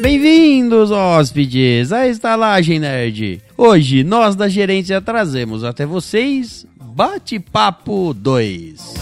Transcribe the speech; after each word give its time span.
Bem-vindos, 0.00 0.92
hóspedes, 0.92 1.92
à 1.92 2.06
Estalagem 2.06 2.78
Nerd. 2.78 3.42
Hoje, 3.56 4.04
nós 4.04 4.36
da 4.36 4.48
gerência 4.48 5.00
trazemos 5.00 5.64
até 5.64 5.84
vocês 5.84 6.64
Bate-Papo 6.80 8.14
2. 8.14 8.94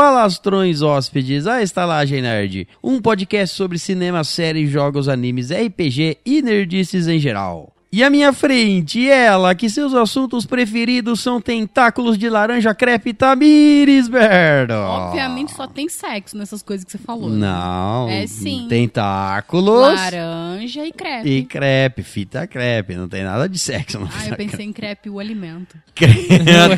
Falastrões 0.00 0.80
hóspedes, 0.80 1.46
à 1.46 1.60
Estalagem 1.60 2.22
Nerd, 2.22 2.66
um 2.82 3.02
podcast 3.02 3.54
sobre 3.54 3.78
cinema, 3.78 4.24
séries, 4.24 4.70
jogos, 4.70 5.10
animes, 5.10 5.50
RPG 5.50 6.16
e 6.24 6.40
nerdices 6.40 7.06
em 7.06 7.18
geral. 7.18 7.70
E 7.92 8.04
à 8.04 8.08
minha 8.10 8.32
frente, 8.32 9.08
ela, 9.10 9.52
que 9.52 9.68
seus 9.68 9.92
assuntos 9.94 10.46
preferidos 10.46 11.18
são 11.18 11.40
tentáculos 11.40 12.16
de 12.16 12.28
laranja 12.28 12.72
crepe 12.72 13.12
Tamires 13.12 14.06
Berdo. 14.06 14.74
Obviamente 14.74 15.50
só 15.52 15.66
tem 15.66 15.88
sexo 15.88 16.36
nessas 16.38 16.62
coisas 16.62 16.84
que 16.84 16.92
você 16.92 16.98
falou. 16.98 17.28
né? 17.28 17.38
Não. 17.48 18.08
É 18.08 18.28
sim. 18.28 18.66
Tentáculos 18.68 19.80
Laranja 19.92 20.86
e 20.86 20.92
crepe. 20.92 21.28
e 21.28 21.42
crepe, 21.44 22.02
fita 22.04 22.46
crepe. 22.46 22.94
Não 22.94 23.08
tem 23.08 23.24
nada 23.24 23.48
de 23.48 23.58
sexo 23.58 23.98
no 23.98 24.06
Ah, 24.06 24.28
eu 24.28 24.36
pensei 24.36 24.66
em 24.66 24.72
crepe, 24.72 25.10
o 25.10 25.18
alimento. 25.18 25.76
crepe. 25.92 26.28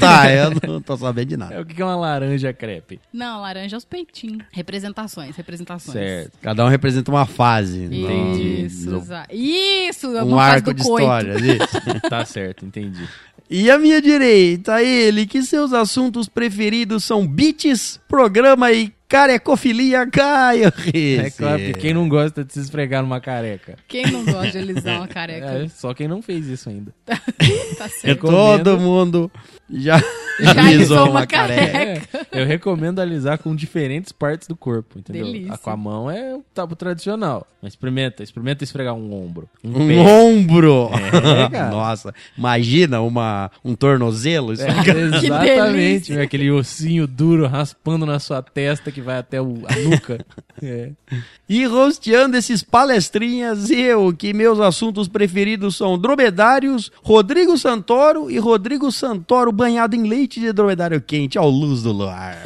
tá, 0.00 0.33
eu 0.33 0.50
não 0.66 0.80
tô 0.80 0.96
sabendo 0.96 1.28
de 1.28 1.36
nada. 1.36 1.55
É, 1.56 1.60
o 1.60 1.66
que 1.66 1.83
é 1.83 1.84
uma 1.84 1.94
laranja 1.96 2.55
crepe? 2.55 2.98
Não, 3.12 3.38
laranja 3.42 3.77
é 3.77 3.78
os 3.78 3.84
peitinhos. 3.84 4.42
Representações, 4.50 5.36
representações. 5.36 5.92
Certo. 5.92 6.38
Cada 6.40 6.64
um 6.64 6.68
representa 6.68 7.10
uma 7.10 7.27
fase. 7.27 7.80
no- 7.86 8.38
Isso, 8.38 8.90
no- 8.90 9.05
Isso, 9.30 10.08
um 10.08 10.38
arco 10.40 10.72
do 10.72 10.74
de 10.74 10.83
coito. 10.83 11.02
História. 11.03 11.34
isso. 11.39 12.00
tá 12.08 12.25
certo, 12.25 12.64
entendi. 12.64 13.06
E 13.50 13.70
à 13.70 13.78
minha 13.78 14.00
direita, 14.00 14.83
ele, 14.83 15.27
que 15.27 15.42
seus 15.42 15.72
assuntos 15.75 16.28
preferidos 16.28 17.05
são 17.05 17.27
beats, 17.27 18.00
programa 18.08 18.72
e 18.72 18.91
carecofilia, 19.06 20.06
Caio 20.06 20.69
É 20.69 20.73
Risse. 20.75 21.36
claro, 21.36 21.58
porque 21.62 21.80
quem 21.80 21.92
não 21.92 22.08
gosta 22.08 22.42
de 22.42 22.50
se 22.55 22.61
esfregar 22.61 23.03
numa 23.03 23.20
careca? 23.20 23.77
Quem 23.86 24.06
não 24.11 24.25
gosta 24.25 24.53
de 24.53 24.56
alisar 24.58 24.97
uma 24.97 25.06
careca? 25.08 25.64
É, 25.64 25.69
só 25.69 25.92
quem 25.92 26.08
não 26.08 26.23
fez 26.23 26.47
isso 26.47 26.70
ainda. 26.70 26.95
Tá 27.77 27.89
certo. 27.89 28.27
Todo 28.27 28.78
mundo 28.78 29.30
já, 29.73 30.03
Já 30.41 30.51
alisou 30.53 30.98
uma 31.05 31.11
uma 31.11 31.27
careca. 31.27 31.78
É, 32.33 32.42
eu 32.42 32.47
recomendo 32.47 33.01
alisar 33.01 33.39
com 33.39 33.55
diferentes 33.55 34.11
partes 34.12 34.48
do 34.48 34.56
corpo, 34.56 34.98
entendeu? 34.98 35.27
Delícia. 35.27 35.59
Com 35.59 35.70
a 35.70 35.77
mão 35.77 36.11
é 36.11 36.35
o 36.35 36.42
tabu 36.55 36.74
tradicional. 36.74 37.46
Mas 37.61 37.74
experimenta, 37.74 38.23
experimenta 38.23 38.64
esfregar 38.64 38.95
um 38.95 39.13
ombro. 39.14 39.48
Um 39.63 39.86
pé. 39.86 39.96
ombro. 39.98 40.91
É. 41.52 41.70
Nossa, 41.70 42.13
imagina 42.36 43.01
uma, 43.02 43.51
um 43.64 43.74
tornozelo. 43.74 44.52
Isso 44.55 44.63
É, 44.63 44.73
fica- 44.74 44.98
exatamente, 44.98 46.19
aquele 46.19 46.51
ossinho 46.51 47.07
duro 47.07 47.46
raspando 47.46 48.05
na 48.07 48.19
sua 48.19 48.42
testa 48.42 48.91
que 48.91 49.01
vai 49.02 49.19
até 49.19 49.41
o- 49.41 49.63
a 49.67 49.77
nuca. 49.89 50.25
É. 50.64 50.91
E 51.48 51.67
rosteando 51.67 52.36
esses 52.36 52.63
palestrinhas, 52.63 53.69
eu, 53.69 54.14
que 54.17 54.33
meus 54.33 54.61
assuntos 54.61 55.08
preferidos 55.08 55.75
são 55.77 55.98
dromedários, 55.98 56.92
Rodrigo 57.02 57.58
Santoro 57.58 58.30
e 58.30 58.39
Rodrigo 58.39 58.92
Santoro 58.92 59.51
banhado 59.62 59.95
em 59.95 60.02
leite 60.02 60.40
de 60.40 60.52
dromedário 60.52 61.00
quente 61.00 61.39
ao 61.39 61.48
luz 61.48 61.83
do 61.83 61.92
luar. 61.92 62.42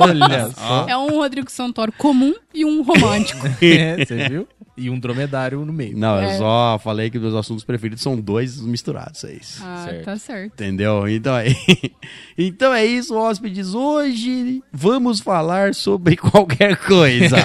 Olha 0.00 0.48
só. 0.56 0.86
É 0.88 0.96
um 0.96 1.08
Rodrigo 1.10 1.50
Santoro 1.50 1.92
comum 1.92 2.32
e 2.54 2.64
um 2.64 2.82
romântico. 2.82 3.46
É, 3.62 4.04
você 4.04 4.28
viu? 4.28 4.48
E 4.76 4.90
um 4.90 4.98
dromedário 4.98 5.64
no 5.64 5.72
meio. 5.72 5.96
Não, 5.96 6.16
eu 6.16 6.28
É. 6.28 6.36
só 6.38 6.80
falei 6.82 7.08
que 7.08 7.16
meus 7.18 7.34
assuntos 7.34 7.62
preferidos 7.62 8.02
são 8.02 8.16
dois 8.20 8.60
misturados, 8.60 9.22
é 9.22 9.34
isso. 9.34 9.62
Ah, 9.64 9.84
Certo. 9.88 10.04
tá 10.04 10.16
certo. 10.16 10.52
Entendeu? 10.54 11.08
Então 11.08 11.36
é, 11.36 11.46
então 12.36 12.72
é 12.74 12.84
isso, 12.84 13.14
hóspedes. 13.16 13.72
Hoje 13.74 14.62
vamos 14.72 15.20
falar 15.20 15.74
sobre 15.74 16.16
qualquer 16.16 16.76
coisa. 16.76 17.36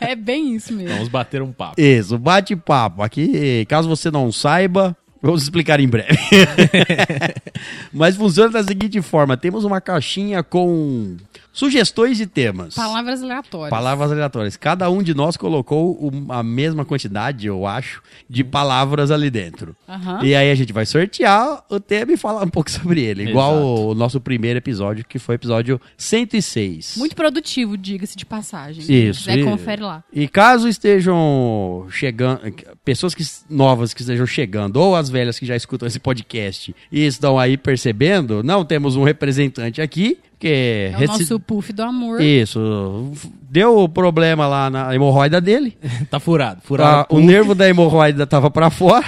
É 0.00 0.14
bem 0.16 0.54
isso 0.54 0.72
mesmo. 0.72 0.94
Vamos 0.94 1.08
bater 1.08 1.42
um 1.42 1.52
papo. 1.52 1.78
Isso, 1.78 2.18
bate-papo. 2.18 3.02
Aqui, 3.02 3.64
caso 3.68 3.86
você 3.88 4.10
não 4.10 4.32
saiba, 4.32 4.96
vamos 5.22 5.42
explicar 5.42 5.80
em 5.80 5.88
breve. 5.88 6.18
Mas 7.92 8.16
funciona 8.16 8.50
da 8.50 8.64
seguinte 8.64 9.00
forma: 9.02 9.36
temos 9.36 9.64
uma 9.64 9.80
caixinha 9.80 10.42
com 10.42 11.16
sugestões 11.52 12.16
de 12.16 12.26
temas. 12.26 12.74
Palavras 12.74 13.22
aleatórias. 13.22 13.70
Palavras 13.70 14.12
aleatórias. 14.12 14.56
Cada 14.56 14.88
um 14.90 15.02
de 15.02 15.14
nós 15.14 15.36
colocou 15.36 16.10
a 16.28 16.42
mesma 16.42 16.84
quantidade, 16.84 17.46
eu 17.46 17.66
acho, 17.66 18.02
de 18.28 18.42
palavras 18.44 19.10
ali 19.10 19.30
dentro. 19.30 19.74
Aham. 19.88 20.20
E 20.24 20.34
aí 20.34 20.50
a 20.50 20.54
gente 20.54 20.72
vai 20.72 20.86
sortear 20.86 21.64
o 21.68 21.80
tema 21.80 22.12
e 22.12 22.16
falar 22.16 22.42
um 22.44 22.48
pouco 22.48 22.70
sobre 22.70 23.02
ele. 23.02 23.24
Igual 23.28 23.52
Exato. 23.52 23.66
o, 23.66 23.88
o 23.90 23.94
nosso 23.94 24.20
primeiro 24.20 24.58
episódio, 24.58 25.04
que 25.04 25.18
foi 25.18 25.34
o 25.34 25.36
episódio 25.36 25.80
106. 25.96 26.96
Muito 26.96 27.16
produtivo, 27.16 27.76
diga-se 27.76 28.16
de 28.16 28.24
passagem. 28.26 28.82
Isso, 28.82 29.22
Se 29.22 29.28
quiser, 29.30 29.38
e- 29.38 29.44
confere 29.44 29.82
lá. 29.82 30.04
E 30.12 30.28
caso 30.28 30.68
estejam 30.68 31.86
chegando, 31.90 32.40
pessoas 32.84 33.14
que, 33.14 33.24
novas 33.48 33.92
que 33.94 34.00
estejam 34.02 34.26
chegando, 34.26 34.76
ou 34.76 34.94
as 34.96 35.08
velhas 35.10 35.38
que 35.38 35.46
já 35.46 35.56
escutam 35.56 35.86
esse 35.86 35.98
podcast 35.98 36.74
e 36.90 37.06
estão 37.06 37.38
aí 37.38 37.56
percebendo, 37.56 38.42
não 38.42 38.64
temos 38.64 38.96
um 38.96 39.02
representante 39.04 39.80
aqui, 39.80 40.18
que 40.40 40.90
É 40.90 40.96
o 40.96 40.98
reci- 40.98 41.12
nosso 41.20 41.38
puff 41.38 41.72
do 41.72 41.82
amor. 41.82 42.20
Isso, 42.20 43.12
deu 43.50 43.86
problema 43.88 44.46
lá 44.48 44.70
na 44.70 44.94
hemorroida 44.94 45.40
dele, 45.40 45.76
Tá 46.10 46.18
furado. 46.18 46.60
Furado. 46.64 47.06
Ah, 47.10 47.14
o 47.14 47.20
nervo 47.20 47.54
da 47.54 47.68
hemorroida 47.68 48.26
tava 48.26 48.50
pra 48.50 48.70
fora, 48.70 49.04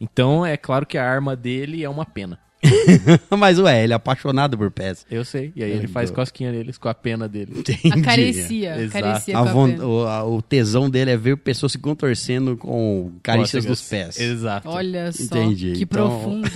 então, 0.00 0.44
é 0.44 0.56
claro 0.56 0.86
que 0.86 0.98
a 0.98 1.04
arma 1.08 1.36
dele 1.36 1.82
é 1.84 1.88
uma 1.88 2.04
pena. 2.04 2.38
Mas 3.36 3.58
ué, 3.58 3.84
ele 3.84 3.92
é 3.92 3.96
apaixonado 3.96 4.56
por 4.56 4.70
pés. 4.70 5.04
Eu 5.10 5.24
sei. 5.24 5.52
E 5.54 5.62
aí 5.62 5.70
ele 5.70 5.86
faz 5.88 6.10
cosquinha 6.10 6.50
neles 6.52 6.78
com 6.78 6.88
a 6.88 6.94
pena 6.94 7.28
dele. 7.28 7.52
Entendi. 7.58 7.92
Acaricia, 8.00 8.76
Exato. 8.80 8.98
acaricia 9.06 9.38
A 9.38 9.42
com 9.52 9.64
a 9.64 9.68
o, 9.86 10.06
a- 10.06 10.24
o 10.24 10.42
tesão 10.42 10.88
dele 10.88 11.10
é 11.10 11.16
ver 11.16 11.36
pessoas 11.36 11.72
se 11.72 11.78
contorcendo 11.78 12.56
com 12.56 13.12
carícias 13.22 13.64
Cócegas. 13.64 13.78
dos 13.80 13.88
pés. 13.88 14.20
Exato. 14.20 14.68
Olha 14.68 15.12
só, 15.12 15.22
Entendi. 15.24 15.72
que 15.72 15.82
Então- 15.84 16.08
profundo. 16.08 16.50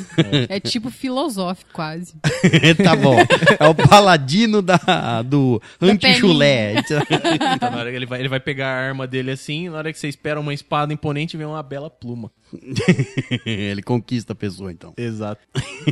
É 0.49 0.59
tipo 0.61 0.91
filosófico 0.91 1.71
quase. 1.73 2.15
tá 2.83 2.95
bom. 2.97 3.17
É 3.59 3.67
o 3.69 3.75
paladino 3.75 4.63
da, 4.63 5.23
do 5.25 5.61
anti-chulé. 5.81 6.75
Então, 6.79 7.71
na 7.71 7.77
hora 7.79 7.91
que 7.91 7.97
ele 7.97 8.07
vai, 8.07 8.21
ele 8.21 8.29
vai 8.29 8.41
pegar 8.41 8.69
a 8.69 8.77
arma 8.89 9.07
dele 9.07 9.31
assim, 9.31 9.69
na 9.69 9.79
hora 9.79 9.93
que 9.93 9.99
você 9.99 10.09
espera 10.09 10.39
uma 10.41 10.55
espada 10.55 10.93
imponente, 10.93 11.37
vem 11.37 11.47
uma 11.47 11.63
bela 11.63 11.91
pluma. 11.91 12.31
ele 13.45 13.83
conquista 13.83 14.33
a 14.33 14.37
pessoa, 14.37 14.73
então. 14.73 14.95
Exato. 14.97 15.41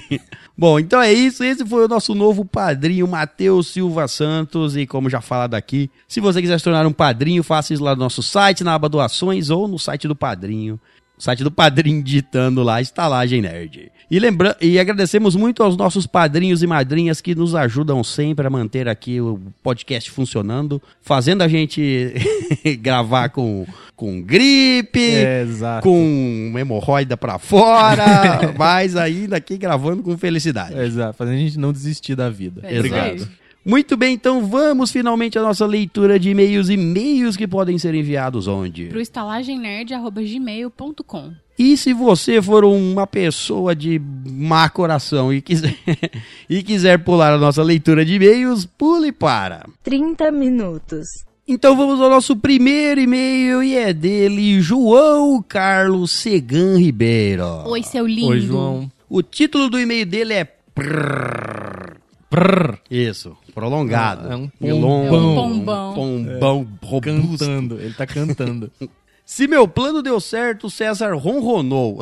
Bom, 0.56 0.78
então 0.78 1.00
é 1.00 1.12
isso. 1.12 1.44
Esse 1.44 1.64
foi 1.66 1.84
o 1.84 1.88
nosso 1.88 2.14
novo 2.14 2.44
padrinho, 2.44 3.06
Matheus 3.06 3.68
Silva 3.68 4.08
Santos. 4.08 4.76
E 4.76 4.86
como 4.86 5.10
já 5.10 5.20
falado 5.20 5.54
aqui, 5.54 5.90
se 6.08 6.20
você 6.20 6.40
quiser 6.40 6.58
se 6.58 6.64
tornar 6.64 6.86
um 6.86 6.92
padrinho, 6.92 7.42
faça 7.42 7.74
isso 7.74 7.82
lá 7.82 7.94
no 7.94 8.00
nosso 8.00 8.22
site, 8.22 8.64
na 8.64 8.74
aba 8.74 8.88
doações 8.88 9.50
ou 9.50 9.68
no 9.68 9.78
site 9.78 10.08
do 10.08 10.16
padrinho. 10.16 10.80
O 11.18 11.22
site 11.22 11.42
do 11.42 11.50
padrinho 11.50 12.02
digitando 12.02 12.62
lá, 12.62 12.80
Estalagem 12.80 13.40
Nerd. 13.40 13.90
E, 14.10 14.18
lembra 14.18 14.56
e 14.60 14.78
agradecemos 14.78 15.34
muito 15.34 15.62
aos 15.62 15.76
nossos 15.76 16.06
padrinhos 16.06 16.62
e 16.62 16.66
madrinhas 16.66 17.20
que 17.20 17.34
nos 17.34 17.54
ajudam 17.54 18.04
sempre 18.04 18.46
a 18.46 18.50
manter 18.50 18.86
aqui 18.86 19.20
o 19.20 19.40
podcast 19.62 20.10
funcionando, 20.10 20.80
fazendo 21.00 21.42
a 21.42 21.48
gente 21.48 22.12
gravar 22.80 23.30
com, 23.30 23.66
com 23.96 24.20
gripe, 24.22 25.00
É, 25.00 25.42
exato. 25.42 25.82
com 25.82 26.52
hemorroida 26.56 27.16
pra 27.16 27.38
fora, 27.38 28.52
mas 28.56 28.94
ainda 28.94 29.36
aqui 29.38 29.56
gravando 29.56 30.02
com 30.02 30.16
felicidade. 30.18 30.78
Exato. 30.78 31.16
Fazendo 31.16 31.34
a 31.34 31.38
gente 31.40 31.58
não 31.58 31.72
desistir 31.72 32.14
da 32.14 32.28
vida. 32.28 32.60
É 32.62 32.78
aí. 32.78 33.26
Muito 33.66 33.96
bem, 33.96 34.14
então 34.14 34.46
vamos 34.46 34.92
finalmente 34.92 35.36
à 35.36 35.42
nossa 35.42 35.66
leitura 35.66 36.20
de 36.20 36.30
e-mails, 36.30 36.68
e-mails 36.68 37.36
que 37.36 37.48
podem 37.48 37.76
ser 37.80 37.96
enviados 37.96 38.46
onde? 38.46 38.84
Pro 38.84 39.00
estalagemnerd.gmail.com 39.00 41.32
E 41.58 41.76
se 41.76 41.92
você 41.92 42.40
for 42.40 42.64
uma 42.64 43.08
pessoa 43.08 43.74
de 43.74 44.00
má 44.24 44.70
coração 44.70 45.32
e 45.32 45.42
quiser, 45.42 45.76
e 46.48 46.62
quiser 46.62 47.02
pular 47.02 47.32
a 47.32 47.38
nossa 47.38 47.60
leitura 47.60 48.04
de 48.04 48.14
e-mails, 48.14 48.64
pule 48.64 49.10
para. 49.10 49.66
30 49.82 50.30
minutos. 50.30 51.24
Então 51.48 51.76
vamos 51.76 52.00
ao 52.00 52.08
nosso 52.08 52.36
primeiro 52.36 53.00
e-mail 53.00 53.64
e 53.64 53.74
é 53.74 53.92
dele, 53.92 54.60
João 54.60 55.42
Carlos 55.42 56.12
Segan 56.12 56.78
Ribeiro. 56.78 57.64
Oi, 57.66 57.82
seu 57.82 58.06
lindo. 58.06 58.28
Oi, 58.28 58.40
João. 58.42 58.88
O 59.08 59.22
título 59.22 59.68
do 59.68 59.80
e-mail 59.80 60.06
dele 60.06 60.34
é 60.34 60.44
Prrr. 60.44 61.96
Prrr. 62.30 62.78
Isso, 62.88 63.36
prolongado. 63.56 64.30
É 64.30 64.36
um 64.36 64.78
longo. 64.78 65.06
É 65.14 65.18
um 65.18 65.34
pombão. 65.34 65.94
Pombão 65.94 66.68
robusto. 66.82 67.38
Cantando. 67.38 67.80
Ele 67.80 67.94
tá 67.94 68.06
cantando. 68.06 68.70
Se 69.24 69.48
meu 69.48 69.66
plano 69.66 70.02
deu 70.02 70.20
certo, 70.20 70.70
César 70.70 71.14
ronronou. 71.16 71.98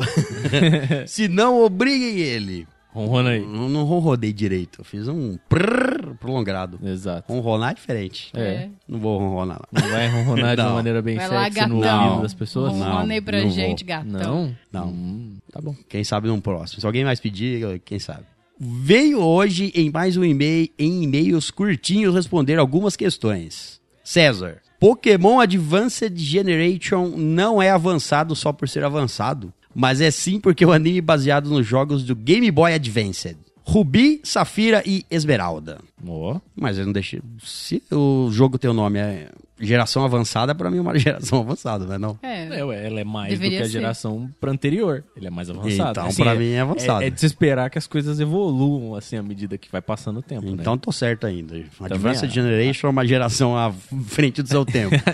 Se 1.07 1.27
não, 1.29 1.63
obriguem 1.63 2.19
ele. 2.19 2.67
Ronrona 2.93 3.31
aí. 3.31 3.41
Não, 3.45 3.67
não 3.67 3.83
ronronei 3.83 4.31
direito. 4.31 4.81
Eu 4.81 4.85
fiz 4.85 5.07
um 5.07 5.37
prrr 5.49 6.15
prolongado. 6.19 6.79
Exato. 6.83 7.31
Ronronar 7.33 7.71
é 7.71 7.73
diferente. 7.73 8.29
É. 8.33 8.69
Não 8.87 8.99
vou 8.99 9.17
ronronar. 9.17 9.61
não. 9.71 9.81
Não 9.81 9.89
vai 9.91 10.07
ronronar 10.07 10.55
de 10.55 10.61
uma 10.61 10.73
maneira 10.73 11.01
bem 11.01 11.15
Vai 11.17 11.27
lá, 11.29 11.43
sexy 11.45 11.67
no 11.67 11.79
gatão. 11.79 12.03
ouvido 12.05 12.21
das 12.21 12.33
pessoas? 12.33 12.73
Não. 12.73 12.85
Ronrona 12.85 13.13
aí 13.13 13.21
pra 13.21 13.41
não 13.41 13.49
gente, 13.49 13.83
vou. 13.83 13.87
gatão. 13.87 14.11
Não? 14.11 14.55
Não. 14.71 14.87
Hum, 14.89 15.37
tá 15.51 15.59
bom. 15.61 15.75
Quem 15.89 16.03
sabe 16.03 16.27
num 16.27 16.39
próximo. 16.39 16.79
Se 16.79 16.85
alguém 16.85 17.03
mais 17.03 17.19
pedir, 17.19 17.79
quem 17.83 17.97
sabe. 17.97 18.23
Veio 18.57 19.19
hoje 19.19 19.69
em 19.75 19.91
mais 19.91 20.15
um 20.15 20.23
e-mail, 20.23 20.69
em 20.79 21.03
e-mails 21.03 21.51
curtinhos, 21.51 22.15
responder 22.15 22.57
algumas 22.57 22.95
questões. 22.95 23.81
César, 24.01 24.61
Pokémon 24.79 25.41
Advanced 25.41 26.17
Generation 26.17 27.17
não 27.17 27.61
é 27.61 27.69
avançado 27.69 28.33
só 28.33 28.53
por 28.53 28.69
ser 28.69 28.85
avançado, 28.85 29.53
mas 29.73 29.99
é 29.99 30.09
sim 30.09 30.39
porque 30.39 30.65
o 30.65 30.71
anime 30.71 30.99
é 30.99 31.01
baseado 31.01 31.49
nos 31.49 31.67
jogos 31.67 32.05
do 32.05 32.15
Game 32.15 32.49
Boy 32.49 32.73
Advanced. 32.73 33.35
Rubi, 33.67 34.21
Safira 34.23 34.83
e 34.85 35.05
Esmeralda. 35.09 35.79
Ó. 36.07 36.39
Mas 36.55 36.77
eu 36.77 36.85
não 36.85 36.93
deixei. 36.93 37.19
Se 37.43 37.81
o 37.91 38.29
jogo 38.31 38.59
tem 38.59 38.69
o 38.69 38.73
nome 38.73 38.99
é 38.99 39.29
geração 39.59 40.03
avançada, 40.03 40.53
pra 40.53 40.69
mim 40.69 40.77
é 40.77 40.81
uma 40.81 40.95
geração 40.99 41.39
avançada, 41.39 41.85
não 41.85 41.93
é 41.93 41.97
não? 41.97 42.19
É. 42.21 42.43
É, 42.43 42.59
ela 42.59 42.99
é 42.99 43.03
mais 43.03 43.29
Deveria 43.31 43.57
do 43.57 43.61
que 43.61 43.63
a 43.63 43.65
ser. 43.65 43.71
geração 43.71 44.29
pra 44.39 44.51
anterior. 44.51 45.03
Ele 45.17 45.25
é 45.25 45.29
mais 45.31 45.49
avançado. 45.49 45.99
Então, 45.99 46.13
pra 46.13 46.35
mim, 46.35 46.51
é 46.51 46.59
avançado. 46.59 47.03
É, 47.03 47.09
de 47.09 47.19
se 47.19 47.25
esperar 47.25 47.69
que 47.71 47.77
as 47.77 47.87
coisas 47.87 48.19
evoluam, 48.19 48.93
assim, 48.95 49.17
à 49.17 49.23
medida 49.23 49.57
que 49.57 49.71
vai 49.71 49.81
passando 49.81 50.17
o 50.17 50.21
tempo, 50.21 50.45
né? 50.45 50.57
Então 50.59 50.77
tô 50.77 50.91
certo 50.91 51.25
ainda. 51.25 51.55
Advanced 51.79 52.25
acho. 52.25 52.35
Generation 52.35 52.87
é 52.87 52.89
uma 52.91 53.07
geração 53.07 53.57
à 53.57 53.73
frente 54.05 54.43
do 54.43 54.47
seu 54.47 54.63
tempo. 54.65 54.95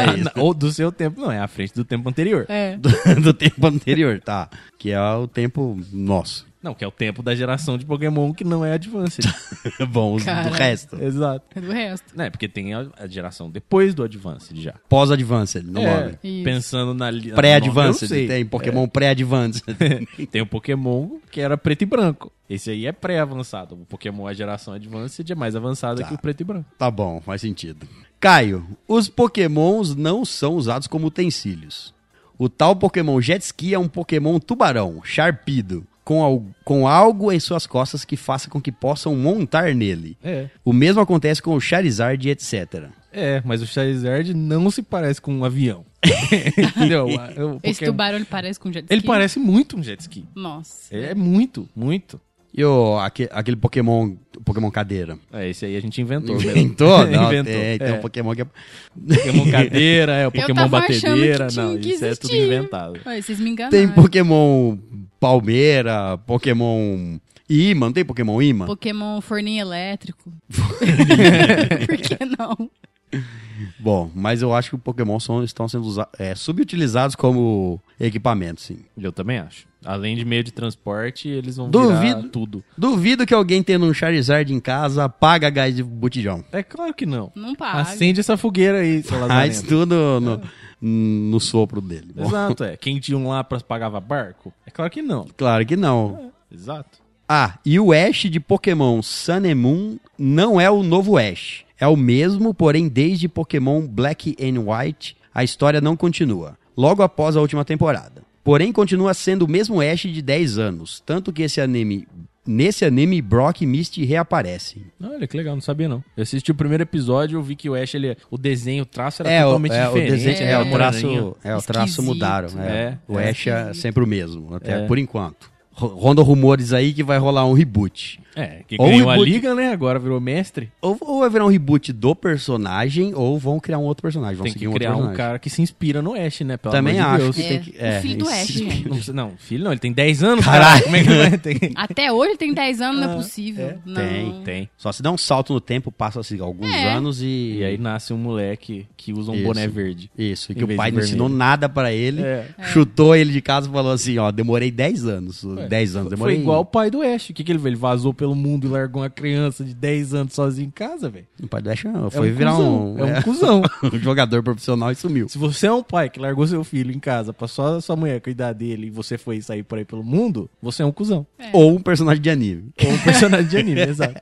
Ah, 0.00 0.16
não, 0.16 0.44
Ou 0.44 0.54
do 0.54 0.70
seu 0.72 0.90
tempo, 0.92 1.20
não, 1.20 1.30
é 1.30 1.38
à 1.40 1.48
frente 1.48 1.74
do 1.74 1.84
tempo 1.84 2.08
anterior. 2.08 2.46
É. 2.48 2.76
do, 2.76 2.88
do 3.22 3.34
tempo 3.34 3.66
anterior, 3.66 4.20
tá? 4.20 4.48
Que 4.78 4.90
é 4.90 5.00
o 5.00 5.26
tempo 5.26 5.78
nosso. 5.92 6.46
Não, 6.60 6.74
que 6.74 6.84
é 6.84 6.88
o 6.88 6.90
tempo 6.90 7.22
da 7.22 7.34
geração 7.36 7.78
de 7.78 7.86
Pokémon 7.86 8.32
que 8.34 8.42
não 8.42 8.64
é 8.64 8.72
Advanced. 8.72 9.24
Bom, 9.90 10.14
os 10.14 10.22
do 10.22 10.26
Cara. 10.26 10.50
resto. 10.56 11.00
Exato. 11.00 11.44
É 11.54 11.60
do 11.60 11.70
resto. 11.70 12.16
Né, 12.16 12.30
porque 12.30 12.48
tem 12.48 12.74
a, 12.74 12.86
a 12.98 13.06
geração 13.06 13.48
depois 13.48 13.94
do 13.94 14.02
Advanced 14.02 14.56
já. 14.60 14.74
Pós-Advanced, 14.88 15.62
no 15.64 15.74
nome. 15.82 16.18
Isso. 16.22 16.44
pensando 16.44 16.92
na... 16.94 17.10
li- 17.10 17.30
Pré-Advanced. 17.32 18.02
Eu 18.02 18.08
sei. 18.08 18.26
Tem 18.26 18.44
Pokémon 18.44 18.88
pré-Advanced. 18.88 19.62
Tem 20.32 20.42
o 20.42 20.46
Pokémon 20.46 21.18
que 21.30 21.40
era 21.40 21.56
preto 21.56 21.82
e 21.82 21.86
branco. 21.86 22.32
Esse 22.50 22.70
aí 22.70 22.86
é 22.86 22.92
pré-avançado. 22.92 23.74
O 23.76 23.86
Pokémon, 23.86 24.26
a 24.26 24.32
geração 24.34 24.74
Advanced, 24.74 25.30
é 25.30 25.34
mais 25.36 25.54
avançada 25.54 26.02
Tá. 26.02 26.08
que 26.08 26.14
o 26.14 26.18
preto 26.18 26.40
e 26.40 26.44
branco. 26.44 26.66
Tá 26.76 26.90
bom, 26.90 27.20
faz 27.20 27.40
sentido. 27.40 27.86
Caio, 28.18 28.66
os 28.88 29.08
pokémons 29.08 29.94
não 29.94 30.24
são 30.24 30.54
usados 30.54 30.88
como 30.88 31.06
utensílios. 31.06 31.94
O 32.36 32.48
tal 32.48 32.74
pokémon 32.74 33.20
jet 33.20 33.42
ski 33.44 33.74
é 33.74 33.78
um 33.78 33.88
pokémon 33.88 34.38
tubarão, 34.40 35.00
charpido, 35.04 35.86
com, 36.08 36.22
al- 36.24 36.42
com 36.64 36.88
algo 36.88 37.30
em 37.30 37.38
suas 37.38 37.66
costas 37.66 38.02
que 38.02 38.16
faça 38.16 38.48
com 38.48 38.62
que 38.62 38.72
possam 38.72 39.14
montar 39.14 39.74
nele. 39.74 40.16
É. 40.24 40.48
O 40.64 40.72
mesmo 40.72 41.02
acontece 41.02 41.42
com 41.42 41.54
o 41.54 41.60
Charizard 41.60 42.26
e 42.26 42.30
etc. 42.30 42.84
É, 43.12 43.42
mas 43.44 43.60
o 43.60 43.66
Charizard 43.66 44.32
não 44.32 44.70
se 44.70 44.80
parece 44.82 45.20
com 45.20 45.34
um 45.34 45.44
avião. 45.44 45.84
Entendeu? 46.56 47.08
O 47.08 47.60
Esse 47.62 47.84
tubarão 47.84 48.16
ele 48.16 48.24
parece 48.24 48.58
com 48.58 48.72
jet 48.72 48.84
ski? 48.84 48.94
Ele 48.94 49.02
parece 49.02 49.38
muito 49.38 49.76
um 49.76 49.82
jet 49.82 50.00
ski. 50.00 50.24
Nossa. 50.34 50.96
É 50.96 51.14
muito, 51.14 51.68
muito. 51.76 52.18
E 52.52 52.64
o, 52.64 52.98
aque- 52.98 53.28
aquele 53.30 53.56
Pokémon, 53.56 54.16
Pokémon 54.44 54.70
cadeira? 54.70 55.18
É, 55.32 55.48
esse 55.48 55.66
aí 55.66 55.76
a 55.76 55.80
gente 55.80 56.00
inventou. 56.00 56.36
mesmo. 56.40 56.50
Inventou? 56.50 57.06
Não, 57.06 57.24
inventou. 57.32 57.52
Tem, 57.52 57.78
tem 57.78 57.88
é. 57.88 57.92
um 57.92 58.00
Pokémon 58.00 58.34
que 58.34 58.42
é... 58.42 58.46
Pokémon 58.46 59.50
cadeira, 59.50 60.12
é 60.12 60.26
o 60.26 60.32
Pokémon 60.32 60.68
batedeira. 60.68 61.48
Não, 61.54 61.78
isso 61.78 62.04
é 62.04 62.14
tudo 62.14 62.34
inventado. 62.34 63.00
Ué, 63.06 63.20
vocês 63.20 63.38
me 63.38 63.50
enganaram. 63.50 63.76
Tem 63.76 63.88
Pokémon 63.88 64.76
Palmeira, 65.20 66.18
Pokémon 66.26 67.18
Imã, 67.48 67.86
não 67.86 67.92
tem 67.92 68.04
Pokémon 68.04 68.40
Imã? 68.42 68.66
Pokémon 68.66 69.20
forninho 69.20 69.60
elétrico. 69.62 70.32
Por 70.48 71.96
que 71.96 72.24
não? 72.38 72.70
Bom, 73.80 74.10
mas 74.14 74.42
eu 74.42 74.54
acho 74.54 74.70
que 74.70 74.76
os 74.76 74.82
Pokémon 74.82 75.18
são, 75.18 75.42
estão 75.42 75.68
sendo 75.68 75.84
usa- 75.84 76.08
é, 76.18 76.34
subutilizados 76.34 77.16
como 77.16 77.80
equipamento, 77.98 78.60
sim. 78.60 78.80
Eu 78.96 79.12
também 79.12 79.38
acho. 79.38 79.66
Além 79.84 80.16
de 80.16 80.24
meio 80.24 80.42
de 80.42 80.50
transporte, 80.52 81.28
eles 81.28 81.56
vão 81.56 81.70
Duvido. 81.70 82.00
virar 82.00 82.22
tudo. 82.30 82.64
Duvido 82.76 83.24
que 83.24 83.32
alguém 83.32 83.62
tendo 83.62 83.86
um 83.86 83.94
Charizard 83.94 84.52
em 84.52 84.58
casa 84.60 85.08
paga 85.08 85.48
gás 85.50 85.74
de 85.74 85.82
botijão. 85.82 86.44
É 86.52 86.62
claro 86.62 86.92
que 86.92 87.06
não. 87.06 87.30
Não 87.34 87.54
paga. 87.54 87.82
Acende 87.82 88.20
essa 88.20 88.36
fogueira 88.36 88.78
aí, 88.80 89.02
Faz 89.02 89.62
tudo 89.62 90.20
no, 90.20 90.40
no 90.80 91.40
sopro 91.40 91.80
dele. 91.80 92.12
Bom, 92.14 92.24
Exato, 92.26 92.64
é. 92.64 92.76
Quem 92.76 92.98
tinha 92.98 93.16
um 93.16 93.28
lá 93.28 93.44
pra 93.44 93.60
pagava 93.60 94.00
barco? 94.00 94.52
É 94.66 94.70
claro 94.70 94.90
que 94.90 95.00
não. 95.02 95.26
claro 95.36 95.64
que 95.64 95.76
não. 95.76 96.32
Exato. 96.50 96.98
Ah, 97.28 97.58
e 97.64 97.78
o 97.78 97.92
Ash 97.92 98.22
de 98.22 98.40
Pokémon 98.40 99.02
Sun 99.02 99.44
and 99.50 99.54
Moon 99.54 99.96
não 100.18 100.60
é 100.60 100.70
o 100.70 100.82
novo 100.82 101.16
Ash. 101.18 101.64
É 101.80 101.86
o 101.86 101.96
mesmo, 101.96 102.52
porém 102.52 102.88
desde 102.88 103.28
Pokémon 103.28 103.86
Black 103.86 104.36
and 104.40 104.60
White 104.60 105.16
a 105.34 105.44
história 105.44 105.80
não 105.80 105.96
continua. 105.96 106.56
Logo 106.76 107.02
após 107.02 107.36
a 107.36 107.40
última 107.40 107.64
temporada. 107.64 108.22
Porém 108.42 108.72
continua 108.72 109.12
sendo 109.14 109.44
o 109.44 109.48
mesmo 109.48 109.80
Ash 109.80 110.00
de 110.02 110.22
10 110.22 110.58
anos, 110.58 111.02
tanto 111.04 111.32
que 111.32 111.42
esse 111.42 111.60
anime 111.60 112.06
nesse 112.46 112.82
anime 112.82 113.20
Brock 113.20 113.60
e 113.60 113.66
Misty 113.66 114.06
reaparecem. 114.06 114.84
Olha 115.02 115.26
que 115.28 115.36
legal, 115.36 115.54
não 115.54 115.60
sabia 115.60 115.86
não. 115.86 116.02
Eu 116.16 116.22
assisti 116.22 116.50
o 116.50 116.54
primeiro 116.54 116.82
episódio, 116.82 117.36
eu 117.36 117.42
vi 117.42 117.54
que 117.54 117.68
o 117.68 117.74
Ash, 117.74 117.94
ele, 117.94 118.16
o 118.30 118.38
desenho, 118.38 118.84
o 118.84 118.86
traço 118.86 119.20
era 119.22 119.30
É, 119.30 119.44
o, 119.44 119.48
totalmente 119.48 119.74
é, 119.74 119.82
o 119.86 119.92
diferente. 119.92 120.10
desenho, 120.10 120.42
é, 120.48 120.58
o 120.58 120.70
traço, 120.70 121.00
moreninho. 121.06 121.36
é, 121.44 121.54
o 121.56 121.60
traço 121.62 121.90
Esquisito. 121.90 122.02
mudaram. 122.06 122.48
É. 122.62 122.66
É, 122.72 122.98
o 123.06 123.18
é 123.18 123.28
Ash 123.28 123.46
é 123.48 123.74
sempre 123.74 124.02
o 124.02 124.06
mesmo, 124.06 124.54
até 124.54 124.80
É. 124.82 124.86
por 124.86 124.96
enquanto. 124.98 125.50
Ro- 125.72 125.88
Rondam 125.94 126.24
rumores 126.24 126.72
aí 126.72 126.94
que 126.94 127.02
vai 127.04 127.18
rolar 127.18 127.44
um 127.44 127.52
reboot. 127.52 128.18
É, 128.38 128.62
que 128.66 128.76
Ou 128.78 128.88
ganhou 128.88 129.08
a 129.10 129.12
reboot. 129.14 129.30
liga, 129.30 129.54
né? 129.54 129.72
Agora 129.72 129.98
virou 129.98 130.20
mestre. 130.20 130.70
Ou, 130.80 130.96
ou 131.00 131.20
vai 131.20 131.30
virar 131.30 131.44
um 131.44 131.48
reboot 131.48 131.92
do 131.92 132.14
personagem, 132.14 133.12
ou 133.14 133.38
vão 133.38 133.58
criar 133.58 133.78
um 133.78 133.84
outro 133.84 134.02
personagem. 134.02 134.36
Vão 134.36 134.44
Tem 134.44 134.52
seguir 134.52 134.64
que 134.64 134.68
um 134.68 134.72
outro 134.72 134.86
criar 134.88 134.96
um 134.96 135.12
cara 135.12 135.38
que 135.38 135.50
se 135.50 135.60
inspira 135.60 136.00
no 136.00 136.14
Ash, 136.14 136.40
né? 136.40 136.56
Pelo 136.56 136.72
Também 136.72 136.98
amor 137.00 137.18
de 137.18 137.24
acho 137.28 137.32
Deus. 137.32 137.36
que 137.36 137.42
É, 137.42 137.48
tem 137.48 137.60
que. 137.60 137.70
o 137.98 138.00
filho 138.02 138.18
do 138.18 138.28
Ash, 138.28 138.46
gente. 138.46 139.12
Não, 139.12 139.32
filho 139.36 139.64
não, 139.64 139.72
ele 139.72 139.80
tem 139.80 139.92
10 139.92 140.22
anos, 140.22 140.44
Caralho. 140.44 140.84
Como 140.84 140.96
é 140.96 141.30
que 141.30 141.38
ter? 141.38 141.72
Até 141.74 142.12
hoje 142.12 142.30
ele 142.30 142.38
tem 142.38 142.54
10 142.54 142.80
anos, 142.80 143.00
não 143.00 143.10
é 143.12 143.16
possível. 143.16 143.78
Não. 143.84 143.94
Tem, 143.94 144.42
Tem. 144.44 144.70
Só 144.76 144.92
se 144.92 145.02
dá 145.02 145.10
um 145.10 145.18
salto 145.18 145.52
no 145.52 145.60
tempo, 145.60 145.90
passa 145.90 146.20
assim, 146.20 146.40
alguns 146.40 146.72
É. 146.72 146.92
anos 146.92 147.20
e. 147.22 147.56
E 147.58 147.64
aí 147.64 147.78
nasce 147.78 148.12
um 148.12 148.18
moleque 148.18 148.86
que 148.96 149.12
usa 149.12 149.32
um 149.32 149.34
Isso. 149.34 149.44
boné 149.44 149.66
verde. 149.66 150.10
Isso, 150.16 150.52
e 150.52 150.54
que 150.54 150.64
o 150.64 150.76
pai 150.76 150.90
não 150.90 151.00
ensinou 151.00 151.28
nada 151.28 151.68
pra 151.68 151.92
ele, 151.92 152.22
É. 152.22 152.46
chutou 152.72 153.14
ele 153.16 153.32
de 153.32 153.40
casa 153.40 153.68
e 153.68 153.72
falou 153.72 153.92
assim: 153.92 154.18
ó, 154.18 154.30
demorei 154.30 154.70
10 154.70 155.06
anos. 155.06 155.44
10 155.68 155.96
anos, 155.96 156.10
demorei. 156.10 156.36
Foi 156.36 156.42
igual 156.42 156.60
o 156.60 156.64
pai 156.64 156.90
do 156.90 157.02
Ash. 157.02 157.30
O 157.30 157.34
que, 157.34 157.42
que 157.44 157.52
ele 157.52 157.58
fez? 157.58 157.68
Ele 157.68 157.76
vazou 157.76 158.14
pelo 158.14 158.27
mundo 158.34 158.66
e 158.66 158.70
largou 158.70 159.02
uma 159.02 159.10
criança 159.10 159.64
de 159.64 159.74
10 159.74 160.14
anos 160.14 160.32
sozinho 160.34 160.68
em 160.68 160.70
casa, 160.70 161.08
velho. 161.08 161.26
O 161.42 161.46
pai 161.46 161.60
do 161.62 161.70
Ash 161.70 161.84
não, 161.84 162.06
É 162.06 162.10
foi 162.10 162.30
um 162.30 162.34
virar 162.34 162.52
cuzão, 162.52 162.94
um, 162.94 162.98
É 162.98 163.04
um 163.18 163.22
cuzão. 163.22 163.62
um 163.92 163.98
jogador 163.98 164.42
profissional 164.42 164.90
e 164.90 164.94
sumiu. 164.94 165.28
Se 165.28 165.38
você 165.38 165.66
é 165.66 165.72
um 165.72 165.82
pai 165.82 166.08
que 166.10 166.18
largou 166.20 166.46
seu 166.46 166.62
filho 166.64 166.92
em 166.92 166.98
casa 166.98 167.32
pra 167.32 167.46
só 167.48 167.76
a 167.76 167.80
sua 167.80 167.96
mulher 167.96 168.20
cuidar 168.20 168.52
dele 168.52 168.86
e 168.88 168.90
você 168.90 169.16
foi 169.18 169.40
sair 169.40 169.62
por 169.62 169.78
aí 169.78 169.84
pelo 169.84 170.02
mundo, 170.02 170.48
você 170.62 170.82
é 170.82 170.86
um 170.86 170.92
cuzão. 170.92 171.26
É. 171.38 171.50
Ou 171.52 171.74
um 171.76 171.80
personagem 171.80 172.22
de 172.22 172.30
anime. 172.30 172.70
Ou 172.84 172.92
um 172.92 172.98
personagem 172.98 173.46
de 173.48 173.56
anime, 173.56 173.80
exato. 173.88 174.20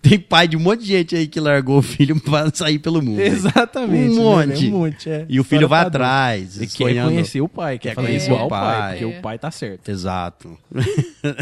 Tem 0.00 0.18
pai 0.18 0.48
de 0.48 0.56
um 0.56 0.60
monte 0.60 0.80
de 0.80 0.86
gente 0.86 1.14
aí 1.14 1.26
que 1.26 1.38
largou 1.38 1.78
o 1.78 1.82
filho 1.82 2.18
pra 2.18 2.50
sair 2.54 2.78
pelo 2.78 3.02
mundo. 3.02 3.20
Exatamente. 3.20 4.18
Um 4.18 4.38
né? 4.38 4.46
monte. 4.46 4.66
Um 4.68 4.70
monte, 4.70 5.10
é. 5.10 5.26
E 5.28 5.38
o 5.38 5.44
filho 5.44 5.68
vai 5.68 5.84
padrão. 5.84 6.06
atrás, 6.06 6.56
Ele 6.56 6.66
quer 6.66 7.04
conhecer 7.04 7.40
o 7.42 7.48
pai, 7.48 7.78
quer, 7.78 7.88
Quer 7.90 7.94
conhecer 7.96 8.32
o 8.32 8.48
pai, 8.48 8.48
pai. 8.48 8.98
porque 8.98 9.04
o 9.04 9.20
pai 9.20 9.38
tá 9.38 9.50
certo. 9.50 9.88
Exato. 9.90 10.58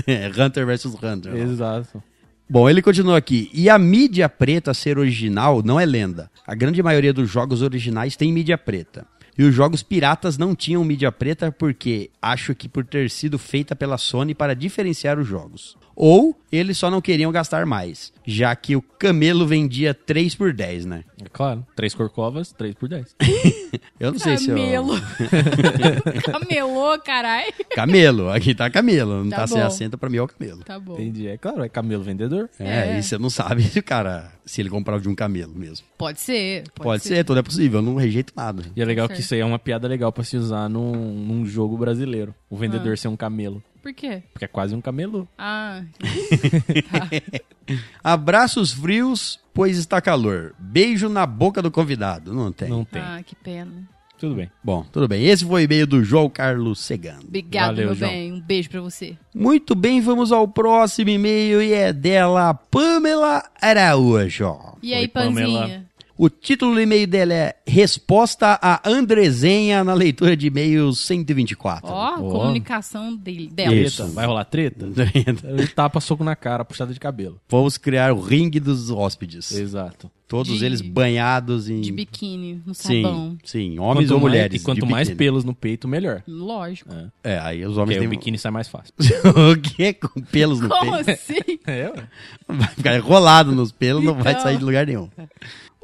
É, 0.06 0.30
Hunter 0.36 0.66
versus 0.66 0.94
Hunter. 0.94 1.36
Exato. 1.36 2.02
Bom, 2.50 2.68
ele 2.68 2.82
continua 2.82 3.16
aqui. 3.16 3.48
E 3.54 3.70
a 3.70 3.78
mídia 3.78 4.28
preta 4.28 4.74
ser 4.74 4.98
original 4.98 5.62
não 5.62 5.78
é 5.78 5.86
lenda. 5.86 6.28
A 6.44 6.54
grande 6.54 6.82
maioria 6.82 7.12
dos 7.12 7.30
jogos 7.30 7.62
originais 7.62 8.16
tem 8.16 8.32
mídia 8.32 8.58
preta. 8.58 9.06
E 9.38 9.44
os 9.44 9.54
jogos 9.54 9.82
piratas 9.82 10.36
não 10.36 10.54
tinham 10.54 10.84
mídia 10.84 11.10
preta 11.10 11.50
porque 11.50 12.10
acho 12.20 12.54
que 12.54 12.68
por 12.68 12.84
ter 12.84 13.08
sido 13.08 13.38
feita 13.38 13.74
pela 13.74 13.96
Sony 13.96 14.34
para 14.34 14.54
diferenciar 14.54 15.18
os 15.18 15.26
jogos. 15.26 15.76
Ou 15.94 16.36
eles 16.50 16.76
só 16.78 16.90
não 16.90 17.00
queriam 17.00 17.30
gastar 17.32 17.64
mais, 17.66 18.12
já 18.26 18.54
que 18.56 18.74
o 18.76 18.82
camelo 18.82 19.46
vendia 19.46 19.92
3 19.94 20.34
por 20.34 20.52
10, 20.52 20.86
né? 20.86 21.04
É 21.24 21.28
claro. 21.28 21.66
Três 21.76 21.94
corcovas, 21.94 22.52
três 22.52 22.74
por 22.74 22.88
dez. 22.88 23.14
Eu 23.98 24.12
não 24.12 24.18
sei 24.18 24.36
se 24.36 24.50
eu... 24.50 24.56
Camelo. 24.56 24.94
Camelô, 26.30 26.98
carai. 26.98 27.44
Camelo, 27.74 28.30
aqui 28.30 28.54
tá 28.54 28.68
camelo, 28.70 29.22
não 29.24 29.30
Tá 29.30 29.36
tá, 29.38 29.46
sem 29.46 29.58
bom. 29.58 29.66
acento, 29.66 29.98
pra 29.98 30.08
mim 30.10 30.16
é 30.18 30.22
o 30.22 30.28
camelo. 30.28 30.58
Tá 30.64 30.78
bom. 30.78 30.94
Entendi. 30.94 31.28
É 31.28 31.36
claro, 31.36 31.62
é 31.64 31.68
camelo 31.68 32.02
vendedor. 32.02 32.48
É, 32.58 32.90
É. 32.94 32.98
e 32.98 33.02
você 33.02 33.16
não 33.18 33.30
sabe 33.30 33.62
se 33.62 33.78
o 33.78 33.82
cara, 33.82 34.32
se 34.44 34.60
ele 34.60 34.68
comprar 34.70 34.98
de 35.00 35.08
um 35.08 35.14
camelo 35.14 35.54
mesmo. 35.54 35.86
Pode 35.96 36.20
ser. 36.20 36.64
Pode, 36.74 36.82
Pode, 36.84 37.02
ser. 37.04 37.24
tudo 37.24 37.38
é 37.38 37.42
possível, 37.42 37.78
eu 37.80 37.82
não 37.84 37.94
rejeito 37.96 38.32
nada. 38.36 38.64
E 38.76 38.82
é 38.82 38.84
legal 38.84 39.06
Certo. 39.06 39.16
que 39.18 39.22
isso 39.24 39.34
aí 39.34 39.40
é 39.40 39.44
uma 39.44 39.58
piada 39.58 39.86
legal 39.88 40.12
pra 40.12 40.24
se 40.24 40.36
usar 40.36 40.68
num, 40.68 40.92
num 40.92 41.46
jogo 41.46 41.76
brasileiro. 41.76 42.34
O 42.50 42.56
vendedor 42.56 42.98
ser 42.98 43.08
um 43.08 43.16
camelo. 43.16 43.62
Por 43.82 43.92
quê? 43.92 44.22
Porque 44.32 44.44
é 44.44 44.48
quase 44.48 44.74
um 44.74 44.80
camelo. 44.80 45.28
Ah, 45.36 45.82
Abraços 48.02 48.72
frios, 48.72 49.40
pois 49.52 49.76
está 49.76 50.00
calor. 50.00 50.54
Beijo 50.58 51.08
na 51.08 51.26
boca 51.26 51.60
do 51.60 51.70
convidado. 51.70 52.32
Não 52.32 52.52
tem. 52.52 52.68
Não 52.68 52.84
tem. 52.84 53.02
ah, 53.02 53.20
que 53.24 53.34
pena. 53.34 53.72
Tudo 54.18 54.36
bem. 54.36 54.48
Bom, 54.62 54.84
tudo 54.92 55.08
bem. 55.08 55.24
Esse 55.24 55.44
foi 55.44 55.62
o 55.62 55.64
e-mail 55.64 55.84
do 55.84 56.04
João 56.04 56.30
Carlos 56.30 56.78
Segando. 56.78 57.24
Obrigado, 57.26 57.70
Valeu, 57.74 57.86
meu 57.86 57.94
João. 57.96 58.10
bem. 58.12 58.32
Um 58.32 58.40
beijo 58.40 58.70
pra 58.70 58.80
você. 58.80 59.16
Muito 59.34 59.74
bem, 59.74 60.00
vamos 60.00 60.30
ao 60.30 60.46
próximo 60.46 61.10
e-mail 61.10 61.60
e 61.60 61.72
é 61.72 61.92
dela, 61.92 62.54
Pamela 62.54 63.42
Araújo. 63.60 64.56
E 64.80 64.94
aí, 64.94 65.02
Oi, 65.02 65.08
Pamela. 65.08 65.84
O 66.24 66.30
título 66.30 66.74
do 66.74 66.80
e-mail 66.80 67.04
dela 67.04 67.34
é 67.34 67.56
Resposta 67.66 68.56
a 68.62 68.88
Andrezenha 68.88 69.82
na 69.82 69.92
leitura 69.92 70.36
de 70.36 70.46
e-mails 70.46 71.00
124. 71.00 71.90
Ó, 71.90 72.14
Ó. 72.14 72.30
comunicação 72.30 73.16
dele, 73.16 73.48
dela. 73.48 73.74
Isso. 73.74 73.96
Treta. 74.04 74.12
Vai 74.14 74.26
rolar 74.26 74.44
treta? 74.46 74.86
Ele 75.44 75.66
tapa 75.66 75.98
soco 76.00 76.22
na 76.22 76.36
cara, 76.36 76.64
puxada 76.64 76.94
de 76.94 77.00
cabelo. 77.00 77.40
Vamos 77.48 77.76
criar 77.76 78.12
o 78.12 78.20
ringue 78.20 78.60
dos 78.60 78.88
hóspedes. 78.88 79.50
Exato. 79.50 80.08
Todos 80.28 80.60
De- 80.60 80.64
eles 80.64 80.80
banhados 80.80 81.68
em. 81.68 81.80
De 81.80 81.90
biquíni, 81.90 82.62
no 82.64 82.72
Sim, 82.72 83.02
sabão. 83.02 83.36
sim, 83.44 83.78
homens 83.80 84.06
Quanto 84.06 84.12
ou 84.14 84.20
mais- 84.20 84.32
mulheres. 84.32 84.62
E 84.62 84.64
quanto 84.64 84.84
de 84.86 84.90
mais 84.90 85.08
biquíni. 85.08 85.18
pelos 85.18 85.44
no 85.44 85.54
peito, 85.54 85.88
melhor. 85.88 86.22
Lógico. 86.26 86.88
É. 87.24 87.32
É, 87.34 87.38
aí 87.40 87.58
os 87.66 87.66
Porque 87.74 87.80
homens 87.80 87.96
aí 87.96 87.98
têm. 87.98 88.06
o 88.06 88.10
biquíni 88.10 88.38
sai 88.38 88.50
mais 88.52 88.68
fácil. 88.68 88.94
o 89.52 89.60
quê? 89.60 89.92
Com 89.92 90.20
pelos 90.22 90.60
no 90.60 90.68
Como 90.68 90.92
peito? 91.04 91.10
assim? 91.10 91.58
É, 91.66 91.90
ué. 91.90 92.08
Vai 92.48 92.68
ficar 92.68 92.96
enrolado 92.96 93.52
nos 93.52 93.72
pelos, 93.72 94.02
não 94.04 94.14
vai 94.14 94.32
Então. 94.32 94.42
sair 94.44 94.56
de 94.56 94.64
lugar 94.64 94.86
nenhum. 94.86 95.08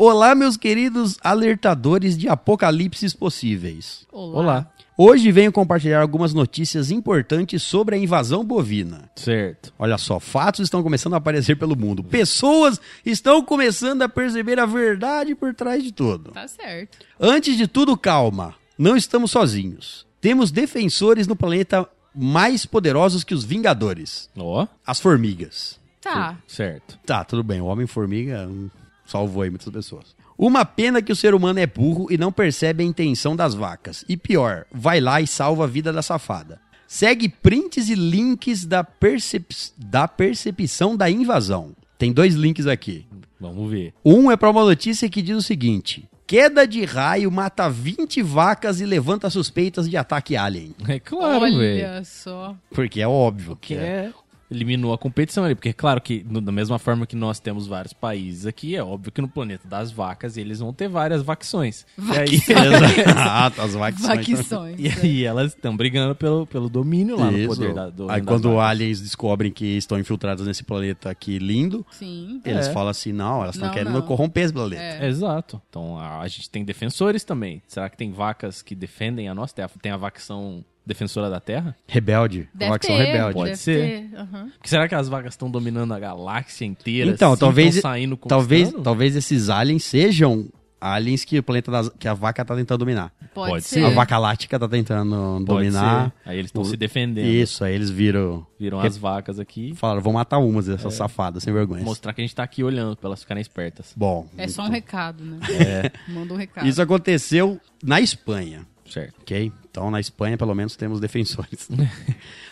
Olá, 0.00 0.32
meus 0.32 0.56
queridos 0.56 1.18
alertadores 1.24 2.16
de 2.16 2.28
apocalipses 2.28 3.12
possíveis. 3.12 4.06
Olá. 4.12 4.38
Olá. 4.38 4.72
Hoje 4.96 5.32
venho 5.32 5.50
compartilhar 5.50 6.00
algumas 6.00 6.32
notícias 6.32 6.92
importantes 6.92 7.64
sobre 7.64 7.96
a 7.96 7.98
invasão 7.98 8.44
bovina. 8.44 9.10
Certo. 9.16 9.74
Olha 9.76 9.98
só, 9.98 10.20
fatos 10.20 10.60
estão 10.60 10.84
começando 10.84 11.14
a 11.14 11.16
aparecer 11.16 11.56
pelo 11.56 11.76
mundo. 11.76 12.04
Pessoas 12.04 12.80
estão 13.04 13.42
começando 13.42 14.02
a 14.02 14.08
perceber 14.08 14.60
a 14.60 14.66
verdade 14.66 15.34
por 15.34 15.52
trás 15.52 15.82
de 15.82 15.90
tudo. 15.90 16.30
Tá 16.30 16.46
certo. 16.46 16.98
Antes 17.18 17.56
de 17.56 17.66
tudo, 17.66 17.96
calma. 17.96 18.54
Não 18.78 18.96
estamos 18.96 19.32
sozinhos. 19.32 20.06
Temos 20.20 20.52
defensores 20.52 21.26
no 21.26 21.34
planeta 21.34 21.88
mais 22.14 22.64
poderosos 22.64 23.24
que 23.24 23.34
os 23.34 23.42
Vingadores. 23.42 24.30
Ó, 24.36 24.64
As 24.86 25.00
formigas. 25.00 25.76
Tá. 26.00 26.38
certo. 26.46 26.96
Tá, 27.04 27.24
tudo 27.24 27.42
bem. 27.42 27.60
O 27.60 27.64
Homem-Formiga 27.66 28.46
hum, 28.48 28.70
salvou 29.08 29.42
aí 29.42 29.50
muitas 29.50 29.72
pessoas. 29.72 30.14
Uma 30.36 30.64
pena 30.64 31.02
que 31.02 31.10
o 31.12 31.16
ser 31.16 31.34
humano 31.34 31.58
é 31.58 31.66
burro 31.66 32.06
e 32.10 32.16
não 32.16 32.30
percebe 32.30 32.84
a 32.84 32.86
intenção 32.86 33.34
das 33.34 33.54
vacas. 33.54 34.04
E 34.08 34.16
pior, 34.16 34.66
vai 34.70 35.00
lá 35.00 35.20
e 35.20 35.26
salva 35.26 35.64
a 35.64 35.66
vida 35.66 35.92
da 35.92 36.02
safada. 36.02 36.60
Segue 36.86 37.28
prints 37.28 37.88
e 37.88 37.94
links 37.94 38.64
da, 38.64 38.84
percep- 38.84 39.72
da 39.76 40.06
percepção 40.06 40.96
da 40.96 41.10
invasão. 41.10 41.72
Tem 41.98 42.12
dois 42.12 42.34
links 42.34 42.66
aqui. 42.66 43.04
Vamos 43.40 43.70
ver. 43.70 43.92
Um 44.04 44.30
é 44.30 44.36
para 44.36 44.50
uma 44.50 44.64
notícia 44.64 45.08
que 45.08 45.20
diz 45.20 45.36
o 45.36 45.42
seguinte: 45.42 46.08
Queda 46.26 46.66
de 46.66 46.84
raio 46.84 47.30
mata 47.30 47.68
20 47.68 48.22
vacas 48.22 48.80
e 48.80 48.86
levanta 48.86 49.28
suspeitas 49.30 49.88
de 49.90 49.96
ataque 49.96 50.36
alien. 50.36 50.74
É 50.88 50.98
claro, 51.00 51.40
velho. 51.40 51.56
Olha 51.88 52.04
só. 52.04 52.56
Porque 52.70 53.00
é 53.00 53.08
óbvio 53.08 53.56
que 53.56 53.74
Que 53.74 53.80
é. 53.80 54.12
É. 54.50 54.54
Eliminou 54.54 54.92
a 54.92 54.98
competição 54.98 55.44
ali, 55.44 55.54
porque 55.54 55.72
claro 55.72 56.00
que 56.00 56.24
no- 56.28 56.40
da 56.40 56.50
mesma 56.52 56.78
forma 56.78 57.06
que 57.06 57.14
nós 57.16 57.38
temos 57.40 57.66
vários 57.66 57.92
países 57.92 58.46
aqui, 58.46 58.74
é 58.74 58.82
óbvio 58.82 59.12
que 59.12 59.20
no 59.20 59.28
planeta 59.28 59.66
das 59.68 59.90
vacas 59.92 60.36
eles 60.36 60.58
vão 60.60 60.72
ter 60.72 60.88
várias 60.88 61.22
facções. 61.22 61.84
E 61.98 62.18
aí, 62.18 62.34
Exato, 62.34 63.60
as 63.62 63.74
vacas 63.74 64.00
são- 64.00 64.14
Vaquições. 64.16 64.76
e 64.78 64.88
aí 64.88 65.24
elas 65.24 65.54
estão 65.54 65.76
brigando 65.76 66.14
pelo, 66.14 66.46
pelo 66.46 66.68
domínio 66.68 67.18
lá 67.18 67.30
no 67.30 67.38
Isso. 67.38 67.48
poder 67.48 67.74
da, 67.74 67.90
do 67.90 68.10
Aí 68.10 68.22
quando 68.22 68.50
vacas. 68.54 68.70
aliens 68.70 69.00
descobrem 69.00 69.52
que 69.52 69.64
estão 69.76 69.98
infiltrados 69.98 70.46
nesse 70.46 70.64
planeta 70.64 71.10
aqui 71.10 71.38
lindo, 71.38 71.84
Sim. 71.90 72.40
eles 72.44 72.68
É. 72.68 72.72
falam 72.72 72.88
assim, 72.90 73.12
não, 73.12 73.42
elas 73.42 73.54
estão 73.54 73.68
Não, 73.68 73.74
querendo 73.74 73.92
não. 73.92 74.02
corromper 74.02 74.44
esse 74.44 74.52
planeta. 74.52 74.82
É. 74.82 75.08
Exato. 75.08 75.60
Então 75.68 75.98
a, 75.98 76.20
a 76.20 76.28
gente 76.28 76.48
tem 76.50 76.64
defensores 76.64 77.24
também. 77.24 77.62
Será 77.66 77.88
que 77.88 77.96
tem 77.96 78.12
vacas 78.12 78.62
que 78.62 78.74
defendem 78.74 79.28
a 79.28 79.34
nossa 79.34 79.54
terra? 79.54 79.70
Tem 79.80 79.92
a 79.92 79.96
vacção 79.96 80.64
defensora 80.88 81.30
da 81.30 81.38
terra? 81.38 81.76
Rebelde, 81.86 82.48
Deve 82.54 82.72
facção 82.72 82.96
ter. 82.96 83.04
rebelde. 83.04 83.34
Pode 83.34 83.50
deve 83.50 83.56
ser. 83.56 84.10
Porque 84.54 84.68
será 84.68 84.88
que 84.88 84.94
as 84.94 85.08
vacas 85.08 85.34
estão 85.34 85.50
dominando 85.50 85.92
a 85.94 85.98
galáxia 86.00 86.64
inteira? 86.64 87.10
Então, 87.10 87.32
assim, 87.32 87.40
talvez, 87.40 87.74
saindo 87.76 88.16
talvez, 88.16 88.72
talvez 88.82 89.14
esses 89.16 89.48
aliens 89.50 89.84
sejam 89.84 90.48
aliens 90.80 91.24
que 91.24 91.36
o 91.36 91.42
planeta 91.42 91.72
das, 91.72 91.88
que 91.98 92.06
a 92.06 92.14
vaca 92.14 92.44
tá 92.44 92.54
tentando 92.54 92.78
dominar. 92.78 93.12
Pode, 93.34 93.50
Pode 93.50 93.64
ser. 93.64 93.84
A 93.84 93.90
vaca 93.90 94.16
lática 94.16 94.60
tá 94.60 94.68
tentando 94.68 95.10
Pode 95.44 95.44
dominar. 95.44 96.12
ser. 96.24 96.30
Aí 96.30 96.38
eles 96.38 96.50
estão 96.50 96.62
se 96.64 96.76
defendendo. 96.76 97.26
Isso, 97.26 97.64
aí 97.64 97.74
eles 97.74 97.90
viram. 97.90 98.46
Viram 98.60 98.78
as 98.78 98.96
vacas 98.96 99.40
aqui. 99.40 99.74
Falaram, 99.74 100.00
vou 100.00 100.12
matar 100.12 100.38
umas 100.38 100.68
É. 100.68 100.72
dessas 100.72 100.94
safadas, 100.94 101.42
sem 101.42 101.52
vergonha. 101.52 101.82
Mostrar 101.82 102.12
que 102.12 102.20
a 102.20 102.24
gente 102.24 102.32
tá 102.34 102.44
aqui 102.44 102.62
olhando 102.62 102.96
pra 102.96 103.08
elas 103.08 103.20
ficarem 103.22 103.40
espertas. 103.40 103.92
Bom, 103.96 104.28
É 104.36 104.46
só 104.46 104.62
um 104.66 104.70
recado, 104.70 105.24
né? 105.24 105.38
É, 105.50 106.12
Manda 106.12 106.32
um 106.32 106.36
recado. 106.36 106.64
isso 106.68 106.80
aconteceu 106.80 107.60
na 107.82 108.00
Espanha. 108.00 108.64
certo. 108.88 109.16
Ok? 109.22 109.52
Então, 109.78 109.92
na 109.92 110.00
Espanha, 110.00 110.36
pelo 110.36 110.52
menos, 110.56 110.74
temos 110.74 110.98
defensores. 110.98 111.68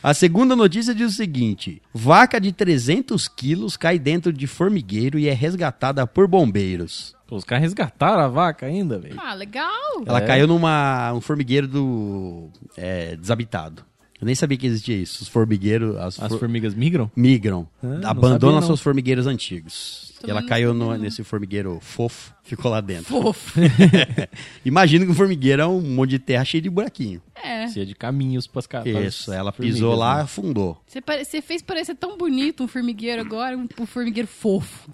a 0.01 0.15
segunda 0.15 0.55
notícia 0.55 0.95
diz 0.95 1.13
o 1.13 1.17
seguinte: 1.17 1.83
vaca 1.93 2.41
de 2.41 2.53
300 2.53 3.27
quilos 3.27 3.77
cai 3.77 3.99
dentro 3.99 4.33
de 4.33 4.47
formigueiro 4.47 5.19
e 5.19 5.29
é 5.29 5.33
resgatada 5.33 6.07
por 6.07 6.29
bombeiros. 6.29 7.17
Pô, 7.27 7.35
os 7.35 7.43
caras 7.43 7.65
resgataram 7.65 8.21
a 8.23 8.29
vaca 8.29 8.67
ainda, 8.67 8.97
velho. 9.01 9.17
Ah, 9.19 9.35
legal. 9.35 9.69
Ela 10.07 10.21
É. 10.23 10.27
caiu 10.27 10.47
numa 10.47 11.13
um 11.13 11.21
formigueiro 11.21 11.67
do 11.67 12.49
é, 12.77 13.17
desabitado. 13.17 13.83
Eu 14.21 14.25
nem 14.25 14.35
sabia 14.35 14.57
que 14.57 14.67
existia 14.69 14.97
isso. 14.97 15.23
Os 15.25 15.29
formigueiros 15.29 15.97
as 15.97 16.21
As 16.23 16.29
for- 16.29 16.39
formigas 16.39 16.75
migram? 16.75 17.11
migram, 17.17 17.67
Ah, 17.83 18.11
abandonam 18.11 18.63
seus 18.63 18.81
formigueiros 18.81 19.27
antigos. 19.27 20.06
E 20.25 20.31
ela 20.31 20.41
não 20.41 20.49
caiu 20.49 20.73
no- 20.75 20.97
nesse 20.97 21.23
formigueiro 21.25 21.79
fofo, 21.81 22.33
ficou 22.43 22.71
lá 22.71 22.81
dentro. 22.81 23.07
Fofo. 23.07 23.59
Imagina 24.65 25.05
que 25.05 25.11
um 25.11 25.15
formigueiro 25.15 25.63
é 25.63 25.67
um 25.67 25.81
monte 25.81 26.11
de 26.11 26.19
terra 26.19 26.45
cheio 26.45 26.63
de 26.63 26.71
buraquinho. 26.71 27.21
É. 27.43 27.69
Cheia 27.69 27.85
de 27.85 27.95
caminhos 27.95 28.47
pras 28.47 28.67
caras. 28.67 28.87
Isso, 28.87 29.33
ela 29.33 29.53
pisou 29.53 29.95
lá, 29.95 30.23
afundou. 30.23 30.81
Você, 30.87 31.01
pare- 31.01 31.25
você 31.25 31.43
fez 31.43 31.63
parecer 31.63 31.95
tão 31.95 32.17
bonito 32.17 32.65
um 32.65 32.69
formigueiro 32.69 33.21
agora, 33.21 33.57
um, 33.57 33.69
um 33.79 33.87
formigueiro 33.87 34.27
fofo. 34.29 34.89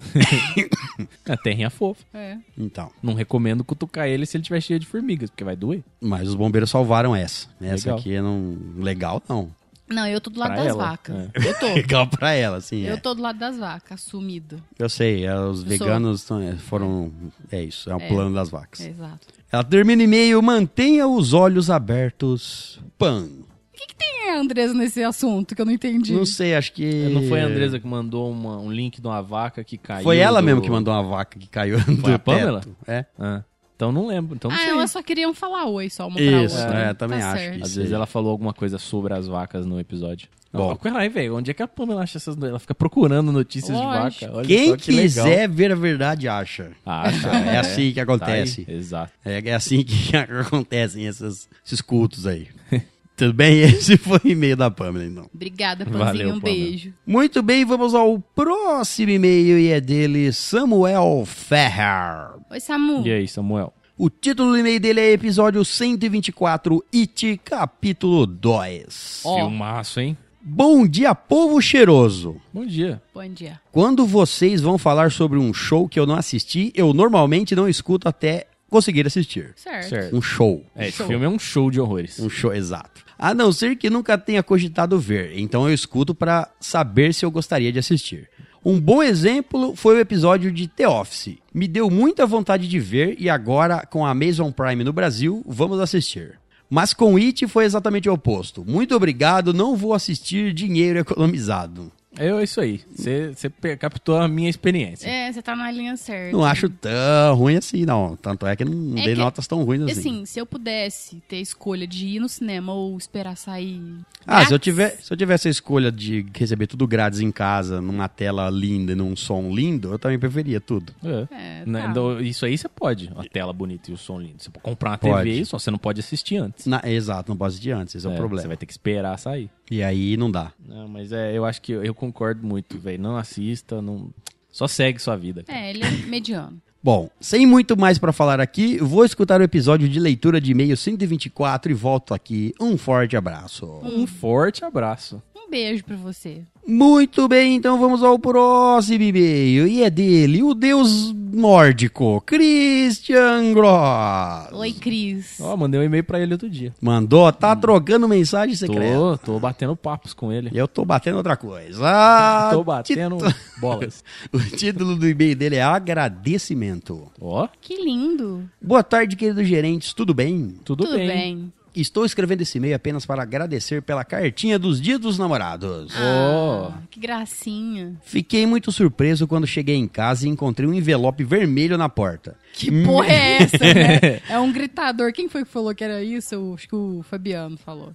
A 1.25 1.37
terrinha 1.41 1.69
fofa. 1.69 2.03
É. 2.13 2.37
Então. 2.57 2.91
Não 3.01 3.13
recomendo 3.13 3.63
cutucar 3.63 4.07
ele 4.07 4.25
se 4.25 4.35
ele 4.37 4.43
tiver 4.43 4.61
cheio 4.61 4.79
de 4.79 4.85
formigas, 4.85 5.29
porque 5.29 5.43
vai 5.43 5.55
doer. 5.55 5.81
Mas 6.01 6.27
os 6.27 6.35
bombeiros 6.35 6.69
salvaram 6.69 7.15
essa. 7.15 7.47
Essa 7.61 7.87
Legal. 7.89 7.99
aqui 7.99 8.13
é 8.13 8.21
não... 8.21 8.57
legal, 8.77 9.21
não. 9.27 9.49
Não, 9.89 10.07
eu 10.07 10.19
tô 10.21 10.29
do 10.29 10.39
lado 10.39 10.49
Pra 10.53 10.57
das 10.63 10.67
ela, 10.67 10.83
vacas. 10.85 11.15
é. 11.15 11.29
Eu 11.49 11.59
tô. 11.59 11.67
Legal 11.73 12.07
pra 12.07 12.31
ela, 12.31 12.57
assim. 12.57 12.81
Eu 12.85 12.93
é. 12.95 12.97
tô 12.97 13.13
do 13.13 13.21
lado 13.21 13.37
das 13.37 13.57
vacas, 13.57 13.99
assumido. 14.05 14.61
Eu 14.79 14.89
sei, 14.89 15.25
é, 15.25 15.37
os 15.39 15.59
sou. 15.59 15.67
veganos 15.67 16.23
tão- 16.23 16.41
é, 16.41 16.55
foram. 16.55 17.11
É 17.51 17.61
isso, 17.61 17.89
é 17.89 17.95
o 17.95 17.99
É. 17.99 18.07
plano 18.07 18.33
das 18.33 18.49
vacas. 18.49 18.81
É, 18.81 18.89
exato. 18.89 19.27
Ela 19.51 19.63
termina 19.63 20.01
e 20.01 20.07
meio, 20.07 20.41
mantenha 20.41 21.07
os 21.07 21.33
olhos 21.33 21.69
abertos. 21.69 22.79
Pan. 22.97 23.23
O 23.25 23.75
que, 23.75 23.87
que 23.87 23.95
tem 23.95 24.29
a 24.31 24.39
Andresa 24.39 24.73
nesse 24.73 25.03
assunto 25.03 25.53
que 25.53 25.61
eu 25.61 25.65
não 25.65 25.73
entendi? 25.73 26.13
Não 26.13 26.25
sei, 26.25 26.55
acho 26.55 26.71
que. 26.71 27.09
Não 27.09 27.27
foi 27.27 27.41
a 27.41 27.45
Andresa 27.45 27.79
que 27.79 27.85
mandou 27.85 28.31
uma- 28.31 28.57
um 28.59 28.71
link 28.71 29.01
de 29.01 29.05
uma 29.07 29.21
vaca 29.21 29.63
que 29.63 29.77
caiu? 29.77 30.03
Foi 30.03 30.17
ela 30.17 30.41
do- 30.41 30.45
mesmo 30.45 30.61
que 30.61 30.69
mandou 30.71 30.93
uma 30.93 31.03
vaca 31.03 31.37
que 31.37 31.47
caiu 31.47 31.77
do 31.79 32.13
a 32.13 32.17
Pamela? 32.17 32.61
teto. 32.61 32.75
É. 32.87 33.05
Ah, 33.19 33.43
então 33.75 33.91
não 33.91 34.07
lembro. 34.07 34.35
Então 34.35 34.49
não 34.49 34.57
ah, 34.57 34.61
sei. 34.61 34.69
elas 34.69 34.91
só 34.91 35.01
queriam 35.01 35.33
falar 35.33 35.65
oi 35.67 35.89
só 35.89 36.07
uma 36.07 36.19
Isso, 36.19 36.55
pra 36.55 36.65
outra. 36.65 36.79
é, 36.79 36.93
também 36.93 37.19
Tá 37.19 37.31
acho 37.31 37.39
certo. 37.39 37.57
que 37.57 37.63
Às 37.63 37.75
vezes 37.75 37.91
ela 37.91 38.05
falou 38.05 38.31
alguma 38.31 38.53
coisa 38.53 38.77
sobre 38.77 39.13
as 39.13 39.27
vacas 39.27 39.65
no 39.65 39.79
episódio. 39.79 40.27
Bom. 40.51 40.75
Caralho, 40.75 41.09
velho, 41.09 41.35
onde 41.35 41.49
é 41.49 41.53
que 41.53 41.63
a 41.63 41.67
Pamela 41.67 42.03
acha 42.03 42.19
essas... 42.19 42.37
Ela 42.37 42.59
fica 42.59 42.75
procurando 42.75 43.31
notícias 43.31 43.75
Lógico. 43.75 44.19
de 44.19 44.25
vaca. 44.27 44.37
Olha 44.37 44.47
Quem 44.47 44.69
só 44.69 44.77
que 44.77 44.91
legal. 44.91 45.25
quiser 45.25 45.49
ver 45.49 45.71
a 45.71 45.75
verdade, 45.75 46.27
acha. 46.27 46.71
Acha. 46.85 47.27
É 47.29 47.57
assim 47.57 47.91
que 47.91 47.99
acontece. 47.99 48.63
Tá 48.63 48.71
Exato. 48.71 49.11
É, 49.25 49.49
é 49.49 49.53
assim 49.55 49.83
que 49.83 50.13
acontecem 50.15 51.07
esses, 51.07 51.49
esses 51.65 51.81
cultos 51.81 52.27
aí. 52.27 52.47
Tudo 53.15 53.33
bem? 53.33 53.59
Esse 53.61 53.97
foi 53.97 54.19
o 54.23 54.27
e-mail 54.27 54.55
da 54.55 54.71
Pamela, 54.71 55.05
então. 55.05 55.29
Obrigada, 55.33 55.85
Panzinho. 55.85 56.05
Valeu, 56.05 56.27
um 56.29 56.39
Pamela. 56.39 56.57
beijo. 56.57 56.93
Muito 57.05 57.41
bem, 57.43 57.63
vamos 57.65 57.93
ao 57.93 58.19
próximo 58.19 59.11
e-mail 59.11 59.59
e 59.59 59.69
é 59.69 59.79
dele, 59.79 60.31
Samuel 60.33 61.23
Ferrer. 61.25 62.31
Oi, 62.49 62.59
Samu. 62.59 63.05
E 63.05 63.11
aí, 63.11 63.27
Samuel? 63.27 63.73
O 63.97 64.09
título 64.09 64.51
do 64.51 64.57
e-mail 64.57 64.79
dele 64.79 64.99
é 64.99 65.11
episódio 65.11 65.63
124, 65.63 66.83
It, 66.93 67.39
capítulo 67.45 68.25
2. 68.25 69.21
Ó. 69.23 69.35
Filmaço, 69.35 69.99
hein? 69.99 70.17
Bom 70.41 70.85
dia, 70.85 71.15
povo 71.15 71.61
cheiroso. 71.61 72.35
Bom 72.51 72.65
dia. 72.65 73.01
Bom 73.13 73.25
dia. 73.29 73.61
Quando 73.71 74.05
vocês 74.05 74.59
vão 74.59 74.77
falar 74.77 75.09
sobre 75.09 75.39
um 75.39 75.53
show 75.53 75.87
que 75.87 75.97
eu 75.97 76.05
não 76.05 76.15
assisti, 76.15 76.69
eu 76.75 76.93
normalmente 76.93 77.55
não 77.55 77.69
escuto 77.69 78.09
até 78.09 78.47
conseguir 78.73 79.05
assistir. 79.05 79.53
Certo. 79.55 79.89
Certo. 79.89 80.15
Um 80.17 80.21
show. 80.21 80.65
É, 80.75 80.87
esse 80.87 80.97
Show. 80.97 81.07
filme 81.07 81.25
é 81.25 81.29
um 81.29 81.37
show 81.37 81.69
de 81.69 81.79
horrores. 81.79 82.19
Um 82.19 82.29
show, 82.29 82.51
exato. 82.51 83.03
A 83.19 83.33
não 83.33 83.51
ser 83.51 83.75
que 83.75 83.89
nunca 83.89 84.17
tenha 84.17 84.41
cogitado 84.41 84.99
ver, 84.99 85.37
então 85.37 85.67
eu 85.69 85.73
escuto 85.73 86.15
pra 86.15 86.49
saber 86.59 87.13
se 87.13 87.23
eu 87.23 87.29
gostaria 87.31 87.71
de 87.71 87.77
assistir. 87.79 88.27
Um 88.65 88.79
bom 88.79 89.03
exemplo 89.03 89.75
foi 89.75 89.95
o 89.95 89.99
episódio 89.99 90.51
de 90.51 90.67
The 90.67 90.87
Office. 90.87 91.37
Me 91.53 91.67
deu 91.67 91.89
muita 91.89 92.25
vontade 92.25 92.67
de 92.67 92.79
ver 92.79 93.15
e 93.19 93.29
agora, 93.29 93.85
com 93.85 94.05
a 94.05 94.09
Amazon 94.09 94.51
Prime 94.51 94.83
no 94.83 94.91
Brasil, 94.93 95.43
vamos 95.45 95.79
assistir. 95.79 96.39
Mas 96.69 96.93
com 96.93 97.15
It 97.17 97.45
foi 97.47 97.65
exatamente 97.65 98.09
o 98.09 98.13
oposto. 98.13 98.65
Muito 98.65 98.95
obrigado, 98.95 99.53
não 99.53 99.75
vou 99.75 99.93
assistir 99.93 100.51
dinheiro 100.53 100.97
economizado. 100.99 101.91
É 102.17 102.43
isso 102.43 102.61
aí. 102.61 102.81
Você 102.95 103.31
captou 103.79 104.17
a 104.17 104.27
minha 104.27 104.49
experiência. 104.49 105.07
É, 105.09 105.31
você 105.31 105.41
tá 105.41 105.55
na 105.55 105.71
linha 105.71 105.97
certa. 105.97 106.31
Não 106.35 106.43
acho 106.45 106.69
tão 106.69 107.35
ruim 107.35 107.55
assim, 107.57 107.85
não. 107.85 108.15
Tanto 108.15 108.45
é 108.45 108.55
que 108.55 108.63
não 108.65 108.97
É 108.97 109.03
dei 109.05 109.13
que- 109.15 109.19
notas 109.21 109.47
tão 109.47 109.63
ruins 109.63 109.81
assim. 109.83 109.91
Assim, 109.99 110.25
se 110.25 110.39
eu 110.39 110.45
pudesse 110.45 111.21
ter 111.27 111.37
a 111.37 111.41
escolha 111.41 111.87
de 111.87 112.05
ir 112.07 112.19
no 112.19 112.29
cinema 112.29 112.73
ou 112.73 112.97
esperar 112.97 113.35
sair. 113.35 113.81
Ah, 114.25 114.45
se 114.45 114.53
eu, 114.53 114.59
tiver, 114.59 114.97
se 115.01 115.11
eu 115.11 115.17
tivesse 115.17 115.47
a 115.47 115.51
escolha 115.51 115.91
de 115.91 116.25
receber 116.35 116.67
tudo 116.67 116.87
grátis 116.87 117.19
em 117.19 117.31
casa, 117.31 117.81
numa 117.81 118.07
tela 118.07 118.49
linda 118.49 118.93
e 118.93 118.95
num 118.95 119.15
som 119.15 119.49
lindo, 119.51 119.91
eu 119.91 119.99
também 119.99 120.17
preferia 120.19 120.61
tudo. 120.61 120.93
É. 121.03 121.27
É, 121.61 121.65
Né, 121.65 121.81
tá. 121.81 121.87
então, 121.89 122.19
Isso 122.21 122.45
aí 122.45 122.57
você 122.57 122.69
pode. 122.69 123.11
A 123.15 123.23
tela 123.23 123.51
bonita 123.51 123.89
e 123.91 123.93
o 123.93 123.97
som 123.97 124.19
lindo. 124.19 124.35
Você 124.37 124.49
pode 124.49 124.63
comprar 124.63 124.91
uma 124.91 124.97
Pode. 124.97 125.29
TV, 125.29 125.45
só 125.45 125.57
você 125.59 125.69
não 125.71 125.77
pode 125.77 125.99
assistir 125.99 126.37
antes. 126.37 126.65
Na- 126.65 126.81
exato, 126.85 127.29
não 127.29 127.37
posso 127.37 127.49
assistir 127.55 127.71
antes, 127.71 127.95
esse 127.95 128.05
é, 128.05 128.09
o 128.09 128.13
É, 128.13 128.15
problema. 128.15 128.41
Você 128.41 128.47
vai 128.47 128.57
ter 128.57 128.65
que 128.65 128.71
esperar 128.71 129.17
sair. 129.17 129.49
E 129.73 129.81
aí 129.81 130.15
não 130.15 130.29
dá. 130.29 130.51
Não, 130.63 130.87
mas 130.87 131.11
é, 131.11 131.35
eu 131.35 131.43
acho 131.43 131.59
que 131.59 131.71
eu, 131.71 131.83
eu 131.83 131.95
concordo 131.95 132.45
muito, 132.45 132.77
velho. 132.77 133.01
Não 133.01 133.17
assista, 133.17 133.81
não. 133.81 134.11
Só 134.51 134.67
segue 134.67 134.99
sua 134.99 135.15
vida. 135.17 135.43
cara. 135.43 135.57
É, 135.57 135.71
ele 135.71 135.83
é 135.83 135.89
mediano. 136.05 136.61
Bom, 136.83 137.09
sem 137.19 137.47
muito 137.47 137.75
mais 137.75 137.97
pra 137.97 138.13
falar 138.13 138.39
aqui, 138.39 138.77
vou 138.77 139.03
escutar 139.03 139.41
o 139.41 139.43
episódio 139.43 139.89
de 139.89 139.99
leitura 139.99 140.39
de 140.39 140.51
e-mail 140.51 140.77
124 140.77 141.71
e 141.71 141.73
volto 141.73 142.13
aqui. 142.13 142.53
Um 142.61 142.77
forte 142.77 143.17
abraço. 143.17 143.65
Um 143.81 144.05
forte 144.05 144.63
abraço. 144.63 145.19
Um 145.53 145.55
beijo 145.55 145.83
pra 145.83 145.95
você. 145.95 146.41
Muito 146.65 147.27
bem, 147.27 147.55
então 147.57 147.79
vamos 147.79 148.01
ao 148.01 148.17
próximo 148.17 149.03
e-mail. 149.03 149.67
E 149.67 149.83
é 149.83 149.89
dele, 149.91 150.41
o 150.41 150.55
deus 150.55 151.13
nórdico, 151.13 152.19
Christian 152.25 153.53
Gross. 153.53 154.51
Oi, 154.51 154.73
Cris. 154.73 155.39
Ó, 155.39 155.55
mandei 155.55 155.79
um 155.79 155.83
e-mail 155.83 156.03
pra 156.03 156.19
ele 156.19 156.33
outro 156.33 156.49
dia. 156.49 156.73
Mandou, 156.81 157.31
tá 157.31 157.55
trocando 157.55 158.07
mensagem 158.07 158.55
secreta. 158.55 158.95
Tô, 158.95 159.17
tô 159.19 159.39
batendo 159.39 159.75
papos 159.75 160.11
com 160.11 160.31
ele. 160.33 160.49
Eu 160.51 160.67
tô 160.67 160.83
batendo 160.83 161.17
outra 161.17 161.37
coisa. 161.37 161.83
Ah, 161.85 162.49
Tô 162.51 162.63
batendo 162.63 163.19
bolas. 163.61 164.03
O 164.33 164.39
título 164.39 164.95
do 164.95 165.07
e-mail 165.07 165.35
dele 165.35 165.57
é 165.57 165.61
Agradecimento. 165.61 167.11
Ó, 167.21 167.47
Que 167.61 167.75
lindo. 167.75 168.49
Boa 168.59 168.81
tarde, 168.81 169.15
queridos 169.15 169.47
gerentes, 169.47 169.93
tudo 169.93 170.15
bem? 170.15 170.55
tudo, 170.65 170.85
Tudo 170.85 170.97
bem. 170.97 171.07
bem. 171.07 171.53
Estou 171.75 172.05
escrevendo 172.05 172.41
esse 172.41 172.57
e-mail 172.57 172.75
apenas 172.75 173.05
para 173.05 173.21
agradecer 173.23 173.81
pela 173.81 174.03
cartinha 174.03 174.59
dos 174.59 174.79
Dias 174.79 174.99
dos 174.99 175.17
Namorados. 175.17 175.93
Oh. 175.95 176.69
Ah, 176.69 176.81
que 176.89 176.99
gracinha. 176.99 177.95
Fiquei 178.03 178.45
muito 178.45 178.71
surpreso 178.71 179.27
quando 179.27 179.47
cheguei 179.47 179.75
em 179.75 179.87
casa 179.87 180.27
e 180.27 180.29
encontrei 180.29 180.67
um 180.67 180.73
envelope 180.73 181.23
vermelho 181.23 181.77
na 181.77 181.89
porta. 181.89 182.35
Que 182.53 182.71
porra 182.83 183.07
é 183.07 183.43
essa, 183.43 183.57
né? 183.57 184.21
É 184.29 184.39
um 184.39 184.51
gritador. 184.51 185.11
Quem 185.11 185.27
foi 185.27 185.43
que 185.43 185.49
falou 185.49 185.73
que 185.73 185.83
era 185.83 186.03
isso? 186.03 186.35
Eu 186.35 186.53
acho 186.53 186.67
que 186.67 186.75
o 186.75 187.03
Fabiano 187.03 187.57
falou. 187.57 187.93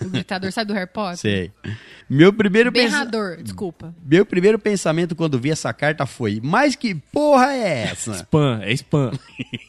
O 0.00 0.08
gritador, 0.08 0.50
sabe 0.50 0.68
do 0.68 0.74
Harry 0.74 0.90
Potter? 0.90 1.18
Sei. 1.18 1.52
Meu 2.08 2.32
primeiro, 2.32 2.72
pensa... 2.72 2.88
Berrador, 2.88 3.42
desculpa. 3.42 3.94
Meu 4.04 4.24
primeiro 4.24 4.58
pensamento 4.58 5.14
quando 5.14 5.38
vi 5.38 5.50
essa 5.50 5.72
carta 5.74 6.06
foi: 6.06 6.40
Mas 6.42 6.74
que 6.74 6.94
porra 6.94 7.52
é 7.52 7.88
essa? 7.90 8.12
Spam, 8.12 8.60
é 8.62 8.72
spam. 8.72 9.12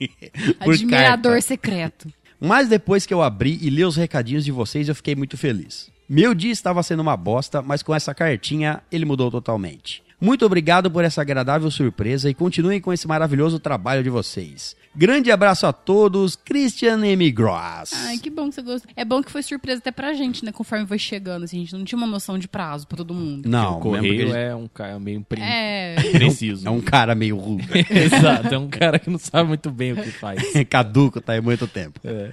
Admirador 0.59 1.33
carta. 1.33 1.41
secreto. 1.41 2.13
Mas 2.39 2.69
depois 2.69 3.05
que 3.05 3.13
eu 3.13 3.21
abri 3.21 3.59
e 3.61 3.69
li 3.69 3.83
os 3.83 3.95
recadinhos 3.95 4.45
de 4.45 4.51
vocês, 4.51 4.87
eu 4.87 4.95
fiquei 4.95 5.15
muito 5.15 5.37
feliz. 5.37 5.89
Meu 6.07 6.33
dia 6.33 6.51
estava 6.51 6.81
sendo 6.81 7.01
uma 7.01 7.17
bosta, 7.17 7.61
mas 7.61 7.83
com 7.83 7.93
essa 7.93 8.13
cartinha 8.15 8.81
ele 8.91 9.05
mudou 9.05 9.29
totalmente. 9.29 10.01
Muito 10.21 10.45
obrigado 10.45 10.91
por 10.91 11.03
essa 11.03 11.21
agradável 11.21 11.71
surpresa 11.71 12.29
e 12.29 12.33
continuem 12.33 12.81
com 12.81 12.91
esse 12.91 13.07
maravilhoso 13.07 13.57
trabalho 13.59 14.03
de 14.03 14.09
vocês. 14.09 14.75
Grande 14.95 15.31
abraço 15.31 15.65
a 15.65 15.71
todos, 15.71 16.35
Christian 16.35 17.05
M. 17.05 17.31
Gross. 17.31 17.93
Ai, 17.93 18.17
que 18.17 18.29
bom 18.29 18.49
que 18.49 18.55
você 18.55 18.61
gostou. 18.61 18.91
É 18.97 19.05
bom 19.05 19.21
que 19.23 19.31
foi 19.31 19.41
surpresa 19.43 19.79
até 19.79 19.91
pra 19.91 20.13
gente, 20.13 20.43
né? 20.43 20.51
Conforme 20.51 20.85
foi 20.87 20.97
chegando, 20.99 21.43
assim, 21.43 21.57
a 21.57 21.59
gente 21.61 21.73
não 21.73 21.85
tinha 21.85 21.97
uma 21.97 22.07
noção 22.07 22.37
de 22.37 22.47
prazo 22.47 22.85
pra 22.87 22.97
todo 22.97 23.13
mundo. 23.13 23.47
Não, 23.47 23.77
o 23.77 23.79
correio 23.79 24.25
porque 24.25 24.37
é 24.37 24.55
um 24.55 24.67
cara 24.67 24.99
meio 24.99 25.21
pre- 25.21 25.41
É. 25.41 25.95
preciso. 26.11 26.67
é 26.67 26.71
um 26.71 26.81
cara 26.81 27.15
meio 27.15 27.37
rude, 27.37 27.67
Exato, 27.89 28.53
é 28.53 28.57
um 28.57 28.67
cara 28.67 28.99
que 28.99 29.09
não 29.09 29.19
sabe 29.19 29.47
muito 29.47 29.69
bem 29.71 29.93
o 29.93 29.95
que 29.95 30.11
faz. 30.11 30.41
caduco, 30.69 31.21
tá 31.21 31.33
aí 31.33 31.41
muito 31.41 31.65
tempo. 31.67 31.99
É. 32.03 32.31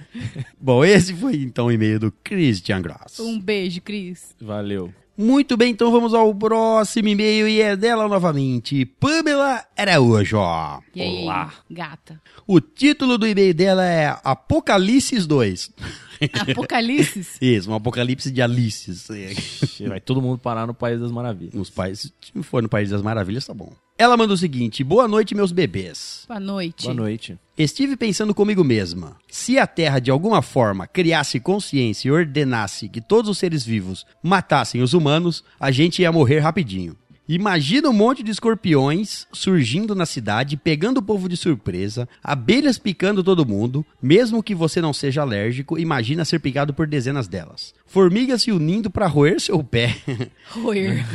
Bom, 0.59 0.83
esse 0.83 1.13
foi 1.13 1.35
então 1.37 1.67
o 1.67 1.71
e-mail 1.71 1.99
do 1.99 2.11
Christian 2.23 2.81
Gross. 2.81 3.19
Um 3.19 3.39
beijo, 3.39 3.79
Cris. 3.81 4.35
Valeu. 4.41 4.91
Muito 5.17 5.57
bem, 5.57 5.71
então 5.71 5.91
vamos 5.91 6.13
ao 6.13 6.33
próximo 6.35 7.07
e-mail 7.07 7.47
e 7.47 7.59
é 7.59 7.75
dela 7.75 8.07
novamente, 8.07 8.85
Pamela 8.85 9.65
Araújo. 9.75 10.37
E 10.93 11.01
aí, 11.01 11.23
Olá. 11.23 11.51
gata? 11.67 12.21
O 12.45 12.61
título 12.61 13.17
do 13.17 13.25
e-mail 13.25 13.51
dela 13.51 13.83
é 13.83 14.15
Apocalipse 14.23 15.25
2. 15.25 15.71
Apocalipse? 16.51 17.37
Isso, 17.41 17.69
um 17.71 17.73
apocalipse 17.73 18.31
de 18.31 18.41
Alices. 18.41 19.07
Vai 19.87 19.99
todo 19.99 20.21
mundo 20.21 20.37
parar 20.37 20.67
no 20.67 20.73
País 20.73 20.99
das 20.99 21.11
Maravilhas. 21.11 21.53
Nos 21.53 21.69
países, 21.69 22.11
se 22.21 22.43
for 22.43 22.61
no 22.61 22.69
País 22.69 22.89
das 22.89 23.01
Maravilhas, 23.01 23.45
tá 23.45 23.53
bom. 23.53 23.73
Ela 23.97 24.15
manda 24.15 24.33
o 24.33 24.37
seguinte: 24.37 24.83
Boa 24.83 25.07
noite, 25.07 25.33
meus 25.33 25.51
bebês. 25.51 26.25
Boa 26.27 26.39
noite. 26.39 26.83
Boa 26.83 26.93
noite. 26.93 27.37
Estive 27.57 27.97
pensando 27.97 28.33
comigo 28.35 28.63
mesma. 28.63 29.17
Se 29.27 29.57
a 29.57 29.65
Terra 29.65 29.99
de 29.99 30.11
alguma 30.11 30.43
forma 30.43 30.85
criasse 30.85 31.39
consciência 31.39 32.07
e 32.07 32.11
ordenasse 32.11 32.87
que 32.87 33.01
todos 33.01 33.31
os 33.31 33.37
seres 33.39 33.65
vivos 33.65 34.05
matassem 34.21 34.81
os 34.81 34.93
humanos, 34.93 35.43
a 35.59 35.71
gente 35.71 36.03
ia 36.03 36.11
morrer 36.11 36.39
rapidinho. 36.39 36.95
Imagina 37.29 37.89
um 37.89 37.93
monte 37.93 38.23
de 38.23 38.31
escorpiões 38.31 39.27
surgindo 39.33 39.93
na 39.93 40.05
cidade, 40.05 40.55
pegando 40.55 40.99
o 40.99 41.03
povo 41.03 41.27
de 41.27 41.35
surpresa, 41.35 42.07
abelhas 42.23 42.77
picando 42.77 43.23
todo 43.23 43.45
mundo, 43.45 43.85
mesmo 44.01 44.41
que 44.41 44.55
você 44.55 44.79
não 44.81 44.93
seja 44.93 45.21
alérgico, 45.21 45.77
imagina 45.77 46.23
ser 46.23 46.39
picado 46.39 46.73
por 46.73 46.87
dezenas 46.87 47.27
delas. 47.27 47.73
Formigas 47.85 48.43
se 48.43 48.51
unindo 48.51 48.89
pra 48.89 49.07
roer 49.07 49.39
seu 49.41 49.61
pé. 49.63 49.95
Roer. 50.51 51.05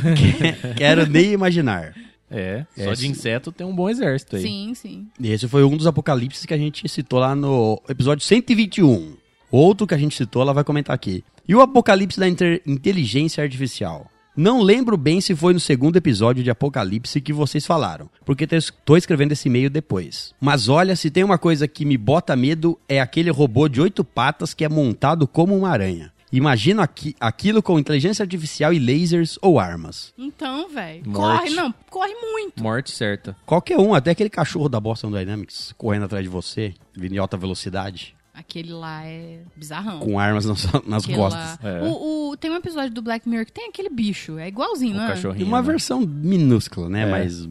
Quero 0.77 1.07
nem 1.07 1.31
imaginar. 1.31 1.95
É, 2.29 2.65
só 2.75 2.91
Esse- 2.93 3.01
de 3.03 3.07
inseto 3.09 3.51
tem 3.51 3.65
um 3.65 3.75
bom 3.75 3.89
exército 3.89 4.35
aí. 4.35 4.41
Sim, 4.43 4.73
sim. 4.75 5.07
E 5.19 5.31
Esse 5.31 5.47
foi 5.47 5.63
um 5.63 5.77
dos 5.77 5.85
apocalipses 5.87 6.45
que 6.45 6.53
a 6.53 6.57
gente 6.57 6.87
citou 6.89 7.19
lá 7.19 7.35
no 7.35 7.81
episódio 7.87 8.23
121. 8.25 9.15
Outro 9.51 9.85
que 9.85 9.93
a 9.93 9.97
gente 9.97 10.15
citou, 10.15 10.41
ela 10.41 10.53
vai 10.53 10.63
comentar 10.63 10.95
aqui. 10.95 11.23
E 11.47 11.53
o 11.53 11.61
apocalipse 11.61 12.19
da 12.19 12.27
inter- 12.27 12.61
inteligência 12.65 13.43
artificial? 13.43 14.09
Não 14.35 14.61
lembro 14.61 14.97
bem 14.97 15.21
se 15.21 15.35
foi 15.35 15.53
no 15.53 15.59
segundo 15.59 15.97
episódio 15.97 16.43
de 16.43 16.49
Apocalipse 16.49 17.21
que 17.21 17.31
vocês 17.31 17.67
falaram, 17.67 18.09
porque 18.25 18.47
tô 18.83 18.97
escrevendo 18.97 19.33
esse 19.33 19.47
e-mail 19.47 19.69
depois. 19.69 20.33
Mas 20.41 20.67
olha, 20.67 20.95
se 20.95 21.11
tem 21.11 21.23
uma 21.23 21.37
coisa 21.37 21.67
que 21.67 21.85
me 21.85 21.97
bota 21.97 22.35
medo 22.35 22.79
é 22.89 22.99
aquele 22.99 23.29
robô 23.29 23.67
de 23.67 23.79
oito 23.79 24.03
patas 24.03 24.51
que 24.55 24.65
é 24.65 24.69
montado 24.69 25.27
como 25.27 25.55
uma 25.55 25.69
aranha. 25.69 26.11
Imagino 26.31 26.81
aqui, 26.81 27.15
aquilo 27.19 27.61
com 27.61 27.77
inteligência 27.77 28.23
artificial 28.23 28.73
e 28.73 28.79
lasers 28.79 29.37
ou 29.39 29.59
armas. 29.59 30.11
Então, 30.17 30.67
velho. 30.67 31.03
Corre, 31.11 31.51
não, 31.51 31.71
corre 31.91 32.15
muito. 32.15 32.63
Morte 32.63 32.89
certa. 32.89 33.35
Qualquer 33.45 33.77
um, 33.77 33.93
até 33.93 34.09
aquele 34.09 34.31
cachorro 34.31 34.67
da 34.67 34.79
Boston 34.79 35.11
Dynamics 35.11 35.75
correndo 35.77 36.05
atrás 36.05 36.23
de 36.23 36.29
você, 36.29 36.73
vindo 36.91 37.13
em 37.13 37.19
alta 37.19 37.37
velocidade, 37.37 38.15
Aquele 38.33 38.71
lá 38.73 39.05
é 39.05 39.41
bizarrão. 39.55 39.99
com 39.99 40.17
armas 40.19 40.45
nas, 40.45 40.65
nas 40.87 41.05
costas. 41.05 41.59
É. 41.63 41.81
O, 41.83 42.31
o- 42.31 42.37
tem 42.37 42.49
um 42.49 42.55
episódio 42.55 42.91
do 42.91 43.01
Black 43.01 43.29
Mirror 43.29 43.45
que 43.45 43.51
tem 43.51 43.69
aquele 43.69 43.89
bicho. 43.89 44.37
É 44.39 44.47
igualzinho, 44.47 44.99
é? 44.99 45.05
E 45.05 45.07
cachorrinho. 45.09 45.45
uma 45.47 45.61
né? 45.61 45.67
versão 45.67 46.01
minúscula, 46.01 46.89
né? 46.89 47.03
É. 47.03 47.05
Mas 47.11 47.47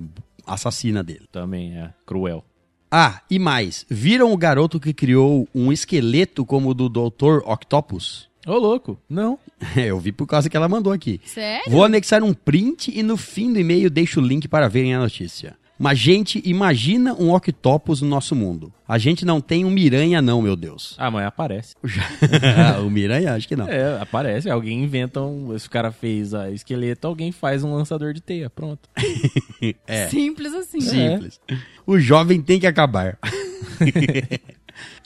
assassina 0.46 1.02
dele. 1.02 1.26
Também 1.30 1.76
é 1.78 1.92
cruel. 2.04 2.44
Ah, 2.90 3.22
e 3.30 3.38
mais. 3.38 3.86
Viram 3.88 4.32
o 4.32 4.36
garoto 4.36 4.78
que 4.80 4.92
criou 4.92 5.48
um 5.54 5.72
esqueleto 5.72 6.44
como 6.44 6.70
o 6.70 6.74
do 6.74 6.88
Dr. 6.88 7.38
Octopus? 7.46 8.28
Ô, 8.46 8.54
louco. 8.58 8.98
Não. 9.08 9.38
Eu 9.76 9.98
vi 10.00 10.10
por 10.10 10.26
causa 10.26 10.50
que 10.50 10.56
ela 10.56 10.68
mandou 10.68 10.92
aqui. 10.92 11.20
Sério? 11.24 11.70
Vou 11.70 11.84
anexar 11.84 12.22
um 12.24 12.34
print 12.34 12.90
e 12.92 13.02
no 13.02 13.16
fim 13.16 13.52
do 13.52 13.58
e-mail 13.60 13.88
deixo 13.88 14.20
o 14.20 14.22
link 14.22 14.48
para 14.48 14.68
verem 14.68 14.94
a 14.94 14.98
notícia. 14.98 15.56
Mas, 15.82 15.98
gente, 15.98 16.40
imagina 16.44 17.12
um 17.12 17.34
octopus 17.34 18.00
no 18.02 18.08
nosso 18.08 18.36
mundo. 18.36 18.72
A 18.86 18.98
gente 18.98 19.24
não 19.24 19.40
tem 19.40 19.64
um 19.64 19.70
miranha, 19.70 20.22
não, 20.22 20.40
meu 20.40 20.54
Deus. 20.54 20.94
Ah, 20.96 21.10
mas 21.10 21.26
aparece. 21.26 21.74
o 22.86 22.86
miranha, 22.88 23.34
acho 23.34 23.48
que 23.48 23.56
não. 23.56 23.66
É, 23.66 24.00
aparece. 24.00 24.48
Alguém 24.48 24.84
inventa 24.84 25.20
um. 25.20 25.58
Se 25.58 25.66
o 25.66 25.70
cara 25.70 25.90
fez 25.90 26.34
a 26.34 26.52
esqueleto, 26.52 27.08
alguém 27.08 27.32
faz 27.32 27.64
um 27.64 27.74
lançador 27.74 28.12
de 28.12 28.20
teia. 28.20 28.48
Pronto. 28.48 28.88
É. 29.86 30.08
Simples 30.08 30.52
assim. 30.54 30.80
Simples. 30.80 31.40
O 31.86 31.96
jovem 31.98 32.42
tem 32.42 32.58
que 32.58 32.66
acabar. 32.66 33.16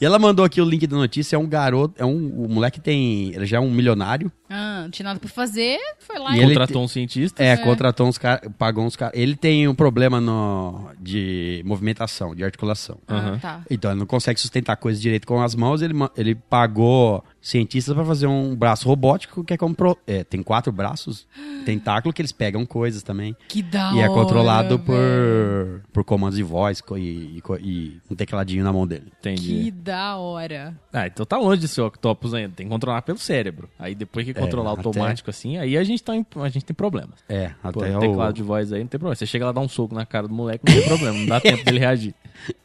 E 0.01 0.05
ela 0.05 0.19
mandou 0.19 0.45
aqui 0.45 0.61
o 0.61 0.65
link 0.65 0.87
da 0.87 0.97
notícia. 0.97 1.37
É 1.37 1.39
um 1.39 1.47
garoto, 1.47 1.95
é 1.99 2.05
um, 2.05 2.45
o 2.45 2.49
moleque 2.49 2.81
tem, 2.81 3.35
ele 3.35 3.47
já 3.47 3.57
é 3.59 3.61
um 3.61 3.71
milionário. 3.71 4.31
Ah, 4.49 4.83
não 4.83 4.91
tinha 4.91 5.05
nada 5.05 5.19
pra 5.19 5.29
fazer, 5.29 5.79
foi 5.99 6.19
lá 6.19 6.37
E 6.37 6.39
e... 6.39 6.43
ele 6.43 6.55
Contratou 6.55 6.85
um 6.85 6.89
cientista. 6.89 7.43
É, 7.43 7.57
contratou 7.57 8.07
uns 8.07 8.17
caras, 8.19 8.49
pagou 8.57 8.85
uns 8.85 8.95
caras. 8.95 9.19
Ele 9.19 9.35
tem 9.35 9.67
um 9.67 9.75
problema 9.75 10.21
no, 10.21 10.91
de 11.01 11.63
movimentação, 11.65 12.35
de 12.35 12.45
articulação. 12.45 12.99
Ah, 13.09 13.15
Aham. 13.17 13.39
tá. 13.39 13.61
Então 13.71 13.91
ele 13.91 14.01
não 14.01 14.07
consegue 14.07 14.41
sustentar 14.41 14.77
coisas 14.77 15.01
direito 15.03 15.27
com 15.27 15.43
as 15.43 15.55
mãos. 15.55 15.83
Ele, 15.83 15.95
ele 16.17 16.35
pagou 16.35 17.25
cientistas 17.47 17.95
para 17.95 18.05
fazer 18.05 18.27
um 18.27 18.57
braço 18.57 18.89
robótico 18.89 19.45
que 19.45 19.55
é 19.55 19.57
como 19.57 19.75
pro- 19.75 19.97
é, 20.07 20.25
tem 20.25 20.43
quatro 20.43 20.73
braços, 20.73 21.27
tentáculo 21.65 22.13
que 22.13 22.21
eles 22.21 22.33
pegam 22.33 22.67
coisas 22.67 23.03
também. 23.03 23.37
Que 23.49 23.63
da 23.63 23.93
e 23.95 24.01
é 24.01 24.09
hora, 24.09 24.13
controlado 24.13 24.79
velho. 24.79 24.85
por, 24.85 25.83
por 25.93 26.05
comandos 26.05 26.37
de 26.37 26.43
voz 26.43 26.83
e, 26.97 26.99
e 26.99 27.43
e 27.61 28.01
um 28.11 28.15
tecladinho 28.17 28.65
na 28.65 28.73
mão 28.73 28.87
dele. 28.87 29.13
Entendi. 29.21 29.65
Que 29.65 29.71
da 29.71 30.17
hora. 30.17 30.75
Ah, 30.93 31.07
então 31.07 31.25
tá 31.25 31.39
longe 31.39 31.61
de 31.61 31.69
ser 31.69 31.83
octopus 31.83 32.35
ainda. 32.35 32.53
Tem 32.57 32.67
que 32.67 32.73
controlar 32.73 33.03
pelo 33.03 33.19
cérebro. 33.19 33.69
Aí 33.79 33.95
depois 33.95 34.25
que 34.27 34.35
controlar 34.35 34.73
até- 34.73 34.81
automático 34.81 35.31
assim, 35.31 35.57
aí 35.57 35.77
a 35.77 35.85
gente, 35.85 36.03
tá 36.03 36.17
em- 36.17 36.27
a 36.37 36.49
gente 36.49 36.65
tem 36.65 36.75
problemas. 36.75 37.15
É, 37.29 37.51
Pô, 37.63 37.69
até 37.81 37.95
o 37.95 37.99
o, 37.99 38.01
teclado 38.01 38.35
de 38.35 38.43
voz 38.43 38.73
aí 38.73 38.81
não 38.81 38.89
tem 38.89 38.99
problema. 38.99 39.15
Você 39.15 39.27
chega 39.27 39.47
lá 39.47 39.53
dá 39.53 39.61
um 39.61 39.69
soco 39.69 39.95
na 39.95 40.05
cara 40.05 40.27
do 40.27 40.35
moleque, 40.35 40.65
não 40.67 40.75
tem 40.75 40.87
problema. 40.89 41.19
Não 41.19 41.27
dá 41.27 41.41
tempo 41.41 41.65
dele 41.65 41.79
reagir. 41.79 42.15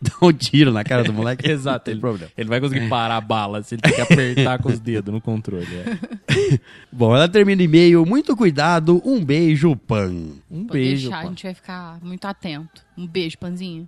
dá 0.02 0.12
um 0.22 0.34
tiro 0.34 0.72
na 0.72 0.84
cara 0.84 1.04
do 1.04 1.13
moleque. 1.13 1.46
Exato. 1.50 1.78
não 1.78 1.84
tem 1.84 1.91
Ele, 1.94 2.02
problema. 2.02 2.32
ele 2.38 2.50
vai 2.50 2.60
conseguir 2.60 2.89
parar 2.89 3.17
a 3.17 3.22
bala 3.22 3.62
se 3.63 3.76
ele 3.76 3.82
tem 3.82 3.94
que 3.94 4.02
apertar 4.02 4.60
com 4.62 4.70
os 4.73 4.79
dedos 4.79 5.13
no 5.13 5.21
controle. 5.21 5.65
é. 5.65 6.60
Bom, 6.91 7.15
ela 7.15 7.27
termina 7.27 7.62
o 7.62 7.65
e-mail. 7.65 8.05
Muito 8.05 8.36
cuidado. 8.36 9.01
Um 9.05 9.23
beijo, 9.23 9.75
pan. 9.75 10.12
Um 10.49 10.65
Pode 10.65 10.79
beijo. 10.79 11.10
deixar, 11.10 11.19
a 11.19 11.23
pá. 11.23 11.29
gente 11.29 11.43
vai 11.43 11.53
ficar 11.53 11.99
muito 12.01 12.25
atento. 12.25 12.81
Um 12.97 13.07
beijo, 13.07 13.38
Panzinho. 13.38 13.88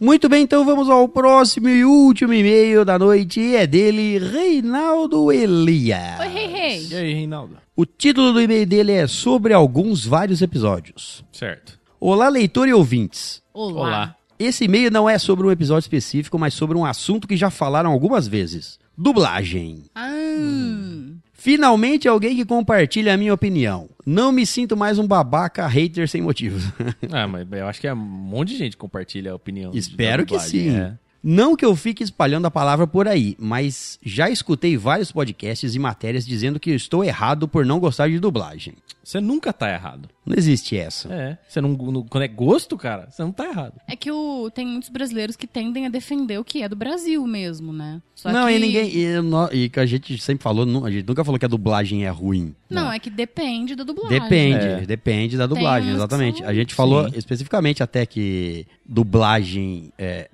Muito 0.00 0.28
bem, 0.28 0.42
então 0.42 0.64
vamos 0.64 0.90
ao 0.90 1.08
próximo 1.08 1.68
e 1.68 1.84
último 1.84 2.34
e-mail 2.34 2.84
da 2.84 2.98
noite. 2.98 3.40
E 3.40 3.54
é 3.56 3.66
dele, 3.66 4.18
Reinaldo 4.18 5.30
Elias. 5.32 6.20
Oi, 6.20 6.28
rei, 6.28 6.46
rei. 6.46 6.86
E 6.90 6.94
aí, 6.94 7.14
Reinaldo? 7.14 7.56
O 7.76 7.86
título 7.86 8.32
do 8.32 8.40
e-mail 8.40 8.66
dele 8.66 8.92
é 8.92 9.06
Sobre 9.06 9.52
alguns 9.52 10.04
vários 10.04 10.42
episódios. 10.42 11.24
Certo. 11.32 11.78
Olá, 12.00 12.28
leitor 12.28 12.68
e 12.68 12.74
ouvintes. 12.74 13.40
Olá. 13.52 13.80
Olá. 13.80 14.16
Esse 14.38 14.64
e-mail 14.64 14.90
não 14.90 15.08
é 15.08 15.16
sobre 15.16 15.46
um 15.46 15.50
episódio 15.50 15.84
específico, 15.86 16.38
mas 16.38 16.54
sobre 16.54 16.76
um 16.76 16.84
assunto 16.84 17.26
que 17.28 17.36
já 17.36 17.48
falaram 17.50 17.90
algumas 17.92 18.26
vezes: 18.26 18.78
dublagem. 18.96 19.84
Ah, 19.94 21.12
Finalmente 21.32 22.08
alguém 22.08 22.34
que 22.36 22.44
compartilha 22.44 23.12
a 23.12 23.16
minha 23.16 23.34
opinião. 23.34 23.88
Não 24.06 24.32
me 24.32 24.46
sinto 24.46 24.76
mais 24.76 24.98
um 24.98 25.06
babaca 25.06 25.66
hater 25.66 26.08
sem 26.08 26.22
motivos. 26.22 26.64
Ah, 27.12 27.28
mas 27.28 27.46
eu 27.52 27.66
acho 27.68 27.80
que 27.80 27.86
é 27.86 27.92
um 27.92 27.96
monte 27.96 28.48
de 28.50 28.56
gente 28.58 28.72
que 28.72 28.78
compartilha 28.78 29.32
a 29.32 29.34
opinião. 29.34 29.70
de- 29.70 29.78
Espero 29.78 30.22
da 30.24 30.26
que 30.26 30.38
sim. 30.40 30.70
é. 30.74 30.94
Não 31.26 31.56
que 31.56 31.64
eu 31.64 31.74
fique 31.74 32.04
espalhando 32.04 32.44
a 32.46 32.50
palavra 32.50 32.86
por 32.86 33.08
aí, 33.08 33.34
mas 33.38 33.98
já 34.04 34.28
escutei 34.28 34.76
vários 34.76 35.10
podcasts 35.10 35.74
e 35.74 35.78
matérias 35.78 36.26
dizendo 36.26 36.60
que 36.60 36.70
eu 36.70 36.74
estou 36.76 37.02
errado 37.02 37.48
por 37.48 37.64
não 37.64 37.80
gostar 37.80 38.08
de 38.10 38.18
dublagem. 38.20 38.74
Você 39.02 39.20
nunca 39.20 39.50
tá 39.52 39.70
errado. 39.72 40.08
Não 40.24 40.34
existe 40.36 40.76
essa. 40.76 41.12
É. 41.12 41.38
Você 41.48 41.60
não, 41.60 41.70
não- 41.70 42.02
quando 42.02 42.24
é 42.24 42.28
gosto, 42.28 42.76
cara, 42.76 43.08
você 43.10 43.22
não 43.22 43.32
tá 43.32 43.46
errado. 43.46 43.74
É 43.88 43.96
que 43.96 44.10
o, 44.10 44.50
tem 44.50 44.66
muitos 44.66 44.88
brasileiros 44.90 45.34
que 45.36 45.46
tendem 45.46 45.86
a 45.86 45.88
defender 45.90 46.38
o 46.38 46.44
que 46.44 46.62
é 46.62 46.68
do 46.68 46.76
Brasil 46.76 47.26
mesmo, 47.26 47.72
né? 47.72 48.00
Só 48.14 48.30
não, 48.32 48.46
que... 48.46 48.54
e 48.54 48.58
ninguém. 48.58 48.94
E, 48.96 49.20
no- 49.22 49.48
e 49.52 49.68
que 49.70 49.80
a 49.80 49.86
gente 49.86 50.16
sempre 50.18 50.42
falou, 50.42 50.84
a 50.84 50.90
gente 50.90 51.06
nunca 51.06 51.24
falou 51.24 51.38
que 51.38 51.44
a 51.46 51.48
dublagem 51.48 52.04
é 52.04 52.10
ruim. 52.10 52.54
Não, 52.68 52.90
é 52.92 52.98
que 52.98 53.08
depende 53.10 53.74
da 53.74 53.84
dublagem. 53.84 54.20
Depende, 54.20 54.64
É. 54.66 54.80
depende 54.86 55.36
da 55.38 55.46
dublagem, 55.46 55.90
exatamente. 55.94 56.38
são- 56.40 56.48
A 56.48 56.54
gente 56.54 56.74
falou 56.74 57.08
Sim. 57.08 57.18
especificamente 57.18 57.82
até 57.82 58.04
que 58.06 58.66
dublagem. 58.86 59.92
é, 59.98 60.28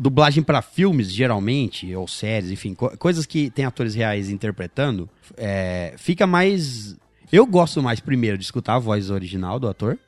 dublagem 0.00 0.42
pra 0.42 0.62
filmes, 0.62 1.12
geralmente, 1.12 1.94
ou 1.94 2.08
séries, 2.08 2.50
enfim, 2.50 2.74
co- 2.74 2.96
coisas 2.96 3.26
que 3.26 3.50
tem 3.50 3.64
atores 3.64 3.94
reais 3.94 4.30
interpretando, 4.30 5.08
é, 5.36 5.94
fica 5.98 6.26
mais. 6.26 6.96
Eu 7.30 7.46
gosto 7.46 7.82
mais, 7.82 8.00
primeiro, 8.00 8.36
de 8.38 8.44
escutar 8.44 8.74
a 8.74 8.78
voz 8.78 9.10
original 9.10 9.60
do 9.60 9.68
ator. 9.68 9.98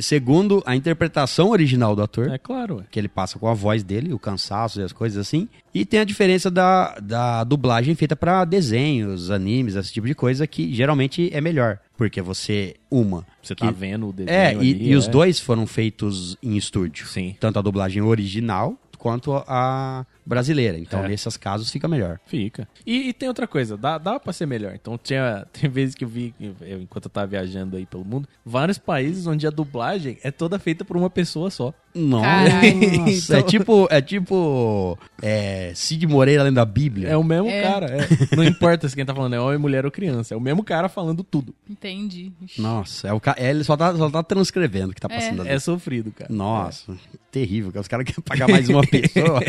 Segundo, 0.00 0.62
a 0.66 0.74
interpretação 0.74 1.50
original 1.50 1.94
do 1.94 2.02
ator 2.02 2.28
É 2.30 2.38
claro, 2.38 2.84
que 2.90 2.98
ele 2.98 3.08
passa 3.08 3.38
com 3.38 3.46
a 3.48 3.54
voz 3.54 3.82
dele, 3.82 4.12
o 4.12 4.18
cansaço 4.18 4.80
e 4.80 4.82
as 4.82 4.92
coisas 4.92 5.18
assim. 5.18 5.48
E 5.74 5.84
tem 5.84 6.00
a 6.00 6.04
diferença 6.04 6.50
da, 6.50 6.98
da 7.00 7.44
dublagem 7.44 7.94
feita 7.94 8.16
pra 8.16 8.44
desenhos, 8.44 9.30
animes, 9.30 9.74
esse 9.76 9.92
tipo 9.92 10.06
de 10.06 10.14
coisa, 10.14 10.46
que 10.46 10.72
geralmente 10.74 11.30
é 11.32 11.40
melhor. 11.40 11.78
Porque 11.96 12.20
você, 12.22 12.76
uma. 12.90 13.26
Você 13.42 13.54
que- 13.54 13.64
tá 13.64 13.70
vendo 13.70 14.08
o 14.08 14.12
desenho 14.12 14.34
É, 14.36 14.54
e, 14.54 14.56
ali, 14.58 14.88
e 14.90 14.96
os 14.96 15.06
é. 15.06 15.10
dois 15.10 15.38
foram 15.38 15.66
feitos 15.66 16.36
em 16.42 16.56
estúdio. 16.56 17.06
Sim. 17.06 17.36
Tanto 17.38 17.58
a 17.58 17.62
dublagem 17.62 18.02
original 18.02 18.76
quanto 19.00 19.42
a 19.46 20.04
brasileira. 20.30 20.78
Então, 20.78 21.04
É. 21.04 21.08
nesses 21.08 21.36
casos, 21.36 21.70
fica 21.70 21.86
melhor. 21.88 22.18
Fica. 22.26 22.66
E, 22.86 23.08
e 23.08 23.12
tem 23.12 23.28
outra 23.28 23.46
coisa, 23.46 23.76
dá, 23.76 23.98
dá 23.98 24.18
pra 24.18 24.32
ser 24.32 24.46
melhor. 24.46 24.72
Então 24.74 24.96
tinha, 24.96 25.44
tem 25.52 25.68
vezes 25.68 25.94
que 25.94 26.04
eu 26.04 26.08
vi, 26.08 26.32
eu, 26.40 26.80
enquanto 26.80 27.06
eu 27.06 27.10
tava 27.10 27.26
viajando 27.26 27.76
aí 27.76 27.84
pelo 27.84 28.04
mundo, 28.04 28.28
vários 28.46 28.78
países 28.78 29.26
onde 29.26 29.46
a 29.46 29.50
dublagem 29.50 30.16
é 30.22 30.30
toda 30.30 30.58
feita 30.58 30.84
por 30.84 30.96
uma 30.96 31.10
pessoa 31.10 31.50
só. 31.50 31.74
Nossa, 31.92 32.24
Caralho. 32.24 32.70
é 33.36 33.42
tipo, 33.42 33.88
é 33.90 34.00
tipo 34.00 34.96
é, 35.20 35.72
Cid 35.74 36.06
Moreira 36.06 36.44
lendo 36.44 36.58
a 36.58 36.64
Bíblia. 36.64 37.08
É 37.08 37.16
o 37.16 37.24
mesmo 37.24 37.48
É. 37.48 37.62
cara. 37.62 37.86
é. 37.86 38.36
Não 38.36 38.44
importa 38.44 38.88
se 38.88 38.94
quem 38.94 39.04
tá 39.04 39.12
falando 39.12 39.34
é 39.34 39.40
homem, 39.40 39.58
mulher 39.58 39.84
ou 39.84 39.90
criança. 39.90 40.32
É 40.32 40.36
o 40.36 40.40
mesmo 40.40 40.62
cara 40.62 40.88
falando 40.88 41.24
tudo. 41.24 41.52
Entendi. 41.68 42.30
Ixi. 42.42 42.60
Nossa, 42.62 43.08
é 43.08 43.12
o 43.12 43.18
ca... 43.18 43.34
é, 43.36 43.50
ele 43.50 43.64
só 43.64 43.76
tá, 43.76 43.92
só 43.96 44.08
tá 44.08 44.22
transcrevendo 44.22 44.92
o 44.92 44.94
que 44.94 45.00
tá 45.00 45.08
passando 45.08 45.40
ali. 45.40 45.50
É 45.50 45.58
sofrido, 45.58 46.12
cara. 46.12 46.32
Nossa, 46.32 46.96
terrível. 47.32 47.72
que 47.72 47.78
Os 47.80 47.88
caras 47.88 48.06
querem 48.06 48.22
pagar 48.22 48.48
mais 48.48 48.68
uma 48.68 48.82
pessoa. 48.86 49.40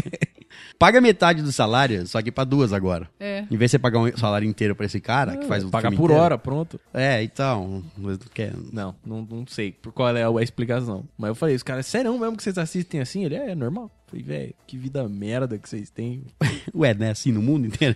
Paga 0.80 1.00
metade 1.02 1.42
do 1.42 1.52
salário, 1.52 2.06
só 2.08 2.22
que 2.22 2.32
pra 2.32 2.44
duas 2.44 2.74
agora. 2.74 3.08
É. 3.20 3.46
Em 3.50 3.58
vez 3.58 3.70
de 3.72 3.78
você 3.78 3.80
pagar 3.80 4.00
um 4.00 4.18
salário 4.18 4.48
inteiro 4.48 4.76
pra 4.76 4.86
esse 4.86 5.00
cara, 5.00 5.38
que 5.38 5.46
faz 5.46 5.64
o 5.64 5.70
Pagar 5.70 5.92
por 5.92 6.06
inteiro. 6.06 6.14
hora, 6.24 6.38
pronto. 6.38 6.80
É, 6.94 7.22
então. 7.24 7.84
não 7.98 8.18
quer- 8.34 8.54
Não, 8.72 8.96
não, 9.06 9.22
não 9.30 9.46
sei 9.48 9.72
por 9.72 9.92
qual 9.92 10.16
é 10.16 10.24
a 10.24 10.44
explicação. 10.44 11.06
Mas 11.18 11.30
eu 11.30 11.36
falei, 11.36 11.56
os 11.56 11.64
caras, 11.64 11.86
sério 11.86 12.18
mesmo 12.20 12.36
que 12.38 12.44
vocês 12.44 12.58
assistem 12.58 13.00
assim? 13.02 13.24
Ele 13.26 13.36
é, 13.36 13.52
é 13.52 13.56
normal. 13.56 13.90
Eu 14.14 14.20
Falei, 14.20 14.24
velho, 14.24 14.54
que 14.68 14.78
vida 14.78 15.08
merda 15.08 15.58
que 15.58 15.70
vocês 15.70 15.90
têm. 15.90 16.24
Ué, 16.76 16.94
né? 16.94 17.12
Assim 17.12 17.32
no 17.32 17.42
mundo 17.42 17.68
inteiro. 17.68 17.96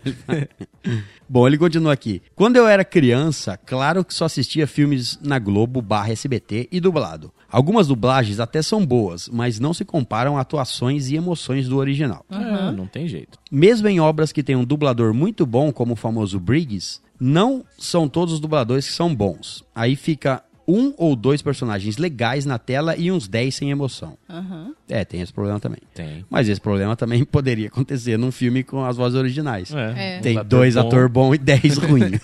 Bom, 1.28 1.46
ele 1.48 1.58
continua 1.58 1.92
aqui. 1.92 2.22
Quando 2.36 2.56
eu 2.56 2.68
era 2.68 2.86
criança, 2.86 3.58
claro 3.58 4.04
que 4.06 4.14
só 4.14 4.26
assistia 4.26 4.66
filmes 4.66 5.20
na 5.22 5.40
Globo 5.40 5.82
barra 5.82 6.12
SBT 6.12 6.70
e 6.72 6.80
dublado. 6.80 7.34
Algumas 7.50 7.88
dublagens 7.88 8.40
até 8.40 8.62
são 8.62 8.86
boas, 8.86 9.28
mas 9.28 9.60
não 9.60 9.74
se 9.74 9.84
comparam 9.84 10.38
a 10.38 10.42
atuações 10.42 11.10
e 11.10 11.16
emoções 11.16 11.68
do 11.68 11.78
original. 11.78 12.26
É, 12.30 12.72
não 12.72 12.88
tem 12.88 13.08
jeito. 13.08 13.38
Mesmo 13.52 13.88
em 13.88 14.00
obras 14.00 14.32
que 14.32 14.44
têm 14.44 14.56
um 14.56 14.66
dublador 14.66 15.14
muito 15.14 15.46
bom, 15.46 15.72
como 15.72 15.94
o 15.94 15.98
famoso 15.98 16.40
Briggs, 16.40 17.02
não 17.20 17.64
são 17.78 18.08
todos 18.08 18.34
os 18.34 18.40
dubladores 18.40 18.88
que 18.88 18.94
são 18.94 19.14
bons. 19.14 19.64
Aí 19.74 19.96
fica 19.96 20.44
um 20.68 20.94
ou 20.98 21.16
dois 21.16 21.42
personagens 21.42 21.98
legais 21.98 22.46
na 22.46 22.58
tela 22.58 22.96
e 22.96 23.12
uns 23.12 23.28
10 23.28 23.54
sem 23.56 23.72
emoção. 23.72 24.18
Aham. 24.30 24.74
É, 24.90 25.04
tem 25.06 25.22
esse 25.22 25.32
problema 25.34 25.60
também. 25.60 25.80
Tem. 25.94 26.26
Mas 26.30 26.50
esse 26.50 26.60
problema 26.62 26.96
também 26.96 27.24
poderia 27.26 27.68
acontecer 27.68 28.18
num 28.18 28.32
filme 28.32 28.64
com 28.64 28.84
as 28.84 28.98
vozes 28.98 29.18
originais. 29.18 29.72
É. 29.74 30.20
Tem 30.20 30.38
Um 30.38 30.40
ator 30.42 30.50
dois 30.50 30.76
bom. 30.76 30.82
atores 30.82 31.12
bons 31.12 31.36
e 31.36 31.38
dez 31.38 31.78
ruins. 31.80 32.20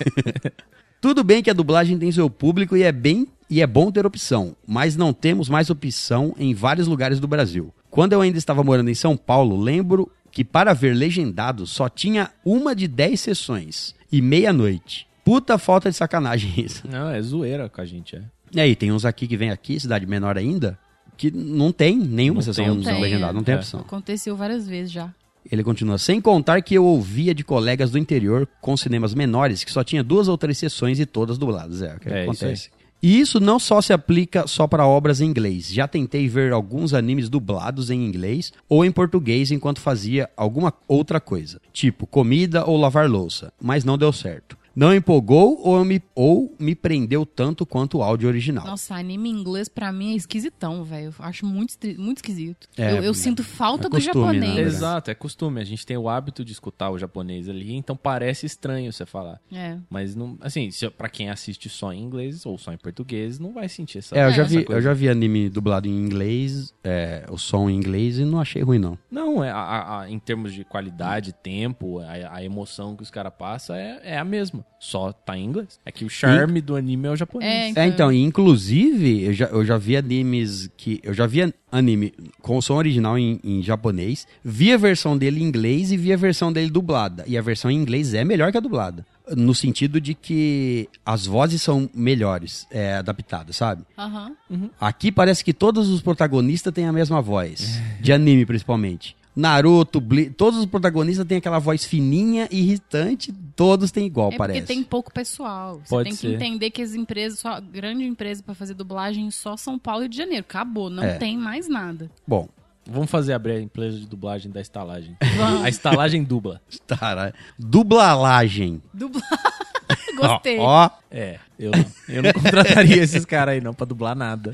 Tudo 0.99 1.23
bem 1.23 1.41
que 1.41 1.49
a 1.49 1.53
dublagem 1.53 1.97
tem 1.97 2.11
seu 2.11 2.29
público 2.29 2.77
e 2.77 2.83
é 2.83 2.91
bem 2.91 3.27
e 3.49 3.61
é 3.61 3.67
bom 3.67 3.91
ter 3.91 4.05
opção, 4.05 4.55
mas 4.67 4.95
não 4.95 5.11
temos 5.11 5.49
mais 5.49 5.69
opção 5.69 6.33
em 6.37 6.53
vários 6.53 6.87
lugares 6.87 7.19
do 7.19 7.27
Brasil. 7.27 7.73
Quando 7.89 8.13
eu 8.13 8.21
ainda 8.21 8.37
estava 8.37 8.63
morando 8.63 8.89
em 8.89 8.93
São 8.95 9.17
Paulo, 9.17 9.59
lembro 9.59 10.09
que 10.31 10.45
para 10.45 10.73
ver 10.73 10.93
legendado 10.95 11.65
só 11.65 11.89
tinha 11.89 12.29
uma 12.45 12.73
de 12.75 12.87
dez 12.87 13.19
sessões 13.19 13.93
e 14.11 14.21
meia-noite. 14.21 15.07
Puta 15.31 15.57
falta 15.57 15.89
de 15.89 15.95
sacanagem 15.95 16.51
isso. 16.57 16.83
Não, 16.89 17.09
é 17.09 17.21
zoeira 17.21 17.69
com 17.69 17.79
a 17.79 17.85
gente, 17.85 18.15
é. 18.17 18.21
E 18.53 18.59
aí, 18.59 18.75
tem 18.75 18.91
uns 18.91 19.05
aqui 19.05 19.27
que 19.27 19.37
vem 19.37 19.49
aqui, 19.49 19.79
cidade 19.79 20.05
menor 20.05 20.37
ainda, 20.37 20.77
que 21.15 21.31
não 21.31 21.71
tem 21.71 21.97
nenhuma 21.97 22.39
Não 22.39 22.41
sessão 22.41 22.65
tem 22.65 22.73
no 22.73 22.79
opção. 22.81 22.99
legendado, 22.99 23.33
não 23.33 23.43
tem 23.43 23.55
É. 23.55 23.57
opção. 23.57 23.79
Aconteceu 23.79 24.35
várias 24.35 24.67
vezes 24.67 24.91
já. 24.91 25.09
Ele 25.49 25.63
continua, 25.63 25.97
sem 25.97 26.19
contar 26.19 26.61
que 26.61 26.75
eu 26.75 26.83
ouvia 26.85 27.33
de 27.33 27.43
colegas 27.45 27.91
do 27.91 27.97
interior 27.97 28.47
com 28.59 28.75
cinemas 28.75 29.13
menores 29.13 29.63
que 29.63 29.71
só 29.71 29.83
tinha 29.83 30.03
duas 30.03 30.27
ou 30.27 30.37
três 30.37 30.57
sessões 30.57 30.99
e 30.99 31.05
todas 31.05 31.37
dubladas. 31.37 31.81
É 31.81 31.95
o 31.95 31.99
que 31.99 32.09
É, 32.09 32.23
isso 32.23 32.31
acontece. 32.31 32.69
E 33.01 33.19
isso 33.19 33.39
não 33.39 33.57
só 33.57 33.81
se 33.81 33.91
aplica 33.93 34.45
só 34.45 34.67
para 34.67 34.85
obras 34.85 35.21
em 35.21 35.25
inglês. 35.25 35.67
Já 35.73 35.87
tentei 35.87 36.27
ver 36.27 36.51
alguns 36.53 36.93
animes 36.93 37.29
dublados 37.29 37.89
em 37.89 38.05
inglês 38.05 38.53
ou 38.69 38.85
em 38.85 38.91
português 38.91 39.49
enquanto 39.49 39.79
fazia 39.79 40.29
alguma 40.37 40.71
outra 40.87 41.19
coisa, 41.19 41.59
tipo 41.73 42.05
comida 42.05 42.63
ou 42.65 42.77
lavar 42.77 43.09
louça, 43.09 43.51
mas 43.59 43.83
não 43.83 43.97
deu 43.97 44.11
certo. 44.13 44.55
Não 44.75 44.93
empolgou 44.93 45.59
ou 45.61 45.83
me, 45.83 46.01
ou 46.15 46.55
me 46.59 46.73
prendeu 46.75 47.25
tanto 47.25 47.65
quanto 47.65 47.97
o 47.97 48.03
áudio 48.03 48.27
original. 48.29 48.65
Nossa, 48.65 48.95
anime 48.95 49.29
em 49.29 49.33
inglês 49.33 49.67
pra 49.67 49.91
mim 49.91 50.13
é 50.13 50.15
esquisitão, 50.15 50.83
velho. 50.83 51.13
Eu 51.19 51.25
Acho 51.25 51.45
muito, 51.45 51.75
muito 51.99 52.17
esquisito. 52.17 52.67
É, 52.77 52.91
eu, 52.93 53.03
eu 53.03 53.13
sinto 53.13 53.43
falta 53.43 53.87
é 53.87 53.89
do 53.89 53.95
costume, 53.95 54.25
né, 54.39 54.45
japonês. 54.47 54.55
verdade. 54.55 54.75
Exato, 54.75 55.11
é 55.11 55.15
costume. 55.15 55.59
A 55.61 55.63
gente 55.63 55.85
tem 55.85 55.97
o 55.97 56.07
hábito 56.09 56.43
de 56.45 56.51
escutar 56.51 56.89
o 56.89 56.97
japonês 56.97 57.49
ali, 57.49 57.73
então 57.75 57.95
parece 57.95 58.45
estranho 58.45 58.91
você 58.93 59.05
falar. 59.05 59.39
É. 59.51 59.77
Mas 59.89 60.15
não, 60.15 60.37
assim, 60.41 60.71
se, 60.71 60.89
pra 60.89 61.09
quem 61.09 61.29
assiste 61.29 61.67
só 61.69 61.91
em 61.91 62.01
inglês 62.01 62.45
ou 62.45 62.57
só 62.57 62.71
em 62.73 62.77
português, 62.77 63.39
não 63.39 63.53
vai 63.53 63.67
sentir 63.67 63.97
essa. 63.99 64.15
É, 64.17 64.25
eu 64.25 64.31
já, 64.31 64.43
essa 64.43 64.49
vi, 64.57 64.63
coisa. 64.63 64.79
eu 64.79 64.83
já 64.83 64.93
vi 64.93 65.09
anime 65.09 65.49
dublado 65.49 65.87
em 65.87 65.91
inglês, 65.97 66.73
é, 66.83 67.25
o 67.29 67.37
som 67.37 67.69
em 67.69 67.75
inglês, 67.75 68.19
e 68.19 68.25
não 68.25 68.39
achei 68.39 68.61
ruim, 68.61 68.79
não. 68.79 68.97
Não, 69.09 69.43
é, 69.43 69.49
a- 69.51 69.55
a- 69.57 70.01
a- 70.01 70.09
em 70.09 70.17
termos 70.19 70.53
de 70.53 70.63
qualidade, 70.63 71.33
tempo, 71.33 71.99
a, 71.99 72.35
a 72.35 72.43
emoção 72.43 72.95
que 72.95 73.03
os 73.03 73.11
caras 73.11 73.33
passam 73.37 73.75
é, 73.75 73.99
é 74.03 74.17
a 74.17 74.23
mesma. 74.23 74.60
Só 74.79 75.11
tá 75.11 75.37
em 75.37 75.45
inglês. 75.45 75.79
É 75.85 75.91
que 75.91 76.03
o 76.03 76.09
charme 76.09 76.59
do 76.61 76.75
anime 76.75 77.07
é 77.07 77.11
o 77.11 77.15
japonês. 77.15 77.75
É, 77.77 77.81
É, 77.81 77.85
então, 77.85 78.11
e 78.11 78.21
inclusive, 78.21 79.25
eu 79.25 79.33
já, 79.33 79.45
eu 79.45 79.65
já 79.65 79.77
vi 79.77 79.95
animes 79.95 80.69
que. 80.75 80.99
Eu 81.03 81.13
já 81.13 81.27
vi 81.27 81.53
anime 81.71 82.13
com 82.41 82.57
o 82.57 82.61
som 82.61 82.75
original 82.75 83.17
em, 83.17 83.39
em 83.43 83.61
japonês, 83.61 84.27
vi 84.43 84.73
a 84.73 84.77
versão 84.77 85.17
dele 85.17 85.39
em 85.41 85.43
inglês 85.43 85.91
e 85.91 85.97
vi 85.97 86.11
a 86.11 86.17
versão 86.17 86.51
dele 86.51 86.69
dublada. 86.69 87.23
E 87.27 87.37
a 87.37 87.41
versão 87.41 87.69
em 87.69 87.75
inglês 87.75 88.13
é 88.13 88.23
melhor 88.23 88.51
que 88.51 88.57
a 88.57 88.61
dublada. 88.61 89.05
No 89.37 89.55
sentido 89.55 90.01
de 90.01 90.13
que 90.13 90.89
as 91.05 91.25
vozes 91.25 91.61
são 91.61 91.89
melhores, 91.93 92.67
é, 92.71 92.95
adaptadas, 92.95 93.55
sabe? 93.55 93.83
Aham. 93.97 94.33
Aqui 94.79 95.11
parece 95.11 95.43
que 95.43 95.53
todos 95.53 95.89
os 95.89 96.01
protagonistas 96.01 96.73
têm 96.73 96.85
a 96.85 96.91
mesma 96.91 97.21
voz. 97.21 97.79
De 98.01 98.11
anime, 98.11 98.45
principalmente. 98.45 99.15
Naruto, 99.35 100.01
Ble 100.01 100.29
todos 100.29 100.59
os 100.59 100.65
protagonistas 100.65 101.25
têm 101.25 101.37
aquela 101.37 101.59
voz 101.59 101.85
fininha, 101.85 102.47
irritante, 102.51 103.31
todos 103.55 103.89
têm 103.91 104.05
igual, 104.05 104.31
É 104.33 104.37
parece. 104.37 104.59
porque 104.61 104.73
tem 104.73 104.83
pouco 104.83 105.11
pessoal. 105.13 105.79
Você 105.83 105.89
Pode 105.89 106.09
tem 106.09 106.15
ser. 106.15 106.27
que 106.27 106.33
entender 106.35 106.69
que 106.71 106.81
as 106.81 106.93
empresas, 106.93 107.39
só 107.39 107.59
grande 107.61 108.03
empresa 108.03 108.43
pra 108.43 108.53
fazer 108.53 108.73
dublagem 108.73 109.31
só 109.31 109.55
São 109.55 109.79
Paulo 109.79 110.01
e 110.01 110.03
Rio 110.03 110.09
de 110.09 110.17
Janeiro. 110.17 110.45
Acabou, 110.47 110.89
não 110.89 111.03
É. 111.03 111.13
tem 111.17 111.37
mais 111.37 111.67
nada. 111.69 112.09
Bom, 112.27 112.47
Vamos 112.83 113.11
fazer 113.11 113.33
abrir 113.33 113.51
a 113.53 113.61
empresa 113.61 113.99
de 113.99 114.07
dublagem 114.07 114.51
da 114.51 114.59
estalagem. 114.59 115.15
Vamos. 115.37 115.63
A 115.63 115.69
estalagem 115.69 116.23
dubla. 116.23 116.59
cara, 116.87 117.31
dublalagem. 117.57 118.81
Dubla... 118.91 119.21
Gostei. 120.27 120.57
Ó, 120.59 120.85
ó, 120.85 120.89
É, 121.09 121.37
eu 121.59 121.71
não, 121.71 121.85
eu 122.09 122.23
não 122.23 122.33
contrataria 122.41 123.03
esses 123.03 123.25
caras 123.25 123.53
aí 123.55 123.61
não 123.61 123.73
pra 123.73 123.85
dublar 123.85 124.15
nada. 124.15 124.53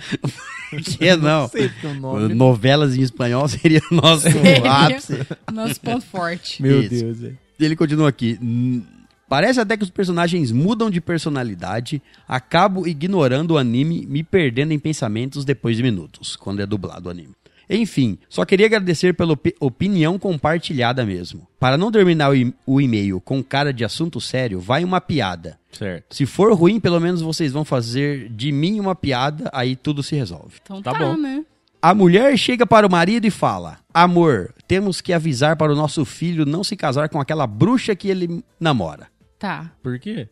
que 0.70 1.16
não. 1.18 1.48
sei 1.48 1.70
porque 1.70 1.88
o 1.88 1.94
nome... 1.94 2.34
Novelas 2.34 2.96
em 2.96 3.02
espanhol 3.02 3.48
seria 3.50 3.82
nosso 3.92 4.28
ápice. 4.70 5.20
Nosso 5.52 5.80
ponto 5.82 6.06
forte. 6.06 6.62
Meu 6.62 6.82
Isso. 6.82 6.90
Deus, 6.90 7.24
é. 7.24 7.34
Ele 7.60 7.76
continua 7.76 8.10
aqui. 8.10 8.38
"Hum, 8.42 8.84
Parece 9.30 9.60
até 9.60 9.76
que 9.76 9.84
os 9.84 9.90
personagens 9.90 10.54
mudam 10.54 10.90
de 10.90 11.02
personalidade, 11.02 12.02
acabo 12.26 12.88
ignorando 12.88 13.52
o 13.52 13.58
anime, 13.58 14.06
me 14.06 14.24
perdendo 14.24 14.72
em 14.72 14.80
pensamentos 14.80 15.44
depois 15.44 15.76
de 15.76 15.84
minutos, 15.84 16.38
quando 16.38 16.62
é 16.62 16.66
dublado 16.66 17.10
o 17.10 17.12
anime. 17.12 17.36
Enfim, 17.70 18.18
só 18.30 18.46
queria 18.46 18.66
agradecer 18.66 19.14
pela 19.14 19.34
opi- 19.34 19.54
opinião 19.60 20.18
compartilhada 20.18 21.06
mesmo. 21.06 21.48
Para 21.60 21.78
não 21.78 21.92
terminar 21.92 22.32
o 22.34 22.54
o 22.66 22.80
e-mail 22.82 23.20
com 23.20 23.44
cara 23.44 23.74
de 23.74 23.84
assunto 23.84 24.22
sério, 24.22 24.60
vai 24.60 24.84
uma 24.84 25.02
piada. 25.02 25.60
Certo. 25.72 26.16
Se 26.16 26.26
for 26.26 26.54
ruim, 26.54 26.80
pelo 26.80 27.00
menos 27.00 27.22
vocês 27.22 27.52
vão 27.52 27.66
fazer 27.66 28.30
de 28.30 28.52
mim 28.52 28.80
uma 28.80 28.96
piada, 28.96 29.50
aí 29.54 29.76
tudo 29.76 30.02
se 30.02 30.16
resolve. 30.16 30.56
Então 30.64 30.82
Tá 30.82 30.94
tá, 30.94 31.00
bom. 31.00 31.18
né? 31.18 31.44
A 31.82 31.94
mulher 31.94 32.36
chega 32.38 32.66
para 32.66 32.88
o 32.88 32.92
marido 32.92 33.26
e 33.26 33.32
fala: 33.32 33.80
Amor, 33.94 34.54
temos 34.68 35.00
que 35.02 35.14
avisar 35.14 35.56
para 35.56 35.72
o 35.72 35.76
nosso 35.76 36.04
filho 36.06 36.46
não 36.46 36.64
se 36.64 36.76
casar 36.76 37.08
com 37.10 37.20
aquela 37.20 37.46
bruxa 37.46 37.96
que 37.96 38.08
ele 38.10 38.44
namora. 38.60 39.08
Tá. 39.38 39.72
Por 39.84 40.00
quê? 40.00 40.28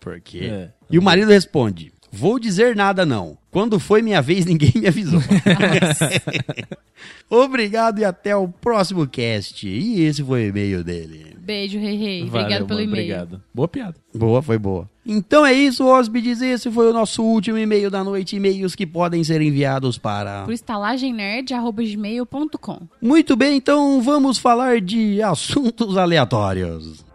Por 0.00 0.18
quê? 0.20 0.44
É. 0.50 0.70
E 0.90 0.98
o 0.98 1.02
marido 1.02 1.28
responde: 1.30 1.92
Vou 2.12 2.38
dizer 2.38 2.76
nada 2.76 3.04
não. 3.04 3.36
Quando 3.50 3.80
foi 3.80 4.02
minha 4.02 4.22
vez, 4.22 4.44
ninguém 4.46 4.72
me 4.74 4.86
avisou. 4.86 5.20
Obrigado 7.28 7.98
e 7.98 8.04
até 8.04 8.36
o 8.36 8.46
próximo 8.48 9.04
cast. 9.06 9.66
E 9.66 10.00
esse 10.02 10.22
foi 10.22 10.46
o 10.46 10.48
e-mail 10.48 10.84
dele. 10.84 11.36
Beijo, 11.38 11.78
Rei 11.78 11.96
Rei. 11.96 12.24
Valeu, 12.26 12.40
Obrigado 12.40 12.66
pelo 12.66 12.80
e-mail. 12.80 13.04
Obrigado. 13.04 13.40
Boa 13.54 13.68
piada. 13.68 13.94
Boa, 14.14 14.42
foi 14.42 14.58
boa. 14.58 14.90
Então 15.04 15.44
é 15.46 15.52
isso, 15.52 15.86
hóspedes. 15.86 16.40
Esse 16.42 16.68
foi 16.70 16.90
o 16.90 16.92
nosso 16.92 17.22
último 17.22 17.56
e-mail 17.56 17.88
da 17.90 18.02
noite. 18.02 18.34
E-mails 18.36 18.74
que 18.74 18.84
podem 18.86 19.22
ser 19.22 19.40
enviados 19.40 19.96
para. 19.96 20.42
Por 20.44 20.52
estalagemnerd.gmail.com 20.52 22.80
Muito 23.00 23.36
bem, 23.36 23.56
então 23.56 24.02
vamos 24.02 24.38
falar 24.38 24.80
de 24.80 25.22
assuntos 25.22 25.96
aleatórios. 25.96 27.06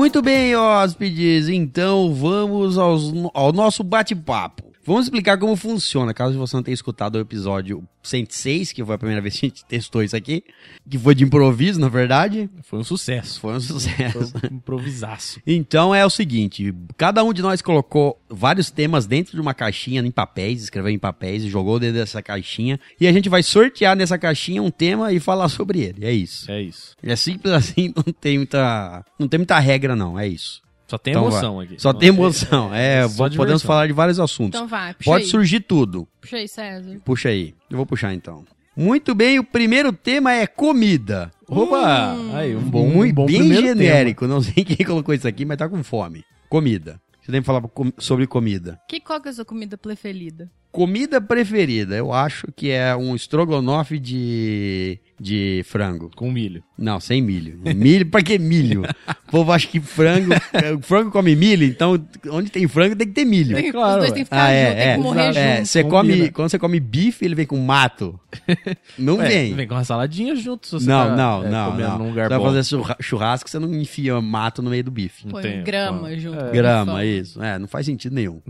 Muito 0.00 0.22
bem, 0.22 0.56
hóspedes. 0.56 1.46
Então 1.50 2.14
vamos 2.14 2.78
aos- 2.78 3.12
ao 3.34 3.52
nosso 3.52 3.84
bate-papo. 3.84 4.69
Vamos 4.90 5.06
explicar 5.06 5.38
como 5.38 5.54
funciona, 5.54 6.12
caso 6.12 6.36
você 6.36 6.56
não 6.56 6.64
tenha 6.64 6.74
escutado 6.74 7.14
o 7.14 7.20
episódio 7.20 7.86
106, 8.02 8.72
que 8.72 8.84
foi 8.84 8.92
a 8.96 8.98
primeira 8.98 9.22
vez 9.22 9.38
que 9.38 9.46
a 9.46 9.48
gente 9.48 9.64
testou 9.64 10.02
isso 10.02 10.16
aqui, 10.16 10.42
que 10.90 10.98
foi 10.98 11.14
de 11.14 11.22
improviso, 11.22 11.78
na 11.78 11.88
verdade. 11.88 12.50
Foi 12.64 12.80
um 12.80 12.82
sucesso. 12.82 13.38
Foi 13.38 13.54
um 13.54 13.60
sucesso. 13.60 14.32
Foi 14.32 14.50
um 14.50 14.56
improvisaço. 14.56 15.40
Então 15.46 15.94
é 15.94 16.04
o 16.04 16.10
seguinte, 16.10 16.74
cada 16.96 17.22
um 17.22 17.32
de 17.32 17.40
nós 17.40 17.62
colocou 17.62 18.20
vários 18.28 18.72
temas 18.72 19.06
dentro 19.06 19.30
de 19.36 19.40
uma 19.40 19.54
caixinha 19.54 20.00
em 20.00 20.10
papéis, 20.10 20.64
escreveu 20.64 20.90
em 20.90 20.98
papéis 20.98 21.44
e 21.44 21.48
jogou 21.48 21.78
dentro 21.78 21.94
dessa 21.94 22.20
caixinha, 22.20 22.80
e 23.00 23.06
a 23.06 23.12
gente 23.12 23.28
vai 23.28 23.44
sortear 23.44 23.94
nessa 23.94 24.18
caixinha 24.18 24.60
um 24.60 24.72
tema 24.72 25.12
e 25.12 25.20
falar 25.20 25.48
sobre 25.50 25.82
ele. 25.82 26.04
É 26.04 26.12
isso. 26.12 26.50
É 26.50 26.60
isso. 26.60 26.96
É 27.00 27.14
simples 27.14 27.54
assim, 27.54 27.92
não 27.94 28.12
tem 28.12 28.38
muita, 28.38 29.04
não 29.16 29.28
tem 29.28 29.38
muita 29.38 29.56
regra 29.60 29.94
não, 29.94 30.18
é 30.18 30.26
isso. 30.26 30.60
Só 30.90 30.98
tem 30.98 31.12
Então 31.12 31.22
emoção 31.26 31.56
vai. 31.56 31.64
aqui. 31.66 31.74
Só 31.80 31.92
tem 31.92 32.08
emoção. 32.08 32.74
É, 32.74 33.02
só 33.08 33.24
podemos 33.24 33.30
diversão. 33.46 33.66
falar 33.68 33.86
de 33.86 33.92
vários 33.92 34.18
assuntos. 34.18 34.58
Então 34.58 34.66
vai, 34.66 34.92
puxa 34.92 35.08
Pode 35.10 35.24
aí. 35.24 35.30
surgir 35.30 35.60
tudo. 35.60 36.08
Puxa 36.20 36.36
aí, 36.36 36.48
César. 36.48 37.00
Puxa 37.04 37.28
aí. 37.28 37.54
Eu 37.70 37.76
vou 37.76 37.86
puxar 37.86 38.12
então. 38.12 38.44
Muito 38.76 39.14
bem, 39.14 39.38
o 39.38 39.44
primeiro 39.44 39.92
tema 39.92 40.32
é 40.32 40.46
comida. 40.48 41.30
Opa! 41.46 42.14
Aí, 42.34 42.56
um 42.56 42.60
bom, 42.62 42.88
Muito 42.88 43.12
um 43.12 43.14
bom 43.14 43.26
bem 43.26 43.38
primeiro 43.38 43.66
genérico. 43.68 44.26
Não 44.26 44.40
sei 44.42 44.64
quem 44.64 44.84
colocou 44.84 45.14
isso 45.14 45.28
aqui, 45.28 45.44
mas 45.44 45.58
tá 45.58 45.68
com 45.68 45.82
fome. 45.84 46.24
Comida. 46.48 47.00
Você 47.22 47.30
tem 47.30 47.40
que 47.40 47.46
falar 47.46 47.62
sobre 47.98 48.26
comida. 48.26 48.80
Que, 48.88 48.98
qual 49.00 49.20
que 49.20 49.28
é 49.28 49.30
a 49.30 49.34
sua 49.34 49.44
comida 49.44 49.76
preferida? 49.78 50.50
Comida 50.72 51.20
preferida, 51.20 51.96
eu 51.96 52.12
acho 52.12 52.46
que 52.54 52.70
é 52.70 52.94
um 52.94 53.16
estrogonofe 53.16 53.98
de, 53.98 55.00
de 55.18 55.62
frango. 55.66 56.10
Com 56.14 56.30
milho. 56.30 56.62
Não, 56.78 57.00
sem 57.00 57.20
milho. 57.20 57.58
Milho, 57.74 58.06
pra 58.06 58.22
que 58.22 58.38
milho? 58.38 58.82
O 59.26 59.30
povo 59.32 59.50
acha 59.50 59.66
que 59.66 59.80
frango. 59.80 60.30
o 60.78 60.80
frango 60.82 61.10
come 61.10 61.34
milho, 61.34 61.64
então 61.66 62.00
onde 62.30 62.50
tem 62.50 62.68
frango 62.68 62.94
tem 62.94 63.08
que 63.08 63.12
ter 63.14 63.24
milho. 63.24 63.56
Tem- 63.56 63.72
claro, 63.72 63.94
Os 63.94 63.98
dois 63.98 64.12
têm 64.12 64.20
que 64.22 64.26
ficar 64.26 64.44
Ah, 64.44 64.50
é, 64.50 64.72
tem 64.74 64.82
é. 64.90 64.94
que 64.96 65.02
morrer 65.02 65.36
É, 65.36 65.56
junto. 65.56 65.66
você 65.66 65.82
Combina. 65.82 66.16
come, 66.18 66.30
quando 66.30 66.50
você 66.50 66.58
come 66.58 66.78
bife, 66.80 67.24
ele 67.24 67.34
vem 67.34 67.46
com 67.46 67.58
mato. 67.58 68.18
Não 68.96 69.16
Ué, 69.16 69.28
vem. 69.28 69.54
Vem 69.54 69.66
com 69.66 69.74
uma 69.74 69.84
saladinha 69.84 70.36
junto. 70.36 70.68
Se 70.68 70.72
você 70.74 70.86
Não, 70.88 71.08
tá, 71.08 71.16
não, 71.16 71.44
é, 71.44 71.48
não, 71.50 71.76
não. 71.76 71.98
num 71.98 72.04
Você 72.04 72.10
lugar 72.10 72.28
vai 72.28 72.38
bom. 72.38 72.44
fazer 72.44 72.64
churra- 72.64 72.96
churrasco, 73.00 73.50
você 73.50 73.58
não 73.58 73.74
enfia 73.74 74.20
mato 74.20 74.62
no 74.62 74.70
meio 74.70 74.84
do 74.84 74.90
bife. 74.92 75.26
Põe 75.26 75.42
tem, 75.42 75.64
grama 75.64 76.16
junto. 76.16 76.38
É. 76.38 76.50
Grama, 76.52 77.04
isso. 77.04 77.42
É, 77.42 77.58
não 77.58 77.66
faz 77.66 77.86
sentido 77.86 78.14
nenhum. 78.14 78.40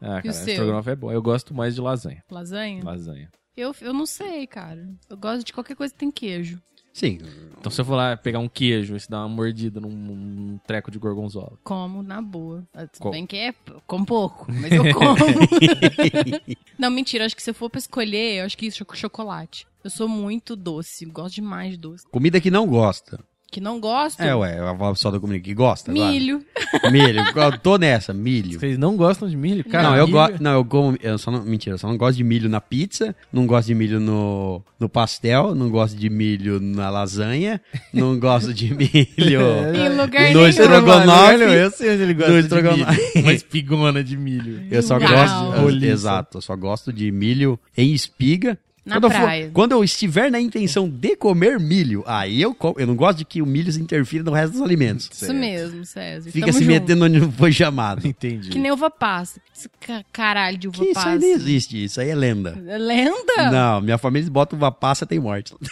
Ah, 0.00 0.16
E 0.16 0.20
o 0.20 0.22
cara, 0.22 0.32
seu? 0.32 0.48
estrogonofe 0.48 0.90
é 0.90 0.96
bom. 0.96 1.12
Eu 1.12 1.22
gosto 1.22 1.54
mais 1.54 1.74
de 1.74 1.80
lasanha. 1.80 2.22
Lasanha? 2.30 2.82
Lasanha. 2.84 3.30
Eu, 3.56 3.74
eu 3.80 3.92
não 3.92 4.06
sei, 4.06 4.46
cara. 4.46 4.88
Eu 5.08 5.16
gosto 5.16 5.44
de 5.44 5.52
qualquer 5.52 5.76
coisa 5.76 5.92
que 5.92 5.98
tem 6.00 6.10
queijo. 6.10 6.60
Sim. 6.92 7.18
Então 7.58 7.70
se 7.70 7.80
eu 7.80 7.84
for 7.84 7.94
lá 7.94 8.16
pegar 8.16 8.40
um 8.40 8.48
queijo 8.48 8.96
e 8.96 9.00
se 9.00 9.08
dar 9.08 9.18
uma 9.20 9.28
mordida 9.28 9.80
num, 9.80 9.90
num 9.90 10.58
treco 10.66 10.90
de 10.90 10.98
gorgonzola. 10.98 11.56
Como, 11.62 12.02
na 12.02 12.20
boa. 12.20 12.66
Ah, 12.74 12.86
Tudo 12.86 13.02
Com- 13.02 13.10
bem 13.10 13.26
que 13.26 13.36
é 13.36 13.54
com 13.86 14.04
pouco, 14.04 14.46
mas 14.50 14.72
eu 14.72 14.92
como. 14.92 15.14
não, 16.78 16.90
mentira. 16.90 17.24
Acho 17.26 17.36
que 17.36 17.42
se 17.42 17.50
eu 17.50 17.54
for 17.54 17.70
pra 17.70 17.78
escolher, 17.78 18.40
eu 18.40 18.44
acho 18.44 18.56
que 18.58 18.66
isso 18.66 18.84
é 18.88 18.96
chocolate. 18.96 19.66
Eu 19.84 19.90
sou 19.90 20.08
muito 20.08 20.56
doce. 20.56 21.06
Gosto 21.06 21.36
demais 21.36 21.72
de 21.72 21.76
doce. 21.78 22.04
Comida 22.10 22.40
que 22.40 22.50
não 22.50 22.66
gosta. 22.66 23.22
Que 23.50 23.60
não 23.60 23.80
gosto, 23.80 24.20
É, 24.22 24.32
ué, 24.32 24.60
a 24.60 24.70
avó 24.70 24.94
só 24.94 25.10
da 25.10 25.18
comida 25.18 25.42
que 25.42 25.52
gosta. 25.52 25.90
agora. 25.90 26.08
milho. 26.12 26.40
Milho. 26.92 27.20
Eu 27.34 27.58
tô 27.58 27.76
nessa, 27.78 28.14
milho. 28.14 28.60
Vocês 28.60 28.78
não 28.78 28.96
gostam 28.96 29.28
de 29.28 29.36
milho? 29.36 29.64
Cara, 29.64 29.88
não, 29.90 29.96
eu 29.96 30.06
milho- 30.06 30.12
gosto. 30.18 30.40
Não, 30.40 30.52
eu 30.52 30.64
como. 30.64 30.96
Eu 31.02 31.18
só 31.18 31.32
não, 31.32 31.42
mentira, 31.42 31.74
eu 31.74 31.78
só 31.78 31.88
não 31.88 31.96
gosto 31.96 32.16
de 32.16 32.22
milho 32.22 32.48
na 32.48 32.60
pizza, 32.60 33.14
não 33.32 33.46
gosto 33.48 33.66
de 33.66 33.74
milho 33.74 33.98
no, 33.98 34.62
no 34.78 34.88
pastel, 34.88 35.52
não 35.56 35.68
gosto 35.68 35.96
de 35.96 36.08
milho 36.08 36.60
na 36.60 36.90
lasanha, 36.90 37.60
não 37.92 38.16
gosto 38.20 38.54
de 38.54 38.70
milho. 38.72 39.40
Em 39.74 39.88
lugar 40.00 40.28
No 40.32 40.34
nenhum. 40.42 40.46
estrogonofe. 40.48 41.42
Eu 41.42 41.70
sei 41.72 41.92
onde 41.94 42.02
ele 42.04 42.14
gosta 42.14 42.32
de 42.32 42.38
estrogonofe. 42.40 43.00
milho. 43.16 43.26
Uma 43.26 43.32
espigona 43.32 44.04
de 44.04 44.16
milho. 44.16 44.62
Eu 44.70 44.82
só 44.82 44.96
Uau. 44.96 45.52
gosto. 45.62 45.84
exato, 45.84 46.38
eu 46.38 46.42
só 46.42 46.54
gosto 46.54 46.92
de 46.92 47.10
milho 47.10 47.58
em 47.76 47.92
espiga. 47.92 48.56
Na 48.84 48.96
quando, 48.96 49.04
eu 49.04 49.10
for- 49.10 49.20
praia. 49.20 49.50
quando 49.52 49.72
eu 49.72 49.84
estiver 49.84 50.30
na 50.30 50.40
intenção 50.40 50.88
de 50.88 51.14
comer 51.14 51.60
milho, 51.60 52.02
aí 52.06 52.40
eu 52.40 52.54
como. 52.54 52.80
Eu 52.80 52.86
não 52.86 52.96
gosto 52.96 53.18
de 53.18 53.24
que 53.26 53.42
o 53.42 53.46
milho 53.46 53.70
se 53.70 53.80
interfira 53.80 54.24
no 54.24 54.32
resto 54.32 54.52
dos 54.54 54.62
alimentos. 54.62 55.08
Isso 55.12 55.34
mesmo, 55.34 55.84
César. 55.84 56.30
Fica 56.30 56.46
Tamo 56.46 56.58
se 56.58 56.64
junto. 56.64 56.72
metendo 56.72 57.04
onde 57.04 57.20
não 57.20 57.30
foi 57.30 57.52
chamado. 57.52 58.04
Entendi. 58.08 58.48
Que 58.48 58.58
nem 58.58 58.72
uva 58.72 58.90
passa. 58.90 59.40
Esse 59.54 59.68
caralho 60.12 60.56
de 60.56 60.68
uva 60.68 60.78
Que 60.78 60.84
isso 60.84 60.94
passa. 60.94 61.10
aí 61.10 61.18
nem 61.18 61.32
existe, 61.32 61.84
isso 61.84 62.00
aí 62.00 62.08
é 62.08 62.14
lenda. 62.14 62.58
É 62.66 62.78
Lenda? 62.78 63.50
Não, 63.52 63.80
minha 63.82 63.98
família 63.98 64.30
botam 64.30 64.56
uva 64.56 64.72
passa 64.72 65.04
tem 65.06 65.18
morte. 65.20 65.54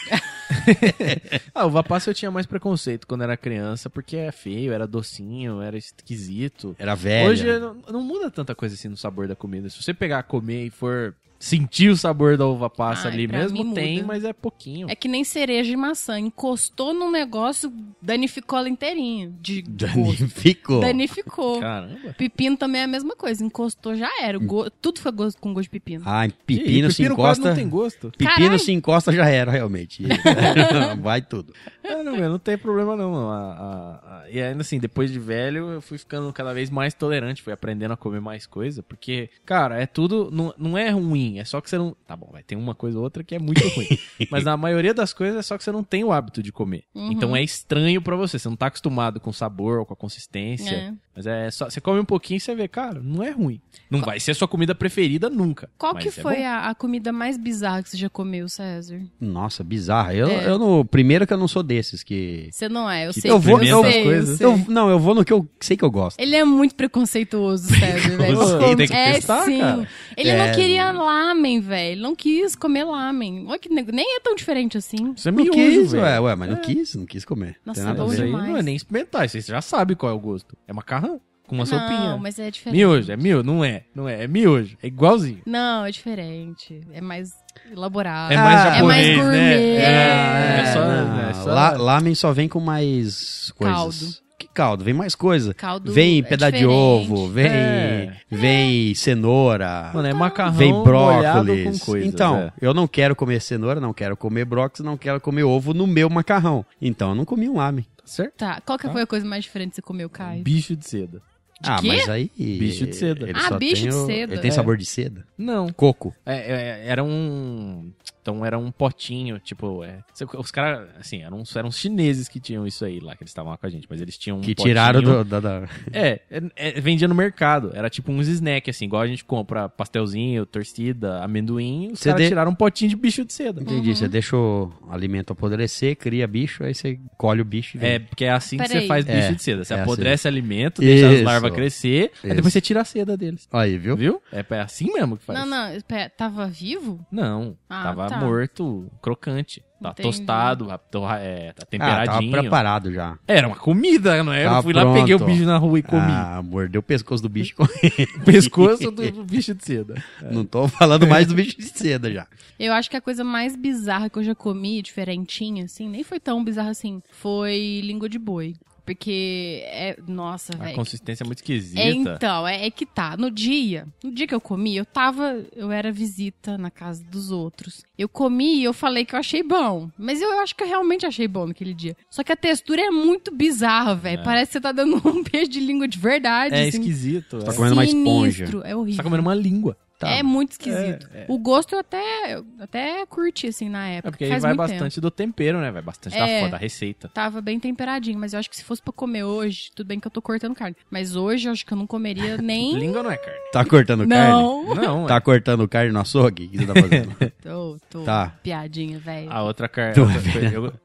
Ah, 1.54 1.66
uva 1.66 1.82
passa 1.82 2.10
eu 2.10 2.14
tinha 2.14 2.30
mais 2.30 2.46
preconceito 2.46 3.06
quando 3.06 3.22
era 3.22 3.36
criança, 3.36 3.88
porque 3.90 4.16
é 4.16 4.30
feio, 4.32 4.72
era 4.72 4.86
docinho, 4.86 5.60
era 5.62 5.76
esquisito. 5.76 6.74
Era 6.78 6.94
velho. 6.94 7.30
Hoje 7.30 7.58
não, 7.58 7.76
não 7.90 8.02
muda 8.02 8.30
tanta 8.30 8.54
coisa 8.54 8.74
assim 8.74 8.88
no 8.88 8.96
sabor 8.96 9.26
da 9.28 9.34
comida. 9.36 9.68
Se 9.70 9.82
você 9.82 9.92
pegar, 9.94 10.22
comer 10.24 10.66
e 10.66 10.70
for 10.70 11.14
sentir 11.38 11.88
o 11.90 11.96
sabor 11.96 12.37
da 12.37 12.46
uva 12.46 12.68
passa 12.68 13.09
Ai, 13.09 13.14
ali 13.14 13.29
mesmo, 13.29 13.62
mim 13.64 13.72
tem, 13.74 13.94
muda. 13.96 14.07
mas 14.07 14.24
é 14.24 14.33
pouquinho. 14.33 14.88
É 14.90 14.94
que 14.96 15.07
nem 15.09 15.22
cereja 15.24 15.72
e 15.72 15.77
maçã. 15.77 16.18
Encostou 16.18 16.92
num 16.92 17.11
negócio, 17.11 17.72
danificou 18.03 18.59
ela 18.59 18.68
inteirinho. 18.68 19.35
De. 19.40 19.62
Danificou. 19.62 20.81
Danificou. 20.81 21.61
Caramba. 21.61 22.14
Pepino 22.16 22.57
também 22.57 22.81
é 22.81 22.85
a 22.85 22.88
mesma 22.88 23.14
coisa. 23.14 23.44
Encostou, 23.44 23.94
já 23.96 24.11
era. 24.20 24.38
Go- 24.38 24.70
Tudo 24.70 25.01
foi 25.01 25.12
gosto, 25.12 25.40
com 25.40 25.53
gosto 25.55 25.64
de 25.64 25.70
pepino. 25.70 26.03
Ai, 26.07 26.29
Ih, 26.29 26.33
pepino, 26.46 26.90
se 26.90 27.03
quase 27.09 27.12
encosta. 27.40 27.48
não 27.48 27.55
tem 27.57 27.68
gosto. 27.68 28.11
Pepino 28.11 28.31
Caralho. 28.37 28.59
se 28.59 28.72
encosta 28.72 29.12
já 29.12 29.29
era, 29.29 29.51
realmente. 29.51 30.03
Vai 31.01 31.22
tudo. 31.22 31.53
Ah, 31.85 32.03
não, 32.03 32.16
meu, 32.16 32.29
não 32.31 32.38
tem 32.38 32.57
problema 32.59 32.96
não. 32.96 33.12
não. 33.12 33.31
A- 33.31 33.53
a- 33.53 34.22
a- 34.24 34.31
E 34.31 34.40
ainda 34.40 34.61
assim, 34.61 34.79
depois 34.79 35.11
de 35.11 35.18
velho, 35.18 35.70
eu 35.72 35.81
fui 35.81 35.98
ficando 35.98 36.33
cada 36.33 36.53
vez 36.53 36.68
mais 36.70 36.94
tolerante, 36.94 37.42
fui 37.42 37.53
aprendendo 37.53 37.92
a 37.92 37.96
comer 37.96 38.20
mais 38.20 38.46
coisa, 38.46 38.83
porque, 38.83 39.31
cara, 39.44 39.81
é 39.81 39.87
tudo, 39.87 40.29
não, 40.33 40.53
não 40.59 40.77
é 40.79 40.90
ruim, 40.90 41.27
é 41.36 41.44
só 41.44 41.60
que 41.60 41.68
você 41.68 41.76
não... 41.76 41.96
Tá 42.06 42.16
bom, 42.16 42.28
vai 42.32 42.42
ter 42.42 42.54
uma 42.56 42.74
coisa 42.74 42.96
ou 42.96 43.04
outra 43.04 43.24
que 43.24 43.34
é 43.34 43.38
muito 43.40 43.66
ruim, 43.70 43.88
mas 44.30 44.44
na 44.44 44.56
maioria 44.56 44.94
das 44.94 45.12
coisas 45.12 45.36
é 45.38 45.42
só 45.42 45.58
que 45.58 45.64
você 45.64 45.72
não 45.72 45.82
tem 45.82 46.04
o 46.04 46.12
hábito 46.12 46.42
de 46.42 46.52
comer. 46.52 46.84
Uhum. 46.94 47.10
Então 47.12 47.34
é 47.36 47.42
estranho 47.42 48.00
pra 48.00 48.14
você, 48.16 48.38
você 48.38 48.48
não 48.48 48.56
tá 48.56 48.66
acostumado 48.66 49.18
com 49.18 49.30
o 49.30 49.34
sabor 49.34 49.80
ou 49.80 49.84
com 49.86 49.92
a 49.94 49.96
consistência, 49.96 50.70
É. 50.74 50.92
mas 51.16 51.26
é 51.26 51.50
só, 51.50 51.68
você 51.68 51.80
come 51.80 51.98
um 52.00 52.04
pouquinho 52.04 52.36
e 52.36 52.40
você 52.40 52.54
vê, 52.54 52.68
cara, 52.68 53.00
não 53.02 53.22
é 53.22 53.30
ruim. 53.30 53.60
Não 53.90 54.00
vai 54.00 54.20
ser 54.20 54.30
a 54.30 54.34
sua 54.34 54.46
comida 54.46 54.74
preferida 54.74 55.28
nunca. 55.28 55.68
Qual 55.76 55.94
que 55.96 56.08
é 56.08 56.10
foi 56.12 56.36
bom. 56.36 56.44
a, 56.46 56.68
a 56.70 56.74
comida 56.74 57.12
mais 57.12 57.36
bizarra 57.36 57.82
que 57.82 57.90
você 57.90 57.96
já 57.96 58.08
comeu, 58.08 58.48
César? 58.48 59.00
Nossa, 59.20 59.64
bizarro. 59.64 60.12
Eu, 60.12 60.28
É. 60.28 60.48
eu 60.48 60.58
no 60.58 60.84
primeiro 60.84 61.26
que 61.26 61.32
eu 61.32 61.38
não 61.38 61.48
sou 61.48 61.62
desses 61.62 62.02
que 62.02 62.48
Você 62.52 62.68
não 62.68 62.88
é, 62.90 63.08
eu 63.08 63.12
Que 63.12 63.20
sei. 63.22 63.30
eu 63.30 63.38
vou- 63.38 63.62
eu 63.62 63.82
sei, 63.82 64.04
coisas. 64.04 64.40
eu 64.40 64.54
sei. 64.56 64.64
eu, 64.66 64.72
não, 64.72 64.90
eu 64.90 64.98
vou 64.98 65.14
no 65.14 65.24
que 65.24 65.32
eu 65.32 65.48
sei 65.60 65.76
que 65.76 65.84
eu 65.84 65.90
gosto. 65.90 66.20
Ele 66.20 66.36
é 66.36 66.44
muito 66.44 66.74
preconceituoso, 66.74 67.68
César, 67.74 68.16
velho. 68.16 68.76
Tem 68.76 68.86
que 68.86 68.92
é 68.94 69.12
testar, 69.14 69.44
sim. 69.44 69.58
cara. 69.58 69.88
Ele 70.16 70.28
É. 70.30 70.46
não 70.46 70.54
queria 70.54 70.92
lamen, 71.26 71.61
velho. 71.61 72.01
Não 72.03 72.14
quis 72.14 72.55
comer 72.55 72.84
lamen. 72.84 73.45
Olha 73.49 73.59
que 73.59 73.68
nego- 73.68 73.92
nem 73.92 74.16
é 74.16 74.20
tão 74.20 74.34
diferente 74.34 74.76
assim. 74.78 75.12
Isso 75.16 75.28
é 75.28 75.32
Não 75.32 75.42
miojo, 75.42 75.53
quis, 75.59 75.92
velho. 75.92 76.05
ué, 76.05 76.20
ué, 76.20 76.34
mas 76.36 76.51
não 76.51 76.57
quis, 76.57 76.95
não 76.95 77.07
quis 77.07 77.24
comer. 77.24 77.57
Nossa, 77.64 77.80
Tem 77.80 77.88
nada 77.88 78.03
a 78.03 78.07
bom 78.07 78.14
demais. 78.14 78.49
não 78.49 78.57
é 78.57 78.62
nem 78.62 78.76
experimentar, 78.76 79.26
isso 79.26 79.36
aí 79.36 79.42
você 79.42 79.53
já 79.53 79.61
sabe 79.61 79.95
qual 79.95 80.12
é 80.12 80.14
o 80.14 80.18
gosto. 80.18 80.57
É 80.66 80.72
macarrão, 80.72 81.20
com 81.47 81.55
uma 81.55 81.66
sopinha. 81.66 82.11
Não, 82.11 82.18
mas 82.18 82.38
é 82.38 82.51
diferente. 82.51 82.76
Miojo, 82.78 83.11
é 83.12 83.16
miojo? 83.16 83.42
Não 83.45 83.64
é, 83.64 83.84
não 83.95 84.09
é, 84.09 84.24
é 84.24 84.28
miojo, 84.28 84.76
é 84.82 84.86
igualzinho. 84.86 85.40
Não, 85.47 85.84
é 85.84 85.90
diferente. 85.90 86.80
É 86.92 87.01
mais 87.01 87.32
elaborado. 87.70 88.32
É 88.32 88.36
mais 88.36 88.61
é 88.61 88.74
japonês, 88.74 89.07
mais 89.07 89.16
gourmet. 89.16 89.38
né? 89.38 89.76
É, 89.76 90.61
é 90.61 90.72
só- 90.72 90.80
não, 90.84 91.20
é 91.20 91.34
só- 91.34 91.53
lá- 91.55 91.70
Lamen 91.72 92.14
só 92.14 92.32
vem 92.32 92.49
com 92.49 92.61
mais 92.61 93.51
coisas. 93.57 93.76
Caldo. 93.76 94.28
Que 94.39 94.47
caldo, 94.47 94.84
vem 94.84 94.95
mais 94.95 95.16
coisa. 95.16 95.53
Caldo 95.53 95.93
vem 95.93 96.20
é 96.20 96.22
pedaço 96.22 96.53
de 96.57 96.64
ovo, 96.64 97.26
vem, 97.28 97.47
É. 97.47 98.16
vem 98.30 98.95
cenoura, 98.95 99.91
Mano, 99.93 100.07
é 100.07 100.14
macarrão 100.14 100.53
vem 100.57 100.72
brócolis. 100.82 101.80
com 101.80 101.86
coisas. 101.86 102.09
então, 102.09 102.36
é. 102.39 102.53
eu 102.61 102.72
não 102.72 102.86
quero 102.86 103.16
comer 103.16 103.41
cenoura, 103.41 103.80
não 103.80 103.93
quero 103.93 104.16
comer 104.16 104.45
brócolis, 104.45 104.84
não 104.86 104.97
quero 104.97 105.20
comer 105.20 105.43
ovo 105.43 105.74
no 105.74 105.86
meu 105.89 106.09
macarrão. 106.09 106.64
Então, 106.80 107.09
eu 107.11 107.14
não 107.16 107.24
comi 107.24 107.49
um 107.49 107.57
lamen. 107.57 107.84
Tá 107.97 108.05
certo? 108.07 108.34
Tá, 108.36 108.61
qual 108.64 108.78
que 108.78 108.89
foi 108.89 109.03
a 109.03 109.07
coisa 109.07 109.26
mais 109.26 109.43
diferente 109.45 109.70
que 109.70 109.76
você 109.76 109.82
comeu, 109.82 110.09
Caio? 110.09 110.43
Bicho 110.45 110.76
de 110.76 110.86
seda. 110.89 111.20
De 111.61 111.68
ah, 111.70 111.78
quê? 111.80 111.89
mas 111.89 112.09
aí... 112.09 112.30
Bicho 112.39 112.86
de 112.86 112.95
seda. 112.95 113.26
Ah, 113.34 113.59
bicho 113.59 113.82
tem 113.82 113.91
de 113.91 113.97
o- 113.97 114.07
seda. 114.07 114.32
Ele 114.34 114.41
tem 114.41 114.49
É. 114.51 114.53
sabor 114.53 114.76
de 114.76 114.84
seda? 114.86 115.24
Não. 115.36 115.68
Coco. 115.72 116.14
É, 116.24 116.36
é, 116.36 116.82
era 116.86 117.03
um. 117.03 117.91
Então 118.29 118.45
era 118.45 118.59
um 118.59 118.70
potinho, 118.70 119.39
tipo. 119.39 119.83
É, 119.83 120.01
os 120.37 120.51
caras, 120.51 120.87
assim, 121.01 121.22
eram, 121.22 121.43
eram 121.57 121.68
os 121.70 121.79
chineses 121.79 122.29
que 122.29 122.39
tinham 122.39 122.66
isso 122.66 122.85
aí 122.85 123.01
lá, 123.01 123.16
que 123.16 123.22
eles 123.22 123.31
estavam 123.31 123.51
lá 123.51 123.57
com 123.57 123.66
a 123.66 123.70
gente, 123.70 123.87
mas 123.89 124.03
eles 124.03 124.18
tinham 124.18 124.37
um 124.37 124.41
que 124.43 124.55
potinho- 124.55 124.68
tiraram 124.74 125.01
do, 125.03 125.24
da, 125.24 125.41
da- 125.41 125.68
É, 125.91 126.20
é, 126.31 126.43
é, 126.57 126.81
vendia 126.81 127.09
no 127.09 127.14
mercado. 127.14 127.70
Era 127.74 127.89
tipo 127.89 128.12
uns 128.12 128.29
snacks, 128.29 128.76
assim, 128.76 128.85
igual 128.85 129.01
a 129.01 129.07
gente 129.07 129.24
compra 129.24 129.66
pastelzinho, 129.66 130.45
torcida, 130.45 131.22
amendoim. 131.24 131.91
Os 131.93 132.01
Você 132.01 132.11
caras 132.11 132.22
de- 132.22 132.29
tiraram 132.29 132.51
um 132.51 132.55
potinho 132.55 132.91
de 132.91 132.97
bicho 132.97 133.24
de 133.24 133.33
seda. 133.33 133.62
Entendi, 133.62 133.95
você 133.97 134.07
deixa 134.07 134.37
o 134.37 134.70
alimento 134.91 135.33
apodrecer, 135.33 135.97
cria 135.97 136.26
bicho, 136.26 136.62
aí 136.64 136.74
você 136.74 136.99
colhe 137.16 137.41
o 137.41 137.45
bicho 137.47 137.79
e 137.79 137.81
vem. 137.81 137.91
É, 137.93 137.99
porque 137.99 138.26
é 138.26 138.31
assim 138.33 138.59
que 138.59 138.68
Peraí. 138.68 138.83
você 138.83 138.87
faz 138.87 139.05
bicho 139.07 139.16
É, 139.18 139.33
de 139.33 139.43
seda. 139.43 139.64
Você 139.64 139.72
é 139.72 139.81
apodrece 139.81 140.29
alimento, 140.29 140.83
deixa 140.83 141.07
as 141.09 141.14
Isso. 141.14 141.24
larvas 141.24 141.53
crescer, 141.53 142.11
aí 142.22 142.29
Isso. 142.29 142.37
depois 142.37 142.53
você 142.53 142.61
tira 142.61 142.83
a 142.83 142.85
seda 142.85 143.16
deles. 143.16 143.49
Aí, 143.51 143.79
viu? 143.79 143.97
Viu? 143.97 144.20
É, 144.31 144.45
é 144.51 144.61
assim 144.61 144.93
mesmo 144.93 145.16
que 145.16 145.24
faz. 145.24 145.39
Não, 145.39 145.47
não, 145.47 145.74
espera, 145.74 146.11
tava 146.11 146.47
vivo? 146.47 146.99
Não, 147.11 147.57
Ah, 147.70 147.83
tava 147.85 148.09
tá. 148.09 148.17
Morto, 148.26 148.86
crocante. 149.02 149.62
Tá 149.80 149.90
Entendi. 149.90 150.08
tostado, 150.08 150.72
a- 150.72 150.76
torra- 150.78 151.20
é, 151.20 151.52
tá 151.52 151.62
Ah, 151.62 151.66
tava 151.66 151.66
temperadinho. 151.70 152.32
preparado 152.32 152.92
já. 152.92 153.16
Era 153.28 153.46
uma 153.46 153.54
comida, 153.54 154.24
não 154.24 154.32
é? 154.32 154.44
Eu 154.44 154.50
Tá 154.50 154.62
fui 154.64 154.72
lá, 154.72 154.92
peguei 154.92 155.14
o 155.14 155.18
pronto. 155.18 155.30
bicho 155.30 155.44
na 155.44 155.56
rua 155.56 155.78
e 155.78 155.82
comi. 155.84 156.02
Ah, 156.02 156.42
mordeu 156.44 156.80
o 156.80 156.82
pescoço 156.82 157.22
do 157.22 157.28
bicho. 157.28 157.54
O 158.20 158.24
pescoço 158.24 158.90
do, 158.90 159.08
do 159.12 159.24
bicho 159.24 159.54
de 159.54 159.64
seda. 159.64 159.94
Não 160.32 160.44
tô 160.44 160.66
falando 160.66 161.06
mais 161.06 161.28
do 161.28 161.34
bicho 161.34 161.56
de 161.56 161.62
seda 161.68 162.12
já. 162.12 162.26
Eu 162.58 162.72
acho 162.72 162.90
que 162.90 162.96
a 162.96 163.00
coisa 163.00 163.22
mais 163.22 163.54
bizarra 163.54 164.10
que 164.10 164.18
eu 164.18 164.24
já 164.24 164.34
comi, 164.34 164.82
diferentinha, 164.82 165.66
assim, 165.66 165.88
nem 165.88 166.02
foi 166.02 166.18
tão 166.18 166.42
bizarra 166.42 166.70
assim, 166.70 167.00
foi 167.12 167.80
língua 167.84 168.08
de 168.08 168.18
boi. 168.18 168.56
Porque 168.95 169.62
é. 169.66 169.97
Nossa, 170.07 170.53
A 170.59 170.64
velho. 170.64 170.74
consistência 170.74 171.22
é 171.22 171.26
muito 171.26 171.39
esquisita. 171.39 171.80
É, 171.80 171.91
então, 171.91 172.47
é, 172.49 172.66
é 172.66 172.70
que 172.70 172.86
tá. 172.86 173.16
No 173.16 173.30
dia, 173.30 173.86
no 174.03 174.11
dia 174.12 174.26
que 174.26 174.34
eu 174.34 174.41
comi, 174.41 174.76
eu 174.76 174.84
tava, 174.84 175.45
eu 175.55 175.70
era 175.70 175.93
visita 175.93 176.57
na 176.59 176.70
casa 176.70 177.05
dos 177.05 177.30
outros. 177.30 177.82
Eu 177.97 178.09
comi 178.09 178.61
e 178.61 178.64
eu 178.64 178.72
falei 178.72 179.05
que 179.05 179.14
eu 179.14 179.18
achei 179.18 179.43
bom. 179.43 179.91
Mas 179.99 180.20
eu 180.20 180.39
acho 180.41 180.55
que 180.55 180.62
eu 180.62 180.68
realmente 180.68 181.05
achei 181.07 181.28
bom 181.28 181.47
naquele 181.47 181.74
dia. 181.74 181.97
Só 182.11 182.22
que 182.22 182.32
a 182.32 182.36
textura 182.36 182.80
é 182.80 182.91
muito 182.91 183.34
bizarra, 183.34 183.95
velho. 183.95 184.22
Parece 184.24 184.47
que 184.49 184.53
você 184.55 184.61
tá 184.61 184.72
dando 184.72 184.97
um 185.09 185.22
beijo 185.22 185.51
de 185.51 185.61
língua 185.61 185.86
de 185.89 185.99
verdade. 185.99 186.55
É 186.55 186.68
assim. 186.68 186.78
esquisito. 186.78 187.39
Tá 187.45 187.53
é. 187.53 187.55
comendo 187.55 187.74
uma 187.74 187.84
esponja. 187.84 188.47
Sinistro, 188.47 188.61
É 188.64 188.68
Você 188.68 188.74
horrível. 188.74 188.97
tá 188.97 189.03
comendo 189.03 189.22
uma 189.22 189.34
língua. 189.34 189.76
Tá. 189.99 190.09
É 190.11 190.22
muito 190.22 190.53
esquisito. 190.53 191.09
O 191.26 191.36
gosto 191.38 191.72
eu 191.74 191.80
até, 191.80 192.34
eu 192.36 192.46
até 192.61 193.05
curti, 193.07 193.49
assim, 193.49 193.68
na 193.68 193.88
época. 193.88 194.09
É 194.09 194.11
porque 194.12 194.24
aí 194.24 194.30
Faz 194.30 194.42
vai 194.42 194.51
muito 194.53 194.59
bastante 194.59 194.94
tempo. 194.94 195.01
do 195.01 195.11
tempero, 195.11 195.59
né? 195.61 195.72
Vai 195.72 195.82
bastante 195.82 196.16
É. 196.16 196.20
da, 196.20 196.38
foda, 196.40 196.51
da 196.53 196.57
receita. 196.57 197.09
Tava 197.09 197.40
bem 197.40 197.59
temperadinho, 197.59 198.16
mas 198.16 198.32
eu 198.32 198.38
acho 198.38 198.49
que 198.49 198.57
se 198.57 198.62
fosse 198.62 198.80
pra 198.80 198.92
comer 198.92 199.24
hoje, 199.24 199.70
tudo 199.74 199.88
bem 199.88 199.99
que 199.99 200.07
eu 200.07 200.11
tô 200.11 200.22
cortando 200.22 200.55
carne. 200.55 200.76
Mas 200.88 201.16
hoje 201.16 201.49
eu 201.49 201.53
acho 201.53 201.66
que 201.66 201.72
eu 201.72 201.76
não 201.76 201.86
comeria 201.86 202.36
nem. 202.38 202.78
Língua 202.78 203.03
não 203.03 203.11
é 203.11 203.16
carne. 203.16 203.40
Tá 203.53 203.64
cortando 203.64 204.07
não. 204.07 204.66
carne? 204.66 204.86
Não, 204.86 205.07
Tá 205.07 205.16
é. 205.16 205.20
cortando 205.20 205.66
carne 205.68 205.90
no 205.90 205.99
açougue? 206.01 206.44
O 206.46 206.49
que 206.51 206.59
você 206.59 206.66
tá 206.66 206.74
fazendo? 206.80 207.16
Tô, 207.42 207.78
tô. 207.90 208.05
Tá. 208.05 208.38
Piadinha, 208.42 208.99
velho. 209.01 209.32
A 209.32 209.42
outra 209.42 209.68
carne. 209.68 209.94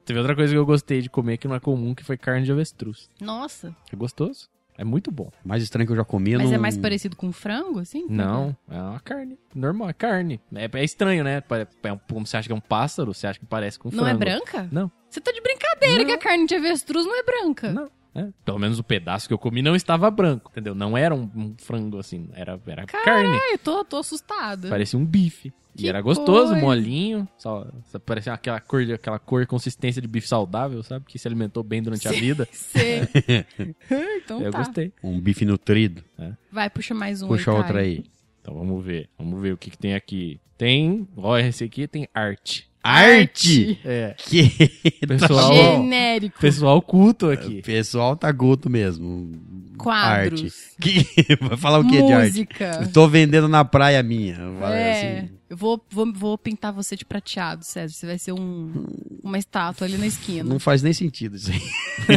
Teve 0.06 0.20
outra 0.20 0.36
coisa 0.36 0.52
que 0.54 0.58
eu 0.58 0.66
gostei 0.66 1.02
de 1.02 1.10
comer 1.10 1.38
que 1.38 1.48
não 1.48 1.56
é 1.56 1.60
comum, 1.60 1.94
que 1.94 2.04
foi 2.04 2.18
carne 2.18 2.46
de 2.46 2.52
avestruz. 2.52 3.10
Nossa. 3.22 3.76
É 3.92 3.96
gostoso. 3.96 4.50
É 4.78 4.84
muito 4.84 5.12
bom. 5.12 5.30
mais 5.46 5.62
estranho 5.64 5.86
que 5.86 5.92
eu 5.92 5.98
já 5.98 6.04
comi. 6.04 6.36
Mas 6.36 6.48
não... 6.48 6.56
é 6.56 6.58
mais 6.58 6.78
parecido 6.78 7.16
com 7.16 7.32
frango, 7.32 7.80
assim? 7.80 8.06
Não, 8.10 8.56
é 8.70 8.82
uma 8.82 9.00
carne. 9.00 9.38
Normal, 9.54 9.90
é 9.90 9.94
carne. 9.94 10.42
É, 10.54 10.70
é 10.72 10.84
estranho, 10.84 11.24
né? 11.24 11.44
É 11.84 11.94
um, 11.94 12.00
como 12.10 12.26
você 12.26 12.38
acha 12.38 12.48
que 12.48 12.54
é 12.54 12.56
um 12.56 12.62
pássaro, 12.62 13.14
você 13.14 13.28
acha 13.28 13.40
que 13.40 13.46
parece 13.46 13.78
com 13.78 13.90
Não 13.92 14.06
é 14.06 14.16
frango. 14.16 14.20
branca? 14.20 14.70
Não. 14.72 14.92
Você 15.10 15.22
tá 15.22 15.32
de 15.32 15.42
brincadeira 15.42 16.00
Não. 16.00 16.06
que 16.06 16.12
a 16.12 16.18
carne 16.18 16.48
de 16.48 16.56
avestruz 16.56 17.06
não 17.06 17.16
é 17.16 17.24
branca. 17.24 17.72
Não. 17.72 17.90
É, 18.16 18.28
pelo 18.46 18.60
menos 18.60 18.78
o 18.78 18.84
pedaço 18.84 19.28
que 19.28 19.34
eu 19.34 19.40
comi 19.40 19.62
não 19.62 19.76
estava 19.76 20.10
branco, 20.12 20.52
entendeu? 20.52 20.76
Não 20.76 20.96
era 20.96 21.16
um, 21.16 21.30
um 21.36 21.56
frango 21.58 21.98
assim, 21.98 22.30
era, 22.34 22.60
era 22.68 22.86
carne. 22.86 23.40
Ai, 23.50 23.58
tô, 23.58 23.84
tô 23.84 23.98
assustada. 23.98 24.70
Parecia 24.70 25.00
um 25.00 25.06
bife. 25.06 25.52
Que 25.76 25.86
e 25.86 25.90
era 25.90 26.00
gostoso, 26.02 26.52
coisa. 26.52 26.62
molinho. 26.62 27.28
Só, 27.36 27.68
só 27.86 27.98
parecia 27.98 28.32
aquela 28.32 28.60
cor, 28.60 28.86
de- 28.86 28.94
aquela 28.94 29.18
cor 29.18 29.48
consistência 29.48 30.00
de 30.00 30.08
bife 30.08 30.28
saudável, 30.28 30.84
sabe? 30.84 31.06
Que 31.08 31.18
se 31.18 31.28
alimentou 31.28 31.64
bem 31.64 31.82
durante 31.82 32.08
a 32.08 32.12
vida. 32.12 32.48
Sei. 32.52 33.02
então 34.24 34.40
eu 34.40 34.52
tá. 34.52 34.60
gostei. 34.60 34.94
Um 35.04 35.20
bife 35.20 35.44
nutrido. 35.46 36.04
Vai, 36.52 36.70
puxa 36.70 36.94
mais 36.94 37.24
um 37.24 37.28
Puxa 37.28 37.50
aí, 37.50 37.58
outra 37.58 37.80
aí. 37.80 38.04
Então 38.40 38.54
vamos 38.54 38.86
ver. 38.86 39.10
Vamos 39.18 39.42
ver 39.42 39.54
o 39.54 39.58
que, 39.58 39.72
que 39.72 39.78
tem 39.78 39.96
aqui. 39.96 40.40
Tem. 40.58 41.08
Olha, 41.18 41.48
esse 41.48 41.64
aqui 41.64 41.88
tem 41.88 42.08
arte. 42.14 42.70
Arte! 42.84 43.80
É. 43.86 44.14
Que... 44.18 44.50
Pessoal. 45.08 45.54
Genérico. 45.54 46.40
pessoal 46.40 46.82
culto 46.82 47.30
aqui. 47.30 47.62
Pessoal 47.62 48.18
tá 48.18 48.30
guto 48.30 48.70
mesmo. 48.70 49.32
Quadros. 49.78 50.42
Arte. 50.42 50.54
Que... 50.82 51.36
Vai 51.40 51.58
falar 51.58 51.80
o 51.80 51.88
que 51.88 52.02
de 52.02 52.12
arte? 52.12 52.32
Música. 52.32 52.90
Tô 52.94 53.08
vendendo 53.08 53.48
na 53.48 53.64
praia 53.64 54.04
minha. 54.04 54.38
É, 54.64 55.22
assim. 55.22 55.30
Eu 55.54 55.58
vou, 55.58 55.86
vou, 55.92 56.12
vou 56.12 56.38
pintar 56.38 56.74
você 56.74 56.96
de 56.96 57.06
prateado, 57.06 57.64
César. 57.64 57.94
Você 57.94 58.06
vai 58.08 58.18
ser 58.18 58.32
um, 58.32 58.86
uma 59.24 59.38
estátua 59.38 59.86
ali 59.86 59.98
na 59.98 60.08
esquina. 60.08 60.44
Não 60.44 60.60
faz 60.60 60.82
nem 60.82 60.94
sentido 60.94 61.36
isso 61.36 61.52
aí. 61.52 61.62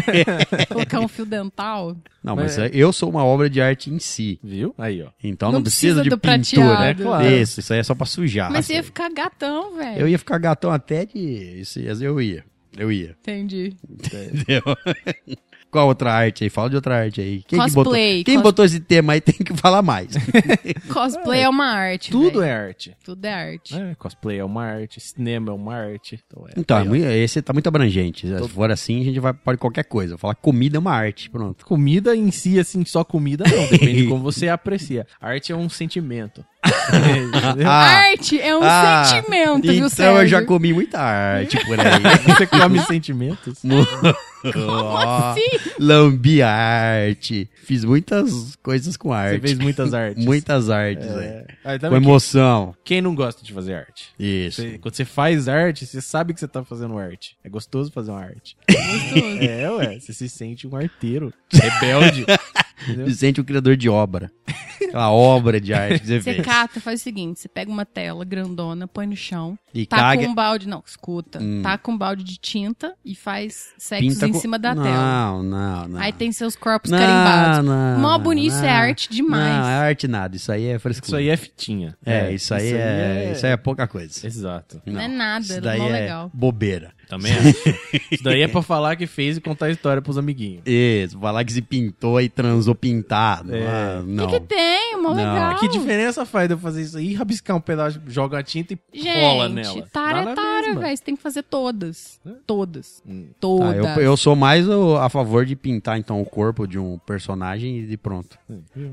Colocar 0.68 1.00
um 1.00 1.08
fio 1.08 1.26
dental. 1.26 1.94
Não, 2.24 2.34
mas 2.34 2.56
É. 2.58 2.70
eu 2.72 2.92
sou 2.92 3.10
uma 3.10 3.22
obra 3.24 3.50
de 3.50 3.60
arte 3.60 3.90
em 3.90 3.98
si. 3.98 4.40
Viu? 4.42 4.74
Aí, 4.78 5.02
ó. 5.02 5.08
Então 5.22 5.50
Não 5.50 5.58
não, 5.58 5.62
precisa, 5.62 6.02
precisa 6.02 6.02
de 6.02 6.10
pintura. 6.20 6.74
prateado. 6.76 7.02
É 7.02 7.04
claro. 7.04 7.26
Isso, 7.30 7.60
isso 7.60 7.72
aí 7.72 7.78
é 7.80 7.82
só 7.82 7.94
pra 7.94 8.06
sujar. 8.06 8.50
Mas 8.50 8.64
você 8.66 8.72
ia 8.72 8.80
Isso 8.80 8.84
aí. 8.84 8.86
ficar 8.86 9.10
gatão, 9.10 9.76
velho. 9.76 10.00
Eu 10.00 10.08
ia 10.08 10.18
ficar 10.18 10.38
gatão 10.38 10.70
até 10.70 11.04
de. 11.04 11.18
Isso, 11.60 11.78
eu 11.78 12.20
ia. 12.20 12.42
Eu 12.76 12.90
ia. 12.90 13.16
Entendi. 13.20 13.76
Entendeu? 13.88 14.62
Qual 15.70 15.88
outra 15.88 16.12
arte 16.12 16.44
aí? 16.44 16.50
Fala 16.50 16.70
de 16.70 16.76
outra 16.76 16.96
arte 17.02 17.20
aí. 17.20 17.42
Quem, 17.46 17.58
que 17.60 17.66
botou, 17.70 17.84
Cosplay, 17.84 18.24
quem 18.24 18.34
cos- 18.36 18.42
botou 18.42 18.64
esse 18.64 18.80
tema 18.80 19.12
aí 19.12 19.20
tem 19.22 19.34
que 19.34 19.54
falar 19.56 19.82
mais. 19.82 20.08
Cosplay 20.92 21.40
é 21.42 21.48
uma 21.48 21.66
arte, 21.66 22.10
Tudo 22.10 22.40
velho. 22.40 22.42
é 22.42 22.52
arte. 22.52 22.96
Tudo 23.04 23.24
é 23.24 23.32
arte. 23.32 23.74
É, 23.76 23.94
cosplay 23.96 24.38
é 24.38 24.44
uma 24.44 24.64
arte, 24.64 25.00
cinema 25.00 25.50
é 25.50 25.54
uma 25.54 25.74
arte. 25.74 26.20
Então, 26.26 26.46
é, 26.48 26.52
Então, 26.56 26.78
é 26.78 26.84
muito- 26.84 27.06
esse 27.06 27.42
tá 27.42 27.52
muito 27.52 27.66
abrangente. 27.68 28.26
Se 28.26 28.48
for 28.48 28.70
assim, 28.70 29.00
a 29.00 29.04
gente 29.04 29.20
vai 29.20 29.32
pode 29.34 29.58
qualquer 29.58 29.84
coisa. 29.84 30.16
Falar 30.16 30.34
comida 30.34 30.76
é 30.76 30.80
uma 30.80 30.92
arte, 30.92 31.28
pronto. 31.30 31.64
Comida 31.66 32.14
em 32.16 32.30
si, 32.30 32.58
assim, 32.58 32.84
só 32.84 33.04
comida 33.04 33.44
não. 33.48 33.66
Depende 33.68 34.02
de 34.02 34.08
como 34.08 34.22
você 34.22 34.48
aprecia. 34.48 35.06
Arte 35.20 35.52
é 35.52 35.56
um 35.56 35.68
sentimento. 35.68 36.44
Entendeu? 36.66 37.68
Ah, 37.68 38.08
arte 38.10 38.40
é 38.40 38.56
um 38.56 38.60
ah, 38.62 39.04
sentimento, 39.04 39.62
viu, 39.62 39.72
Então 39.74 39.88
Sérgio? 39.88 40.22
eu 40.22 40.26
já 40.26 40.42
comi 40.44 40.72
muita 40.72 40.98
arte 41.00 41.58
por 41.64 41.78
aí. 41.78 41.86
Você 42.34 42.46
come 42.46 42.80
sentimentos? 42.80 43.58
Ó, 44.54 45.30
assim? 45.32 45.58
Lambi 45.78 46.42
arte. 46.42 47.48
Fiz 47.64 47.84
muitas 47.84 48.56
coisas 48.62 48.96
com 48.96 49.08
Você 49.08 49.14
arte. 49.14 49.40
fez 49.40 49.58
muitas 49.58 49.92
artes. 49.94 50.24
Muitas 50.24 50.70
artes 50.70 51.08
aí. 51.08 51.24
É. 51.24 51.46
Aí, 51.64 51.78
Com 51.78 51.86
também, 51.86 52.00
quem, 52.00 52.08
emoção. 52.08 52.74
quem 52.84 53.00
não 53.02 53.14
gosta 53.14 53.44
de 53.44 53.52
fazer 53.52 53.74
arte? 53.74 54.08
Isso. 54.18 54.62
Você- 54.62 54.78
quando 54.78 54.94
você 54.94 55.04
faz 55.04 55.48
arte, 55.48 55.84
você 55.86 56.00
sabe 56.00 56.32
que 56.32 56.40
você 56.40 56.46
tá 56.48 56.62
fazendo 56.64 56.96
arte. 56.98 57.36
É 57.44 57.48
gostoso 57.48 57.90
fazer 57.90 58.10
uma 58.12 58.20
arte. 58.22 58.56
Gostoso. 58.70 59.38
É, 59.42 59.70
ué. 59.70 59.98
Você 59.98 60.12
se 60.12 60.28
sente 60.28 60.66
um 60.66 60.76
arteiro. 60.76 61.32
Rebelde. 61.52 62.24
Entendeu? 62.82 63.06
Se 63.10 63.16
sente 63.16 63.40
o 63.40 63.44
criador 63.44 63.76
de 63.76 63.88
obra. 63.88 64.30
Aquela 64.88 65.10
obra 65.10 65.60
de 65.60 65.72
arte 65.74 66.00
que 66.00 66.06
você 66.06 66.20
Você 66.20 66.34
fez. 66.34 66.46
cata, 66.46 66.80
faz 66.80 67.00
o 67.00 67.02
seguinte: 67.02 67.40
você 67.40 67.48
pega 67.48 67.70
uma 67.70 67.84
tela 67.84 68.24
grandona, 68.24 68.86
põe 68.86 69.06
no 69.06 69.16
chão, 69.16 69.58
E 69.74 69.84
tá 69.86 69.96
caga. 69.96 70.22
com 70.24 70.28
um 70.30 70.34
balde. 70.34 70.68
Não, 70.68 70.82
escuta. 70.86 71.38
Hum. 71.42 71.60
Tá 71.62 71.76
com 71.78 71.92
um 71.92 71.98
balde 71.98 72.22
de 72.22 72.38
tinta 72.38 72.94
e 73.04 73.14
faz 73.14 73.72
sexos 73.78 74.14
pinta 74.14 74.28
em 74.28 74.32
com- 74.32 74.38
cima 74.38 74.58
da 74.58 74.74
não, 74.74 74.82
tela. 74.82 74.96
Não, 74.96 75.42
não, 75.42 75.88
não. 75.88 76.00
Aí 76.00 76.12
tem 76.12 76.30
seus 76.30 76.54
corpos 76.54 76.90
não, 76.90 76.98
carimbados. 76.98 77.64
Não, 77.66 77.98
Mó 78.00 78.18
bonito, 78.18 78.52
isso 78.54 78.64
é 78.64 78.70
arte 78.70 79.08
demais. 79.10 79.56
Não, 79.56 79.68
é 79.68 79.74
arte 79.88 80.06
nada. 80.06 80.36
Isso 80.36 80.52
aí 80.52 80.66
é 80.66 80.78
frescura. 80.78 81.06
Isso 81.08 81.16
aí 81.16 81.28
é 81.30 81.36
fitinha. 81.36 81.96
É, 82.04 82.32
isso 82.32 82.54
aí 82.54 82.72
é, 82.72 83.32
Isso 83.34 83.44
aí 83.46 83.52
é 83.52 83.56
pouca 83.56 83.86
coisa. 83.88 84.26
Exato. 84.26 84.80
Não 84.86 85.00
é 85.00 85.08
nada, 85.08 85.44
Isso 85.44 85.54
é 85.54 85.60
daí 85.60 85.78
mó 85.78 85.88
é 85.88 85.92
legal. 85.92 86.30
bobeira. 86.32 86.92
Também 87.08 87.32
acho. 87.32 87.68
Isso 88.10 88.22
daí 88.24 88.42
é 88.42 88.48
pra 88.48 88.62
falar 88.62 88.96
que 88.96 89.06
fez 89.06 89.36
e 89.36 89.40
contar 89.40 89.66
a 89.66 89.70
história 89.70 90.02
pros 90.02 90.18
amiguinhos. 90.18 90.62
Isso, 90.66 91.18
falar 91.20 91.44
que 91.44 91.52
se 91.52 91.62
pintou 91.62 92.20
e 92.20 92.28
transou 92.28 92.74
pintado. 92.74 93.54
É. 93.54 93.62
Ah, 93.66 94.00
O 94.02 94.06
não. 94.06 94.26
que, 94.26 94.40
que 94.40 94.46
tem? 94.46 94.96
Mó 94.96 95.10
Não. 95.10 95.16
legal. 95.16 95.56
Que 95.60 95.68
diferença 95.68 96.26
faz 96.26 96.48
de 96.48 96.54
eu 96.54 96.58
fazer 96.58 96.82
isso 96.82 96.98
aí, 96.98 97.14
rabiscar 97.14 97.56
um 97.56 97.60
pedaço, 97.60 98.00
joga 98.08 98.38
a 98.38 98.42
tinta 98.42 98.74
e 98.92 99.02
Gente, 99.02 99.20
rola 99.20 99.48
nela? 99.48 99.88
tara 99.92 100.24
Dá 100.24 100.30
é 100.30 100.34
tara, 100.34 100.74
velho. 100.74 100.96
Você 100.96 101.02
tem 101.04 101.14
que 101.16 101.22
fazer 101.22 101.42
todas. 101.44 102.20
Todas. 102.46 103.02
Hum. 103.06 103.26
Tá, 103.28 103.36
Todas. 103.40 103.96
eu, 103.96 104.02
eu 104.02 104.16
sou 104.16 104.34
mais 104.34 104.68
o- 104.68 104.96
a 104.96 105.08
favor 105.08 105.46
de 105.46 105.54
pintar, 105.54 105.98
então, 105.98 106.20
o 106.20 106.24
corpo 106.24 106.66
de 106.66 106.78
um 106.78 106.98
personagem 106.98 107.78
e 107.78 107.86
de 107.86 107.96
pronto. 107.96 108.36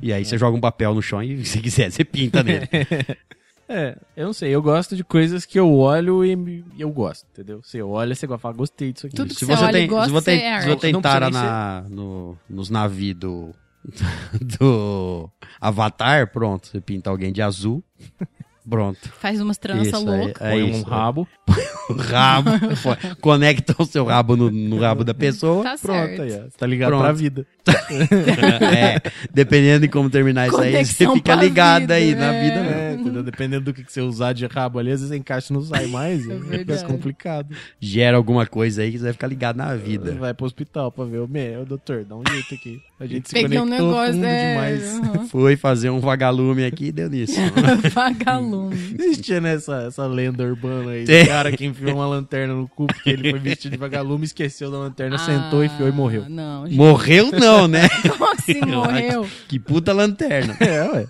E 0.01 0.13
aí 0.13 0.23
você 0.23 0.37
joga 0.37 0.55
um 0.55 0.61
papel 0.61 0.93
no 0.93 1.01
chão 1.01 1.21
e 1.23 1.43
se 1.45 1.59
quiser, 1.59 1.91
você 1.91 2.03
pinta 2.05 2.43
nele. 2.43 2.67
É, 3.67 3.97
eu 4.15 4.25
não 4.25 4.33
sei, 4.33 4.51
eu 4.51 4.61
gosto 4.61 4.95
de 4.95 5.03
coisas 5.03 5.45
que 5.45 5.59
eu 5.59 5.73
olho 5.73 6.23
e 6.25 6.33
e 6.75 6.81
eu 6.81 6.89
gosto, 6.91 7.25
entendeu? 7.31 7.61
Você 7.63 7.81
olha, 7.81 8.13
você 8.13 8.27
fala, 8.37 8.53
gostei 8.53 8.91
disso 8.91 9.07
aqui. 9.07 9.15
Tudo 9.15 9.29
que 9.29 9.39
Se 9.39 9.45
você 9.45 9.55
você, 9.55 9.63
olha 9.63 9.77
e 9.77 9.81
tem, 9.81 9.87
gosta, 9.87 10.07
se 10.07 10.11
você, 10.11 10.31
é 10.33 10.61
se 10.61 10.67
você 10.67 10.91
na, 11.31 11.85
no, 11.89 12.37
nos 12.49 12.69
navios 12.69 13.15
do, 13.17 13.55
do 14.59 15.29
Avatar, 15.61 16.31
pronto, 16.31 16.67
você 16.67 16.81
pinta 16.81 17.09
alguém 17.09 17.31
de 17.31 17.41
azul, 17.41 17.83
pronto. 18.69 19.09
Faz 19.19 19.39
umas 19.41 19.57
tranças 19.57 19.87
Isso, 19.87 20.05
loucas. 20.05 20.41
É 20.41 20.51
Põe 20.51 20.63
um 20.73 20.81
rabo, 20.81 21.27
o 21.89 21.93
rabo, 21.93 22.51
pô, 22.81 23.15
conecta 23.21 23.75
o 23.77 23.85
seu 23.85 24.05
rabo 24.05 24.35
no, 24.35 24.49
no 24.49 24.79
rabo 24.79 25.03
da 25.03 25.13
pessoa. 25.13 25.63
Tá 25.63 25.75
pronto, 25.81 25.97
certo. 25.97 26.21
aí, 26.21 26.33
ó. 26.33 26.43
Você 26.43 26.57
tá 26.57 26.65
ligado 26.67 26.89
Pronto. 26.89 27.03
pra 27.03 27.11
vida. 27.11 27.45
é, 28.75 29.01
dependendo 29.33 29.81
de 29.81 29.87
como 29.87 30.09
terminar 30.09 30.47
isso 30.47 30.59
aí, 30.59 30.85
você 30.85 31.09
fica 31.11 31.35
ligado 31.35 31.81
vida, 31.81 31.93
aí 31.93 32.15
na 32.15 32.33
é. 32.33 32.43
vida. 32.43 32.63
mesmo. 32.63 32.75
É, 32.75 32.93
entendeu? 32.93 33.23
Dependendo 33.23 33.65
do 33.65 33.73
que 33.73 33.83
você 33.91 34.01
usar 34.01 34.33
de 34.33 34.45
rabo 34.45 34.79
ali, 34.79 34.91
às 34.91 35.01
vezes 35.01 35.15
encaixa 35.15 35.51
e 35.51 35.55
não 35.55 35.63
sai 35.63 35.87
mais. 35.87 36.27
É 36.27 36.33
é 36.33 36.37
verdade. 36.37 36.85
complicado. 36.85 37.55
Gera 37.79 38.17
alguma 38.17 38.45
coisa 38.45 38.81
aí 38.81 38.91
que 38.91 38.97
você 38.97 39.05
vai 39.05 39.13
ficar 39.13 39.27
ligado 39.27 39.57
na 39.57 39.75
vida. 39.75 40.13
Vai 40.15 40.33
pro 40.33 40.45
hospital 40.45 40.91
pra 40.91 41.05
ver 41.05 41.19
o 41.19 41.27
meu, 41.27 41.65
doutor, 41.65 42.03
dá 42.03 42.15
um 42.15 42.23
jeito 42.29 42.53
aqui. 42.53 42.81
A 43.03 43.05
gente 43.05 43.27
se 43.27 43.33
Peguei 43.33 43.57
um 43.59 43.63
conectou 43.63 43.87
negócio, 43.89 44.13
fundo 44.13 44.25
é. 44.25 44.53
demais. 44.53 44.93
uhum. 44.93 45.27
Foi 45.33 45.57
fazer 45.57 45.89
um 45.89 45.99
vagalume 45.99 46.63
aqui 46.63 46.85
e 46.85 46.91
deu 46.93 47.09
nisso. 47.09 47.35
Vagalume. 47.93 48.77
Existia 48.97 49.41
nessa 49.41 49.83
essa 49.87 50.07
lenda 50.07 50.41
urbana 50.45 50.91
aí, 50.91 51.03
Tem. 51.03 51.25
cara 51.25 51.51
que 51.51 51.65
enfiou 51.65 51.95
uma 51.95 52.07
lanterna 52.07 52.53
no 52.53 52.65
cu 52.65 52.87
porque 52.87 53.09
ele 53.09 53.31
foi 53.31 53.39
vestido 53.39 53.73
de 53.73 53.77
vagalume, 53.77 54.23
esqueceu 54.23 54.71
da 54.71 54.77
lanterna, 54.77 55.17
sentou, 55.17 55.65
enfiou 55.65 55.89
e 55.89 55.91
morreu. 55.91 56.23
Ah, 56.25 56.29
Não, 56.29 56.65
gente. 56.65 56.77
Morreu 56.77 57.29
não, 57.31 57.67
né? 57.67 57.89
Como 58.09 58.31
assim 58.31 58.61
morreu? 58.65 59.27
Que 59.49 59.59
puta 59.59 59.91
lanterna. 59.91 60.55
É, 60.61 60.83
ué. 60.89 61.07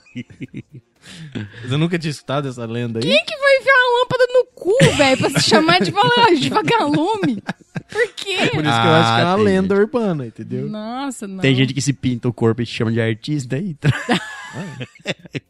Você 1.64 1.78
nunca 1.78 2.00
tinha 2.00 2.10
escutado 2.10 2.48
essa 2.48 2.66
lenda 2.66 2.98
aí? 3.00 3.04
Quem 3.04 3.24
que 3.24 3.38
vai 3.38 3.58
enfiar 3.58 3.74
uma 3.76 4.00
lâmpada 4.00 4.26
no 4.34 4.46
cu, 4.56 4.98
velho, 4.98 5.18
pra 5.18 5.30
se 5.30 5.48
chamar 5.48 5.80
de 5.82 5.92
vagalume? 6.50 7.44
Por 7.90 8.08
quê? 8.16 8.36
Por 8.38 8.46
isso 8.46 8.52
que 8.82 8.88
eu 8.88 8.94
acho 8.94 9.16
que 9.16 9.22
é 9.22 9.24
Ah, 9.24 9.28
uma 9.30 9.36
tem 9.36 9.44
lenda 9.46 9.76
urbana, 9.76 10.26
entendeu? 10.26 10.68
Nossa, 10.70 11.28
não. 11.28 11.40
Tem 11.40 11.54
gente 11.56 11.74
que 11.74 11.82
se 11.82 11.94
pinta 11.94 12.28
o 12.28 12.34
corpo 12.34 12.62
e 12.62 12.66
chama 12.66 12.92
de 12.92 13.00
artista 13.02 13.56
aí. 13.56 13.76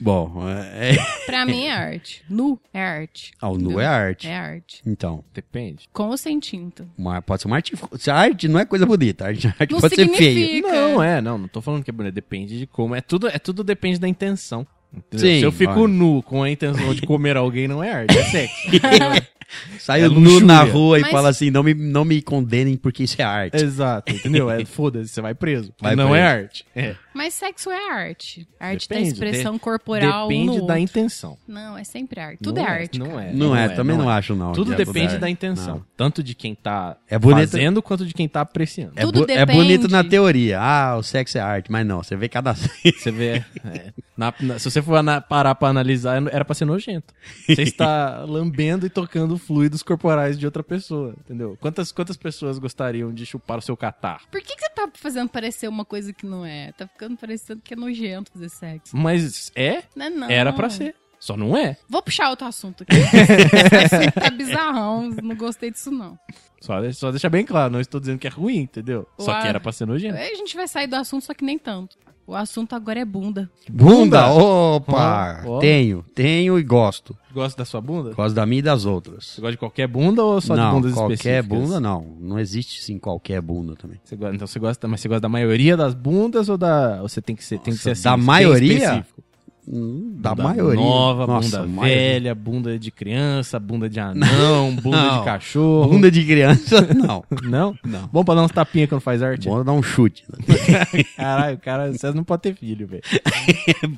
Bom, 0.00 0.48
é... 0.48 0.96
Pra 1.26 1.44
mim 1.44 1.64
é 1.64 1.72
arte. 1.72 2.24
Nu 2.28 2.58
é 2.72 2.82
arte. 2.82 3.32
Ah, 3.40 3.50
o 3.50 3.58
nu 3.58 3.78
é 3.78 3.86
arte. 3.86 4.26
É 4.26 4.34
arte. 4.36 4.80
Então, 4.86 5.22
Depende. 5.34 5.88
Com 5.92 6.08
ou 6.08 6.16
sem 6.16 6.40
tinta. 6.40 6.86
uma- 6.96 7.20
pode 7.20 7.42
ser 7.42 7.48
uma 7.48 7.56
arte. 7.56 7.74
Se 7.98 8.10
a 8.10 8.16
arte 8.16 8.48
não 8.48 8.58
é 8.58 8.64
coisa 8.64 8.86
bonita, 8.86 9.24
a 9.24 9.28
arte, 9.28 9.46
a 9.48 9.54
arte 9.58 9.74
pode 9.78 9.94
ser 9.94 10.08
feia. 10.08 10.32
significa. 10.34 10.68
Não, 10.72 11.02
é, 11.02 11.20
não, 11.20 11.36
não 11.38 11.48
tô 11.48 11.60
falando 11.60 11.84
que 11.84 11.90
é 11.90 11.92
bonito, 11.92 12.14
depende 12.14 12.58
de 12.58 12.66
como. 12.66 12.94
É 12.94 13.00
tudo, 13.02 13.28
é 13.28 13.38
tudo 13.38 13.62
depende 13.62 13.98
da 14.00 14.08
intenção. 14.08 14.66
entendeu? 14.92 15.26
Sim, 15.28 15.38
Se 15.40 15.44
eu 15.44 15.52
fico 15.52 15.74
vai. 15.74 15.86
nu 15.86 16.22
com 16.22 16.42
a 16.42 16.50
intenção 16.50 16.94
de 16.94 17.02
comer 17.02 17.36
alguém, 17.36 17.68
não 17.68 17.84
é 17.84 17.92
arte, 17.92 18.18
é 18.18 18.24
sexo. 18.24 18.56
Saiu 19.78 20.06
É 20.06 20.08
nu 20.08 20.40
na 20.40 20.62
rua 20.62 20.98
e 20.98 21.02
Mas- 21.02 21.10
fala 21.10 21.28
assim: 21.28 21.50
não 21.50 21.62
me, 21.62 21.74
não 21.74 22.04
me 22.04 22.20
condenem 22.22 22.76
porque 22.76 23.04
isso 23.04 23.20
é 23.20 23.24
arte. 23.24 23.62
Exato, 23.62 24.12
entendeu? 24.12 24.50
É 24.50 24.64
foda-se, 24.66 25.08
você 25.08 25.20
vai 25.20 25.34
preso. 25.34 25.72
Vai 25.80 25.94
não 25.96 26.10
preso. 26.10 26.16
é 26.22 26.26
arte. 26.26 26.64
É. 26.74 26.94
Mas 27.14 27.34
sexo 27.34 27.70
é 27.70 27.90
arte. 27.90 28.48
Arte 28.58 28.88
Depende, 28.88 29.08
da 29.10 29.12
expressão 29.26 29.54
de- 29.54 29.58
corporal 29.60 30.24
um 30.26 30.28
Depende 30.28 30.46
no 30.46 30.54
da 30.54 30.60
outro. 30.62 30.78
intenção. 30.78 31.36
Não, 31.46 31.76
é 31.76 31.84
sempre 31.84 32.18
arte. 32.20 32.38
Tudo 32.42 32.56
Não 32.60 32.66
é 32.66 32.70
arte. 32.70 32.98
Não 32.98 33.20
é. 33.20 33.32
Não, 33.32 33.56
é, 33.56 33.68
também 33.68 33.96
não, 33.96 34.08
acho, 34.08 34.34
não. 34.34 34.52
Tudo 34.52 34.72
é 34.72 34.76
depende 34.76 35.18
da 35.18 35.28
intenção. 35.28 35.76
Não. 35.76 35.84
Tanto 35.96 36.22
de 36.22 36.34
quem 36.34 36.54
tá 36.54 36.96
É 37.08 37.18
bonito- 37.18 37.50
fazendo 37.50 37.82
quanto 37.82 38.06
de 38.06 38.14
quem 38.14 38.26
tá 38.26 38.40
apreciando. 38.40 38.92
É, 38.96 39.02
é 39.34 39.44
bonito 39.46 39.88
na 39.88 40.02
teoria. 40.02 40.58
Ah, 40.58 40.96
o 40.96 41.02
sexo 41.02 41.36
é 41.36 41.40
arte, 41.42 41.70
mas 41.70 41.86
não, 41.86 42.02
você 42.02 42.16
vê 42.16 42.28
cada. 42.28 42.54
Você 42.54 43.10
vê. 43.10 43.44
é, 43.64 43.92
na- 44.16 44.32
na- 44.40 44.58
se 44.58 44.70
você 44.70 44.80
for 44.80 44.94
ana- 44.96 45.20
parar 45.20 45.54
pra 45.54 45.68
analisar, 45.68 46.22
era 46.32 46.44
pra 46.46 46.54
ser 46.54 46.64
nojento. 46.64 47.12
Você 47.46 47.62
está 47.62 48.20
lambendo 48.26 48.86
e 48.86 48.88
tocando 48.90 49.36
fluidos 49.42 49.82
corporais 49.82 50.38
de 50.38 50.46
outra 50.46 50.62
pessoa, 50.62 51.14
entendeu? 51.18 51.56
Quantas, 51.60 51.92
quantas 51.92 52.16
pessoas 52.16 52.58
gostariam 52.58 53.12
de 53.12 53.26
chupar 53.26 53.58
o 53.58 53.62
seu 53.62 53.76
catar? 53.76 54.22
Por 54.30 54.40
que, 54.40 54.54
que 54.56 54.62
você 54.62 54.70
tá 54.70 54.88
fazendo 54.94 55.28
parecer 55.28 55.68
uma 55.68 55.84
coisa 55.84 56.12
que 56.12 56.24
não 56.26 56.44
é? 56.44 56.72
Tá 56.72 56.86
ficando 56.86 57.16
parecendo 57.16 57.60
que 57.62 57.74
é 57.74 57.76
nojento 57.76 58.32
fazer 58.32 58.48
sexo. 58.48 58.96
Mas 58.96 59.52
é? 59.54 59.82
Não 59.94 60.06
é 60.06 60.10
não. 60.10 60.30
Era 60.30 60.52
pra 60.52 60.70
ser. 60.70 60.94
Só 61.18 61.36
não 61.36 61.56
é. 61.56 61.76
Vou 61.88 62.02
puxar 62.02 62.30
outro 62.30 62.46
assunto 62.48 62.82
aqui. 62.82 62.96
Esse 62.96 63.94
assunto 63.94 64.12
tá 64.12 64.30
bizarrão. 64.30 65.08
Não 65.22 65.36
gostei 65.36 65.70
disso, 65.70 65.90
não. 65.90 66.18
Só, 66.60 66.92
só 66.92 67.10
deixar 67.10 67.28
bem 67.28 67.44
claro, 67.44 67.72
não 67.72 67.80
estou 67.80 68.00
dizendo 68.00 68.18
que 68.18 68.26
é 68.26 68.30
ruim, 68.30 68.58
entendeu? 68.58 69.06
Só 69.18 69.32
Ué. 69.32 69.42
que 69.42 69.48
era 69.48 69.60
pra 69.60 69.70
ser 69.70 69.86
nojento. 69.86 70.16
A 70.16 70.34
gente 70.34 70.56
vai 70.56 70.66
sair 70.66 70.88
do 70.88 70.96
assunto, 70.96 71.24
só 71.24 71.32
que 71.32 71.44
nem 71.44 71.58
tanto. 71.58 71.96
O 72.32 72.34
assunto 72.34 72.74
agora 72.74 72.98
é 72.98 73.04
bunda. 73.04 73.50
Bunda? 73.70 74.26
Opa! 74.32 75.42
Ó, 75.44 75.56
ó. 75.56 75.58
Tenho, 75.58 76.02
tenho 76.14 76.58
e 76.58 76.62
gosto. 76.62 77.14
Gosta 77.34 77.58
da 77.58 77.64
sua 77.66 77.78
bunda? 77.80 78.14
Gosto 78.14 78.34
da 78.34 78.46
minha 78.46 78.60
e 78.60 78.62
das 78.62 78.86
outras. 78.86 79.24
Você 79.26 79.40
gosta 79.42 79.52
de 79.52 79.58
qualquer 79.58 79.86
bunda 79.86 80.24
ou 80.24 80.40
só 80.40 80.56
não, 80.56 80.68
de 80.70 80.76
bundas 80.76 80.94
qualquer 80.94 81.14
específicas? 81.14 81.58
bunda 81.60 81.78
não. 81.80 82.16
Não 82.18 82.38
existe 82.38 82.82
sim 82.82 82.98
qualquer 82.98 83.40
bunda 83.42 83.76
também. 83.76 84.00
Você 84.02 84.16
gosta- 84.16 84.34
então 84.34 84.46
você 84.46 84.58
gosta, 84.58 84.88
mas 84.88 85.00
você 85.02 85.08
gosta 85.08 85.20
da 85.20 85.28
maioria 85.28 85.76
das 85.76 85.92
bundas 85.94 86.48
ou 86.48 86.56
da 86.56 87.00
ou 87.02 87.08
você 87.08 87.20
tem 87.20 87.36
que 87.36 87.44
ser, 87.44 87.58
tem 87.58 87.74
que 87.74 87.80
ser 87.80 87.90
Nossa, 87.90 88.00
assim, 88.00 88.02
da 88.04 88.16
maioria? 88.16 88.72
específico? 88.78 89.22
Hum, 89.68 90.16
da 90.18 90.34
Bunda 90.34 90.42
maioria. 90.48 90.80
Nova, 90.80 91.24
Nossa, 91.26 91.58
bunda 91.60 91.68
maioria. 91.72 91.96
velha, 91.96 92.34
bunda 92.34 92.78
de 92.78 92.90
criança, 92.90 93.60
bunda 93.60 93.88
de 93.88 94.00
anão, 94.00 94.74
bunda 94.82 94.96
Não. 94.96 95.18
de 95.20 95.24
cachorro. 95.24 95.88
Bunda 95.88 96.10
de 96.10 96.24
criança, 96.24 96.80
não. 96.92 97.22
Não? 97.44 97.74
Não. 97.84 98.08
Bom 98.12 98.24
pra 98.24 98.34
dar 98.34 98.42
uns 98.42 98.50
tapinhas 98.50 98.88
quando 98.88 99.00
faz 99.00 99.22
arte? 99.22 99.46
Bom 99.48 99.62
dar 99.62 99.70
um 99.72 99.82
chute. 99.82 100.24
Caralho, 101.16 101.54
o 101.56 101.60
cara, 101.60 101.92
você 101.92 102.10
não 102.10 102.24
pode 102.24 102.42
ter 102.42 102.56
filho, 102.56 102.88
velho. 102.88 103.02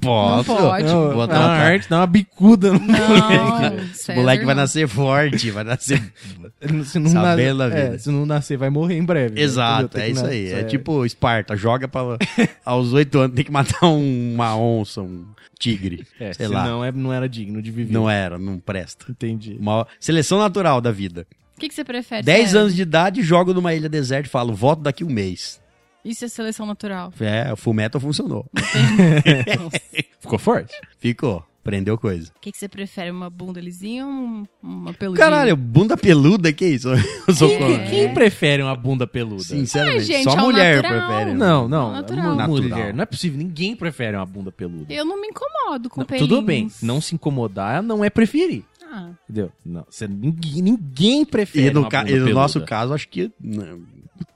Posso. 0.03 0.53
Não 0.53 0.59
pode. 0.59 0.85
Não, 0.87 1.13
Vou 1.15 1.27
dar 1.27 1.41
uma 1.41 1.49
arte, 1.55 1.89
dá 1.89 1.97
uma 2.01 2.07
bicuda 2.07 2.73
no 2.73 2.79
Não, 2.81 3.75
Esse 3.91 4.05
César, 4.05 4.21
moleque 4.21 4.45
vai 4.45 4.55
nascer 4.55 4.87
forte, 4.87 5.51
vai 5.51 5.65
nascer. 5.65 6.03
Se 6.85 6.99
não, 6.99 7.11
Sabendo 7.11 7.57
na- 7.69 7.75
é, 7.75 7.99
se 7.99 8.11
não 8.11 8.27
nascer, 8.27 8.57
vai 8.59 8.69
morrer 8.71 8.97
em 8.99 9.05
breve. 9.05 9.35
né? 9.37 9.41
Exato, 9.41 9.97
Entendeu? 9.99 10.03
é 10.07 10.11
isso 10.11 10.27
aí. 10.27 10.45
nascer. 10.45 10.59
É 10.61 10.65
tipo 10.65 11.05
Esparta, 11.07 11.57
joga 11.57 11.89
pra. 11.89 12.03
Aos 12.65 12.93
oito 12.93 13.19
anos 13.19 13.35
tem 13.35 13.45
que 13.45 13.53
matar 13.53 13.87
um- 13.87 14.35
uma 14.35 14.57
onça, 14.57 15.01
um 15.01 15.25
tigre. 15.59 16.07
É, 16.21 16.33
sei 16.33 16.49
lá. 16.49 16.65
senão 16.65 16.85
é, 16.85 16.93
não 16.93 17.13
era 17.13 17.29
digno 17.29 17.61
de 17.61 17.71
viver. 17.71 17.93
Não 17.93 18.09
era, 18.09 18.39
não 18.39 18.59
presta. 18.59 19.07
Entendi. 19.11 19.57
Uma 19.59 19.87
seleção 19.99 20.39
natural 20.39 20.81
da 20.81 20.91
vida. 20.91 21.27
O 21.57 21.61
que, 21.61 21.69
que 21.69 21.75
você 21.75 21.85
prefere? 21.85 22.23
10 22.23 22.47
César? 22.47 22.59
anos 22.61 22.75
de 22.75 22.83
idade, 22.83 23.23
jogo 23.23 23.53
numa 23.55 23.75
ilha 23.75 23.89
deserta 23.89 24.29
e 24.29 24.31
falo, 24.31 24.55
voto 24.55 24.83
daqui 24.83 25.05
um 25.05 25.11
mês. 25.11 25.61
Isso 26.05 26.25
é 26.25 26.29
seleção 26.29 26.67
natural. 26.67 27.13
É, 27.19 27.53
o 27.53 27.57
Full 27.57 27.75
Metal 27.75 28.01
funcionou. 28.01 28.47
Ficou 30.21 30.39
forte? 30.39 30.75
Ficou. 30.99 31.45
Prendeu 31.65 31.97
coisa. 31.97 32.31
O 32.37 32.41
que, 32.41 32.53
que 32.53 32.59
você 32.59 32.69
prefere? 32.69 33.11
Uma 33.11 33.31
bunda 33.31 33.59
lisinha 33.59 34.05
ou 34.07 34.13
um- 34.13 34.45
uma 34.63 34.93
peludinha? 34.93 35.25
Caralho, 35.25 35.57
bunda 35.57 35.97
peluda, 35.97 36.53
que 36.53 36.67
isso? 36.67 36.89
Eu 37.27 37.35
sou 37.35 37.51
É. 37.51 37.89
Quem 37.89 38.13
prefere 38.13 38.63
uma 38.63 38.77
bunda 38.77 39.07
peluda? 39.07 39.43
Sinceramente, 39.43 40.05
gente, 40.05 40.25
só 40.25 40.37
mulher 40.37 40.83
natural. 40.83 41.07
prefere. 41.09 41.31
né? 41.33 41.37
Não, 41.39 41.67
não. 41.67 41.93
Natural. 41.93 42.33
Uma 42.35 42.47
mulher. 42.47 42.69
Natural. 42.69 42.93
Não 42.93 43.03
é 43.03 43.07
possível. 43.07 43.39
Ninguém 43.39 43.75
prefere 43.75 44.15
uma 44.15 44.27
bunda 44.27 44.53
peluda. 44.53 44.93
Eu 44.93 45.07
não 45.07 45.19
me 45.19 45.27
incomodo 45.29 45.89
com 45.89 46.01
Não, 46.03 46.07
pelinhos. 46.07 46.29
tudo 46.29 46.43
bem. 46.43 46.71
Não 46.83 47.01
se 47.01 47.15
incomodar 47.15 47.83
não 47.83 48.05
é 48.05 48.11
preferir. 48.11 48.63
Ah, 48.93 49.11
Entendeu? 49.25 49.51
Não. 49.65 49.87
Você, 49.89 50.07
ninguém, 50.07 50.61
ninguém 50.63 51.25
prefere 51.25 51.69
E 51.69 51.71
no, 51.73 51.81
uma 51.81 51.89
ca- 51.89 52.01
bunda 52.01 52.11
e 52.11 52.15
no 52.19 52.25
peluda. 52.27 52.41
nosso 52.43 52.61
caso, 52.61 52.93
acho 52.93 53.09
que. 53.09 53.33
não, 53.41 53.81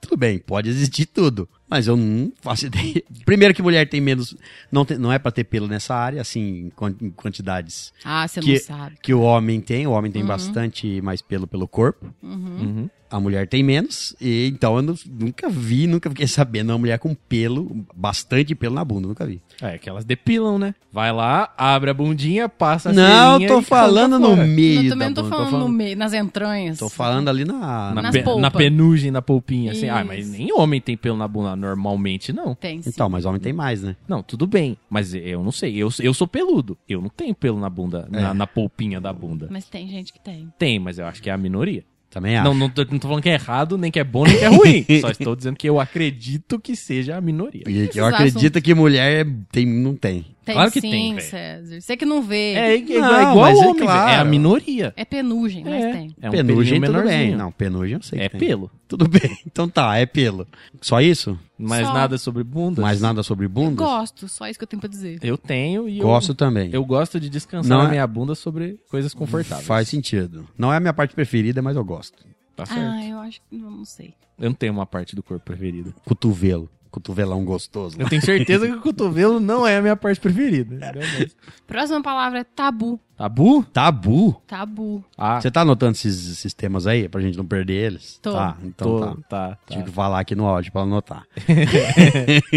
tudo 0.01 0.17
bem, 0.17 0.39
pode 0.39 0.69
existir 0.71 1.05
tudo. 1.07 1.47
Mas 1.71 1.87
eu 1.87 1.97
não 1.97 2.33
faço 2.41 2.67
ideia. 2.67 3.03
Primeiro 3.27 3.53
que 3.55 3.61
mulher 3.63 3.89
tem 3.89 4.01
menos. 4.01 4.35
Não, 4.73 4.85
tem- 4.85 4.97
não 4.99 5.13
é 5.13 5.19
pra 5.19 5.31
ter 5.31 5.45
pelo 5.45 5.67
nessa 5.69 5.95
área, 5.95 6.21
assim, 6.21 6.67
em 6.67 6.71
quan- 6.71 6.95
em 7.01 7.11
quantidades 7.11 7.93
ah 8.05 8.27
você 8.27 8.41
Que- 8.41 8.55
não 8.55 8.61
sabe. 8.61 8.97
que 9.03 9.13
o 9.15 9.21
homem 9.21 9.61
tem. 9.61 9.87
O 9.87 9.91
homem 9.93 10.11
tem 10.11 10.23
Uhum. 10.23 10.29
bastante 10.29 11.01
mais 11.03 11.21
pelo 11.23 11.47
pelo 11.47 11.69
corpo. 11.69 12.07
Uhum. 12.23 12.89
A 13.11 13.19
mulher 13.19 13.49
tem 13.49 13.63
menos. 13.63 14.15
E 14.21 14.49
então 14.49 14.77
eu 14.77 14.83
nu- 14.83 14.99
nunca 15.19 15.49
vi, 15.49 15.87
nunca 15.87 16.11
fiquei 16.11 16.27
sabendo 16.29 16.71
uma 16.73 16.79
mulher 16.79 16.99
com 16.99 17.15
pelo, 17.15 17.87
bastante 17.97 18.55
pelo 18.55 18.75
na 18.75 18.85
bunda, 18.85 19.09
nunca 19.09 19.25
vi. 19.27 19.41
É 19.63 19.79
que 19.79 19.89
elas 19.89 20.05
depilam, 20.05 20.59
né? 20.59 20.75
Vai 20.93 21.11
lá, 21.13 21.53
abre 21.57 21.91
a 21.91 21.95
bundinha, 21.95 22.49
passa 22.51 22.91
a 22.91 22.93
não, 22.93 23.47
tô 23.47 23.63
falando 23.63 24.19
no 24.19 24.37
meio. 24.37 24.85
eu 24.85 24.89
também 24.91 25.09
não 25.09 25.15
tô 25.15 25.23
bunda, 25.23 25.37
falando, 25.37 25.59
no 25.59 25.69
meio, 25.69 25.97
nas 25.97 26.13
entranhas. 26.13 26.79
Tô 26.79 26.89
falando 26.91 27.29
ali 27.29 27.45
na. 27.47 27.93
Na, 27.95 28.03
Nas 28.03 28.13
pe- 28.13 28.25
na 28.39 28.51
penugem, 28.51 29.11
na 29.11 29.23
polpinha, 29.23 29.73
assim. 29.73 29.89
Ah, 29.89 29.99
Isso. 30.01 30.07
mas 30.07 30.29
nem 30.31 30.53
homem 30.53 30.81
tem 30.81 30.97
pelo 30.97 31.17
na 31.17 31.27
bunda 31.27 31.57
normalmente, 31.59 32.33
não. 32.33 32.55
Tem, 32.55 32.81
sim. 32.81 32.91
Então, 32.91 33.09
mas 33.09 33.25
homem 33.25 33.41
tem 33.41 33.53
mais, 33.53 33.83
né? 33.83 33.97
Não, 34.07 34.23
tudo 34.23 34.47
bem. 34.47 34.77
Mas 34.89 35.13
eu 35.15 35.43
não 35.43 35.53
sei. 35.53 35.77
Eu, 35.77 35.89
eu 36.01 36.15
sou 36.15 36.27
peludo. 36.27 36.79
Eu 36.89 37.03
não 37.03 37.09
tenho 37.09 37.35
pelo 37.35 37.59
na 37.61 37.69
bunda, 37.69 38.09
na, 38.11 38.31
É. 38.31 38.33
na 38.35 38.47
polpinha 38.47 39.01
da 39.01 39.13
bunda. 39.13 39.49
Mas 39.51 39.67
tem 39.69 39.89
gente 39.89 40.13
que 40.13 40.21
tem. 40.21 40.53
Tem, 40.59 40.79
mas 40.79 40.99
eu 40.99 41.07
acho 41.07 41.23
que 41.23 41.29
é 41.29 41.33
a 41.33 41.37
minoria. 41.39 41.85
Também 42.11 42.37
acho. 42.37 42.45
Não, 42.49 42.55
não, 42.55 42.71
tô, 42.71 42.85
não 42.91 42.99
tô 42.99 43.07
falando 43.07 43.23
que 43.23 43.29
é 43.29 43.35
errado, 43.35 43.77
nem 43.77 43.91
que 43.91 44.01
é 44.01 44.05
bom, 44.05 44.25
nem 44.25 44.39
que 44.39 44.45
é 44.45 44.49
ruim. 44.49 44.87
Só 45.03 45.11
estou 45.11 45.37
dizendo 45.37 45.57
que 45.57 45.69
eu 45.69 45.79
acredito 45.79 46.59
que 46.59 46.75
seja 46.75 47.17
a 47.17 47.21
minoria. 47.21 47.65
E 47.69 47.79
Esses 47.81 47.97
eu 47.97 48.07
acredito 48.07 48.63
que 48.63 48.75
mulher 48.75 49.27
tem, 49.53 49.67
não 49.67 49.95
tem. 49.95 50.25
Tem 50.49 50.55
Claro 50.55 50.73
que 50.73 50.81
sim, 50.81 50.91
tem, 50.91 51.15
velho. 51.15 51.27
César. 51.29 51.81
Você 51.83 51.95
que 51.95 52.07
não 52.07 52.23
vê. 52.23 52.55
É, 52.55 52.77
é, 52.77 52.79
Não, 52.81 52.87
igual 53.21 53.37
mas 53.37 53.59
é 53.59 53.61
homem, 53.61 53.75
velho. 53.75 53.85
claro. 53.87 54.11
É 54.11 54.17
a 54.17 54.25
minoria. 54.25 54.95
É 54.97 55.05
penugem, 55.05 55.63
mas 55.63 55.85
É. 55.85 55.93
tem. 55.93 56.17
É 56.23 56.29
um 56.29 56.31
penugem, 56.33 56.81
tudo 56.81 56.93
bem. 56.95 57.03
menorzinho. 57.03 57.37
Não, 57.39 57.53
penugem 57.53 57.95
eu 57.97 58.03
sei 58.03 58.21
É 58.21 58.29
que 58.31 58.39
tem. 58.39 58.49
pelo. 58.49 58.71
Tudo 58.89 59.07
bem. 59.07 59.21
Então 59.47 59.69
tá, 59.69 59.95
é 59.99 60.07
pelo. 60.07 60.47
Só 60.81 61.03
isso? 61.03 61.39
Mais 61.59 61.87
Só. 61.87 61.93
nada 61.93 62.17
sobre 62.17 62.43
bundas. 62.43 62.83
Mais 62.83 63.01
nada 63.03 63.23
sobre 63.23 63.45
Eu 63.45 63.51
bundas? 63.51 63.77
gosto, 63.87 64.27
só 64.29 64.49
isso 64.49 64.59
que 64.59 64.63
eu 64.63 64.69
tenho 64.69 64.81
pra 64.81 64.89
dizer. 64.89 65.19
Eu 65.23 65.37
tenho 65.37 65.87
e 65.87 65.99
Gosto 65.99 66.31
eu, 66.31 66.35
também. 66.35 66.71
eu 66.73 66.83
gosto 66.85 67.21
de 67.21 67.29
descansar 67.29 67.69
Não 67.69 67.83
na 67.83 67.89
é- 67.89 67.91
minha 67.93 68.07
bunda 68.07 68.35
sobre 68.35 68.81
coisas 68.91 69.13
confortáveis. 69.13 69.67
Faz 69.67 69.89
sentido. 69.89 70.49
Não 70.57 70.73
é 70.73 70.77
a 70.77 70.81
minha 70.81 70.95
parte 70.95 71.15
preferida, 71.15 71.61
mas 71.61 71.77
eu 71.77 71.85
gosto. 71.85 72.25
Tá 72.57 72.65
certo. 72.65 72.81
Ah, 72.81 73.05
eu 73.05 73.19
acho 73.19 73.41
que 73.49 73.57
não, 73.57 73.71
não 73.71 73.85
sei. 73.85 74.15
Eu 74.39 74.47
não 74.51 74.55
tenho 74.55 74.73
uma 74.73 74.87
parte 74.87 75.15
do 75.15 75.23
corpo 75.23 75.45
preferida. 75.45 75.93
Cotovelo. 76.05 76.71
Cotovelão 76.91 77.45
gostoso. 77.45 78.01
Eu 78.01 78.09
tenho 78.09 78.23
certeza 78.23 78.67
que 78.67 78.73
o 78.73 78.81
cotovelo 78.81 79.39
não 79.39 79.67
é 79.67 79.77
a 79.77 79.83
minha 79.83 79.97
parte 79.97 80.19
preferida. 80.19 80.79
Próxima 81.67 82.03
palavra 82.03 82.41
é 82.41 82.45
tabu. 82.45 82.99
Tabu? 83.17 83.63
Tabu? 83.65 84.43
Tabu. 84.47 85.05
Ah, 85.17 85.41
Você 85.41 85.51
tá 85.51 85.61
anotando 85.61 85.93
esses, 85.93 86.31
esses 86.31 86.55
temas 86.55 86.87
aí 86.87 87.09
pra 87.09 87.21
gente 87.21 87.37
não 87.37 87.45
perder 87.45 87.75
eles? 87.75 88.19
Tô. 88.23 88.33
Tá, 88.33 88.57
então 88.63 88.87
tô, 88.87 89.01
tá. 89.01 89.15
tá, 89.15 89.49
tá. 89.57 89.59
Tive 89.69 89.85
que 89.85 89.91
falar 89.91 90.21
aqui 90.21 90.35
no 90.35 90.47
áudio 90.47 90.73
pra 90.73 90.83
anotar. 90.83 91.27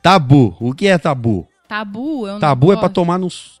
tabu. 0.00 0.56
O 0.60 0.74
que 0.74 0.86
é 0.86 0.98
tabu? 0.98 1.48
Tabu 1.68 2.26
é 2.26 2.34
um 2.34 2.38
tabu 2.38 2.66
é 2.66 2.68
negócio, 2.70 2.80
pra 2.80 2.88
tomar 2.88 3.18
nos. 3.18 3.60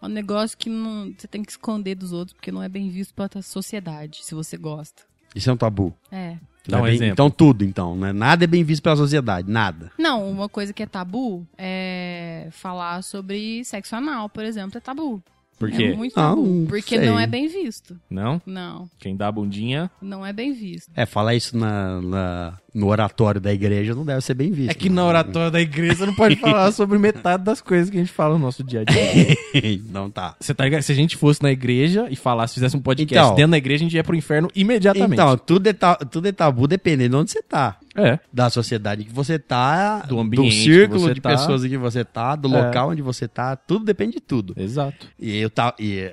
é 0.00 0.06
um 0.06 0.08
negócio 0.08 0.56
que 0.56 0.70
não, 0.70 1.12
você 1.16 1.26
tem 1.26 1.42
que 1.42 1.50
esconder 1.50 1.96
dos 1.96 2.12
outros, 2.12 2.34
porque 2.34 2.52
não 2.52 2.62
é 2.62 2.68
bem 2.68 2.88
visto 2.88 3.12
pela 3.14 3.28
sociedade, 3.42 4.20
se 4.22 4.34
você 4.34 4.56
gosta. 4.56 5.02
Isso 5.34 5.50
é 5.50 5.52
um 5.52 5.56
tabu. 5.56 5.94
É. 6.10 6.36
Dá 6.68 6.78
um 6.82 6.86
é 6.86 6.90
bem- 6.90 6.94
exemplo. 6.96 7.12
Então 7.12 7.30
tudo, 7.30 7.64
então. 7.64 7.96
Né? 7.96 8.12
Nada 8.12 8.44
é 8.44 8.46
bem 8.46 8.62
visto 8.62 8.82
pela 8.82 8.96
sociedade. 8.96 9.50
Nada. 9.50 9.90
Não, 9.98 10.28
uma 10.30 10.48
coisa 10.48 10.72
que 10.72 10.82
é 10.82 10.86
tabu 10.86 11.46
é 11.56 12.48
falar 12.52 13.02
sobre 13.02 13.64
sexo 13.64 13.96
anal, 13.96 14.28
por 14.28 14.44
exemplo, 14.44 14.76
é 14.76 14.80
tabu. 14.80 15.22
Por 15.58 15.72
quê? 15.72 15.84
É 15.84 15.96
muito 15.96 16.14
Não, 16.16 16.36
tabu. 16.36 16.46
não 16.46 16.66
porque 16.66 16.96
sei. 16.98 17.06
não 17.08 17.18
é 17.18 17.26
bem 17.26 17.48
visto. 17.48 17.98
Não? 18.08 18.40
Não, 18.46 18.88
Quem 18.96 19.16
dá 19.16 19.26
a 19.26 19.32
bundinha... 19.32 19.90
não 20.00 20.24
é 20.24 20.32
bem 20.32 20.52
visto. 20.52 20.88
É, 20.94 21.04
falar 21.04 21.34
isso 21.34 21.56
na, 21.58 22.00
na- 22.00 22.58
no 22.78 22.86
oratório 22.88 23.40
da 23.40 23.52
igreja 23.52 23.94
não 23.94 24.04
deve 24.04 24.20
ser 24.20 24.34
bem 24.34 24.50
visto. 24.52 24.70
É 24.70 24.74
que 24.74 24.88
na 24.88 25.04
oratória 25.04 25.50
da 25.50 25.60
igreja 25.60 26.06
não 26.06 26.14
pode 26.14 26.36
falar 26.40 26.70
sobre 26.72 26.98
metade 26.98 27.42
das 27.42 27.60
coisas 27.60 27.90
que 27.90 27.96
a 27.96 28.00
gente 28.00 28.12
fala 28.12 28.34
no 28.34 28.40
nosso 28.40 28.62
dia 28.62 28.80
a 28.82 28.84
dia. 28.84 29.80
não 29.90 30.10
tá. 30.10 30.36
Você 30.40 30.54
tá 30.54 30.64
ligado? 30.64 30.82
Se 30.82 30.92
a 30.92 30.94
gente 30.94 31.16
fosse 31.16 31.42
na 31.42 31.50
igreja 31.50 32.06
e 32.10 32.16
falasse, 32.16 32.54
fizesse 32.54 32.76
um 32.76 32.80
podcast 32.80 33.26
Então. 33.26 33.34
dentro 33.36 33.50
da 33.52 33.58
igreja, 33.58 33.82
a 33.82 33.86
gente 33.86 33.96
ia 33.96 34.04
pro 34.04 34.14
inferno 34.14 34.48
imediatamente. 34.54 35.14
Então, 35.20 35.36
tudo 35.36 35.66
é, 35.68 35.72
tudo 36.10 36.28
é 36.28 36.32
tabu 36.32 36.66
dependendo 36.68 37.10
de 37.10 37.16
onde 37.22 37.30
você 37.32 37.42
tá. 37.42 37.76
É. 37.96 38.18
Da 38.32 38.48
sociedade 38.48 39.04
que 39.04 39.12
você 39.12 39.38
tá, 39.38 40.00
Do 40.00 40.20
ambiente 40.20 40.54
que 40.54 40.62
círculo 40.62 41.00
você 41.00 41.14
de 41.14 41.20
tá. 41.20 41.30
pessoas 41.30 41.64
em 41.64 41.68
que 41.68 41.76
você 41.76 42.04
tá, 42.04 42.36
do 42.36 42.48
É. 42.54 42.64
local 42.66 42.90
onde 42.90 43.02
você 43.02 43.26
tá, 43.26 43.56
tudo 43.56 43.84
depende 43.84 44.12
de 44.14 44.20
tudo. 44.20 44.54
Exato. 44.56 45.08
E 45.18 45.36
eu 45.36 45.50
tá. 45.50 45.74
E, 45.80 46.08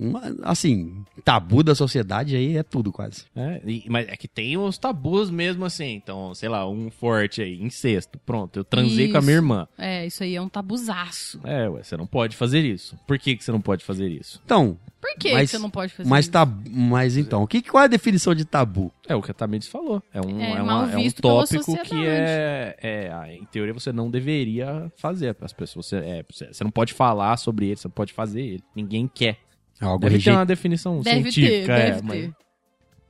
uma- 0.00 0.34
assim, 0.42 1.04
tabu 1.24 1.62
da 1.62 1.74
sociedade 1.74 2.34
aí 2.34 2.56
é 2.56 2.62
tudo 2.62 2.90
quase. 2.90 3.24
É, 3.36 3.60
e- 3.66 3.84
mas 3.88 4.08
é 4.08 4.16
que 4.16 4.26
tem 4.26 4.56
os 4.56 4.78
tabus 4.78 5.30
mesmo 5.30 5.64
assim. 5.64 5.94
Então, 5.94 6.34
sei 6.34 6.48
lá, 6.48 6.68
um 6.68 6.90
forte 6.90 7.42
aí, 7.42 7.60
incesto. 7.62 8.18
Pronto, 8.24 8.58
eu 8.58 8.64
transei 8.64 9.08
com 9.10 9.16
a 9.16 9.20
Isso. 9.20 9.26
minha 9.26 9.36
irmã. 9.36 9.68
É, 9.76 10.06
isso 10.06 10.22
aí 10.22 10.34
é 10.34 10.40
um 10.40 10.48
tabuzaço. 10.48 11.40
É, 11.44 11.68
ué, 11.68 11.82
você 11.82 11.96
não 11.96 12.06
pode 12.06 12.36
fazer 12.36 12.64
isso. 12.64 12.96
Por 13.06 13.18
que, 13.18 13.36
que 13.36 13.44
você 13.44 13.52
não 13.52 13.60
pode 13.60 13.84
fazer 13.84 14.08
isso? 14.08 14.40
Então, 14.44 14.78
Por 15.00 15.14
que, 15.18 15.32
Mas- 15.32 15.50
que 15.50 15.56
você 15.56 15.62
não 15.62 15.70
pode 15.70 15.94
fazer 15.94 16.06
mas 16.10 16.26
isso? 16.26 16.32
Mas 16.70 17.16
então, 17.16 17.42
o 17.42 17.46
que, 17.46 17.62
qual 17.62 17.80
é 17.80 17.84
a 17.86 17.88
definição 17.88 18.34
de 18.34 18.44
tabu? 18.44 18.92
É 19.08 19.14
o 19.16 19.22
que 19.22 19.30
a 19.30 19.34
Tamires 19.34 19.66
falou. 19.66 20.02
É 20.12 20.20
um, 20.20 20.38
É 20.38 20.52
é 20.58 20.62
uma- 20.62 20.92
é 20.92 20.96
um 20.98 21.10
tópico 21.12 21.74
que 21.84 22.06
é, 22.06 22.76
é, 22.82 23.10
ah, 23.10 23.32
em 23.32 23.44
teoria, 23.46 23.72
você 23.72 23.92
não 23.94 24.10
deveria 24.10 24.92
fazer. 24.98 25.34
As 25.40 25.54
pessoas, 25.54 25.86
você, 25.86 25.96
é, 25.96 26.24
você 26.30 26.52
você 26.52 26.62
não 26.62 26.70
pode 26.70 26.92
falar 26.92 27.38
sobre 27.38 27.68
ele, 27.68 27.76
você 27.76 27.88
não 27.88 27.92
pode 27.92 28.12
fazer 28.12 28.42
ele. 28.42 28.64
Ninguém 28.76 29.08
quer. 29.12 29.38
É 29.80 29.84
algo 29.84 29.98
Deve 30.00 30.10
ter 30.14 30.18
rejeitado. 30.18 30.38
uma 30.38 30.46
definição 30.46 31.00
Deve 31.00 31.22
ter, 31.24 31.32
científica. 31.32 31.72
é, 31.72 31.90
deve 31.92 32.02
mas, 32.02 32.12
ter. 32.20 32.26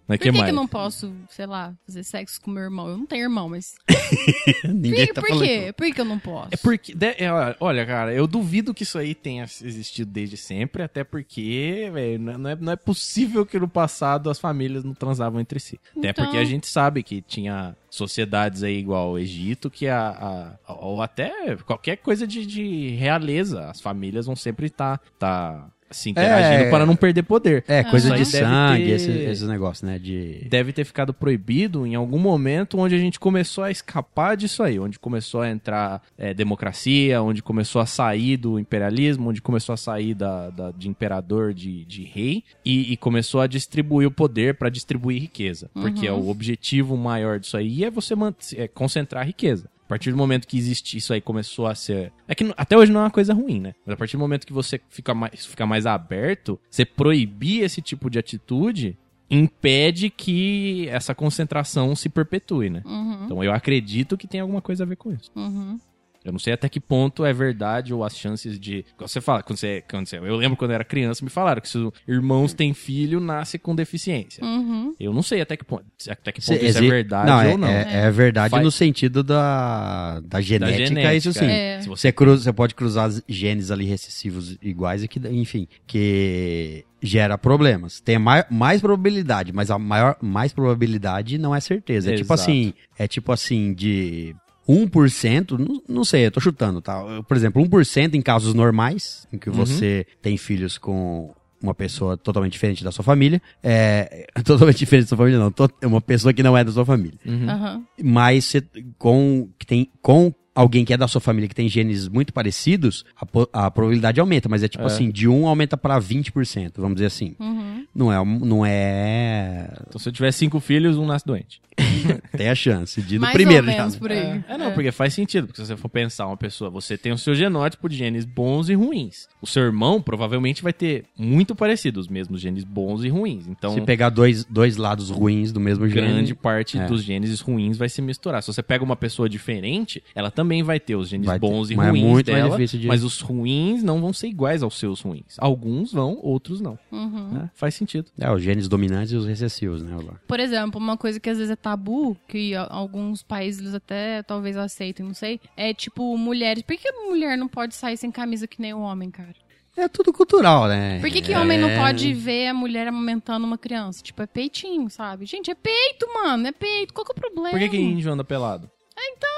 mas 0.06 0.18
Por 0.18 0.22
que 0.24 0.32
que, 0.32 0.38
eu 0.50 0.52
não 0.54 0.66
posso, 0.68 1.12
sei 1.28 1.46
lá, 1.46 1.74
fazer 1.86 2.02
sexo 2.04 2.40
com 2.40 2.50
meu 2.50 2.62
irmão? 2.62 2.88
Eu 2.88 2.96
não 2.98 3.06
tenho 3.06 3.22
irmão, 3.24 3.48
mas. 3.48 3.74
Ninguém 4.64 5.06
por 5.08 5.14
tá 5.14 5.20
por 5.20 5.28
falando. 5.30 5.44
quê? 5.46 5.72
Por 5.76 5.92
que 5.94 6.00
eu 6.00 6.04
não 6.04 6.18
posso? 6.18 6.48
É 6.52 6.56
porque, 6.56 6.94
de- 6.94 7.06
é, 7.18 7.28
olha, 7.60 7.84
cara, 7.86 8.12
eu 8.12 8.26
duvido 8.26 8.72
que 8.74 8.82
isso 8.82 8.98
aí 8.98 9.14
tenha 9.14 9.44
existido 9.44 10.10
desde 10.10 10.36
sempre, 10.36 10.82
até 10.82 11.04
porque, 11.04 11.90
velho, 11.92 12.18
não 12.18 12.50
é, 12.50 12.56
não 12.56 12.72
é 12.72 12.76
possível 12.76 13.44
que 13.46 13.58
no 13.58 13.68
passado 13.68 14.30
as 14.30 14.38
famílias 14.38 14.84
não 14.84 14.94
transavam 14.94 15.40
entre 15.40 15.58
si. 15.60 15.78
Até 15.96 16.10
Então- 16.10 16.24
porque 16.24 16.38
a 16.38 16.44
gente 16.44 16.66
sabe 16.66 17.02
que 17.02 17.20
tinha 17.22 17.76
sociedades 17.88 18.62
aí 18.62 18.78
igual 18.78 19.12
o 19.12 19.18
Egito, 19.18 19.68
que 19.70 19.86
a, 19.88 20.56
a- 20.68 20.72
ou 20.74 21.02
até 21.02 21.56
qualquer 21.66 21.96
coisa 21.96 22.26
de, 22.26 22.46
de 22.46 22.90
realeza, 22.90 23.68
as 23.70 23.80
famílias 23.80 24.26
vão 24.26 24.36
sempre 24.36 24.66
estar 24.66 24.98
tá, 25.18 25.68
se 25.91 26.11
interagindo 26.11 26.64
É. 26.64 26.70
para 26.70 26.86
não 26.86 26.95
perder 26.97 27.22
poder. 27.22 27.64
É, 27.66 27.82
coisa 27.84 28.09
Aham. 28.09 28.16
de 28.16 28.24
sangue, 28.26 28.84
ter- 28.84 28.91
esses, 28.91 29.16
esses 29.16 29.49
negócios, 29.49 29.82
né? 29.82 29.99
De. 29.99 30.47
deve 30.49 30.72
ter 30.72 30.84
ficado 30.84 31.12
proibido 31.12 31.86
em 31.86 31.95
algum 31.95 32.18
momento 32.18 32.78
onde 32.78 32.95
a 32.95 32.99
gente 32.99 33.18
começou 33.18 33.64
a 33.64 33.70
escapar 33.70 34.36
disso 34.36 34.62
aí, 34.62 34.78
onde 34.78 34.99
começou 34.99 35.41
a 35.41 35.51
entrar 35.51 36.03
é, 36.16 36.32
democracia, 36.32 37.22
onde 37.22 37.43
começou 37.43 37.80
a 37.80 37.86
sair 37.86 38.36
do 38.36 38.59
imperialismo, 38.59 39.30
onde 39.30 39.43
começou 39.43 39.72
a 39.72 39.76
sair 39.76 40.14
da, 40.14 40.51
da- 40.51 40.70
de 40.70 40.88
imperador, 40.88 41.53
de, 41.55 41.84
de 41.84 42.05
rei, 42.05 42.45
e, 42.64 42.93
e 42.93 42.97
começou 42.97 43.41
a 43.41 43.47
distribuir 43.47 44.07
o 44.07 44.11
poder 44.11 44.55
para 44.55 44.68
distribuir 44.68 45.20
riqueza. 45.20 45.70
Porque 45.74 46.07
é 46.07 46.12
o 46.12 46.28
objetivo 46.28 46.97
maior 46.97 47.38
disso 47.41 47.57
aí 47.57 47.84
é 47.84 47.91
você 47.91 48.14
mant- 48.14 48.53
é 48.57 48.68
concentrar 48.68 49.22
a 49.22 49.26
riqueza. 49.26 49.68
A 49.91 49.95
partir 49.99 50.12
do 50.12 50.16
momento 50.16 50.47
que 50.47 50.57
existe 50.57 50.97
isso 50.97 51.12
aí 51.12 51.20
começou 51.20 51.66
a 51.66 51.74
ser. 51.74 52.12
É 52.28 52.32
que 52.32 52.55
até 52.57 52.78
hoje 52.78 52.93
não 52.93 53.01
é 53.01 53.03
uma 53.03 53.11
coisa 53.11 53.34
ruim, 53.34 53.59
né? 53.59 53.74
Mas 53.84 53.95
a 53.95 53.97
partir 53.97 54.16
do 54.16 54.20
momento 54.20 54.47
que 54.47 54.53
você 54.53 54.80
fica 54.88 55.12
mais, 55.12 55.45
fica 55.45 55.66
mais 55.66 55.84
aberto, 55.84 56.61
você 56.70 56.84
proibir 56.84 57.64
esse 57.64 57.82
tipo 57.82 58.09
de 58.09 58.16
atitude 58.16 58.97
impede 59.28 60.09
que 60.09 60.86
essa 60.91 61.12
concentração 61.12 61.97
se 61.97 62.09
perpetue, 62.09 62.70
né? 62.70 62.82
Uhum, 62.84 63.24
Então 63.24 63.43
eu 63.43 63.53
acredito 63.53 64.16
que 64.16 64.28
tem 64.28 64.41
alguma 64.41 64.62
coisa 64.62 64.84
a 64.84 64.86
ver 64.86 64.95
com 64.95 65.12
isso. 65.12 65.28
uhum. 65.34 65.76
Eu 66.24 66.32
não 66.32 66.38
sei 66.38 66.52
até 66.52 66.68
que 66.68 66.78
ponto 66.78 67.24
é 67.24 67.32
verdade 67.32 67.94
ou 67.94 68.04
as 68.04 68.16
chances 68.16 68.60
de. 68.60 68.84
Você 68.98 69.20
fala, 69.22 69.42
quando 69.42 69.58
você, 69.58 69.82
quando 69.90 70.06
você. 70.06 70.18
Eu 70.18 70.36
lembro 70.36 70.56
quando 70.56 70.70
eu 70.72 70.74
era 70.74 70.84
criança, 70.84 71.24
me 71.24 71.30
falaram 71.30 71.62
que 71.62 71.68
se 71.68 71.78
os 71.78 71.92
irmãos 72.06 72.52
têm 72.52 72.74
filho, 72.74 73.20
nasce 73.20 73.58
com 73.58 73.74
deficiência. 73.74 74.44
Uhum. 74.44 74.94
Eu 75.00 75.14
não 75.14 75.22
sei 75.22 75.40
até 75.40 75.56
que 75.56 75.64
ponto, 75.64 75.84
até 76.08 76.30
que 76.30 76.42
Se 76.42 76.52
ponto 76.52 76.64
isso 76.64 76.76
é 76.78 76.80
exi- 76.82 76.90
verdade 76.90 77.26
não, 77.30 77.40
é, 77.40 77.48
ou 77.48 77.56
não. 77.58 77.68
É, 77.68 78.06
é 78.06 78.10
verdade 78.10 78.50
Faz- 78.50 78.62
no 78.62 78.70
sentido 78.70 79.22
da, 79.22 80.20
da 80.20 80.40
genética, 80.42 80.86
genética, 80.86 81.14
isso 81.14 81.32
sim. 81.32 81.46
É. 81.46 81.80
Se 81.80 81.88
você 81.88 82.00
Você, 82.08 82.12
cruza, 82.12 82.42
você 82.44 82.52
pode 82.52 82.74
cruzar 82.74 83.10
genes 83.28 83.70
ali 83.70 83.84
recessivos 83.86 84.58
iguais 84.62 85.02
e 85.02 85.08
que, 85.08 85.18
enfim, 85.28 85.66
que 85.86 86.84
gera 87.02 87.38
problemas. 87.38 88.00
Tem 88.00 88.18
mais, 88.18 88.44
mais 88.50 88.80
probabilidade, 88.80 89.52
mas 89.52 89.70
a 89.70 89.78
maior 89.78 90.16
mais 90.20 90.52
probabilidade 90.52 91.38
não 91.38 91.54
é 91.54 91.60
certeza. 91.60 92.10
É 92.12 92.16
tipo 92.16 92.32
Exato. 92.32 92.50
assim, 92.50 92.74
é 92.98 93.08
tipo 93.08 93.32
assim 93.32 93.72
de 93.72 94.34
1%, 94.72 95.58
não, 95.58 95.82
não 95.88 96.04
sei, 96.04 96.26
eu 96.26 96.30
tô 96.30 96.40
chutando, 96.40 96.80
tá? 96.80 97.02
Por 97.26 97.36
exemplo, 97.36 97.62
1% 97.62 98.14
em 98.14 98.22
casos 98.22 98.54
normais, 98.54 99.26
em 99.32 99.38
que 99.38 99.48
Uhum. 99.50 99.56
você 99.56 100.06
tem 100.22 100.36
filhos 100.36 100.78
com 100.78 101.32
uma 101.62 101.74
pessoa 101.74 102.16
totalmente 102.16 102.52
diferente 102.52 102.82
da 102.82 102.90
sua 102.90 103.04
família, 103.04 103.40
é, 103.62 104.26
totalmente 104.44 104.78
diferente 104.78 105.04
da 105.04 105.08
sua 105.08 105.18
família 105.18 105.38
não, 105.38 105.50
to- 105.50 105.68
uma 105.84 106.00
pessoa 106.00 106.32
que 106.32 106.42
não 106.42 106.56
é 106.56 106.64
da 106.64 106.72
sua 106.72 106.84
família 106.86 107.18
Uhum. 107.26 107.50
Aham. 107.50 107.82
mas 108.02 108.44
você- 108.46 108.62
com 108.98 109.48
que 109.58 109.66
tem 109.66 109.90
com 110.00 110.32
alguém 110.54 110.84
que 110.84 110.92
é 110.92 110.96
da 110.96 111.06
sua 111.06 111.20
família 111.20 111.48
que 111.48 111.54
tem 111.54 111.68
genes 111.68 112.08
muito 112.08 112.32
parecidos, 112.32 113.04
a, 113.52 113.66
a 113.66 113.70
probabilidade 113.70 114.20
aumenta, 114.20 114.48
mas 114.48 114.62
é 114.62 114.68
tipo 114.68 114.82
É. 114.84 114.86
assim, 114.86 115.10
de 115.10 115.28
1 115.28 115.46
aumenta 115.46 115.76
pra 115.76 115.98
20%, 116.00 116.72
vamos 116.78 116.94
dizer 116.96 117.06
assim. 117.06 117.34
Uhum. 117.38 117.69
Não 117.94 118.12
é 118.12 118.24
não 118.24 118.64
é 118.66 119.68
Então, 119.88 119.98
se 120.00 120.08
eu 120.08 120.12
tiver 120.12 120.32
cinco 120.32 120.60
filhos, 120.60 120.96
um 120.96 121.06
nasce 121.06 121.24
doente. 121.26 121.60
tem 122.36 122.48
a 122.50 122.54
chance 122.54 123.00
de 123.00 123.14
no 123.14 123.22
Mais 123.22 123.32
primeiro 123.32 123.66
ou 123.66 123.72
já. 123.72 123.78
menos 123.78 123.96
por 123.96 124.12
aí. 124.12 124.44
É, 124.46 124.58
não, 124.58 124.72
porque 124.72 124.92
faz 124.92 125.14
sentido. 125.14 125.46
Porque 125.46 125.62
se 125.62 125.66
você 125.66 125.76
for 125.78 125.88
pensar 125.88 126.26
uma 126.26 126.36
pessoa, 126.36 126.68
você 126.68 126.98
tem 126.98 127.10
o 127.10 127.16
seu 127.16 127.34
genótipo 127.34 127.88
de 127.88 127.96
genes 127.96 128.26
bons 128.26 128.68
e 128.68 128.74
ruins. 128.74 129.28
O 129.40 129.46
seu 129.46 129.62
irmão 129.62 130.00
provavelmente 130.02 130.62
vai 130.62 130.74
ter 130.74 131.04
muito 131.16 131.54
parecido 131.54 131.98
os 131.98 132.06
mesmos 132.06 132.38
genes 132.40 132.64
bons 132.64 133.02
e 133.02 133.08
ruins. 133.08 133.46
Então, 133.48 133.72
Se 133.72 133.80
pegar 133.80 134.10
dois, 134.10 134.44
dois 134.44 134.76
lados 134.76 135.08
ruins 135.08 135.52
do 135.52 135.60
mesmo 135.60 135.88
gene, 135.88 136.06
grande 136.08 136.34
parte 136.34 136.78
É. 136.78 136.86
dos 136.86 137.02
genes 137.02 137.40
ruins 137.40 137.78
vai 137.78 137.88
se 137.88 138.02
misturar. 138.02 138.42
Se 138.42 138.52
você 138.52 138.62
pega 138.62 138.84
uma 138.84 138.96
pessoa 138.96 139.26
diferente, 139.28 140.02
ela 140.14 140.30
também 140.30 140.62
vai 140.62 140.78
ter 140.78 140.96
os 140.96 141.08
genes 141.08 141.26
Vai 141.26 141.38
ter, 141.40 141.46
bons 141.46 141.70
e 141.70 141.76
mas 141.76 141.86
é 141.86 141.90
ruins 141.90 142.04
muito 142.04 142.30
mais 142.30 142.42
dela, 142.44 142.56
difícil 142.56 142.78
de- 142.80 142.88
mas 142.88 143.02
os 143.02 143.20
ruins 143.20 143.82
não 143.82 144.02
vão 144.02 144.12
ser 144.12 144.26
iguais 144.28 144.62
aos 144.62 144.78
seus 144.78 145.00
ruins. 145.00 145.36
Alguns 145.38 145.92
vão, 145.94 146.18
outros 146.20 146.60
não. 146.60 146.78
Uhum. 146.92 147.28
né? 147.32 147.50
Faz 147.54 147.69
sentido. 147.74 148.10
é 148.18 148.30
os 148.30 148.42
genes 148.42 148.68
dominantes 148.68 149.12
e 149.12 149.16
os 149.16 149.26
recessivos, 149.26 149.82
né, 149.82 149.96
Olá? 149.96 150.20
Por 150.26 150.40
exemplo, 150.40 150.80
uma 150.80 150.96
coisa 150.96 151.18
que 151.20 151.28
às 151.30 151.38
vezes 151.38 151.50
é 151.50 151.56
tabu, 151.56 152.16
que 152.28 152.54
alguns 152.54 153.22
países 153.22 153.60
eles 153.60 153.74
até 153.74 154.22
talvez 154.22 154.56
aceitem, 154.56 155.04
não 155.04 155.14
sei, 155.14 155.40
é 155.56 155.72
tipo 155.72 156.16
mulheres. 156.16 156.62
Por 156.62 156.76
que 156.76 156.88
a 156.88 157.08
mulher 157.08 157.36
não 157.36 157.48
pode 157.48 157.74
sair 157.74 157.96
sem 157.96 158.10
camisa 158.10 158.46
que 158.46 158.60
nem 158.60 158.74
o 158.74 158.80
homem, 158.80 159.10
cara? 159.10 159.34
É 159.76 159.88
tudo 159.88 160.12
cultural, 160.12 160.66
né? 160.68 160.98
Por 161.00 161.08
que, 161.08 161.22
que 161.22 161.32
é... 161.32 161.38
homem 161.38 161.58
não 161.58 161.70
pode 161.76 162.12
ver 162.12 162.48
a 162.48 162.54
mulher 162.54 162.88
amamentando 162.88 163.46
uma 163.46 163.56
criança? 163.56 164.02
Tipo, 164.02 164.22
é 164.22 164.26
peitinho, 164.26 164.90
sabe? 164.90 165.24
Gente, 165.26 165.50
é 165.50 165.54
peito, 165.54 166.06
mano, 166.12 166.46
é 166.46 166.52
peito. 166.52 166.92
Qual 166.92 167.04
que 167.04 167.12
é 167.12 167.14
o 167.16 167.20
problema? 167.20 167.50
Por 167.50 167.58
que, 167.58 167.68
que 167.68 167.78
índio 167.78 168.12
anda 168.12 168.24
pelado? 168.24 168.68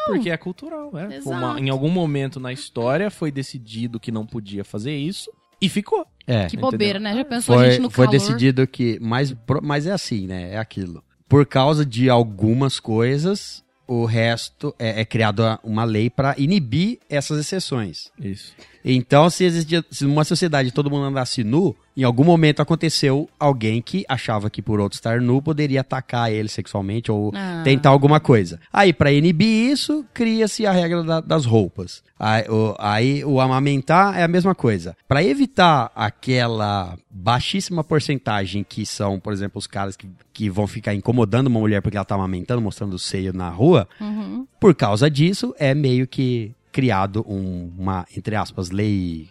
Porque 0.06 0.30
é 0.30 0.36
cultural, 0.36 0.90
né? 0.92 1.20
Uma- 1.24 1.36
Exato. 1.38 1.58
em 1.58 1.68
algum 1.68 1.88
momento 1.88 2.40
na 2.40 2.52
história 2.52 3.10
foi 3.10 3.30
decidido 3.30 4.00
que 4.00 4.10
não 4.10 4.26
podia 4.26 4.64
fazer 4.64 4.96
isso 4.96 5.30
e 5.62 5.68
ficou. 5.68 6.04
É. 6.26 6.46
Que 6.46 6.56
Entendeu? 6.56 6.70
bobeira, 6.70 6.98
né? 6.98 7.14
Já 7.14 7.24
pensou 7.24 7.54
a 7.54 7.58
Foi, 7.58 7.70
gente 7.70 7.80
no 7.82 7.90
foi 7.90 8.06
calor? 8.06 8.18
decidido 8.18 8.66
que. 8.66 8.98
Mas, 9.00 9.34
mas 9.62 9.86
é 9.86 9.92
assim, 9.92 10.26
né? 10.26 10.54
É 10.54 10.58
aquilo. 10.58 11.02
Por 11.28 11.46
causa 11.46 11.86
de 11.86 12.10
algumas 12.10 12.78
coisas, 12.80 13.64
o 13.86 14.04
resto 14.04 14.74
é, 14.78 15.00
é 15.00 15.04
criado 15.04 15.42
uma 15.62 15.84
lei 15.84 16.10
para 16.10 16.34
inibir 16.36 16.98
essas 17.08 17.38
exceções. 17.38 18.10
Isso. 18.18 18.54
Então, 18.84 19.30
se 19.30 19.44
existia, 19.44 19.84
se 19.90 20.04
numa 20.04 20.24
sociedade 20.24 20.72
todo 20.72 20.90
mundo 20.90 21.04
andasse 21.04 21.44
nu, 21.44 21.74
em 21.96 22.02
algum 22.04 22.24
momento 22.24 22.60
aconteceu 22.60 23.28
alguém 23.38 23.80
que 23.82 24.04
achava 24.08 24.48
que 24.50 24.62
por 24.62 24.80
outro 24.80 24.96
estar 24.96 25.20
nu 25.20 25.40
poderia 25.42 25.82
atacar 25.82 26.32
ele 26.32 26.48
sexualmente 26.48 27.10
ou 27.12 27.30
Ah. 27.34 27.60
tentar 27.64 27.90
alguma 27.90 28.18
coisa. 28.18 28.58
Aí, 28.72 28.92
pra 28.92 29.12
inibir 29.12 29.70
isso, 29.70 30.04
cria-se 30.12 30.66
a 30.66 30.72
regra 30.72 31.02
da- 31.04 31.20
das 31.20 31.44
roupas. 31.44 32.02
Aí 32.18 32.44
o, 32.48 32.74
aí, 32.78 33.24
o 33.24 33.40
amamentar 33.40 34.18
é 34.18 34.22
a 34.22 34.28
mesma 34.28 34.54
coisa. 34.54 34.96
Pra 35.06 35.22
evitar 35.22 35.90
aquela 35.94 36.96
baixíssima 37.10 37.84
porcentagem 37.84 38.64
que 38.68 38.86
são, 38.86 39.20
por 39.20 39.32
exemplo, 39.32 39.58
os 39.58 39.66
caras 39.66 39.96
que, 39.96 40.08
que 40.32 40.48
vão 40.48 40.66
ficar 40.66 40.94
incomodando 40.94 41.46
uma 41.48 41.60
mulher 41.60 41.82
porque 41.82 41.96
ela 41.96 42.04
tá 42.04 42.14
amamentando, 42.14 42.60
mostrando 42.62 42.94
o 42.94 42.98
seio 42.98 43.32
na 43.32 43.48
rua, 43.50 43.88
Uhum. 44.00 44.46
por 44.58 44.74
causa 44.74 45.10
disso, 45.10 45.54
é 45.58 45.74
meio 45.74 46.06
que 46.06 46.52
criado 46.72 47.24
um- 47.28 47.70
uma, 47.78 48.06
entre 48.16 48.34
aspas, 48.34 48.70
lei 48.70 49.28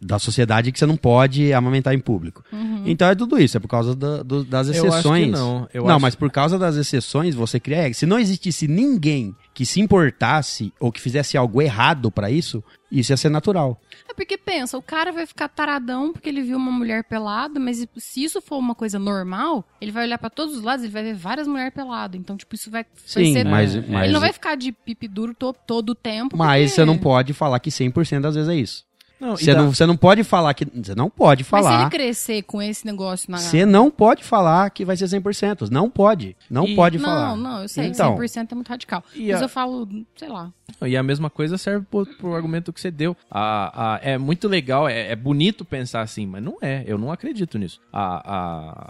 da 0.00 0.18
sociedade 0.18 0.70
que 0.70 0.78
você 0.78 0.84
não 0.84 0.96
pode 0.96 1.52
amamentar 1.54 1.94
em 1.94 1.98
público. 1.98 2.44
Uhum. 2.52 2.82
Então 2.84 3.08
é 3.08 3.14
tudo 3.14 3.38
isso, 3.38 3.56
é 3.56 3.60
por 3.60 3.68
causa 3.68 3.96
da- 3.96 4.22
do- 4.22 4.44
das 4.44 4.68
Eu 4.68 4.72
acho 4.74 4.82
que 4.82 4.88
exceções. 4.88 5.30
não, 5.32 5.66
eu 5.72 5.84
não, 5.84 5.92
acho- 5.92 6.02
mas 6.02 6.14
por 6.14 6.30
causa 6.30 6.58
das 6.58 6.76
exceções 6.76 7.34
você 7.34 7.58
cria. 7.58 7.92
Se 7.94 8.04
não 8.04 8.18
existisse 8.18 8.68
ninguém 8.68 9.34
que 9.56 9.64
se 9.64 9.80
importasse 9.80 10.70
ou 10.78 10.92
que 10.92 11.00
fizesse 11.00 11.34
algo 11.34 11.62
errado 11.62 12.10
pra 12.10 12.30
isso, 12.30 12.62
isso 12.92 13.10
ia 13.10 13.16
ser 13.16 13.30
natural. 13.30 13.80
É 14.06 14.12
porque 14.12 14.36
pensa, 14.36 14.76
o 14.76 14.82
cara 14.82 15.10
vai 15.10 15.24
ficar 15.24 15.48
taradão 15.48 16.12
porque 16.12 16.28
ele 16.28 16.42
viu 16.42 16.58
uma 16.58 16.70
mulher 16.70 17.04
pelada, 17.04 17.58
mas 17.58 17.86
se 17.96 18.22
isso 18.22 18.42
for 18.42 18.58
uma 18.58 18.74
coisa 18.74 18.98
normal, 18.98 19.66
ele 19.80 19.90
vai 19.90 20.04
olhar 20.04 20.18
pra 20.18 20.28
todos 20.28 20.56
os 20.58 20.62
lados, 20.62 20.84
ele 20.84 20.92
vai 20.92 21.02
ver 21.04 21.14
várias 21.14 21.48
mulheres 21.48 21.72
peladas. 21.72 22.20
Então, 22.20 22.36
tipo, 22.36 22.54
isso 22.54 22.70
vai, 22.70 22.82
vai 22.84 22.92
Sim, 23.24 23.32
ser... 23.32 23.44
mas, 23.46 23.74
mas, 23.88 24.04
Ele 24.04 24.12
não 24.12 24.20
vai 24.20 24.32
ficar 24.32 24.56
de 24.56 24.72
pipi 24.72 25.08
duro 25.08 25.32
to- 25.34 25.56
todo 25.66 25.88
o 25.90 25.94
tempo. 25.94 26.36
mas 26.36 26.64
porque- 26.70 26.74
você 26.74 26.84
não 26.84 26.98
pode 26.98 27.32
falar 27.32 27.58
que 27.58 27.70
100% 27.70 28.20
das 28.20 28.34
vezes 28.34 28.50
é 28.50 28.54
isso. 28.56 28.84
Não, 29.18 29.36
Você 29.36 29.54
dá- 29.54 29.62
não, 29.62 29.72
você 29.74 29.86
não 29.86 29.96
pode 29.96 30.22
falar 30.24 30.52
que. 30.52 30.64
Você 30.66 30.94
não 30.94 31.08
pode 31.08 31.42
Mas 31.50 31.64
se 31.64 31.70
ele 31.70 31.76
falar. 31.78 31.90
crescer 31.90 32.42
com 32.42 32.60
esse 32.60 32.84
negócio 32.84 33.30
na... 33.30 33.38
Você 33.38 33.64
não 33.64 33.90
pode 33.90 34.22
falar 34.22 34.68
que 34.70 34.84
vai 34.84 34.96
ser 34.96 35.06
100%. 35.06 35.70
Não 35.70 35.88
pode. 35.88 36.36
Não 36.50 36.66
E- 36.66 36.74
pode 36.76 36.98
não, 36.98 37.04
falar. 37.04 37.36
não, 37.36 37.62
eu 37.62 37.68
sei, 37.68 37.86
Então. 37.86 38.14
100% 38.16 38.52
é 38.52 38.54
muito 38.54 38.68
radical. 38.68 39.02
E 39.14 39.32
Mas 39.32 39.40
a- 39.40 39.44
eu 39.46 39.48
falo, 39.48 39.88
sei 40.16 40.28
lá. 40.28 40.52
E 40.84 40.96
a 40.96 41.02
mesma 41.02 41.30
coisa 41.30 41.56
serve 41.56 41.86
pro, 41.90 42.04
pro 42.04 42.34
argumento 42.34 42.72
que 42.72 42.80
você 42.80 42.90
deu. 42.90 43.16
A, 43.30 43.94
a- 43.94 44.00
é 44.02 44.18
muito 44.18 44.46
legal, 44.48 44.88
é, 44.88 45.10
é 45.12 45.16
bonito 45.16 45.64
pensar 45.64 46.02
assim, 46.02 46.26
mas 46.26 46.42
não 46.42 46.58
é. 46.60 46.84
Eu 46.86 46.98
não 46.98 47.10
acredito 47.10 47.58
nisso. 47.58 47.80
A, 47.92 48.34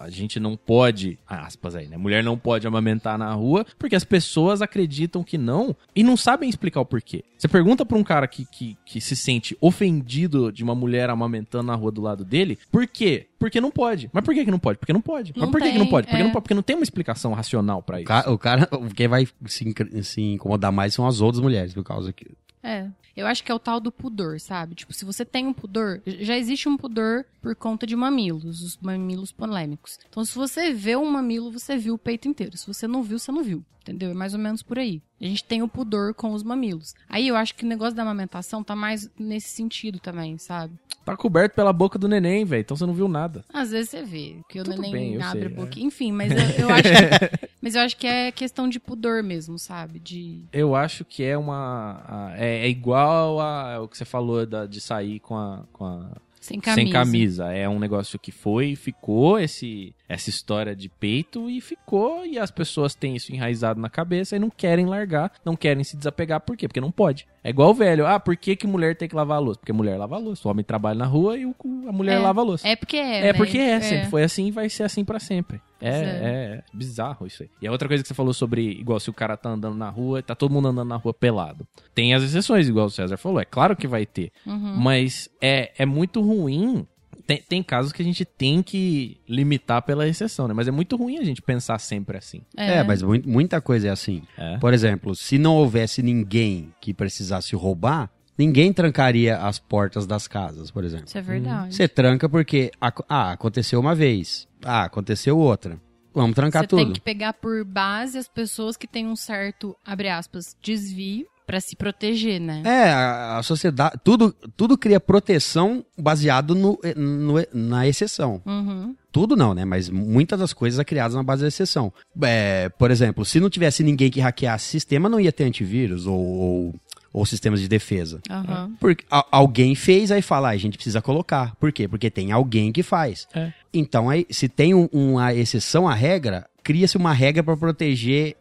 a, 0.03 0.05
a 0.05 0.11
gente 0.11 0.41
não 0.41 0.57
pode, 0.57 1.19
aspas 1.29 1.77
aí, 1.77 1.87
né? 1.87 1.97
Mulher 1.97 2.25
não 2.25 2.37
pode 2.37 2.67
amamentar 2.67 3.17
na 3.19 3.33
rua 3.33 3.65
porque 3.79 3.95
as 3.95 4.05
pessoas 4.05 4.63
acreditam 4.63 5.23
que 5.23 5.39
não 5.39 5.77
e 5.95 6.03
não 6.03 6.17
sabem 6.17 6.49
explicar 6.49 6.81
o 6.81 6.87
porquê. 6.87 7.23
Você 7.39 7.47
pergunta 7.47 7.85
pra 7.85 7.99
um 7.99 8.03
cara 8.05 8.27
que, 8.27 8.47
que, 8.47 8.77
que 8.85 9.01
se 9.01 9.15
sente 9.15 9.57
ofendido 9.61 10.51
de 10.51 10.65
uma 10.65 10.75
mulher 10.75 11.11
amamentando 11.11 11.65
na 11.65 11.75
rua 11.75 11.93
do 11.93 12.01
lado 12.01 12.25
dele, 12.25 12.59
por 12.73 12.87
quê? 12.87 13.27
Porque 13.39 13.61
não 13.61 13.71
pode. 13.71 14.11
Mas 14.13 14.25
por 14.25 14.35
que, 14.35 14.45
que 14.45 14.51
não 14.51 14.59
pode? 14.59 14.79
Porque 14.79 14.93
não 14.93 15.01
pode. 15.01 15.33
Não 15.37 15.43
Mas 15.43 15.51
por 15.51 15.61
que, 15.61 15.73
que 15.73 15.79
não 15.79 15.87
pode? 15.87 16.07
Porque 16.07 16.21
é. 16.21 16.25
não 16.25 16.31
pode. 16.31 16.43
Porque 16.43 16.55
não 16.55 16.63
tem 16.63 16.77
uma 16.77 16.83
explicação 16.83 17.33
racional 17.33 17.83
pra 17.83 17.99
O 17.99 18.01
isso. 18.01 18.31
O 18.31 18.39
cara, 18.39 18.69
quem 18.95 19.09
vai 19.09 19.29
se, 19.47 19.75
se 20.03 20.21
incomodar 20.21 20.73
mais 20.73 20.95
são 20.95 21.07
as 21.07 21.21
outras 21.21 21.43
mulheres, 21.43 21.75
por 21.75 21.85
causa 21.85 22.13
que. 22.13 22.27
É. 22.63 22.89
Eu 23.17 23.27
acho 23.27 23.43
que 23.43 23.51
é 23.51 23.55
o 23.55 23.59
tal 23.59 23.81
do 23.81 23.91
pudor, 23.91 24.39
sabe? 24.39 24.75
Tipo, 24.75 24.93
se 24.93 25.05
você 25.05 25.25
tem 25.25 25.47
um 25.47 25.53
pudor, 25.53 26.03
já 26.05 26.37
existe 26.37 26.69
um 26.69 26.77
pudor 26.77 27.25
por 27.41 27.57
conta 27.57 27.87
de 27.87 27.97
mamilos, 27.97 28.63
os 28.63 28.77
mamilos 28.77 29.33
polêmicos. 29.33 29.99
Então, 30.07 30.23
se 30.23 30.35
você 30.35 30.71
vê 30.73 30.97
um 30.97 31.11
mamilo, 31.11 31.51
você 31.51 31.79
viu 31.79 31.95
o 31.95 31.99
peito 31.99 32.29
inteiro. 32.29 32.59
Se 32.59 32.67
você 32.67 32.87
não 32.87 33.03
viu, 33.03 33.19
você 33.19 33.33
não 33.33 33.43
viu. 33.43 33.65
Entendeu? 33.87 34.11
É 34.11 34.15
mais 34.15 34.35
ou 34.35 34.41
menos 34.41 34.63
por 34.65 34.79
aí. 34.81 35.01
A 35.21 35.25
gente 35.25 35.45
tem 35.45 35.63
o 35.63 35.69
pudor 35.69 36.13
com 36.13 36.33
os 36.33 36.43
mamilos. 36.43 36.93
Aí 37.09 37.29
eu 37.29 37.37
acho 37.37 37.55
que 37.55 37.65
o 37.65 37.69
negócio 37.69 37.95
da 37.95 38.03
amamentação 38.03 38.65
tá 38.65 38.75
mais 38.75 39.09
nesse 39.17 39.49
sentido 39.51 40.01
também, 40.01 40.37
sabe? 40.39 40.75
Tá 41.05 41.17
coberto 41.17 41.55
pela 41.55 41.73
boca 41.73 41.97
do 41.97 42.09
neném, 42.09 42.45
velho. 42.45 42.63
Então 42.63 42.77
você 42.77 42.85
não 42.85 42.93
viu 42.93 43.07
nada. 43.07 43.45
Às 43.53 43.71
vezes 43.71 43.91
você 43.91 44.03
vê, 44.03 44.39
que 44.49 44.59
o 44.61 44.65
Tudo 44.65 44.81
neném 44.83 45.13
bem, 45.13 45.23
abre 45.23 45.39
sei, 45.39 45.49
a 45.49 45.51
é. 45.53 45.55
boca. 45.55 45.79
Enfim, 45.79 46.11
mas 46.11 46.33
eu, 46.33 46.65
eu 46.65 46.71
acho 46.71 46.83
que, 46.83 47.49
mas 47.63 47.75
eu 47.77 47.81
acho 47.83 47.97
que 47.97 48.07
é 48.09 48.33
questão 48.33 48.69
de 48.69 48.81
pudor 48.81 49.23
mesmo, 49.23 49.57
sabe? 49.57 50.01
De. 50.01 50.43
Eu 50.53 50.75
acho 50.75 51.05
que 51.05 51.23
é 51.23 51.39
uma. 51.39 52.33
É, 52.37 52.67
é 52.67 52.69
igual 52.69 53.41
ao 53.41 53.87
que 53.87 53.97
você 53.97 54.05
falou 54.05 54.45
da- 54.45 54.67
de 54.67 54.81
sair 54.81 55.21
com 55.21 55.37
a. 55.37 55.63
Com 55.73 55.85
a 55.85 56.11
Sem 56.41 56.59
camisa. 56.59 56.83
Sem 56.85 56.93
camisa. 56.93 57.53
É 57.53 57.69
um 57.69 57.79
negócio 57.79 58.19
que 58.19 58.33
foi 58.33 58.71
e 58.71 58.77
ficou 58.77 59.39
esse, 59.39 59.95
essa 60.09 60.31
história 60.31 60.75
de 60.75 60.89
peito 60.89 61.51
e 61.51 61.61
ficou. 61.61 62.25
E 62.25 62.39
as 62.39 62.51
pessoas 62.51 62.95
têm 62.95 63.17
isso 63.17 63.33
enraizado 63.33 63.81
na 63.81 63.89
cabeça 63.89 64.37
e 64.37 64.39
não 64.39 64.51
querem 64.51 64.87
largar, 64.87 65.33
não 65.45 65.57
querem 65.57 65.83
se 65.85 65.97
desapegar. 65.97 66.41
Por 66.41 66.57
quê? 66.57 66.69
Porque 66.69 66.81
não 66.81 66.91
pode. 66.91 67.27
É 67.43 67.51
igual 67.51 67.71
o 67.71 67.75
velho. 67.75 68.07
Ah, 68.07 68.19
por 68.19 68.37
que, 68.37 68.57
que 68.57 68.67
mulher 68.67 68.97
tem 68.97 69.09
que 69.09 69.15
lavar 69.15 69.37
a 69.37 69.41
louça? 69.41 69.61
Porque 69.61 69.73
mulher 69.73 69.97
lava 69.97 70.17
a 70.17 70.19
louça. 70.19 70.47
O 70.47 70.51
homem 70.51 70.65
trabalha 70.65 70.99
na 70.99 71.07
rua 71.07 71.37
e 71.37 71.47
o, 71.47 71.55
a 71.89 71.93
mulher 71.93 72.17
É. 72.17 72.19
lava 72.19 72.41
a 72.41 72.45
louça. 72.45 72.67
É 72.67 72.77
porque 72.77 72.97
é. 72.97 73.19
É 73.19 73.23
né? 73.25 73.33
porque 73.33 73.59
é, 73.59 73.81
sempre 73.81 74.11
foi 74.11 74.23
assim 74.23 74.47
e 74.47 74.51
vai 74.51 74.69
ser 74.69 74.83
assim 74.83 75.05
pra 75.05 75.19
sempre. 75.21 75.61
É, 75.81 75.89
é. 75.89 75.93
é 75.93 76.63
bizarro 76.73 77.27
isso 77.27 77.43
aí. 77.43 77.51
E 77.61 77.67
a 77.67 77.73
outra 77.73 77.87
coisa 77.87 78.03
que 78.03 78.09
você 78.09 78.15
falou 78.15 78.33
sobre, 78.33 78.63
igual 78.63 78.99
se 78.99 79.11
o 79.11 79.13
cara 79.13 79.37
tá 79.37 79.51
andando 79.51 79.77
na 79.77 79.91
rua, 79.91 80.23
tá 80.23 80.35
todo 80.35 80.53
mundo 80.53 80.69
andando 80.69 80.89
na 80.89 80.97
rua 80.97 81.13
pelado. 81.13 81.67
Tem 81.95 82.15
as 82.15 82.23
exceções, 82.23 82.69
igual 82.69 82.87
o 82.87 82.91
César 82.91 83.17
falou, 83.17 83.41
é 83.41 83.45
claro 83.45 83.77
que 83.77 83.87
vai 83.87 84.07
ter. 84.07 84.33
Uhum. 84.47 84.77
Mas 84.79 85.29
é, 85.41 85.73
é 85.79 85.85
muito 85.87 86.21
ruim. 86.23 86.87
Tem, 87.27 87.43
tem 87.49 87.63
casos 87.63 87.93
que 87.93 88.01
a 88.01 88.05
gente 88.05 88.25
tem 88.25 88.63
que 88.63 89.21
limitar 89.29 89.83
pela 89.83 90.07
exceção, 90.07 90.47
né? 90.47 90.55
Mas 90.55 90.69
é 90.69 90.71
muito 90.71 90.97
ruim 90.97 91.19
a 91.19 91.25
gente 91.25 91.43
pensar 91.43 91.79
sempre 91.79 92.17
assim. 92.17 92.43
É, 92.57 92.83
mas 92.85 93.03
mui- 93.03 93.23
muita 93.27 93.61
coisa 93.61 93.89
é 93.89 93.91
assim. 93.91 94.23
É. 94.39 94.59
Por 94.59 94.73
exemplo, 94.73 95.15
se 95.17 95.37
não 95.39 95.57
houvesse 95.57 96.03
ninguém 96.03 96.73
que 96.81 96.95
precisasse 96.95 97.57
roubar, 97.57 98.09
ninguém 98.39 98.73
trancaria 98.73 99.39
as 99.39 99.59
portas 99.59 100.07
das 100.07 100.29
casas, 100.29 100.71
por 100.71 100.85
exemplo. 100.85 101.07
Isso 101.07 101.19
é 101.19 101.23
verdade. 101.23 101.75
Você 101.75 101.89
tranca 101.89 102.29
porque, 102.29 102.71
ac- 102.81 103.05
ah, 103.09 103.33
aconteceu 103.33 103.81
uma 103.81 103.95
vez. 103.95 104.47
Ah, 104.65 104.85
aconteceu 104.85 105.37
outra. 105.39 105.81
Vamos 106.15 106.35
trancar 106.35 106.63
Você 106.63 106.69
tudo. 106.69 106.85
tem 106.85 106.93
que 106.93 107.01
pegar 107.01 107.33
por 107.35 107.65
base 107.65 108.17
as 108.17 108.29
pessoas 108.29 108.77
que 108.77 108.87
têm 108.87 109.07
um 109.07 109.17
certo, 109.17 109.77
abre 109.85 110.09
aspas, 110.09 110.57
desvio 110.63 111.27
pra 111.47 111.61
se 111.61 111.77
proteger, 111.77 112.41
né? 112.41 112.63
É, 112.65 112.91
a, 112.91 113.39
a 113.39 113.43
sociedade. 113.43 113.97
Tudo, 114.03 114.35
tudo 114.57 114.77
cria 114.77 114.99
proteção 114.99 115.85
baseado 115.97 116.55
no, 116.55 116.79
no- 116.97 117.47
na 117.55 117.87
exceção. 117.87 118.43
Uhum. 118.45 118.95
Tudo 119.13 119.37
não, 119.37 119.55
né? 119.55 119.65
Mas 119.65 119.89
muitas 119.89 120.39
das 120.39 120.53
coisas 120.53 120.77
são 120.77 120.85
criadas 120.85 121.15
na 121.15 121.23
base 121.23 121.43
da 121.43 121.49
exceção. 121.49 121.93
É, 122.23 122.69
por 122.71 122.91
exemplo, 122.91 123.25
se 123.25 123.39
não 123.41 123.49
tivesse 123.49 123.83
ninguém 123.83 124.11
que 124.11 124.21
hackeasse 124.21 124.67
sistema, 124.67 125.09
não 125.09 125.21
ia 125.21 125.33
ter 125.33 125.45
antivírus 125.45 126.07
ou, 126.07 126.19
ou, 126.19 126.75
ou 127.13 127.25
sistemas 127.25 127.61
de 127.61 127.69
defesa. 127.69 128.21
Aham. 128.29 128.73
Porque 128.81 129.05
alguém 129.31 129.75
fez, 129.75 130.11
aí 130.11 130.21
fala, 130.21 130.49
ah, 130.49 130.51
a 130.53 130.57
gente 130.57 130.77
precisa 130.77 131.01
colocar. 131.01 131.55
Por 131.57 131.73
quê? 131.73 131.87
Porque 131.89 132.11
tem 132.11 132.33
alguém 132.33 132.73
que 132.73 132.83
faz. 132.83 133.27
É. 133.35 133.53
Então, 133.73 134.11
aí, 134.11 134.27
se 134.31 134.49
tem 134.49 134.75
um- 134.75 134.89
uma 134.93 135.33
exceção 135.33 135.89
à 135.89 135.95
regra, 135.95 136.47
cria-se 136.63 136.97
uma 136.97 137.13
regra 137.13 137.43
para 137.43 137.57
proteger 137.57 138.37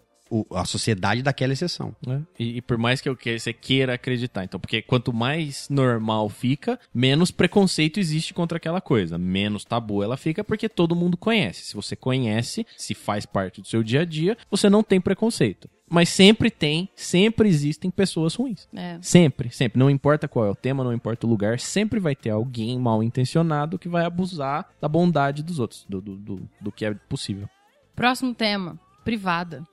o- 0.50 0.56
a 0.56 0.66
sociedade 0.66 1.22
daquela 1.22 1.54
exceção. 1.54 1.96
né? 2.06 2.22
E, 2.40 2.58
e 2.58 2.62
por 2.62 2.78
mais 2.78 3.02
que 3.02 3.08
eu 3.10 3.16
que, 3.16 3.38
você 3.40 3.54
queira 3.54 3.94
acreditar. 3.94 4.44
Então, 4.44 4.60
porque 4.60 4.82
quanto 4.82 5.14
mais 5.14 5.68
normal 5.70 6.30
fica, 6.30 6.80
menos 6.94 7.32
preconceito 7.32 8.00
existe 8.00 8.34
contra 8.34 8.58
aquela 8.58 8.82
coisa. 8.82 9.18
Menos 9.18 9.64
tabu 9.66 10.04
ela 10.04 10.18
fica 10.18 10.44
porque 10.44 10.68
todo 10.70 10.96
mundo 10.96 11.18
conhece. 11.18 11.66
Se 11.66 11.76
você 11.76 11.96
conhece, 11.96 12.66
se 12.78 12.94
faz 12.94 13.26
parte 13.26 13.62
do 13.62 13.68
seu 13.68 13.84
dia 13.84 14.02
a 14.02 14.06
dia, 14.06 14.38
você 14.50 14.70
não 14.70 14.84
tem 14.84 15.00
preconceito. 15.00 15.70
Mas 15.88 16.10
sempre 16.10 16.50
tem, 16.50 16.90
sempre 16.96 17.48
existem 17.48 17.92
pessoas 17.92 18.34
ruins. 18.34 18.68
É. 18.76 18.98
Sempre, 19.02 19.52
sempre. 19.52 19.78
Não 19.78 19.88
importa 19.88 20.28
qual 20.28 20.44
é 20.46 20.50
o 20.50 20.56
tema, 20.56 20.84
não 20.84 20.92
importa 20.92 21.28
o 21.28 21.30
lugar, 21.30 21.60
sempre 21.60 22.00
vai 22.00 22.16
ter 22.16 22.32
alguém 22.32 22.80
mal 22.80 23.04
intencionado 23.04 23.78
que 23.78 23.88
vai 23.88 24.04
abusar 24.04 24.68
da 24.82 24.88
bondade 24.88 25.44
dos 25.44 25.60
outros, 25.60 25.86
do, 25.88 26.02
do, 26.02 26.16
do, 26.16 26.50
do 26.60 26.72
que 26.72 26.86
é 26.86 26.94
possível. 27.08 27.48
Próximo 27.96 28.34
tema. 28.34 28.80
Privada. 29.06 29.64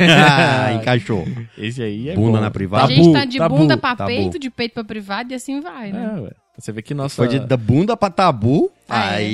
ah, 0.00 0.72
encaixou. 0.80 1.26
Esse 1.58 1.82
aí 1.82 2.08
é 2.08 2.14
Bunda 2.14 2.38
bom. 2.38 2.44
na 2.44 2.50
privada. 2.50 2.84
a 2.92 2.94
gente 2.96 3.12
tá 3.12 3.24
de 3.24 3.36
tabu, 3.38 3.56
bunda 3.58 3.76
pra 3.76 3.96
tabu. 3.96 4.08
peito, 4.08 4.38
de 4.38 4.48
peito 4.50 4.72
pra 4.74 4.84
privada 4.84 5.32
e 5.32 5.36
assim 5.36 5.60
vai, 5.60 5.92
né? 5.92 6.14
É, 6.16 6.20
ué. 6.20 6.30
Você 6.58 6.72
vê 6.72 6.82
que 6.82 6.92
nossa... 6.92 7.14
Foi 7.14 7.28
de, 7.28 7.38
da 7.38 7.56
bunda 7.56 7.96
pra 7.96 8.10
tabu, 8.10 8.68
Ah, 8.88 9.12
é. 9.12 9.16
aí. 9.18 9.26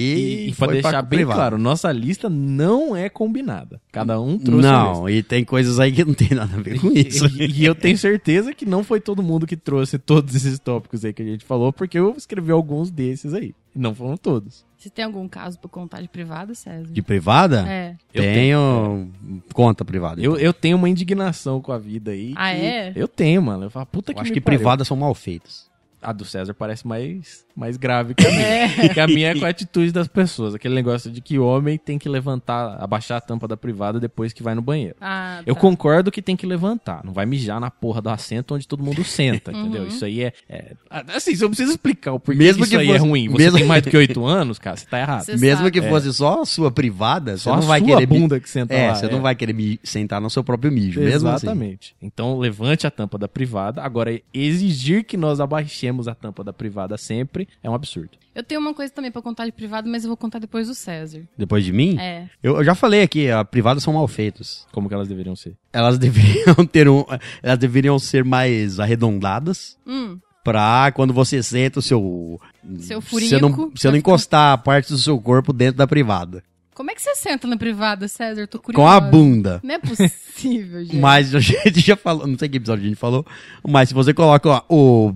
E, 0.46 0.48
e 0.48 0.52
pra 0.54 0.66
foi 0.66 0.74
deixar 0.74 1.00
bem 1.02 1.18
privado. 1.20 1.38
claro, 1.38 1.58
nossa 1.58 1.90
lista 1.90 2.28
não 2.28 2.94
é 2.94 3.08
combinada. 3.08 3.80
Cada 3.90 4.20
um 4.20 4.38
trouxe 4.38 4.66
a 4.66 4.70
Não, 4.72 5.08
e 5.08 5.22
tem 5.22 5.42
coisas 5.42 5.80
aí 5.80 5.90
que 5.90 6.04
não 6.04 6.12
tem 6.12 6.28
nada 6.36 6.54
a 6.54 6.60
ver 6.60 6.78
com 6.80 6.88
isso. 6.92 7.24
E, 7.40 7.62
e 7.62 7.64
eu 7.64 7.74
tenho 7.74 7.96
certeza 7.96 8.52
que 8.52 8.66
não 8.66 8.84
foi 8.84 9.00
todo 9.00 9.22
mundo 9.22 9.46
que 9.46 9.56
trouxe 9.56 9.98
todos 9.98 10.34
esses 10.34 10.58
tópicos 10.58 11.02
aí 11.02 11.14
que 11.14 11.22
a 11.22 11.26
gente 11.26 11.46
falou, 11.46 11.72
porque 11.72 11.98
eu 11.98 12.14
escrevi 12.16 12.52
alguns 12.52 12.90
desses 12.90 13.32
aí. 13.32 13.54
E 13.74 13.78
não 13.78 13.94
foram 13.94 14.18
todos. 14.18 14.64
Você 14.84 14.90
tem 14.90 15.02
algum 15.02 15.26
caso 15.26 15.58
pra 15.58 15.70
contar 15.70 16.02
de 16.02 16.08
privada, 16.08 16.54
César? 16.54 16.92
De 16.92 17.00
privada? 17.00 17.64
É. 17.66 17.96
Eu 18.12 18.22
Tenho 18.22 19.10
conta 19.54 19.82
privada. 19.82 20.20
Eu, 20.20 20.32
então. 20.32 20.44
eu 20.44 20.52
tenho 20.52 20.76
uma 20.76 20.90
indignação 20.90 21.58
com 21.58 21.72
a 21.72 21.78
vida 21.78 22.10
aí. 22.10 22.34
Ah, 22.36 22.52
que- 22.54 22.60
é? 22.60 22.92
Eu 22.94 23.08
tenho, 23.08 23.40
mano. 23.40 23.64
Eu 23.64 23.70
falo, 23.70 23.86
puta 23.86 24.10
Eu 24.12 24.16
que 24.16 24.20
acho 24.20 24.28
me 24.30 24.34
que 24.34 24.40
pariu. 24.42 24.58
privadas 24.58 24.86
são 24.86 24.94
mal 24.94 25.14
feitas. 25.14 25.72
A 26.04 26.12
do 26.12 26.24
César 26.24 26.52
parece 26.54 26.86
mais, 26.86 27.44
mais 27.56 27.76
grave 27.76 28.14
que 28.14 28.26
a 28.26 28.30
minha. 28.30 28.68
Porque 28.88 29.00
a 29.00 29.06
minha 29.06 29.30
é 29.30 29.34
com 29.38 29.44
a 29.44 29.48
atitude 29.48 29.90
das 29.90 30.06
pessoas. 30.06 30.54
Aquele 30.54 30.74
negócio 30.74 31.10
de 31.10 31.20
que 31.20 31.38
o 31.38 31.46
homem 31.46 31.78
tem 31.78 31.98
que 31.98 32.08
levantar, 32.08 32.76
abaixar 32.82 33.18
a 33.18 33.20
tampa 33.20 33.48
da 33.48 33.56
privada 33.56 33.98
depois 33.98 34.32
que 34.32 34.42
vai 34.42 34.54
no 34.54 34.62
banheiro. 34.62 34.96
Ah, 35.00 35.40
Eu 35.46 35.54
tá. 35.54 35.60
concordo 35.60 36.10
que 36.12 36.20
tem 36.20 36.36
que 36.36 36.46
levantar. 36.46 37.02
Não 37.04 37.12
vai 37.12 37.24
mijar 37.26 37.58
na 37.60 37.70
porra 37.70 38.00
do 38.02 38.10
assento 38.10 38.54
onde 38.54 38.68
todo 38.68 38.82
mundo 38.82 39.02
senta, 39.04 39.50
entendeu? 39.50 39.86
Isso 39.86 40.04
aí 40.04 40.22
é, 40.24 40.32
é- 40.48 40.72
Assim, 41.14 41.34
você 41.34 41.42
não 41.42 41.50
precisa 41.50 41.70
explicar 41.72 42.12
o 42.12 42.20
porquê 42.20 42.38
Mesmo 42.38 42.62
que 42.64 42.68
isso 42.68 42.70
que 42.70 42.76
aí 42.76 42.90
é 42.90 42.98
fosse- 42.98 43.08
ruim. 43.08 43.28
Você 43.28 43.38
mesmo- 43.44 43.58
tem 43.58 43.66
mais 43.66 43.82
do 43.82 43.90
que 43.90 43.96
oito 43.96 44.24
anos, 44.26 44.58
cara, 44.58 44.76
você 44.76 44.86
tá 44.86 44.98
errado. 44.98 45.24
Você 45.24 45.36
Mesmo 45.36 45.64
sabe. 45.64 45.70
que 45.70 45.82
fosse 45.88 46.12
só 46.12 46.42
a 46.42 46.44
sua 46.46 46.70
privada, 46.70 47.36
Só 47.36 47.50
você 47.52 47.56
não 47.56 47.64
a 47.64 47.66
vai 47.68 47.80
sua 47.80 47.88
querer. 47.88 48.06
bunda 48.06 48.40
que 48.40 48.48
senta 48.50 48.74
é, 48.74 48.88
lá, 48.88 48.94
você 48.94 49.06
é. 49.06 49.10
não 49.10 49.20
vai 49.22 49.34
querer 49.34 49.78
sentar 49.82 50.20
no 50.20 50.28
seu 50.28 50.42
próprio 50.44 50.70
mijo, 50.72 51.00
mesmo 51.00 51.28
assim. 51.28 51.46
Exatamente. 51.46 51.94
Então, 52.02 52.38
levante 52.38 52.86
a 52.86 52.90
tampa 52.90 53.16
da 53.16 53.28
privada. 53.28 53.82
Agora, 53.82 54.20
exigir 54.32 55.04
que 55.04 55.16
nós 55.16 55.40
abaixemos 55.40 55.93
a 56.08 56.14
tampa 56.14 56.42
da 56.44 56.52
privada 56.52 56.96
sempre 56.98 57.48
é 57.62 57.70
um 57.70 57.74
absurdo. 57.74 58.10
Eu 58.34 58.42
tenho 58.42 58.60
uma 58.60 58.74
coisa 58.74 58.92
também 58.92 59.10
pra 59.10 59.22
contar 59.22 59.44
de 59.46 59.52
privado, 59.52 59.88
mas 59.88 60.04
eu 60.04 60.08
vou 60.08 60.16
contar 60.16 60.38
depois 60.38 60.66
do 60.68 60.74
César. 60.74 61.22
Depois 61.38 61.64
de 61.64 61.72
mim? 61.72 61.96
É. 61.98 62.28
Eu, 62.42 62.56
eu 62.56 62.64
já 62.64 62.74
falei 62.74 63.02
aqui, 63.02 63.30
a 63.30 63.44
privadas 63.44 63.82
são 63.82 63.94
mal 63.94 64.08
feitas. 64.08 64.66
Como 64.72 64.88
que 64.88 64.94
elas 64.94 65.08
deveriam 65.08 65.36
ser? 65.36 65.56
Elas 65.72 65.96
deveriam 65.98 66.66
ter 66.66 66.88
um. 66.88 67.04
Elas 67.42 67.58
deveriam 67.58 67.98
ser 67.98 68.24
mais 68.24 68.78
arredondadas. 68.80 69.76
Hum, 69.86 70.18
Pra 70.42 70.92
quando 70.92 71.14
você 71.14 71.42
senta 71.42 71.78
o 71.78 71.82
seu. 71.82 72.38
Seu 72.78 73.00
Você 73.00 73.38
não, 73.40 73.50
furico, 73.50 73.72
você 73.74 73.90
não 73.90 73.96
encostar 73.96 74.52
a 74.52 74.58
parte 74.58 74.90
do 74.90 74.98
seu 74.98 75.18
corpo 75.18 75.54
dentro 75.54 75.78
da 75.78 75.86
privada. 75.86 76.42
como 76.74 76.90
é 76.90 76.94
que 76.94 77.00
você 77.00 77.14
senta 77.14 77.46
na 77.46 77.56
privada, 77.56 78.06
César? 78.08 78.46
Tô 78.46 78.58
curiosa. 78.58 78.84
Com 78.84 78.86
a 78.86 79.00
bunda. 79.00 79.58
Não 79.64 79.74
é 79.74 79.78
possível, 79.78 80.84
gente. 80.84 80.96
Mas 80.96 81.34
a 81.34 81.40
gente 81.40 81.80
já 81.80 81.96
falou, 81.96 82.26
não 82.26 82.38
sei 82.38 82.50
que 82.50 82.58
episódio 82.58 82.84
a 82.84 82.88
gente 82.88 82.98
falou, 82.98 83.24
mas 83.66 83.88
se 83.88 83.94
você 83.94 84.12
coloca 84.12 84.46
ó, 84.50 84.62
o 84.68 85.14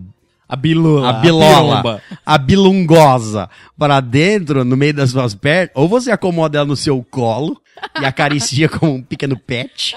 A 0.49 0.57
bilula. 0.57 1.11
a 1.11 1.13
bilola, 1.15 1.83
piromba. 1.83 2.03
a 2.25 2.39
bilungosa 2.39 3.51
para 3.77 4.01
dentro, 4.01 4.65
no 4.65 4.77
meio 4.77 4.95
das 4.95 5.11
suas 5.11 5.35
pernas, 5.35 5.71
ou 5.75 5.87
você 5.87 6.11
acomoda 6.11 6.59
ela 6.59 6.67
no 6.67 6.77
seu 6.77 7.05
colo 7.11 7.61
e 8.01 8.05
acaricia 8.05 8.69
como 8.69 8.95
um 8.95 9.03
pequeno 9.03 9.37
pet. 9.39 9.97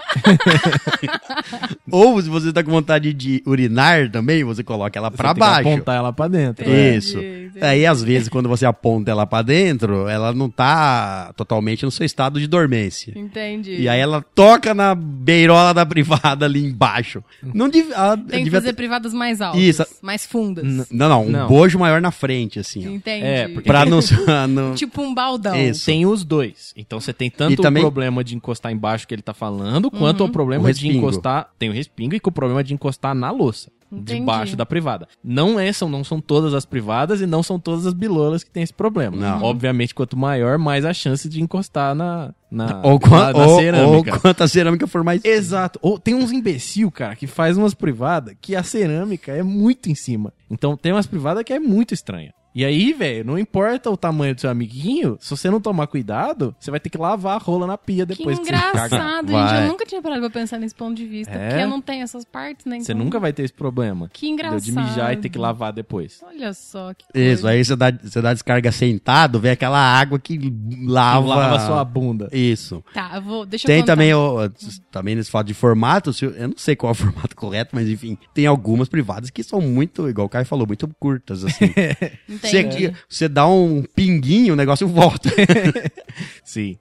ou 1.92 2.22
se 2.22 2.30
você 2.30 2.52
tá 2.52 2.64
com 2.64 2.72
vontade 2.72 3.14
de 3.14 3.42
urinar 3.46 4.10
também, 4.10 4.44
você 4.44 4.64
coloca 4.64 4.98
ela 4.98 5.10
Você 5.10 5.18
pra 5.18 5.30
tem 5.30 5.34
que 5.36 5.40
baixo. 5.40 5.70
apontar 5.70 5.96
ela 5.96 6.14
pra 6.14 6.28
dentro. 6.28 6.68
né? 6.70 6.96
Isso. 6.96 7.18
entendi. 7.18 7.52
Aí, 7.62 7.86
às 7.86 8.02
vezes, 8.02 8.30
quando 8.30 8.48
você 8.50 8.66
aponta 8.66 9.12
ela 9.12 9.26
pra 9.26 9.42
dentro, 9.42 10.08
ela 10.08 10.34
não 10.34 10.50
tá 10.50 11.34
totalmente 11.36 11.84
no 11.84 11.92
seu 11.92 12.06
estado 12.06 12.40
de 12.40 12.48
dormência. 12.48 13.14
Entendi. 13.16 13.76
E 13.82 13.90
aí 13.90 14.00
ela 14.00 14.24
toca 14.34 14.74
na 14.74 14.96
beirola 14.96 15.74
da 15.74 15.86
privada 15.86 16.46
ali 16.46 16.64
embaixo. 16.66 17.24
Não 17.44 17.68
devia. 17.70 17.94
ela 17.96 18.18
Tem 18.18 18.26
que 18.26 18.44
devia 18.46 18.52
fazer 18.60 18.70
ter- 18.70 18.76
privadas 18.76 19.14
mais 19.14 19.42
altas. 19.42 19.62
Isso. 19.62 19.86
Mais 20.02 20.26
fundas. 20.26 20.64
N- 20.64 20.86
Não, 20.92 21.10
não, 21.10 21.26
um 21.26 21.30
Não. 21.30 21.48
bojo 21.48 21.78
maior 21.78 22.02
na 22.02 22.12
frente, 22.12 22.60
assim. 22.60 22.88
ó. 22.88 22.92
Entendi. 22.92 23.26
É, 23.26 23.48
porque- 23.48 23.68
Pra 23.68 23.86
não. 23.86 24.00
não- 24.50 24.76
Tipo 24.76 25.02
um 25.02 25.14
baldão. 25.14 25.56
Isso. 25.56 25.86
Tem 25.86 26.06
os 26.06 26.24
dois. 26.24 26.74
Então 26.76 27.00
você 27.00 27.14
tem 27.14 27.30
tanto 27.30 27.62
também- 27.72 27.84
o 27.84 27.86
problema 27.88 28.24
de 28.24 28.36
encostar 28.36 28.72
embaixo 28.72 29.08
que 29.08 29.14
ele 29.16 29.22
tá 29.22 29.34
falando, 29.34 29.90
quanto 29.90 30.22
Uhum. 30.22 30.28
o 30.28 30.32
problema 30.32 30.70
O 30.70 30.74
de 30.74 30.88
encostar. 30.90 31.50
Tem 31.58 31.70
o 31.70 31.74
respingo 31.74 32.14
e 32.16 32.20
com 32.20 32.30
o 32.30 32.34
problema 32.34 32.64
de 32.64 32.74
encostar 32.74 33.14
na 33.16 33.32
louça. 33.32 33.72
Entendi. 33.94 34.22
Debaixo 34.22 34.56
da 34.56 34.66
privada. 34.66 35.06
Não 35.22 35.60
é, 35.60 35.70
são, 35.74 35.90
não 35.90 36.02
são 36.02 36.22
todas 36.22 36.54
as 36.54 36.64
privadas 36.66 37.20
e 37.20 37.26
não 37.26 37.44
são 37.44 37.60
todas 37.60 37.86
as 37.86 37.94
bilolas 37.94 38.42
que 38.42 38.50
tem 38.50 38.64
esse 38.64 38.74
problema. 38.74 39.18
Não. 39.18 39.44
Obviamente, 39.44 39.94
quanto 39.94 40.16
maior, 40.16 40.58
mais 40.58 40.86
a 40.86 40.94
chance 40.94 41.28
de 41.28 41.42
encostar 41.42 41.94
na, 41.94 42.34
na, 42.50 42.80
Ou, 42.88 42.98
na, 43.10 43.34
na 43.34 43.46
ou, 43.48 43.60
cerâmica. 43.60 44.14
ou 44.16 44.20
quanto 44.22 44.44
a 44.44 44.48
cerâmica 44.48 44.88
for 44.88 45.04
mais. 45.04 45.26
Exato. 45.26 45.78
Ou 45.82 46.00
tem 46.00 46.16
uns 46.16 46.32
imbecil, 46.32 46.90
cara, 46.90 47.18
que 47.18 47.28
faz 47.28 47.58
umas 47.58 47.74
privadas 47.74 48.34
que 48.40 48.56
a 48.56 48.64
cerâmica 48.64 49.34
é 49.34 49.44
muito 49.44 49.90
em 49.90 49.96
cima. 49.96 50.32
Então 50.50 50.78
tem 50.78 50.94
umas 50.94 51.06
privadas 51.06 51.44
que 51.44 51.52
é 51.52 51.60
muito 51.60 51.94
estranha. 51.94 52.34
E 52.54 52.66
aí, 52.66 52.92
velho, 52.92 53.24
não 53.24 53.40
importa 53.40 53.90
o 53.90 53.96
tamanho 53.96 54.36
do 54.36 54.42
seu 54.42 54.50
amiguinho, 54.50 55.18
se 55.22 55.30
você 55.30 55.50
não 55.50 55.62
tomar 55.62 55.88
cuidado, 55.88 56.54
você 56.60 56.70
vai 56.70 56.80
ter 56.82 56.90
que 56.90 56.98
lavar 56.98 57.36
a 57.36 57.38
rola 57.38 57.66
na 57.66 57.78
pia 57.78 58.06
Que 58.06 58.16
depois 58.18 58.38
que, 58.40 58.46
você 58.46 58.52
caga. 58.52 58.68
engraçado, 58.88 59.28
gente. 59.28 59.32
Vai. 59.32 59.64
Eu 59.64 59.68
nunca 59.70 59.86
tinha 59.86 60.02
parado 60.02 60.22
pra 60.22 60.30
pensar 60.30 60.58
nesse 60.60 60.76
ponto 60.76 60.94
de 60.96 61.06
vista. 61.08 61.32
É? 61.34 61.50
Porque 61.50 61.64
eu 61.64 61.70
não 61.70 61.80
tenho 61.82 62.04
essas 62.04 62.26
partes, 62.26 62.66
né? 62.66 62.80
Você 62.80 62.92
então- 62.92 63.06
nunca 63.06 63.20
vai 63.20 63.32
ter 63.32 63.44
esse 63.44 63.54
problema. 63.54 64.10
Que 64.12 64.28
engraçado. 64.28 64.62
De 64.62 64.72
mijar 64.72 65.14
e 65.14 65.18
ter 65.18 65.30
que 65.30 65.38
lavar 65.38 65.72
depois. 65.72 66.20
Olha 66.24 66.54
só 66.54 66.94
que 66.94 67.06
Isso, 67.18 67.44
coisa. 67.44 67.50
aí 67.50 67.64
você 67.64 67.76
dá, 67.76 67.92
você 67.92 68.22
dá 68.22 68.34
descarga 68.34 68.72
sentado, 68.72 69.40
vem 69.40 69.52
aquela 69.52 69.80
água 69.80 70.20
que 70.20 70.38
lava. 70.84 71.26
Lava 71.28 71.56
a 71.56 71.60
sua 71.66 71.84
bunda. 71.86 72.28
Isso. 72.34 72.84
Tá, 72.94 73.12
eu 73.16 73.22
vou... 73.22 73.46
Deixa 73.46 73.66
eu 73.66 73.68
Tem 73.68 73.80
contar. 73.82 73.94
também, 73.94 74.14
o, 74.14 74.50
também 74.92 75.16
nesse 75.16 75.32
fato 75.32 75.48
de 75.48 75.54
formato, 75.54 76.12
eu 76.22 76.32
eu 76.32 76.48
não 76.50 76.58
sei 76.58 76.76
qual 76.76 76.90
é 76.90 76.92
o 76.92 76.96
formato 76.96 77.36
correto, 77.36 77.70
mas 77.74 77.88
enfim, 77.88 78.18
tem 78.34 78.46
algumas 78.46 78.90
privadas 78.90 79.30
que 79.30 79.42
são 79.44 79.62
muito, 79.62 80.10
igual 80.10 80.28
o 80.28 80.30
Caio 80.30 80.46
falou, 80.46 80.68
muito 80.68 80.88
curtas, 81.00 81.46
assim. 81.46 81.72
Você, 82.50 82.94
você 83.08 83.28
dá 83.30 83.48
um 83.48 83.84
pinguinho, 83.84 84.54
o 84.54 84.58
negócio 84.58 84.88
volta. 84.88 85.30
Sim. 86.44 86.78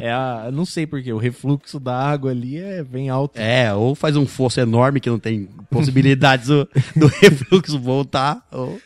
é 0.00 0.10
a, 0.12 0.50
não 0.52 0.64
sei 0.64 0.86
porquê, 0.86 1.12
o 1.12 1.18
refluxo 1.18 1.80
da 1.80 1.96
água 1.96 2.30
ali 2.30 2.58
é 2.58 2.82
bem 2.82 3.08
alto. 3.08 3.38
É, 3.38 3.72
ou 3.74 3.94
faz 3.94 4.16
um 4.16 4.26
fosso 4.26 4.60
enorme 4.60 5.00
que 5.00 5.10
não 5.10 5.18
tem 5.18 5.48
possibilidades 5.70 6.48
do, 6.48 6.68
do 6.96 7.06
refluxo 7.20 7.78
voltar, 7.78 8.46
ou 8.52 8.80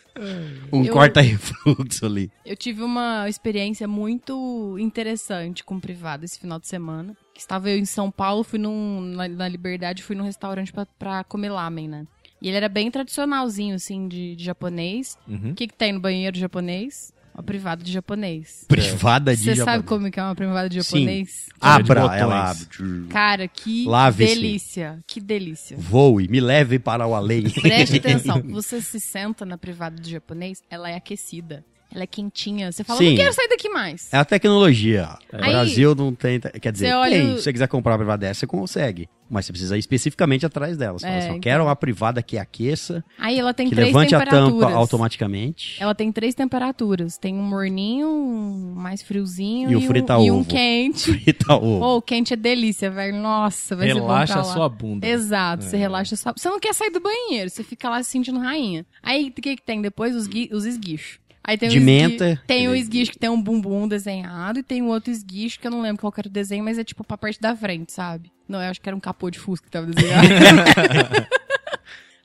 um 0.73 0.85
Eu- 0.85 0.93
corta-refluxo 0.93 2.05
ali. 2.07 2.31
Eu 2.45 2.57
tive 2.57 2.83
uma 2.83 3.29
experiência 3.29 3.87
muito 3.87 4.77
interessante 4.79 5.63
com 5.63 5.79
privado 5.79 6.25
esse 6.25 6.39
final 6.39 6.59
de 6.59 6.67
semana. 6.67 7.17
Que 7.35 7.41
Estava 7.41 7.71
eu 7.71 7.79
em 7.79 7.85
São 7.85 8.11
Paulo, 8.11 8.43
fui 8.43 8.59
num, 8.59 9.01
na, 9.01 9.29
na 9.29 9.47
Liberdade, 9.49 10.03
fui 10.03 10.17
num 10.17 10.25
restaurante 10.25 10.73
pra, 10.73 10.87
pra 10.99 11.23
comer 11.23 11.51
lamen, 11.51 11.87
né? 11.87 12.07
E 12.41 12.49
ele 12.49 12.57
era 12.57 12.69
bem 12.69 12.91
tradicionalzinho, 12.91 13.75
assim, 13.75 14.07
de, 14.09 14.37
de 14.37 14.45
japonês. 14.45 15.17
Uhum. 15.27 15.51
O 15.51 15.55
que, 15.55 15.67
que 15.67 15.75
tem 15.75 15.93
no 15.93 16.01
banheiro 16.01 16.39
japonês? 16.39 17.13
Uma 17.35 17.43
privada 17.43 17.85
de 17.85 17.93
japonês. 17.93 18.65
Privada 18.67 19.35
de 19.37 19.43
Você 19.45 19.55
sabe 19.57 19.67
japonês. 19.67 19.87
como 19.87 20.11
que 20.11 20.19
é 20.19 20.23
uma 20.25 20.35
privada 20.35 20.69
de 20.69 20.83
Sim. 20.83 20.99
japonês? 21.01 21.47
Abra, 21.61 22.01
botões. 22.03 22.21
ela 22.21 22.51
abre. 22.51 22.67
Cara, 23.09 23.47
que 23.49 23.85
Lave-se. 23.87 24.35
delícia. 24.35 24.99
Que 25.07 25.21
delícia. 25.21 25.77
Voe, 25.79 26.27
me 26.27 26.41
leve 26.41 26.79
para 26.81 27.07
o 27.07 27.15
além. 27.15 27.49
Preste 27.49 27.99
atenção. 27.99 28.43
Você 28.51 28.81
se 28.81 28.99
senta 28.99 29.45
na 29.45 29.57
privada 29.57 30.01
do 30.01 30.09
japonês, 30.09 30.63
ela 30.69 30.91
é 30.91 30.97
aquecida. 30.97 31.65
Ela 31.95 32.05
é 32.05 32.07
quentinha. 32.07 32.71
Você 32.71 32.85
fala, 32.85 32.99
Sim. 32.99 33.11
não 33.11 33.17
quero 33.17 33.33
sair 33.33 33.49
daqui 33.49 33.69
mais. 33.71 34.13
É 34.13 34.19
a 34.19 34.25
tecnologia. 34.25 35.09
O 35.33 35.37
Aí- 35.37 35.51
Brasil 35.53 35.95
não 35.95 36.15
tem. 36.15 36.39
Quer 36.39 36.71
dizer, 36.73 36.93
Você 36.93 37.11
tem. 37.11 37.33
o- 37.33 37.37
Se 37.39 37.43
você 37.45 37.53
quiser 37.53 37.69
comprar 37.69 37.93
uma 37.93 37.99
privada 37.99 38.27
dessa, 38.27 38.41
você 38.41 38.47
consegue. 38.47 39.09
Mas 39.31 39.45
você 39.45 39.53
precisa 39.53 39.77
ir 39.77 39.81
especificamente 39.81 40.47
atrás 40.47 40.77
dela. 40.79 40.99
Você 40.99 41.07
É, 41.07 41.09
fala 41.09 41.19
assim, 41.19 41.29
então. 41.31 41.41
quero 41.41 41.65
uma 41.65 41.77
privada 41.77 42.23
que 42.23 42.39
aqueça, 42.39 43.05
Aí 43.19 43.39
ela 43.39 43.53
tem 43.53 43.69
que 43.69 43.75
três 43.75 43.89
levante 43.89 44.15
a 44.15 44.19
temperaturas. 44.21 44.61
tampa 44.61 44.75
automaticamente. 44.75 45.77
Ela 45.83 45.95
tem 45.95 46.11
três 46.13 46.35
temperaturas. 46.35 47.19
Tem 47.19 47.35
um 47.35 47.43
morninho, 47.43 48.09
um 48.09 48.75
mais 48.75 49.03
friozinho 49.03 49.71
E 49.71 49.77
o 49.77 49.79
um, 49.81 49.83
frita 49.83 50.15
e 50.19 50.31
um 50.31 50.41
ovo. 50.41 50.49
quente. 50.49 51.13
Frita 51.13 51.55
ovo. 51.55 51.85
Ô, 51.85 51.97
o 51.97 52.03
quente 52.03 52.33
é 52.33 52.37
delícia, 52.37 52.91
velho. 52.91 53.17
Nossa, 53.21 53.77
vai 53.77 53.89
ser 53.89 53.95
bom 53.95 54.01
Relaxa 54.01 54.41
a 54.41 54.45
sua 54.45 54.69
bunda. 54.69 55.07
Exato, 55.07 55.65
você 55.65 55.77
É. 55.77 55.79
relaxa 55.79 56.17
sua... 56.17 56.33
Você 56.37 56.49
não 56.49 56.61
quer 56.61 56.75
sair 56.75 56.91
do 56.91 57.01
banheiro, 57.01 57.51
você 57.51 57.63
fica 57.63 57.89
lá 57.89 58.03
se 58.03 58.11
sentindo 58.11 58.39
rainha. 58.39 58.85
Aí, 59.03 59.29
o 59.29 59.33
que 59.33 59.57
que 59.57 59.63
tem 59.63 59.81
depois? 59.83 60.15
Os, 60.15 60.27
gui... 60.27 60.49
os 60.53 60.65
esguichos. 60.65 61.19
Aí 61.49 61.57
tem 61.57 61.71
De 61.71 61.79
o 61.79 61.81
esgui- 61.81 61.87
menta. 61.91 62.43
Tem 62.47 62.69
o 62.69 62.75
esguicho 62.77 63.11
que 63.13 63.19
tem 63.19 63.31
um 63.31 63.41
bumbum 63.41 63.89
desenhado 63.89 64.59
e 64.59 64.63
tem 64.63 64.83
o 64.83 64.87
outro 64.89 65.11
esguicho 65.11 65.59
que 65.59 65.67
eu 65.67 65.71
não 65.71 65.81
lembro 65.81 66.03
qual 66.03 66.13
era 66.19 66.29
o 66.29 66.31
desenho, 66.31 66.63
mas 66.63 66.79
é 66.79 66.85
tipo 66.85 67.03
pra 67.03 67.17
parte 67.17 67.41
da 67.41 67.57
frente, 67.57 67.91
sabe? 67.91 68.31
Não, 68.47 68.61
eu 68.63 68.69
acho 68.71 68.79
que 68.81 68.87
era 68.87 68.95
um 68.95 69.01
capô 69.01 69.31
de 69.31 69.39
fusca 69.39 69.65
que 69.65 69.71
tava 69.71 69.87
desenhado. 69.87 70.29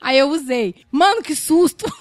Aí 0.04 0.18
eu 0.18 0.28
usei. 0.28 0.74
Mano, 0.92 1.22
que 1.22 1.34
susto! 1.34 1.84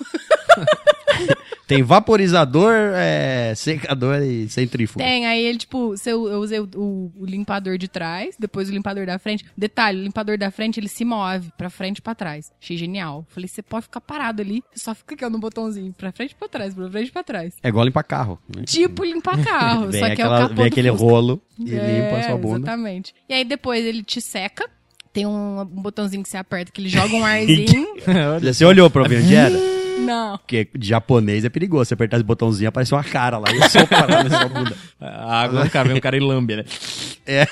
Tem 1.66 1.82
vaporizador, 1.82 2.74
é, 2.94 3.54
secador 3.56 4.22
e 4.22 4.50
centrífugo. 4.50 5.00
Tem, 5.04 5.26
aí 5.26 5.44
ele, 5.44 5.58
tipo, 5.58 5.96
eu, 6.06 6.28
eu 6.28 6.40
usei 6.40 6.60
o, 6.60 6.70
o- 6.76 7.12
o 7.20 7.26
limpador 7.26 7.78
de 7.78 7.88
trás, 7.88 8.36
depois 8.38 8.70
o 8.70 8.72
limpador 8.74 9.06
da 9.06 9.18
frente. 9.18 9.46
Detalhe, 9.58 10.00
o 10.00 10.04
limpador 10.04 10.38
da 10.38 10.52
frente, 10.52 10.80
ele 10.80 10.90
se 10.90 11.06
move 11.06 11.52
pra 11.58 11.70
frente 11.70 12.00
e 12.00 12.02
pra 12.02 12.14
trás. 12.14 12.52
Achei 12.62 12.76
genial. 12.76 13.26
Falei, 13.30 13.48
você 13.48 13.62
pode 13.62 13.84
ficar 13.84 14.02
parado 14.02 14.42
ali, 14.42 14.62
só 14.76 14.94
fica 14.94 15.16
aqui 15.16 15.28
no 15.30 15.40
botãozinho, 15.40 15.94
pra 15.94 16.12
frente 16.12 16.32
e 16.32 16.36
pra 16.36 16.50
trás, 16.50 16.74
pra 16.74 16.90
frente 16.90 17.08
e 17.08 17.12
pra 17.12 17.24
trás. 17.24 17.54
É 17.64 17.70
igual 17.70 17.86
limpar 17.86 18.04
carro. 18.04 18.38
Né? 18.56 18.64
Tipo 18.66 19.04
limpar 19.06 19.42
carro, 19.44 19.86
só 19.92 19.92
que 19.92 19.98
é 19.98 20.02
o 20.02 20.12
aquela- 20.12 20.40
capô 20.42 20.56
vem 20.56 20.66
aquele 20.66 20.92
Fusca. 20.92 21.06
rolo 21.06 21.42
e 21.58 21.74
É, 21.74 22.02
limpa 22.04 22.18
a 22.20 22.24
sua 22.24 22.38
bunda. 22.38 22.58
Exatamente. 22.68 23.16
E 23.30 23.34
aí 23.34 23.46
depois 23.46 23.86
ele 23.86 24.04
te 24.04 24.20
seca, 24.20 24.70
tem 25.14 25.26
um, 25.26 25.62
um 25.62 25.66
botãozinho 25.66 26.24
que 26.24 26.30
você 26.30 26.38
aperta 26.38 26.72
que 26.72 26.82
ele 26.82 26.90
joga 26.90 27.16
um 27.16 27.24
arzinho. 27.26 27.88
Você 28.42 28.66
olhou 28.66 28.90
pra 28.90 29.08
ver 29.08 29.24
onde 29.24 29.36
era? 29.36 29.56
Não. 30.04 30.38
Porque 30.38 30.68
de 30.76 30.88
japonês 30.88 31.46
é 31.46 31.50
perigoso. 31.50 31.86
Você 31.86 31.94
apertar 31.94 32.18
esse 32.18 32.24
botãozinho, 32.26 32.70
aparece 32.70 32.94
uma 32.94 33.04
cara 33.04 33.38
lá 33.38 33.46
e 33.52 33.56
eu 33.58 33.70
sopro 33.70 33.98
na 33.98 34.30
sua 34.30 34.50
bunda. 34.50 34.76
A 35.00 35.42
água, 35.42 35.70
cara, 35.70 35.88
vem 35.90 35.98
um 35.98 36.02
cara 36.02 36.16
e 36.16 36.20
lambe, 36.20 36.56
né? 36.56 36.66
É. 37.26 37.46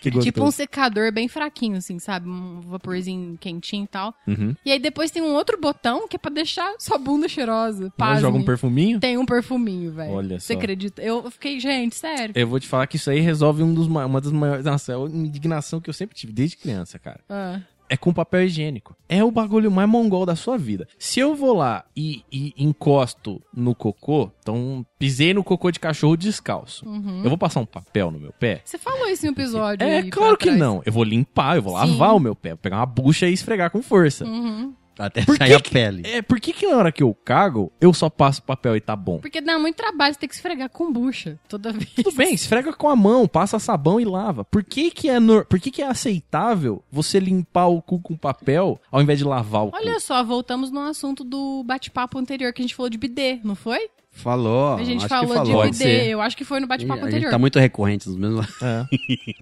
Que 0.00 0.10
gostoso. 0.10 0.24
Tipo 0.24 0.44
um 0.44 0.50
secador 0.50 1.12
bem 1.12 1.28
fraquinho, 1.28 1.76
assim, 1.76 1.98
sabe? 1.98 2.28
Um 2.28 2.60
vaporzinho 2.62 3.36
quentinho 3.38 3.84
e 3.84 3.86
tal. 3.88 4.14
Uhum. 4.26 4.54
E 4.64 4.70
aí 4.72 4.78
depois 4.78 5.10
tem 5.10 5.22
um 5.22 5.34
outro 5.34 5.58
botão 5.60 6.06
que 6.08 6.16
é 6.16 6.18
pra 6.18 6.30
deixar 6.30 6.74
sua 6.78 6.98
bunda 6.98 7.28
cheirosa. 7.28 7.90
Pasme. 7.96 8.20
joga 8.22 8.36
um 8.38 8.44
perfuminho? 8.44 8.98
Tem 9.00 9.16
um 9.18 9.24
perfuminho, 9.26 9.92
velho. 9.92 10.12
Olha 10.12 10.40
Você 10.40 10.52
só. 10.54 10.58
acredita? 10.58 11.02
Eu 11.02 11.30
fiquei, 11.30 11.58
gente, 11.60 11.94
sério. 11.96 12.32
Eu 12.36 12.46
vou 12.48 12.58
te 12.60 12.66
falar 12.66 12.86
que 12.86 12.96
isso 12.96 13.10
aí 13.10 13.20
resolve 13.20 13.62
um 13.62 13.72
dos, 13.72 13.88
ma- 13.88 14.06
uma 14.06 14.20
das 14.20 14.32
maiores. 14.32 14.64
Nossa, 14.64 14.92
é 14.92 14.96
uma 14.96 15.08
indignação 15.08 15.80
que 15.80 15.88
eu 15.88 15.94
sempre 15.94 16.16
tive 16.16 16.32
desde 16.32 16.56
criança, 16.56 16.98
cara. 16.98 17.20
Ah. 17.28 17.60
É 17.90 17.96
com 17.96 18.12
papel 18.12 18.44
higiênico. 18.44 18.96
É 19.08 19.24
o 19.24 19.32
bagulho 19.32 19.68
mais 19.68 19.88
mongol 19.88 20.24
da 20.24 20.36
sua 20.36 20.56
vida. 20.56 20.86
Se 20.96 21.18
eu 21.18 21.34
vou 21.34 21.56
lá 21.56 21.84
e, 21.96 22.22
e 22.30 22.54
encosto 22.56 23.42
no 23.52 23.74
cocô, 23.74 24.30
então 24.38 24.86
pisei 24.96 25.34
no 25.34 25.42
cocô 25.42 25.72
de 25.72 25.80
cachorro 25.80 26.16
descalço. 26.16 26.86
Eu 27.24 27.28
vou 27.28 27.36
passar 27.36 27.58
um 27.58 27.66
papel 27.66 28.12
no 28.12 28.20
meu 28.20 28.32
pé? 28.32 28.62
Você 28.64 28.78
falou 28.78 29.08
isso 29.08 29.26
em 29.26 29.30
um 29.30 29.32
episódio. 29.32 29.84
É 29.84 30.04
claro 30.04 30.36
que 30.36 30.44
trás. 30.44 30.58
não. 30.58 30.80
Eu 30.86 30.92
vou 30.92 31.02
limpar, 31.02 31.56
eu 31.56 31.62
vou 31.62 31.72
Sim. 31.80 31.90
lavar 31.90 32.14
o 32.14 32.20
meu 32.20 32.36
pé, 32.36 32.50
vou 32.50 32.58
pegar 32.58 32.76
uma 32.76 32.86
bucha 32.86 33.28
e 33.28 33.32
esfregar 33.32 33.70
com 33.72 33.82
força. 33.82 34.24
Uhum. 34.24 34.72
Até 35.00 35.24
Por 35.24 35.36
sair 35.36 35.48
que 35.48 35.54
a 35.54 35.60
pele. 35.60 36.02
É, 36.06 36.20
por 36.22 36.38
que 36.38 36.52
que 36.52 36.66
na 36.66 36.76
hora 36.76 36.92
que 36.92 37.02
eu 37.02 37.14
cago, 37.24 37.72
eu 37.80 37.92
só 37.94 38.10
passo 38.10 38.42
papel 38.42 38.76
e 38.76 38.80
tá 38.80 38.94
bom? 38.94 39.18
Porque 39.18 39.40
dá 39.40 39.58
muito 39.58 39.76
trabalho, 39.76 40.12
você 40.14 40.20
tem 40.20 40.28
que 40.28 40.34
esfregar 40.34 40.68
com 40.68 40.92
bucha 40.92 41.38
toda 41.48 41.72
vez. 41.72 41.90
Tudo 41.94 42.12
bem, 42.12 42.34
esfrega 42.34 42.72
com 42.72 42.88
a 42.88 42.94
mão, 42.96 43.26
passa 43.26 43.58
sabão 43.58 43.98
e 44.00 44.04
lava. 44.04 44.44
Por 44.44 44.62
que 44.62 44.90
que 44.90 45.08
é, 45.08 45.18
nor- 45.18 45.44
por 45.46 45.58
que 45.58 45.70
que 45.70 45.82
é 45.82 45.86
aceitável 45.86 46.82
você 46.90 47.18
limpar 47.18 47.66
o 47.68 47.80
cu 47.80 47.98
com 48.00 48.16
papel 48.16 48.80
ao 48.90 49.00
invés 49.00 49.18
de 49.18 49.24
lavar 49.24 49.64
o 49.66 49.70
cu? 49.70 49.76
Olha 49.76 49.98
só, 50.00 50.22
voltamos 50.22 50.70
no 50.70 50.80
assunto 50.80 51.24
do 51.24 51.62
bate-papo 51.64 52.18
anterior 52.18 52.52
que 52.52 52.60
a 52.60 52.64
gente 52.64 52.74
falou 52.74 52.90
de 52.90 52.98
bidê, 52.98 53.40
não 53.42 53.54
foi? 53.54 53.88
Falou. 54.12 54.74
a 54.74 54.84
gente 54.84 54.98
acho 54.98 55.08
falou, 55.08 55.28
que 55.28 55.32
falou. 55.34 55.46
de 55.46 55.52
Pode 55.52 55.76
ser. 55.76 56.06
Eu 56.08 56.20
acho 56.20 56.36
que 56.36 56.44
foi 56.44 56.60
no 56.60 56.66
bate-papo 56.66 57.00
a 57.00 57.04
gente 57.04 57.08
anterior. 57.14 57.30
tá 57.30 57.38
muito 57.38 57.58
recorrente 57.58 58.08
nos 58.08 58.18
mesmos. 58.18 58.46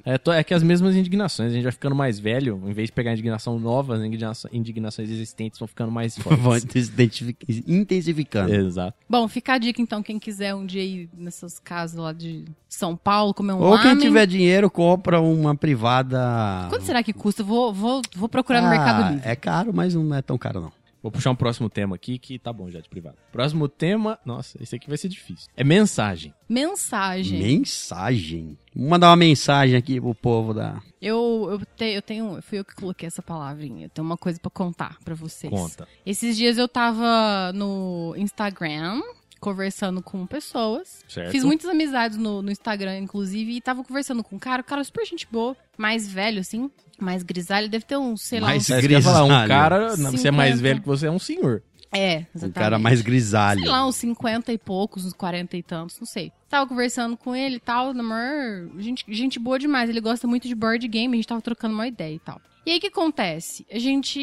É. 0.04 0.14
É, 0.14 0.18
to- 0.18 0.30
é 0.30 0.44
que 0.44 0.54
as 0.54 0.62
mesmas 0.62 0.94
indignações, 0.94 1.50
a 1.50 1.54
gente 1.54 1.62
vai 1.64 1.72
ficando 1.72 1.94
mais 1.96 2.18
velho, 2.18 2.62
em 2.66 2.72
vez 2.72 2.88
de 2.88 2.92
pegar 2.92 3.12
indignação 3.12 3.58
nova, 3.58 3.96
as 3.96 4.02
indignações, 4.02 4.52
indignações 4.54 5.10
existentes 5.10 5.58
vão 5.58 5.66
ficando 5.66 5.90
mais 5.90 6.16
Vão 6.18 6.36
fortes. 6.38 6.86
se 6.86 6.92
identifi- 6.92 7.36
intensificando. 7.66 8.54
Exato. 8.54 8.96
Bom, 9.08 9.26
fica 9.26 9.54
a 9.54 9.58
dica 9.58 9.80
então, 9.82 10.02
quem 10.02 10.18
quiser 10.18 10.54
um 10.54 10.64
dia 10.66 10.84
ir 10.84 11.08
nessas 11.16 11.58
casas 11.58 11.98
lá 11.98 12.12
de 12.12 12.44
São 12.68 12.96
Paulo, 12.96 13.32
comer 13.34 13.54
um 13.54 13.60
Ou 13.60 13.76
quem 13.78 13.88
lamen. 13.88 13.98
tiver 14.04 14.26
dinheiro, 14.26 14.70
compra 14.70 15.20
uma 15.20 15.54
privada. 15.56 16.66
Quanto 16.68 16.84
será 16.84 17.02
que 17.02 17.12
custa? 17.12 17.42
Vou, 17.42 17.72
vou, 17.72 18.02
vou 18.14 18.28
procurar 18.28 18.60
no 18.60 18.68
Ah, 18.68 18.70
Mercado 18.70 19.12
Livre. 19.14 19.28
É 19.28 19.34
caro, 19.34 19.72
mas 19.74 19.94
não 19.94 20.14
é 20.14 20.22
tão 20.22 20.36
caro, 20.38 20.60
não. 20.60 20.77
Vou 21.02 21.12
puxar 21.12 21.30
um 21.30 21.36
próximo 21.36 21.70
tema 21.70 21.94
aqui 21.94 22.18
que 22.18 22.38
tá 22.38 22.52
bom 22.52 22.70
já 22.70 22.80
de 22.80 22.88
privado. 22.88 23.16
Próximo 23.30 23.68
tema, 23.68 24.18
nossa, 24.24 24.60
esse 24.62 24.74
aqui 24.74 24.88
vai 24.88 24.98
ser 24.98 25.08
difícil. 25.08 25.48
É 25.56 25.62
mensagem. 25.62 26.34
Mensagem. 26.48 27.38
Mensagem. 27.40 28.58
Vou 28.74 28.88
mandar 28.88 29.10
uma 29.10 29.16
mensagem 29.16 29.76
aqui 29.76 30.00
pro 30.00 30.14
povo 30.14 30.52
da. 30.52 30.82
Eu, 31.00 31.48
eu, 31.50 31.58
te, 31.76 31.84
eu 31.84 32.02
tenho. 32.02 32.42
Fui 32.42 32.58
eu 32.58 32.64
que 32.64 32.74
coloquei 32.74 33.06
essa 33.06 33.22
palavrinha. 33.22 33.86
Eu 33.86 33.90
tenho 33.90 34.06
uma 34.06 34.16
coisa 34.16 34.40
pra 34.40 34.50
contar 34.50 34.98
pra 35.04 35.14
vocês. 35.14 35.52
Conta. 35.52 35.86
Esses 36.04 36.36
dias 36.36 36.58
eu 36.58 36.68
tava 36.68 37.52
no 37.54 38.14
Instagram. 38.16 39.00
Conversando 39.40 40.02
com 40.02 40.26
pessoas. 40.26 41.04
Certo. 41.08 41.30
Fiz 41.30 41.44
muitas 41.44 41.70
amizades 41.70 42.18
no, 42.18 42.42
no 42.42 42.50
Instagram, 42.50 42.98
inclusive, 42.98 43.52
e 43.52 43.60
tava 43.60 43.84
conversando 43.84 44.24
com 44.24 44.34
um 44.34 44.38
cara, 44.38 44.62
o 44.62 44.64
cara 44.64 44.82
super 44.82 45.06
gente 45.06 45.28
boa, 45.30 45.56
mais 45.76 46.08
velho, 46.12 46.40
assim, 46.40 46.68
mais 47.04 47.22
grisalho, 47.22 47.68
deve 47.68 47.84
ter 47.84 47.96
uns, 47.96 48.22
sei 48.22 48.40
lá, 48.40 48.48
Mais 48.48 48.68
É, 48.70 48.78
eu 48.78 48.90
ia 48.90 49.02
falar, 49.02 49.24
um 49.24 49.28
Grisalho. 49.28 49.48
cara, 49.48 49.96
não, 49.96 50.10
você 50.12 50.28
é 50.28 50.30
mais 50.30 50.54
50. 50.56 50.62
velho 50.62 50.80
que 50.80 50.86
você, 50.86 51.06
é 51.06 51.10
um 51.10 51.18
senhor. 51.18 51.62
É, 51.92 52.18
Um 52.18 52.26
exatamente. 52.34 52.54
cara 52.54 52.78
mais 52.78 53.00
grisalho. 53.00 53.60
Sei 53.60 53.68
lá, 53.68 53.86
uns 53.86 53.96
50 53.96 54.52
e 54.52 54.58
poucos, 54.58 55.04
uns 55.06 55.12
40 55.14 55.56
e 55.56 55.62
tantos, 55.62 55.98
não 55.98 56.06
sei. 56.06 56.30
Tava 56.48 56.66
conversando 56.66 57.16
com 57.16 57.34
ele 57.36 57.56
e 57.56 57.60
tal, 57.60 57.92
na 57.92 58.02
maior... 58.02 58.68
Gente, 58.78 59.04
gente 59.08 59.38
boa 59.38 59.58
demais, 59.58 59.90
ele 59.90 60.00
gosta 60.00 60.26
muito 60.26 60.48
de 60.48 60.54
board 60.54 60.86
game, 60.88 61.12
a 61.14 61.16
gente 61.16 61.28
tava 61.28 61.42
trocando 61.42 61.74
uma 61.74 61.86
ideia 61.86 62.14
e 62.14 62.18
tal. 62.18 62.40
E 62.66 62.70
aí, 62.72 62.78
o 62.78 62.80
que 62.80 62.86
acontece? 62.88 63.66
A 63.72 63.78
gente... 63.78 64.20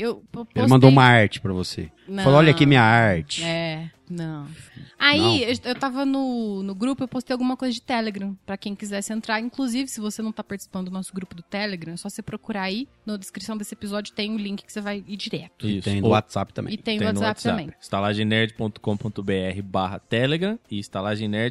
Eu 0.00 0.16
po- 0.30 0.44
postei... 0.44 0.62
Ele 0.62 0.70
mandou 0.70 0.90
uma 0.90 1.02
arte 1.04 1.40
pra 1.40 1.52
você. 1.52 1.90
Não. 2.06 2.22
Falou: 2.24 2.38
olha 2.38 2.50
aqui 2.52 2.64
minha 2.66 2.82
arte. 2.82 3.42
É, 3.44 3.90
não. 4.08 4.46
Aí, 4.98 5.42
eu, 5.44 5.54
eu 5.64 5.74
tava 5.74 6.04
no, 6.04 6.62
no 6.62 6.72
grupo, 6.74 7.02
eu 7.04 7.08
postei 7.08 7.32
alguma 7.34 7.56
coisa 7.56 7.72
de 7.74 7.80
Telegram, 7.82 8.36
pra 8.46 8.56
quem 8.56 8.74
quisesse 8.76 9.12
entrar. 9.12 9.40
Inclusive, 9.40 9.88
se 9.88 10.00
você 10.00 10.20
não 10.22 10.30
tá 10.32 10.42
participando 10.44 10.86
do 10.86 10.92
nosso 10.92 11.12
grupo 11.12 11.34
do 11.34 11.42
Telegram, 11.42 11.94
é 11.94 11.96
só 11.96 12.08
você 12.08 12.22
procurar 12.22 12.62
aí. 12.62 12.88
Na 13.06 13.16
descrição 13.16 13.56
desse 13.56 13.74
episódio 13.74 14.12
tem 14.12 14.32
o 14.34 14.36
link 14.38 14.64
que 14.64 14.72
você 14.72 14.80
vai 14.80 15.02
ir 15.06 15.16
direto. 15.16 15.66
E 15.68 15.80
tem 15.80 16.02
Ou- 16.02 16.10
WhatsApp 16.10 16.52
também. 16.52 16.74
E 16.74 16.76
tem, 16.76 16.98
Tem 16.98 17.08
o 17.08 17.12
no 17.12 17.20
WhatsApp, 17.20 17.42
também. 17.42 17.74
estalagenerd.com.br 17.80 19.62
barra 19.64 19.98
telegram 19.98 20.58
e 20.70 20.78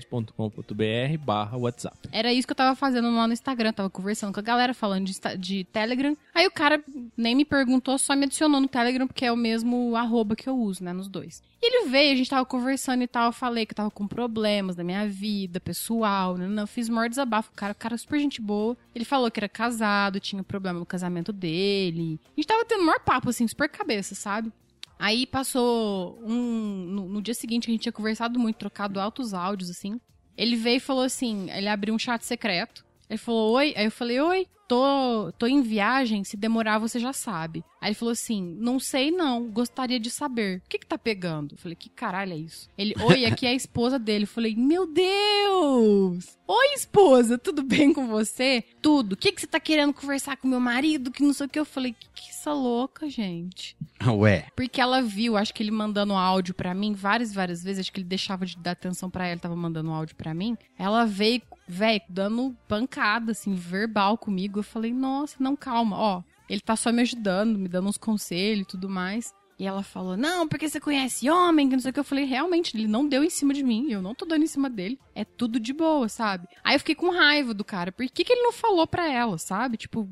estalagenerd.com.br 0.09 1.17
barra 1.23 1.57
whatsapp. 1.57 1.97
Era 2.11 2.33
isso 2.33 2.47
que 2.47 2.51
eu 2.51 2.55
tava 2.57 2.75
fazendo 2.75 3.09
lá 3.13 3.27
no 3.27 3.33
Instagram. 3.33 3.71
Tava 3.71 3.89
conversando 3.89 4.33
com 4.33 4.39
a 4.39 4.43
galera, 4.43 4.73
falando 4.73 5.05
de, 5.05 5.13
de 5.37 5.63
Telegram. 5.65 6.17
Aí 6.33 6.47
o 6.47 6.51
cara 6.51 6.83
nem 7.15 7.35
me 7.35 7.45
perguntou, 7.45 7.97
só 7.97 8.15
me 8.15 8.25
adicionou 8.25 8.59
no 8.59 8.67
Telegram, 8.67 9.07
porque 9.07 9.25
é 9.25 9.31
o 9.31 9.37
mesmo 9.37 9.95
arroba 9.95 10.35
que 10.35 10.49
eu 10.49 10.57
uso, 10.57 10.83
né, 10.83 10.91
nos 10.91 11.07
dois. 11.07 11.41
E 11.61 11.65
ele 11.65 11.89
veio, 11.89 12.13
a 12.13 12.15
gente 12.15 12.29
tava 12.29 12.45
conversando 12.45 13.03
e 13.03 13.07
tal. 13.07 13.27
Eu 13.27 13.31
falei 13.33 13.65
que 13.65 13.73
eu 13.73 13.77
tava 13.77 13.91
com 13.91 14.07
problemas 14.07 14.75
na 14.75 14.83
minha 14.83 15.07
vida 15.07 15.59
pessoal, 15.59 16.37
né? 16.37 16.47
Não, 16.47 16.63
eu 16.63 16.67
fiz 16.67 16.87
maior 16.87 17.09
desabafo. 17.09 17.51
O 17.51 17.55
cara, 17.55 17.73
o 17.73 17.75
cara 17.75 17.97
super 17.97 18.19
gente 18.19 18.41
boa. 18.41 18.77
Ele 18.95 19.05
falou 19.05 19.29
que 19.29 19.39
era 19.39 19.49
casado, 19.49 20.19
tinha 20.19 20.41
problema 20.41 20.79
no 20.79 20.85
casamento 20.85 21.33
dele. 21.33 22.19
A 22.25 22.39
gente 22.39 22.47
tava 22.47 22.65
tendo 22.65 22.85
maior 22.85 22.99
papo, 23.01 23.29
assim, 23.29 23.47
super 23.47 23.67
cabeça, 23.67 24.15
sabe? 24.15 24.51
Aí 24.99 25.25
passou 25.25 26.21
um. 26.21 26.85
No, 26.85 27.07
no 27.07 27.21
dia 27.21 27.33
seguinte, 27.33 27.69
a 27.69 27.71
gente 27.71 27.83
tinha 27.83 27.93
conversado 27.93 28.37
muito, 28.37 28.57
trocado 28.57 28.99
altos 28.99 29.33
áudios, 29.33 29.69
assim. 29.69 29.97
Ele 30.35 30.57
veio 30.57 30.75
e 30.75 30.81
falou 30.81 31.03
assim: 31.03 31.49
ele 31.51 31.69
abriu 31.69 31.95
um 31.95 31.99
chat 31.99 32.21
secreto. 32.25 32.85
Ele 33.09 33.17
falou, 33.17 33.53
oi. 33.53 33.73
Aí 33.77 33.85
eu 33.85 33.91
falei, 33.91 34.19
oi, 34.19 34.45
tô, 34.69 35.33
tô 35.37 35.47
em 35.47 35.63
viagem, 35.63 36.23
se 36.23 36.37
demorar 36.37 36.77
você 36.77 36.99
já 36.99 37.11
sabe. 37.11 37.65
Aí 37.81 37.89
ele 37.89 37.95
falou 37.95 38.11
assim, 38.11 38.55
não 38.59 38.79
sei 38.79 39.09
não, 39.09 39.49
gostaria 39.49 39.99
de 39.99 40.11
saber. 40.11 40.61
O 40.65 40.69
que 40.69 40.77
que 40.77 40.85
tá 40.85 40.97
pegando? 40.97 41.55
Eu 41.55 41.57
falei, 41.57 41.75
que 41.75 41.89
caralho 41.89 42.33
é 42.33 42.37
isso? 42.37 42.69
Ele, 42.77 42.93
oi, 43.01 43.25
aqui 43.25 43.47
é 43.47 43.49
a 43.49 43.53
esposa 43.53 43.97
dele. 43.97 44.25
Eu 44.25 44.27
falei, 44.27 44.55
meu 44.55 44.85
Deus! 44.85 46.37
Oi, 46.47 46.73
esposa, 46.75 47.37
tudo 47.37 47.63
bem 47.63 47.91
com 47.91 48.07
você? 48.07 48.63
Tudo. 48.81 49.13
O 49.13 49.17
que 49.17 49.31
que 49.31 49.41
você 49.41 49.47
tá 49.47 49.59
querendo 49.59 49.93
conversar 49.93 50.37
com 50.37 50.47
meu 50.47 50.59
marido? 50.59 51.09
Que 51.09 51.23
não 51.23 51.33
sei 51.33 51.47
o 51.47 51.49
que. 51.49 51.59
Eu 51.59 51.65
falei, 51.65 51.93
que 51.93 52.09
que 52.19 52.29
essa 52.29 52.53
louca, 52.53 53.09
gente? 53.09 53.75
Ué. 54.05 54.47
Porque 54.55 54.79
ela 54.79 55.01
viu, 55.01 55.35
acho 55.35 55.53
que 55.53 55.63
ele 55.63 55.71
mandando 55.71 56.13
áudio 56.13 56.53
pra 56.53 56.73
mim 56.73 56.93
várias, 56.93 57.33
várias 57.33 57.63
vezes, 57.63 57.81
acho 57.81 57.91
que 57.91 57.99
ele 57.99 58.07
deixava 58.07 58.45
de 58.45 58.57
dar 58.57 58.71
atenção 58.71 59.09
pra 59.09 59.27
ela, 59.27 59.39
tava 59.39 59.55
mandando 59.55 59.91
áudio 59.91 60.15
pra 60.15 60.33
mim. 60.33 60.57
Ela 60.77 61.05
veio, 61.05 61.41
velho, 61.67 62.01
dando 62.07 62.55
pancada, 62.67 63.31
assim, 63.31 63.53
verbal 63.55 64.17
comigo. 64.17 64.58
Eu 64.59 64.63
falei, 64.63 64.93
nossa, 64.93 65.35
não, 65.39 65.55
calma, 65.55 65.97
ó. 65.97 66.23
Ele 66.49 66.61
tá 66.61 66.75
só 66.75 66.91
me 66.91 67.01
ajudando, 67.01 67.57
me 67.57 67.67
dando 67.67 67.89
uns 67.89 67.97
conselhos 67.97 68.63
e 68.63 68.67
tudo 68.67 68.89
mais. 68.89 69.33
E 69.59 69.67
ela 69.67 69.83
falou, 69.83 70.15
não, 70.15 70.47
porque 70.47 70.69
você 70.69 70.79
conhece 70.79 71.29
homem, 71.29 71.67
que 71.67 71.75
não 71.75 71.81
sei 71.81 71.91
o 71.91 71.93
que. 71.93 71.99
Eu 71.99 72.03
falei, 72.05 72.23
realmente, 72.23 72.77
ele 72.77 72.87
não 72.87 73.05
deu 73.05 73.25
em 73.25 73.29
cima 73.29 73.53
de 73.53 73.61
mim, 73.61 73.91
eu 73.91 74.01
não 74.01 74.15
tô 74.15 74.25
dando 74.25 74.43
em 74.43 74.47
cima 74.47 74.69
dele. 74.69 74.97
É 75.13 75.25
tudo 75.25 75.59
de 75.59 75.73
boa, 75.73 76.07
sabe? 76.07 76.47
Aí 76.63 76.75
eu 76.75 76.79
fiquei 76.79 76.95
com 76.95 77.09
raiva 77.11 77.53
do 77.53 77.65
cara. 77.65 77.91
Por 77.91 78.07
que, 78.07 78.23
que 78.23 78.31
ele 78.31 78.41
não 78.41 78.53
falou 78.53 78.87
pra 78.87 79.11
ela, 79.11 79.37
sabe? 79.37 79.75
Tipo, 79.75 80.09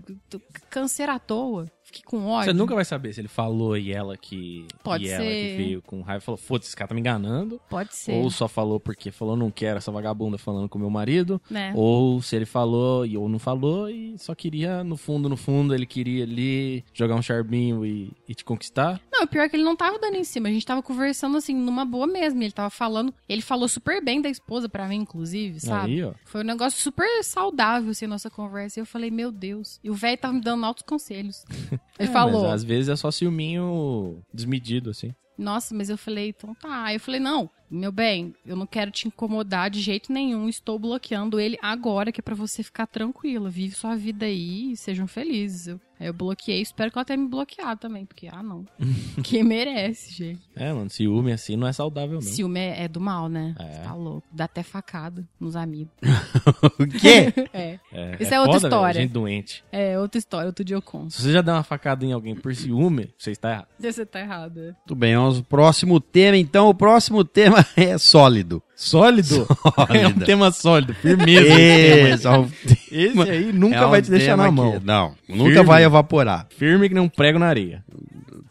câncer 0.70 1.10
à 1.10 1.18
toa. 1.18 1.72
Fiquei 1.88 2.04
com 2.04 2.26
ódio. 2.28 2.52
Você 2.52 2.58
nunca 2.58 2.76
vai 2.76 2.84
saber 2.84 3.14
se 3.14 3.22
ele 3.22 3.30
falou 3.30 3.78
e 3.78 3.94
ela 3.94 4.18
que. 4.18 4.68
Pode 4.84 5.06
e 5.06 5.10
ela 5.10 5.24
ser. 5.24 5.30
que 5.30 5.58
veio 5.64 5.82
com 5.82 6.02
raiva 6.02 6.22
e 6.22 6.26
falou: 6.26 6.38
foda-se, 6.38 6.68
esse 6.68 6.76
cara 6.76 6.90
tá 6.90 6.94
me 6.94 7.00
enganando. 7.00 7.62
Pode 7.70 7.96
ser, 7.96 8.12
Ou 8.12 8.30
só 8.30 8.46
falou 8.50 8.78
porque 8.78 9.10
falou, 9.10 9.38
não 9.38 9.50
quero 9.50 9.78
essa 9.78 9.90
vagabunda 9.90 10.38
falando 10.38 10.68
com 10.68 10.78
meu 10.78 10.90
marido. 10.90 11.42
né? 11.50 11.72
Ou 11.78 12.22
se 12.22 12.36
ele 12.36 12.46
falou 12.46 13.06
e 13.06 13.18
ou 13.18 13.30
não 13.30 13.40
falou 13.40 13.90
e 13.90 14.18
só 14.18 14.36
queria, 14.36 14.84
no 14.84 14.98
fundo, 14.98 15.30
no 15.30 15.38
fundo, 15.38 15.74
ele 15.74 15.86
queria 15.86 16.26
ali 16.26 16.84
jogar 16.94 17.16
um 17.16 17.22
charbinho 17.22 17.86
e, 17.86 18.12
e 18.28 18.36
te 18.36 18.44
conquistar. 18.44 19.00
Não, 19.10 19.24
o 19.24 19.28
pior 19.28 19.44
é 19.44 19.50
que 19.50 19.56
ele 19.56 19.64
não 19.64 19.76
tava 19.76 19.98
dando 19.98 20.18
em 20.18 20.26
cima. 20.26 20.50
A 20.50 20.52
gente 20.52 20.66
tava 20.66 20.84
conversando 20.84 21.38
assim, 21.38 21.56
numa 21.56 21.86
boa 21.86 22.06
mesmo. 22.06 22.44
Ele 22.44 22.52
tava 22.52 22.70
falando. 22.70 23.14
Ele 23.30 23.42
falou 23.42 23.70
super 23.70 24.04
bem 24.04 24.22
da 24.22 24.28
esposa 24.30 24.68
pra 24.68 24.90
mim, 24.90 24.98
inclusive, 24.98 25.62
sabe? 25.62 25.94
Aí, 25.94 26.04
ó. 26.04 26.12
Foi 26.26 26.42
um 26.42 26.46
negócio 26.46 26.82
super 26.82 27.24
saudável, 27.24 27.92
assim, 27.92 28.08
nossa 28.08 28.30
conversa. 28.30 28.78
E 28.78 28.82
eu 28.82 28.86
falei, 28.86 29.10
meu 29.10 29.32
Deus. 29.32 29.80
E 29.82 29.90
o 29.90 29.94
velho 29.94 30.18
tava 30.18 30.34
me 30.34 30.42
dando 30.42 30.66
altos 30.66 30.84
conselhos. 30.84 31.46
Ele 32.00 32.10
É, 32.10 32.12
falou, 32.12 32.50
às 32.50 32.64
vezes 32.64 32.90
é 32.90 32.96
só 32.96 33.10
ciúminho 33.12 34.20
desmedido, 34.34 34.90
assim. 34.90 35.14
Nossa, 35.38 35.74
mas 35.76 35.90
eu 35.90 35.98
falei, 35.98 36.30
então 36.30 36.54
tá. 36.56 36.86
Aí 36.86 36.96
eu 36.96 37.00
falei, 37.00 37.20
não, 37.20 37.50
meu 37.70 37.92
bem, 37.92 38.34
eu 38.46 38.56
não 38.56 38.66
quero 38.66 38.92
te 38.92 39.08
incomodar 39.08 39.70
de 39.70 39.80
jeito 39.82 40.12
nenhum. 40.12 40.48
Estou 40.50 40.80
bloqueando 40.80 41.40
ele 41.40 41.58
agora, 41.62 42.12
que 42.12 42.22
é 42.22 42.24
pra 42.24 42.36
você 42.36 42.64
ficar 42.64 42.88
tranquila. 42.88 43.50
Vive 43.50 43.76
sua 43.76 43.96
vida 43.96 44.26
aí 44.26 44.72
e 44.72 44.78
sejam 44.78 45.06
felizes. 45.08 45.68
Eu, 45.68 45.82
aí 46.00 46.08
eu 46.08 46.14
bloqueei, 46.14 46.62
espero 46.62 46.90
que 46.92 46.98
ela 46.98 47.04
tenha 47.06 47.18
me 47.18 47.28
bloqueado 47.28 47.80
também, 47.82 48.06
porque, 48.06 48.28
ah, 48.32 48.42
não. 48.42 48.66
Quem 49.24 49.44
merece, 49.44 50.14
gente. 50.14 50.42
É, 50.56 50.72
mano, 50.72 50.90
ciúme 50.90 51.32
assim 51.34 51.56
não 51.58 51.68
é 51.68 51.74
saudável, 51.74 52.16
não. 52.16 52.22
Ciúme 52.22 52.60
é, 52.60 52.84
é 52.84 52.88
do 52.88 53.02
mal, 53.02 53.28
né? 53.28 53.54
É. 53.60 53.64
Você 53.74 53.82
tá 53.82 53.94
louco. 53.94 54.24
Dá 54.32 54.46
até 54.46 54.64
facada 54.64 55.28
nos 55.40 55.56
amigos. 55.56 55.92
O 56.80 56.88
quê? 56.88 57.34
É. 57.54 57.80
É, 57.92 58.18
Isso 58.20 58.34
é 58.34 58.40
outra 58.40 58.54
foda, 58.54 58.70
velho, 58.70 58.76
história. 58.80 59.02
Gente 59.02 59.12
doente. 59.12 59.64
É 59.72 60.00
outra 60.00 60.18
história, 60.20 60.48
outro 60.48 60.64
dia 60.64 60.76
eu 60.76 60.82
conto. 60.82 61.12
Se 61.14 61.22
você 61.24 61.32
já 61.34 61.42
deu 61.42 61.54
uma 61.54 61.64
facada 61.64 62.06
em 62.06 62.12
alguém 62.14 62.36
por 62.36 62.54
ciúme, 62.56 63.14
você 63.18 63.32
está 63.32 63.52
errado. 63.52 63.68
Você 63.80 64.06
tá 64.06 64.20
errado. 64.20 64.60
é. 64.60 64.76
Tudo 64.86 64.98
bem, 64.98 65.18
Vamos 65.28 65.42
pro 65.42 65.58
próximo 65.58 66.00
tema, 66.00 66.38
então. 66.38 66.70
O 66.70 66.74
próximo 66.74 67.24
tema 67.24 67.66
é 67.76 67.98
sólido. 67.98 68.62
Sólido? 68.78 69.48
É 69.90 70.08
um 70.08 70.14
tema 70.14 70.52
sólido, 70.52 70.94
firmeza. 70.94 71.48
Esse, 71.52 72.28
é 72.28 72.30
um 72.30 72.48
Esse 72.92 73.22
aí 73.32 73.52
nunca 73.52 73.76
é 73.78 73.86
um 73.88 73.90
vai 73.90 74.04
te 74.04 74.12
deixar 74.12 74.38
na 74.38 74.46
que- 74.46 74.52
mão. 74.52 74.80
Não, 74.86 75.16
nunca 75.28 75.50
Firme. 75.50 75.64
vai 75.66 75.84
evaporar. 75.84 76.46
Firme 76.56 76.88
que 76.88 76.94
não 76.94 77.10
prego 77.10 77.40
na 77.40 77.48
areia. 77.48 77.84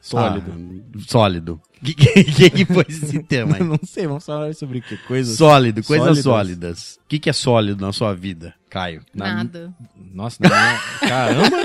Sólido. 0.09 0.53
Ah, 0.55 0.99
sólido. 1.07 1.61
O 1.77 1.85
que, 1.85 1.95
que, 2.25 2.51
que 2.51 2.65
foi 2.65 2.87
esse 2.89 3.23
tema 3.23 3.57
aí? 3.57 3.63
não 3.63 3.79
sei, 3.85 4.07
vamos 4.07 4.25
falar 4.25 4.53
sobre 4.55 4.79
o 4.79 4.83
quê? 4.83 4.97
Coisas. 5.07 5.37
Sólido, 5.37 5.85
coisas 5.85 6.21
Sólidas. 6.21 6.99
O 7.05 7.07
que, 7.07 7.19
que 7.19 7.29
é 7.29 7.33
sólido 7.35 7.85
na 7.85 7.93
sua 7.93 8.15
vida, 8.15 8.55
Caio? 8.71 9.03
Na- 9.15 9.35
Nada. 9.37 9.75
Nossa, 10.15 10.39
na 10.41 10.49
minha... 10.49 10.81
caramba! 11.07 11.57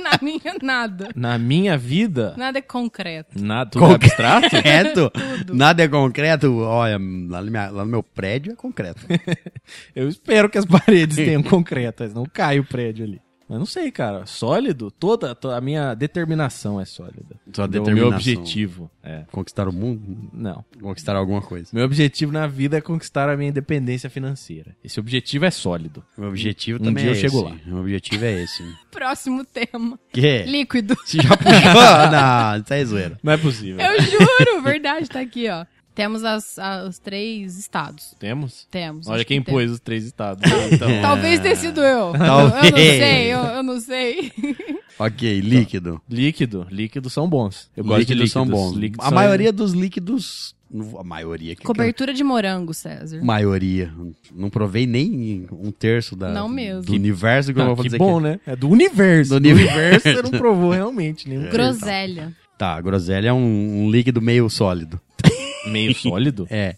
Na 0.00 0.18
minha, 0.22 0.56
nada. 0.62 1.08
Na 1.16 1.36
minha 1.36 1.76
vida, 1.76 2.32
Nada 2.38 2.58
é 2.60 2.62
concreto. 2.62 3.42
nada, 3.42 3.68
tudo 3.68 3.86
é 3.86 3.94
abstrato? 3.96 4.48
Concreto? 4.50 5.12
Nada 5.52 5.82
é 5.82 5.88
concreto? 5.88 6.58
Olha, 6.58 6.92
lá 7.28 7.42
no, 7.42 7.50
minha- 7.50 7.68
lá 7.70 7.84
no 7.84 7.90
meu 7.90 8.02
prédio 8.04 8.52
é 8.52 8.56
concreto. 8.56 9.04
Eu 9.96 10.08
espero 10.08 10.48
que 10.48 10.58
as 10.58 10.64
paredes 10.64 11.16
tenham 11.16 11.42
concreto, 11.42 12.08
não 12.14 12.24
cai 12.24 12.60
o 12.60 12.64
prédio 12.64 13.04
ali. 13.04 13.20
Mas 13.48 13.58
não 13.58 13.66
sei, 13.66 13.90
cara. 13.92 14.26
Sólido? 14.26 14.90
Toda, 14.90 15.34
to- 15.34 15.50
a 15.50 15.60
minha 15.60 15.94
determinação 15.94 16.80
é 16.80 16.84
sólida. 16.84 17.36
Sua 17.54 17.64
O 17.66 17.68
meu 17.68 17.80
determinação. 17.82 18.16
objetivo 18.16 18.90
é. 19.02 19.24
Conquistar 19.30 19.68
o 19.68 19.72
mundo? 19.72 20.28
Não. 20.32 20.64
Conquistar 20.80 21.14
alguma 21.16 21.40
coisa. 21.40 21.68
Meu 21.72 21.84
objetivo 21.84 22.32
na 22.32 22.46
vida 22.46 22.76
é 22.76 22.80
conquistar 22.80 23.28
a 23.28 23.36
minha 23.36 23.50
independência 23.50 24.10
financeira. 24.10 24.74
Esse 24.82 24.98
objetivo 24.98 25.44
é 25.44 25.50
sólido. 25.50 26.04
Meu 26.18 26.28
objetivo 26.28 26.80
Um 26.80 26.84
também 26.86 27.04
dia 27.04 27.12
é 27.12 27.16
eu 27.16 27.20
chego 27.20 27.36
esse. 27.38 27.44
lá. 27.44 27.56
Meu 27.66 27.78
objetivo 27.78 28.24
é 28.24 28.42
esse. 28.42 28.64
Próximo 28.90 29.44
tema. 29.44 29.98
Que? 30.12 30.42
Líquido. 30.42 30.96
Você 31.04 31.18
já 31.22 31.36
puxou? 31.36 31.52
Não, 32.10 32.56
isso 32.60 32.74
é 32.74 32.84
zoeira. 32.84 33.18
Não 33.22 33.32
é 33.32 33.36
possível. 33.36 33.80
Eu 33.80 34.00
juro, 34.02 34.62
verdade, 34.62 35.08
tá 35.08 35.20
aqui, 35.20 35.48
ó. 35.48 35.64
Temos 35.96 36.22
as, 36.22 36.56
a- 36.58 36.84
os 36.88 36.98
três 36.98 37.58
estados. 37.58 38.14
Temos? 38.20 38.68
Temos. 38.70 39.08
Olha 39.08 39.24
quem 39.24 39.42
que 39.42 39.50
pôs 39.50 39.70
os 39.70 39.80
três 39.80 40.04
estados. 40.04 40.44
aí, 40.44 40.68
Então. 40.74 40.88
Talvez 41.02 41.40
tenha 41.40 41.56
sido 41.56 41.80
eu. 41.80 42.12
Talvez. 42.12 42.64
Eu 42.66 42.70
não 42.70 42.76
sei, 42.78 43.32
eu, 43.32 43.38
eu 43.40 43.62
não 43.64 43.80
sei. 43.80 44.32
Ok, 44.98 45.40
líquido. 45.42 46.00
Líquido. 46.08 46.66
Líquidos 46.70 47.12
são 47.12 47.28
bons. 47.28 47.70
Eu 47.76 47.84
gosto 47.84 47.98
líquidos 47.98 48.06
de 48.08 48.14
líquidos. 48.14 48.32
são 48.32 48.46
bons. 48.46 48.72
Líquidos 48.74 49.04
a 49.04 49.08
são- 49.10 49.14
maioria 49.14 49.52
dos 49.52 49.72
líquidos. 49.74 50.54
A 50.98 51.04
maioria. 51.04 51.54
Que 51.54 51.62
Cobertura 51.62 52.14
de 52.14 52.24
morango, 52.24 52.72
César. 52.72 53.22
Maioria. 53.22 53.92
Não 54.34 54.48
provei 54.48 54.86
nem 54.86 55.46
um 55.52 55.70
terço 55.70 56.16
da, 56.16 56.30
Não 56.32 56.48
mesmo. 56.48 56.80
do 56.82 56.94
universo 56.94 57.52
que 57.52 57.60
eu 57.60 57.64
Ah, 57.64 57.66
vou 57.66 57.76
que 57.76 57.82
dizer 57.84 57.98
bom, 57.98 58.16
que... 58.16 58.22
né? 58.22 58.40
É 58.46 58.56
do 58.56 58.70
universo. 58.70 59.34
Do 59.34 59.40
Do, 59.40 59.48
universo 59.50 60.00
você 60.08 60.22
não 60.22 60.30
provou 60.30 60.70
realmente 60.70 61.28
nenhum. 61.28 61.48
Groselha. 61.52 62.34
Tá, 62.56 62.74
a 62.76 62.80
groselha 62.80 63.28
é 63.28 63.32
um, 63.34 63.84
um 63.84 63.90
líquido 63.90 64.22
meio 64.22 64.48
sólido. 64.48 64.98
Meio 65.66 65.94
sólido? 65.98 66.46
É. 66.50 66.76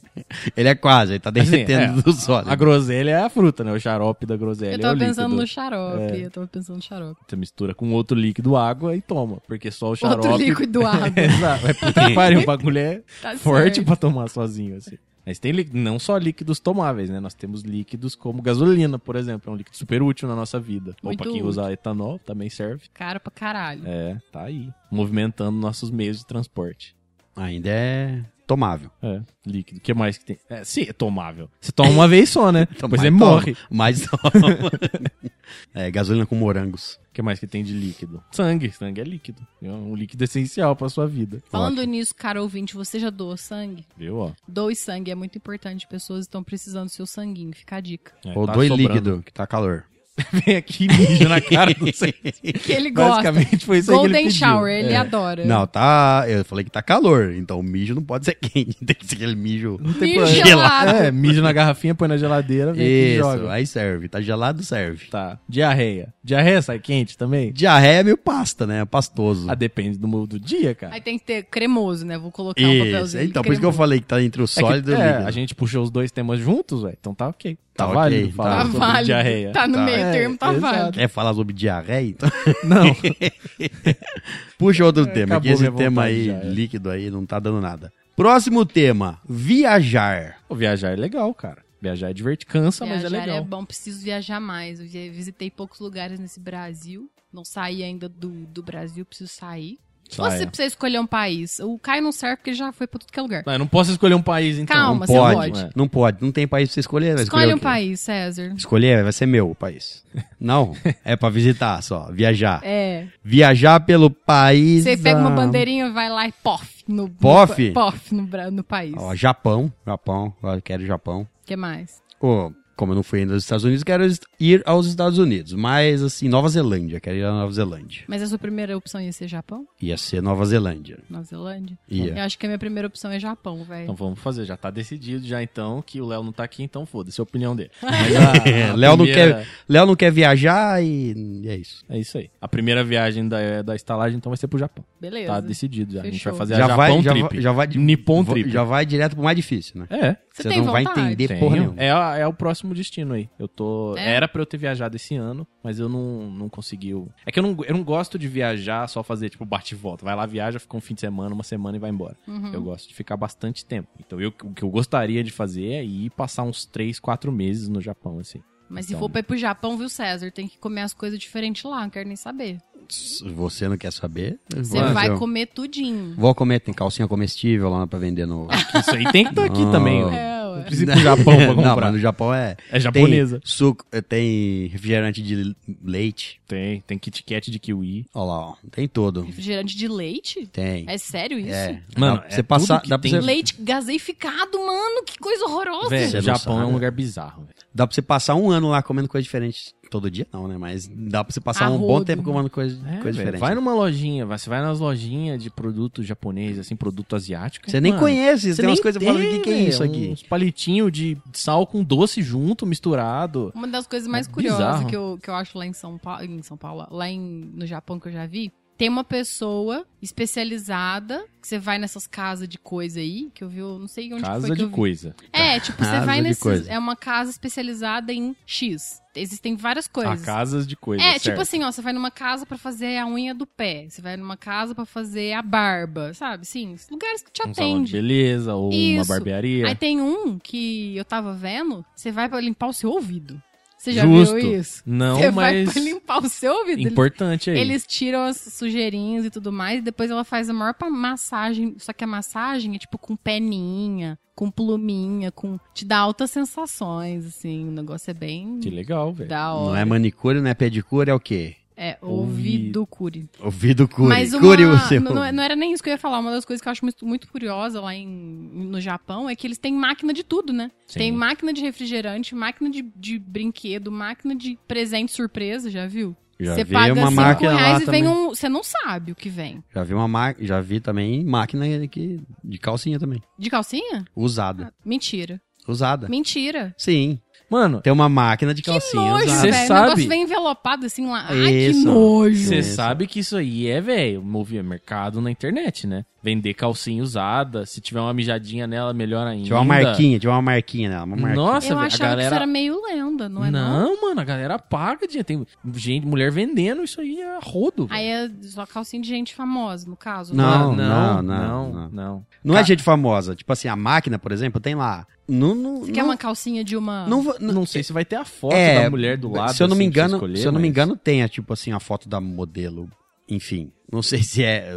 Ele 0.56 0.68
é 0.68 0.74
quase, 0.74 1.12
ele 1.12 1.20
tá 1.20 1.30
derretendo 1.30 1.84
Assim, 1.90 1.98
é, 2.00 2.02
do 2.02 2.12
sólido. 2.12 2.50
A 2.50 2.54
groselha 2.54 3.10
é 3.10 3.22
a 3.22 3.28
fruta, 3.30 3.62
né? 3.64 3.72
O 3.72 3.78
xarope 3.80 4.26
da 4.26 4.36
groselha. 4.36 4.70
Eu 4.70 4.74
é 4.74 4.78
tava 4.78 4.94
o 4.94 4.98
pensando 4.98 5.24
líquido. 5.26 5.40
no 5.42 5.46
xarope. 5.46 6.02
É. 6.02 6.24
Eu 6.26 6.30
tava 6.30 6.46
pensando 6.46 6.76
no 6.76 6.82
xarope. 6.82 7.20
Você 7.28 7.36
mistura 7.36 7.74
com 7.74 7.92
outro 7.92 8.18
líquido 8.18 8.56
água 8.56 8.96
e 8.96 9.00
toma. 9.00 9.38
Porque 9.46 9.70
só 9.70 9.90
o 9.90 9.96
xarope... 9.96 10.26
Outro 10.28 10.42
líquido 10.44 10.86
água. 10.86 11.12
Exato. 11.16 11.66
É 11.66 11.74
puta 11.74 12.06
que 12.06 12.14
pariu. 12.14 12.40
O 12.40 12.44
bagulho 12.46 12.78
é 12.78 13.02
Tá 13.22 13.36
forte 13.36 13.76
certo. 13.76 13.86
pra 13.86 13.96
tomar 13.96 14.28
sozinho, 14.28 14.76
assim. 14.76 14.96
Mas 15.26 15.38
tem 15.38 15.52
lí- 15.52 15.68
não 15.74 15.98
só 15.98 16.16
líquidos 16.16 16.58
tomáveis, 16.58 17.10
né? 17.10 17.20
Nós 17.20 17.34
temos 17.34 17.60
líquidos 17.60 18.14
como 18.14 18.40
gasolina, 18.40 18.98
por 18.98 19.14
exemplo. 19.14 19.50
É 19.50 19.52
um 19.52 19.56
líquido 19.56 19.76
super 19.76 20.00
útil 20.02 20.26
na 20.26 20.34
nossa 20.34 20.58
vida. 20.58 20.92
Ou 21.02 21.08
Muito 21.08 21.18
pra 21.18 21.26
quem 21.26 21.36
útil. 21.42 21.46
usa 21.48 21.70
etanol, 21.70 22.18
também 22.18 22.48
serve. 22.48 22.84
Cara 22.94 23.20
pra 23.20 23.30
caralho. 23.30 23.82
É, 23.84 24.16
tá 24.32 24.44
aí. 24.44 24.70
Movimentando 24.90 25.58
nossos 25.58 25.90
meios 25.90 26.16
de 26.18 26.26
transporte. 26.26 26.96
Ainda 27.36 27.68
é 27.68 28.22
tomável. 28.48 28.90
É, 29.02 29.20
líquido. 29.46 29.78
O 29.78 29.82
que 29.82 29.92
mais 29.92 30.16
que 30.16 30.24
tem? 30.24 30.38
É, 30.48 30.64
sim, 30.64 30.86
é 30.88 30.92
tomável. 30.92 31.50
Você 31.60 31.70
toma 31.70 31.90
uma 31.90 32.08
vez 32.08 32.30
só, 32.30 32.50
né? 32.50 32.66
Depois 32.72 32.90
Mas 32.92 33.00
você 33.02 33.10
toma, 33.10 33.18
morre. 33.18 33.56
Mas 33.70 34.00
toma. 34.00 34.70
é, 35.74 35.90
gasolina 35.90 36.24
com 36.24 36.34
morangos. 36.34 36.98
O 37.10 37.12
que 37.12 37.20
mais 37.20 37.38
que 37.38 37.46
tem 37.46 37.62
de 37.62 37.74
líquido? 37.74 38.22
Sangue. 38.32 38.72
Sangue 38.72 39.02
é 39.02 39.04
líquido. 39.04 39.46
É 39.62 39.70
um 39.70 39.94
líquido 39.94 40.24
essencial 40.24 40.74
pra 40.74 40.88
sua 40.88 41.06
vida. 41.06 41.42
Falando 41.50 41.82
nisso, 41.84 42.14
cara 42.14 42.40
ouvinte, 42.40 42.74
você 42.74 42.98
já 42.98 43.10
doou 43.10 43.36
sangue? 43.36 43.84
Viu, 43.96 44.16
ó? 44.16 44.32
Doe 44.46 44.74
sangue, 44.74 45.10
é 45.10 45.14
muito 45.14 45.36
importante. 45.36 45.86
Pessoas 45.86 46.20
estão 46.20 46.42
precisando 46.42 46.86
do 46.86 46.92
seu 46.92 47.06
sanguinho. 47.06 47.54
Fica 47.54 47.76
a 47.76 47.80
dica. 47.80 48.12
É, 48.24 48.32
Ou 48.38 48.46
tá 48.46 48.54
dois 48.54 48.68
sobrando. 48.68 48.94
líquido, 48.94 49.22
que 49.22 49.32
tá 49.32 49.46
calor. 49.46 49.84
Vem 50.44 50.56
aqui 50.56 50.84
e 50.86 50.88
mija 50.88 51.28
na 51.28 51.40
cara 51.40 51.72
do. 51.74 51.86
Que 51.88 52.72
ele 52.72 52.90
gosta. 52.90 53.30
Basicamente 53.30 53.64
foi 53.64 53.78
isso 53.78 53.90
aí 53.92 53.96
que 53.98 54.04
ele 54.04 54.12
Golden 54.12 54.24
pediu. 54.30 54.38
Shower, 54.46 54.72
ele 54.72 54.92
É. 54.92 54.96
adora. 54.96 55.44
Não, 55.44 55.66
tá. 55.66 56.24
Eu 56.28 56.44
falei 56.44 56.64
que 56.64 56.70
tá 56.70 56.82
calor, 56.82 57.32
então 57.34 57.58
o 57.58 57.62
mijo 57.62 57.94
não 57.94 58.02
pode 58.02 58.24
ser 58.24 58.34
quente. 58.40 58.76
Tem 58.84 58.96
que 58.96 59.06
ser 59.06 59.14
aquele 59.16 59.36
mijo. 59.36 59.78
Não 59.80 59.92
tem 59.94 60.18
Mijo 60.20 60.26
gelado. 60.44 60.90
É, 60.90 61.10
mijo 61.12 61.40
na 61.42 61.52
garrafinha, 61.52 61.94
põe 61.94 62.08
na 62.08 62.16
geladeira, 62.16 62.72
vem 62.72 62.84
aqui 62.84 62.92
e 62.92 63.14
Isso, 63.14 63.22
joga. 63.22 63.52
aí 63.52 63.66
serve. 63.66 64.08
Tá 64.08 64.20
gelado, 64.20 64.62
serve. 64.64 65.06
Tá. 65.06 65.38
Diarreia. 65.48 66.12
Diarreia 66.22 66.60
sai 66.62 66.78
quente 66.78 67.16
também? 67.16 67.52
Diarreia 67.52 68.00
é 68.00 68.04
meio 68.04 68.18
pasta, 68.18 68.66
né? 68.66 68.84
Pastoso. 68.84 69.48
Ah, 69.50 69.54
depende 69.54 69.98
do, 69.98 70.26
do 70.26 70.38
dia, 70.40 70.74
cara. 70.74 70.94
Aí 70.94 71.00
tem 71.00 71.18
que 71.18 71.24
ter 71.24 71.42
cremoso, 71.44 72.04
né? 72.04 72.18
Vou 72.18 72.30
colocar 72.30 72.60
um 72.62 72.72
Isso. 72.72 72.84
papelzinho. 72.84 73.24
Então, 73.24 73.42
por 73.42 73.52
isso 73.52 73.60
que 73.60 73.66
eu 73.66 73.72
falei 73.72 74.00
que 74.00 74.06
tá 74.06 74.22
entre 74.22 74.42
o 74.42 74.44
É 74.44 74.46
que- 74.46 74.52
sólido 74.54 74.90
e 74.90 74.94
o 74.94 74.98
é, 75.00 75.06
líquido. 75.08 75.28
a 75.28 75.30
gente 75.30 75.54
puxou 75.54 75.82
os 75.82 75.90
dois 75.90 76.10
temas 76.10 76.40
juntos, 76.40 76.82
velho. 76.82 76.96
Então 76.98 77.14
tá 77.14 77.28
ok. 77.28 77.56
Tá, 77.78 77.86
Tá 77.86 77.92
válido 77.92 78.32
falar 78.32 78.56
Tá 78.56 78.62
sobre 78.64 78.78
válido. 78.78 79.04
diarreia. 79.04 79.52
Tá 79.52 79.66
no 79.68 79.74
Tá. 79.74 79.84
meio 79.84 79.96
É, 79.98 80.12
termo, 80.12 80.36
tá 80.36 80.52
exato. 80.52 80.60
válido. 80.76 80.92
Quer 80.98 81.08
falar 81.08 81.34
sobre 81.34 81.54
diarreia? 81.54 82.08
Então 82.10 82.28
Não. 82.64 82.86
puxa 84.58 84.84
outro 84.84 85.06
tema, 85.06 85.36
acabou 85.36 85.40
que 85.42 85.48
esse 85.50 85.70
tema 85.72 86.02
aí, 86.04 86.26
já, 86.26 86.32
é. 86.34 86.44
líquido 86.44 86.90
aí, 86.90 87.10
não 87.10 87.24
tá 87.24 87.38
dando 87.38 87.60
nada. 87.60 87.92
Próximo 88.16 88.64
tema: 88.66 89.20
viajar. 89.28 90.38
O 90.48 90.54
viajar 90.54 90.90
é 90.90 90.96
legal, 90.96 91.32
cara. 91.34 91.62
Viajar 91.80 92.10
é 92.10 92.12
divertido, 92.12 92.50
cansa, 92.50 92.84
mas 92.84 93.04
é 93.04 93.08
Viajar 93.08 93.20
legal. 93.26 93.36
é 93.36 93.40
bom, 93.40 93.64
preciso 93.64 94.02
viajar 94.02 94.40
mais. 94.40 94.80
Eu 94.80 94.86
vi- 94.86 95.10
visitei 95.10 95.48
poucos 95.48 95.78
lugares 95.78 96.18
nesse 96.18 96.40
Brasil. 96.40 97.08
Não 97.32 97.44
saí 97.44 97.84
ainda 97.84 98.08
do, 98.08 98.28
do 98.46 98.62
Brasil, 98.62 99.04
preciso 99.04 99.30
sair. 99.30 99.78
Se 100.08 100.16
Saia. 100.16 100.30
você 100.38 100.46
precisa 100.46 100.66
escolher 100.68 100.98
um 100.98 101.06
país, 101.06 101.58
o 101.60 101.78
Caio 101.78 102.02
não 102.02 102.12
serve 102.12 102.36
porque 102.36 102.50
ele 102.50 102.56
já 102.56 102.72
foi 102.72 102.86
pra 102.86 102.98
tudo 102.98 103.12
que 103.12 103.18
é 103.18 103.22
lugar. 103.22 103.42
Não, 103.46 103.52
eu 103.52 103.58
não 103.58 103.66
posso 103.66 103.90
escolher 103.90 104.14
um 104.14 104.22
país, 104.22 104.58
então. 104.58 104.74
Calma, 104.76 105.00
não 105.00 105.06
você 105.06 105.12
pode, 105.12 105.36
pode. 105.52 105.70
não 105.76 105.88
pode. 105.88 106.22
Não 106.22 106.32
tem 106.32 106.48
país 106.48 106.68
pra 106.68 106.74
você 106.74 106.80
escolher. 106.80 107.14
vai 107.14 107.24
Escolhe 107.24 107.42
escolher 107.42 107.52
um 107.54 107.56
o 107.56 107.60
quê? 107.60 107.64
país, 107.64 108.00
César. 108.00 108.52
Escolher 108.56 109.02
vai 109.02 109.12
ser 109.12 109.26
meu 109.26 109.50
o 109.50 109.54
país. 109.54 110.02
Não, 110.40 110.74
é 111.04 111.14
pra 111.16 111.28
visitar 111.28 111.82
só, 111.82 112.10
viajar. 112.10 112.60
É. 112.64 113.06
Viajar 113.22 113.80
pelo 113.80 114.08
país. 114.10 114.84
Você 114.84 114.96
pega 114.96 115.18
uma 115.20 115.30
bandeirinha, 115.30 115.90
vai 115.90 116.08
lá 116.08 116.26
e 116.26 116.32
pof. 116.42 116.78
No, 116.88 117.08
Pof? 117.10 117.68
No, 117.68 117.74
pof 117.74 118.14
no, 118.14 118.22
bra- 118.22 118.50
no 118.50 118.64
país. 118.64 118.94
Ó, 118.96 119.14
Japão, 119.14 119.70
Japão, 119.86 120.32
eu 120.42 120.62
quero 120.62 120.86
Japão. 120.86 121.22
O 121.42 121.46
que 121.46 121.54
mais? 121.56 122.00
Ô, 122.20 122.50
como 122.78 122.92
eu 122.92 122.96
não 122.96 123.02
fui 123.02 123.18
ainda 123.20 123.34
aos 123.34 123.42
Estados 123.42 123.64
Unidos, 123.64 123.82
quero 123.84 124.06
ir 124.38 124.62
aos 124.64 124.86
Estados 124.86 125.18
Unidos. 125.18 125.52
Mas, 125.52 126.02
assim, 126.02 126.28
Nova 126.28 126.48
Zelândia, 126.48 127.00
quero 127.00 127.16
ir 127.16 127.24
à 127.24 127.30
Nova 127.32 127.52
Zelândia. 127.52 128.04
Mas 128.06 128.22
a 128.22 128.26
sua 128.28 128.38
primeira 128.38 128.76
opção 128.76 129.00
ia 129.00 129.12
ser 129.12 129.26
Japão? 129.28 129.66
Ia 129.82 129.96
ser 129.98 130.22
Nova 130.22 130.44
Zelândia. 130.46 130.98
Nova 131.10 131.24
Zelândia? 131.24 131.76
Ia. 131.90 132.14
Eu 132.16 132.22
acho 132.22 132.38
que 132.38 132.46
a 132.46 132.48
minha 132.48 132.58
primeira 132.58 132.86
opção 132.86 133.10
é 133.10 133.18
Japão, 133.18 133.64
velho. 133.64 133.82
Então 133.82 133.94
vamos 133.96 134.20
fazer, 134.20 134.44
já 134.44 134.56
tá 134.56 134.70
decidido 134.70 135.26
já 135.26 135.42
então 135.42 135.82
que 135.84 136.00
o 136.00 136.06
Léo 136.06 136.22
não 136.22 136.32
tá 136.32 136.44
aqui, 136.44 136.62
então 136.62 136.86
foda-se 136.86 137.20
a 137.20 137.24
opinião 137.24 137.54
dele. 137.56 137.70
Mas 137.82 138.16
a- 138.16 138.72
a 138.72 138.74
Léo 138.78 138.96
não, 138.96 139.04
primeira- 139.04 139.34
quer, 139.42 139.46
Léo 139.68 139.86
não 139.86 139.96
quer 139.96 140.12
viajar 140.12 140.82
e, 140.82 141.42
e 141.42 141.48
é 141.48 141.56
isso. 141.56 141.84
É 141.88 141.98
isso 141.98 142.16
aí. 142.16 142.30
A 142.40 142.46
primeira 142.46 142.84
viagem 142.84 143.28
da, 143.28 143.62
da 143.62 143.74
estalagem 143.74 144.16
então 144.18 144.30
vai 144.30 144.36
ser 144.36 144.46
pro 144.46 144.58
Japão. 144.58 144.84
Beleza. 145.00 145.26
Tá 145.32 145.40
decidido 145.40 145.94
já. 145.94 146.00
A 146.02 146.04
gente 146.04 146.14
Fechou. 146.14 146.32
vai 146.32 146.38
fazer 146.38 146.54
já 146.56 146.64
a 146.64 146.76
vai, 146.76 146.88
Japão 146.88 147.02
já 147.02 147.10
Trip. 147.12 147.28
vai, 147.34 147.40
já 147.42 147.52
vai, 147.52 147.66
Nippon 147.66 148.24
Trip. 148.24 148.50
Já 148.50 148.62
vai 148.64 148.86
direto 148.86 149.14
pro 149.14 149.24
mais 149.24 149.36
difícil, 149.36 149.80
né? 149.80 149.86
É. 149.90 150.16
Você 150.32 150.42
Você 150.44 150.48
tem 150.50 150.58
não 150.62 150.72
vai 150.72 150.84
vontade? 150.84 151.00
entender 151.08 151.28
Tenho. 151.28 151.40
porra 151.40 151.56
nenhuma. 151.56 151.74
É, 151.76 152.20
é 152.20 152.26
o 152.26 152.32
próximo 152.32 152.67
destino 152.74 153.14
aí. 153.14 153.28
Eu 153.38 153.46
tô. 153.48 153.94
É? 153.96 154.12
Era 154.14 154.26
pra 154.28 154.40
eu 154.42 154.46
ter 154.46 154.56
viajado 154.56 154.96
esse 154.96 155.14
ano, 155.14 155.46
mas 155.62 155.78
eu 155.78 155.88
não, 155.88 156.30
não 156.30 156.48
consegui. 156.48 156.92
É 157.26 157.30
que 157.32 157.38
eu 157.38 157.42
não, 157.42 157.56
eu 157.64 157.74
não 157.74 157.82
gosto 157.84 158.18
de 158.18 158.26
viajar 158.28 158.88
só 158.88 159.02
fazer, 159.02 159.28
tipo, 159.30 159.44
bate 159.44 159.74
e 159.74 159.76
volta. 159.76 160.04
Vai 160.04 160.14
lá, 160.14 160.24
viaja, 160.26 160.58
fica 160.58 160.76
um 160.76 160.80
fim 160.80 160.94
de 160.94 161.00
semana, 161.00 161.34
uma 161.34 161.44
semana 161.44 161.76
e 161.76 161.80
vai 161.80 161.90
embora. 161.90 162.16
Uhum. 162.26 162.52
Eu 162.52 162.62
gosto 162.62 162.88
de 162.88 162.94
ficar 162.94 163.16
bastante 163.16 163.64
tempo. 163.64 163.88
Então 163.98 164.20
eu- 164.20 164.32
o 164.44 164.52
que 164.54 164.62
eu 164.62 164.70
gostaria 164.70 165.22
de 165.22 165.30
fazer 165.30 165.66
é 165.72 165.84
ir 165.84 166.10
passar 166.10 166.42
uns 166.44 166.64
3, 166.64 166.98
4 166.98 167.30
meses 167.32 167.68
no 167.68 167.80
Japão, 167.80 168.18
assim. 168.18 168.40
Mas 168.70 168.84
se 168.84 168.92
Então- 168.92 169.00
for 169.00 169.08
pra 169.10 169.20
ir 169.20 169.22
pro 169.24 169.36
Japão, 169.36 169.78
viu, 169.78 169.88
César? 169.88 170.30
Tem 170.30 170.46
que 170.46 170.58
comer 170.58 170.82
as 170.82 170.92
coisas 170.92 171.18
diferentes 171.18 171.62
lá, 171.64 171.82
não 171.82 171.90
quero 171.90 172.06
nem 172.06 172.16
saber. 172.16 172.58
Se 172.88 173.22
você 173.30 173.68
não 173.68 173.76
quer 173.76 173.92
saber, 173.92 174.38
Você 174.54 174.82
vai 174.92 175.08
eu- 175.10 175.18
comer 175.18 175.46
tudinho. 175.46 176.14
Vou 176.16 176.34
comer, 176.34 176.60
tem 176.60 176.72
calcinha 176.72 177.06
comestível 177.08 177.68
lá 177.70 177.86
pra 177.86 177.98
vender 177.98 178.24
no... 178.26 178.46
Isso 178.74 178.90
aí 178.94 179.04
tem 179.12 179.24
que 179.24 179.30
estar 179.30 179.44
aqui 179.44 179.60
Não. 179.62 179.72
também, 179.72 180.04
ó. 180.04 180.10
É. 180.10 180.37
Não 180.58 180.64
precisa 180.64 180.84
ir 180.92 180.94
pro 180.94 181.02
Japão 181.02 181.24
pra 181.36 181.46
Não, 181.48 181.54
comprar. 181.54 181.76
mas 181.86 181.92
no 181.92 181.98
Japão 181.98 182.34
é... 182.34 182.56
É 182.70 182.80
japonesa. 182.80 183.38
Tem 183.40 183.46
suco, 183.48 183.84
eh, 183.92 184.00
tem 184.00 184.66
refrigerante 184.68 185.22
de 185.22 185.54
leite. 185.84 186.40
Tem, 186.46 186.80
tem 186.86 186.98
Kit 186.98 187.22
Kat 187.24 187.50
de 187.50 187.58
kiwi. 187.58 188.06
Olha 188.14 188.24
lá, 188.26 188.38
ó. 188.50 188.54
Tem 188.70 188.88
todo. 188.88 189.22
Refrigerante 189.22 189.76
de 189.76 189.88
leite? 189.88 190.46
Tem. 190.52 190.84
É 190.88 190.96
sério 190.98 191.38
isso? 191.38 191.50
É. 191.50 191.82
Mano, 191.96 192.18
dá 192.20 192.26
é 192.26 192.30
você 192.30 192.42
passar, 192.42 192.76
tudo 192.76 192.84
que 192.84 192.88
dá 192.90 192.98
pra 192.98 193.10
tem 193.10 193.20
você... 193.20 193.26
Leite 193.26 193.54
gaseificado, 193.58 194.58
mano, 194.58 195.02
que 195.04 195.18
coisa 195.18 195.44
horrorosa. 195.44 195.94
O 195.94 196.12
não 196.12 196.20
Japão 196.22 196.60
é 196.60 196.66
um 196.66 196.72
lugar 196.72 196.90
bizarro. 196.90 197.42
velho. 197.42 197.54
Dá 197.74 197.86
pra 197.86 197.94
você 197.94 198.02
passar 198.02 198.34
um 198.34 198.50
ano 198.50 198.70
lá 198.70 198.82
comendo 198.82 199.08
coisa 199.08 199.22
diferente. 199.22 199.74
Todo 199.90 200.10
dia 200.10 200.26
não, 200.32 200.46
né? 200.46 200.58
Mas 200.58 200.86
dá 200.86 201.24
pra 201.24 201.32
você 201.32 201.40
passar 201.40 201.70
um 201.70 201.78
bom 201.78 202.04
tempo 202.04 202.22
comendo 202.22 202.50
coisa, 202.50 202.76
É, 202.86 202.98
coisa 203.00 203.02
velho, 203.02 203.12
diferente. 203.12 203.40
Vai 203.40 203.54
numa 203.54 203.72
lojinha, 203.74 204.26
vai- 204.26 204.38
você 204.38 204.50
vai 204.50 204.60
nas 204.60 204.78
lojinhas 204.80 205.42
de 205.42 205.48
produto 205.50 206.02
japonês, 206.02 206.58
assim, 206.58 206.76
produto 206.76 207.16
asiático. 207.16 207.70
Você 207.70 207.80
nem 207.80 207.92
mano, 207.92 208.02
conhece, 208.02 208.52
Você 208.54 208.60
tem 208.60 208.68
umas 208.68 208.78
nem 208.78 208.82
coisas 208.82 209.02
falando, 209.02 209.24
o 209.24 209.28
que, 209.30 209.38
que 209.40 209.50
é 209.50 209.62
isso 209.68 209.82
aqui? 209.82 210.08
Uns 210.12 210.22
palitinhos 210.22 210.92
de 210.92 211.16
sal 211.32 211.66
com 211.66 211.82
doce 211.82 212.22
junto, 212.22 212.66
misturado. 212.66 213.50
Uma 213.54 213.66
das 213.68 213.86
coisas 213.86 214.06
mais 214.08 214.26
É 214.26 214.30
curiosas 214.30 214.84
que 214.84 214.94
eu, 214.96 215.18
que 215.22 215.30
eu 215.30 215.34
acho 215.34 215.56
lá 215.56 215.66
em 215.66 215.72
São 215.72 215.96
Paulo, 215.96 216.22
em 216.24 216.42
São 216.42 216.56
Paulo, 216.56 216.86
lá 216.90 217.08
em, 217.08 217.18
no 217.54 217.66
Japão 217.66 217.98
que 217.98 218.08
eu 218.08 218.12
já 218.12 218.26
vi, 218.26 218.52
tem 218.78 218.88
uma 218.88 219.02
pessoa 219.04 219.84
especializada, 220.00 221.24
que 221.42 221.48
você 221.48 221.58
vai 221.58 221.78
nessas 221.78 222.06
casas 222.06 222.48
de 222.48 222.56
coisa 222.58 223.00
aí, 223.00 223.28
que 223.34 223.42
eu 223.42 223.48
vi, 223.48 223.58
eu 223.58 223.78
não 223.78 223.88
sei 223.88 224.06
onde 224.12 224.22
que 224.22 224.28
Casa 224.28 224.46
foi 224.46 224.50
que 224.50 224.56
de 224.56 224.62
eu 224.62 224.68
vi. 224.68 224.74
coisa. 224.74 225.16
É, 225.32 225.58
tipo, 225.58 225.78
você 225.78 225.90
Casa 225.90 226.06
vai 226.06 226.16
de 226.18 226.28
nesses, 226.28 226.68
é 226.68 226.78
uma 226.78 226.94
casa 226.94 227.30
especializada 227.30 228.12
em 228.12 228.36
X. 228.46 229.02
Existem 229.16 229.56
várias 229.56 229.86
A 229.86 229.90
coisas. 229.90 230.22
casas 230.24 230.64
de 230.66 230.76
coisa. 230.76 231.02
É, 231.02 231.10
certo. 231.12 231.22
tipo 231.24 231.40
assim, 231.40 231.64
ó, 231.64 231.72
você 231.72 231.82
vai 231.82 231.92
numa 231.92 232.10
casa 232.10 232.46
pra 232.46 232.56
fazer 232.56 232.98
a 232.98 233.06
unha 233.06 233.34
do 233.34 233.46
pé, 233.46 233.88
você 233.90 234.00
vai 234.00 234.16
numa 234.16 234.36
casa 234.36 234.74
pra 234.76 234.84
fazer 234.84 235.32
a 235.32 235.42
barba, 235.42 236.14
sabe? 236.14 236.46
Sim, 236.46 236.76
lugares 236.90 237.22
que 237.22 237.32
te 237.32 237.42
Um 237.42 237.50
de 237.50 237.60
atende. 237.60 237.92
beleza 237.92 238.54
ou 238.54 238.68
uma 238.70 238.74
Isso. 239.02 239.08
barbearia. 239.08 239.66
Aí 239.66 239.74
tem 239.74 240.00
um 240.00 240.38
que 240.38 240.96
eu 240.96 241.04
tava 241.04 241.34
vendo, 241.34 241.84
você 241.96 242.12
vai 242.12 242.28
pra 242.28 242.40
limpar 242.40 242.68
o 242.68 242.72
seu 242.72 242.90
ouvido. 242.90 243.42
Você 243.78 243.92
já 243.92 244.04
Justo. 244.04 244.34
viu 244.34 244.58
isso? 244.60 244.82
Não, 244.84 245.16
você 245.16 245.30
vai 245.30 245.62
mas 245.64 245.72
pra 245.72 245.82
limpar 245.82 246.18
o 246.18 246.28
seu 246.28 246.52
ouvido. 246.52 246.80
Eles- 246.80 246.92
importante 246.92 247.48
aí. 247.50 247.58
Eles 247.58 247.86
tiram 247.86 248.24
as 248.24 248.36
sujeirinhas 248.36 249.24
e 249.24 249.30
tudo 249.30 249.52
mais, 249.52 249.78
e 249.78 249.82
depois 249.82 250.10
ela 250.10 250.24
faz 250.24 250.50
a 250.50 250.52
maior 250.52 250.74
massagem. 250.90 251.76
Só 251.78 251.92
que 251.92 252.02
a 252.02 252.06
massagem 252.06 252.74
é 252.74 252.78
tipo 252.78 252.98
com 252.98 253.14
peninha, 253.16 254.18
com 254.34 254.50
pluminha, 254.50 255.30
com. 255.30 255.58
Te 255.72 255.84
dá 255.84 255.98
altas 255.98 256.30
sensações, 256.30 257.24
assim. 257.24 257.68
O 257.68 257.70
negócio 257.72 258.10
é 258.10 258.14
bem 258.14 258.58
Que 258.60 258.68
legal, 258.68 259.12
velho. 259.12 259.30
da 259.30 259.54
hora. 259.54 259.70
Não 259.70 259.76
é 259.76 259.84
manicure, 259.84 260.40
não 260.40 260.50
é 260.50 260.54
pedicure, 260.54 261.10
é 261.10 261.14
o 261.14 261.20
quê? 261.20 261.54
É, 261.80 261.96
ouvido 262.02 262.84
cure. 262.84 263.30
Ouvido 263.38 263.86
cure. 263.86 264.08
Mas 264.08 264.32
uma, 264.32 264.40
Cure 264.40 264.64
o 264.64 264.78
seu. 264.80 265.00
não, 265.00 265.14
não 265.32 265.42
era 265.42 265.54
nem 265.54 265.72
isso 265.72 265.80
que 265.80 265.88
eu 265.88 265.92
ia 265.92 265.98
falar. 265.98 266.18
Uma 266.18 266.32
das 266.32 266.44
coisas 266.44 266.60
que 266.60 266.66
eu 266.66 266.72
acho 266.72 266.84
muito, 266.84 267.06
muito 267.06 267.28
curiosa 267.28 267.80
lá 267.80 267.94
em, 267.94 268.04
no 268.08 268.80
Japão 268.80 269.30
é 269.30 269.36
que 269.36 269.46
eles 269.46 269.58
têm 269.58 269.72
máquina 269.72 270.12
de 270.12 270.24
tudo, 270.24 270.52
né? 270.52 270.72
Sim. 270.88 270.98
Tem 270.98 271.12
máquina 271.12 271.52
de 271.52 271.60
refrigerante, 271.60 272.34
máquina 272.34 272.68
de, 272.68 272.82
de 272.96 273.20
brinquedo, 273.20 273.92
máquina 273.92 274.34
de 274.34 274.58
presente 274.66 275.12
surpresa, 275.12 275.70
já 275.70 275.86
viu? 275.86 276.16
Já 276.40 276.56
Você 276.56 276.64
vi 276.64 276.72
paga 276.72 276.94
uma 276.94 277.10
cinco 277.10 277.22
máquina 277.22 277.56
reais 277.56 277.82
e 277.82 277.86
vem 277.86 278.08
um. 278.08 278.28
Você 278.30 278.48
não 278.48 278.64
sabe 278.64 279.12
o 279.12 279.14
que 279.14 279.28
vem. 279.28 279.62
Já 279.72 279.84
vi 279.84 279.94
uma 279.94 280.08
ma... 280.08 280.34
já 280.40 280.60
vi 280.60 280.80
também 280.80 281.24
máquina 281.24 281.86
que... 281.86 282.20
de 282.42 282.58
calcinha 282.58 282.98
também. 282.98 283.22
De 283.38 283.48
calcinha? 283.48 284.04
Usada. 284.16 284.72
Mentira. 284.84 285.40
Usada. 285.68 286.08
Mentira. 286.08 286.74
Sim. 286.78 287.20
Mano, 287.50 287.80
Tem 287.80 287.92
uma 287.92 288.08
máquina 288.08 288.52
de 288.52 288.62
calcinha 288.62 289.02
Nojo, 289.10 289.24
usada. 289.24 289.40
Cê 289.40 289.50
velho. 289.50 289.64
O 289.64 289.66
sabe- 289.68 289.80
negócio 289.88 290.08
vem 290.08 290.22
envelopado 290.22 290.86
assim 290.86 291.06
lá. 291.08 291.26
Ai, 291.28 291.70
que 291.72 291.72
nojo. 291.84 292.44
você 292.44 292.62
sabe 292.62 293.06
que 293.06 293.20
isso 293.20 293.36
aí 293.36 293.66
é, 293.68 293.80
velho, 293.80 294.22
mover 294.22 294.62
mercado 294.62 295.20
na 295.20 295.30
internet, 295.30 295.86
né? 295.86 296.04
Vender 296.20 296.52
calcinha 296.52 297.00
usada, 297.00 297.64
se 297.64 297.80
tiver 297.80 298.00
uma 298.00 298.12
mijadinha 298.12 298.66
nela, 298.66 298.92
melhor 298.92 299.24
ainda. 299.24 299.44
Tinha 299.44 299.56
uma 299.56 299.64
marquinha, 299.64 300.18
tinha 300.18 300.32
uma 300.32 300.42
marquinha 300.42 300.90
nela. 300.90 301.04
Uma 301.04 301.16
marquinha. 301.16 301.36
Nossa, 301.36 301.66
eu 301.66 301.76
velho, 301.76 301.78
a 301.80 301.86
achava 301.86 301.98
que 301.98 302.08
galera... 302.10 302.26
isso 302.26 302.34
era 302.34 302.46
meio 302.46 302.82
lenda, 302.82 303.28
não 303.28 303.44
é 303.44 303.50
não? 303.52 303.80
não, 303.94 304.02
mano, 304.02 304.20
a 304.20 304.24
galera 304.24 304.58
paga 304.58 305.06
dinheiro. 305.06 305.24
Tem 305.24 305.46
gente, 305.74 306.04
mulher 306.04 306.32
vendendo 306.32 306.82
isso 306.82 307.00
aí 307.00 307.20
é 307.20 307.38
rodo. 307.40 307.86
Aí 307.88 308.04
é 308.04 308.28
só 308.42 308.66
calcinha 308.66 309.00
de 309.00 309.08
gente 309.08 309.32
famosa, 309.32 309.88
no 309.88 309.96
caso. 309.96 310.34
Não, 310.34 310.74
né? 310.74 310.88
não, 310.88 311.22
não, 311.22 311.22
não, 311.22 311.70
não, 311.72 311.88
não. 311.90 312.26
Não 312.42 312.58
é 312.58 312.64
gente 312.64 312.82
famosa. 312.82 313.36
Tipo 313.36 313.52
assim, 313.52 313.68
a 313.68 313.76
máquina, 313.76 314.18
por 314.18 314.32
exemplo, 314.32 314.60
tem 314.60 314.74
lá. 314.74 315.06
Não, 315.28 315.54
não, 315.54 315.76
Você 315.84 315.92
quer 315.92 316.00
não, 316.00 316.08
uma 316.08 316.16
calcinha 316.16 316.64
de 316.64 316.76
uma... 316.76 317.06
não, 317.06 317.22
não, 317.22 317.52
Não 317.52 317.66
sei 317.66 317.82
se 317.84 317.92
vai 317.92 318.04
ter 318.04 318.16
a 318.16 318.24
foto 318.24 318.54
É, 318.54 318.82
da 318.82 318.90
mulher 318.90 319.18
do 319.18 319.30
lado. 319.30 319.52
se 319.54 319.62
eu 319.62 319.68
não 319.68 319.76
me 319.76 319.84
assim, 319.84 319.92
você 319.92 319.98
engano, 320.00 320.14
escolher, 320.16 320.36
se 320.38 320.46
eu 320.46 320.52
não 320.52 320.58
me 320.58 320.66
mas- 320.66 320.70
engano, 320.70 320.96
tem 320.96 321.22
a, 321.22 321.28
tipo 321.28 321.52
assim 321.52 321.70
a 321.70 321.78
foto 321.78 322.08
da 322.08 322.18
modelo. 322.20 322.88
Enfim, 323.28 323.70
não 323.92 324.02
sei 324.02 324.22
se 324.22 324.42
é 324.42 324.72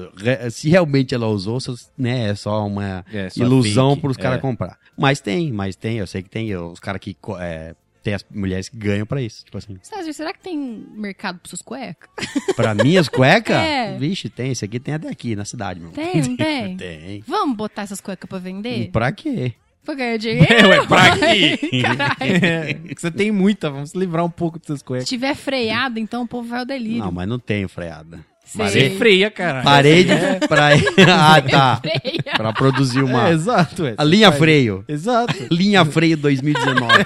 se 0.49 0.69
realmente 0.69 1.15
ela 1.15 1.28
usou, 1.28 1.60
se, 1.60 1.72
né, 1.98 2.30
é 2.30 2.36
só 2.36 2.65
uma 2.68 3.06
É, 3.11 3.30
só 3.30 3.44
ilusão 3.44 3.98
para 3.98 4.11
os 4.11 4.18
caras 4.18 4.40
é. 4.40 4.41
comprar. 4.41 4.78
Mas 4.98 5.22
tem, 5.22 5.52
mas 5.52 5.76
tem, 5.76 5.98
eu 5.98 6.07
sei 6.07 6.22
que 6.22 6.30
tem 6.30 6.53
os 6.56 6.80
caras 6.80 6.99
que 6.99 7.15
é, 7.40 7.73
tem 8.03 8.14
as 8.14 8.26
mulheres 8.30 8.68
que 8.68 8.76
ganham 8.78 9.06
pra 9.06 9.22
isso, 9.22 9.45
tipo 9.45 9.57
assim. 9.57 9.78
Sérgio, 9.82 10.14
será 10.14 10.34
que 10.34 10.41
tem 10.41 10.57
mercado 10.57 11.40
pra 11.40 11.49
suas 11.49 11.61
cuecas? 11.61 12.10
Pra 12.56 12.76
minhas 12.76 13.07
cuecas? 13.07 13.56
É. 13.61 13.98
Vixe, 13.98 14.28
tem, 14.30 14.52
esse 14.52 14.65
aqui 14.65 14.80
tem 14.80 14.95
até 14.95 15.07
aqui 15.07 15.36
na 15.36 15.45
cidade, 15.45 15.80
meu. 15.80 15.91
Tem, 15.91 16.22
não 16.22 16.36
tem? 16.36 16.76
tem. 16.78 17.23
Vamos 17.28 17.56
botar 17.56 17.84
essas 17.84 18.02
cuecas 18.02 18.28
pra 18.30 18.38
vender? 18.40 18.90
Pra 18.91 19.11
quê? 19.11 19.53
Pra 19.86 19.95
ganhar 19.95 20.18
dinheiro? 20.18 20.45
É, 20.53 20.65
ué, 20.68 20.86
pra 20.86 21.18
quê? 21.18 21.60
É, 22.19 22.80
você 22.95 23.10
tem 23.10 23.32
muita, 23.32 23.69
vamos 23.72 23.91
se 23.91 23.98
livrar 23.98 24.23
um 24.23 24.30
pouco 24.30 24.60
dessas 24.60 24.80
Se 24.80 24.86
cuecas. 24.86 25.10
tiver 25.10 25.34
freada, 25.36 25.99
então 25.99 26.23
o 26.23 26.28
povo 26.28 26.48
vai 26.48 26.60
ao 26.60 26.65
delírio. 26.65 26.99
Não, 26.99 27.11
mas 27.11 27.28
não 27.28 27.40
tenho 27.40 27.68
freada. 27.68 28.23
Você 28.43 28.89
freia, 28.97 29.31
cara. 29.31 29.61
Parei 29.63 30.03
de. 30.03 30.11
Pra... 30.47 30.69
ah, 30.76 31.41
tá. 31.41 31.77
Freia. 31.77 32.35
Pra 32.35 32.51
produzir 32.51 33.01
uma. 33.01 33.30
É, 33.30 33.31
exato. 33.31 33.84
ué. 33.84 33.93
A 33.97 34.03
linha 34.03 34.27
Faz- 34.30 34.39
freio. 34.39 34.84
Exato. 34.88 35.34
Linha 35.51 35.85
freio 35.85 36.18
2019. 36.18 36.93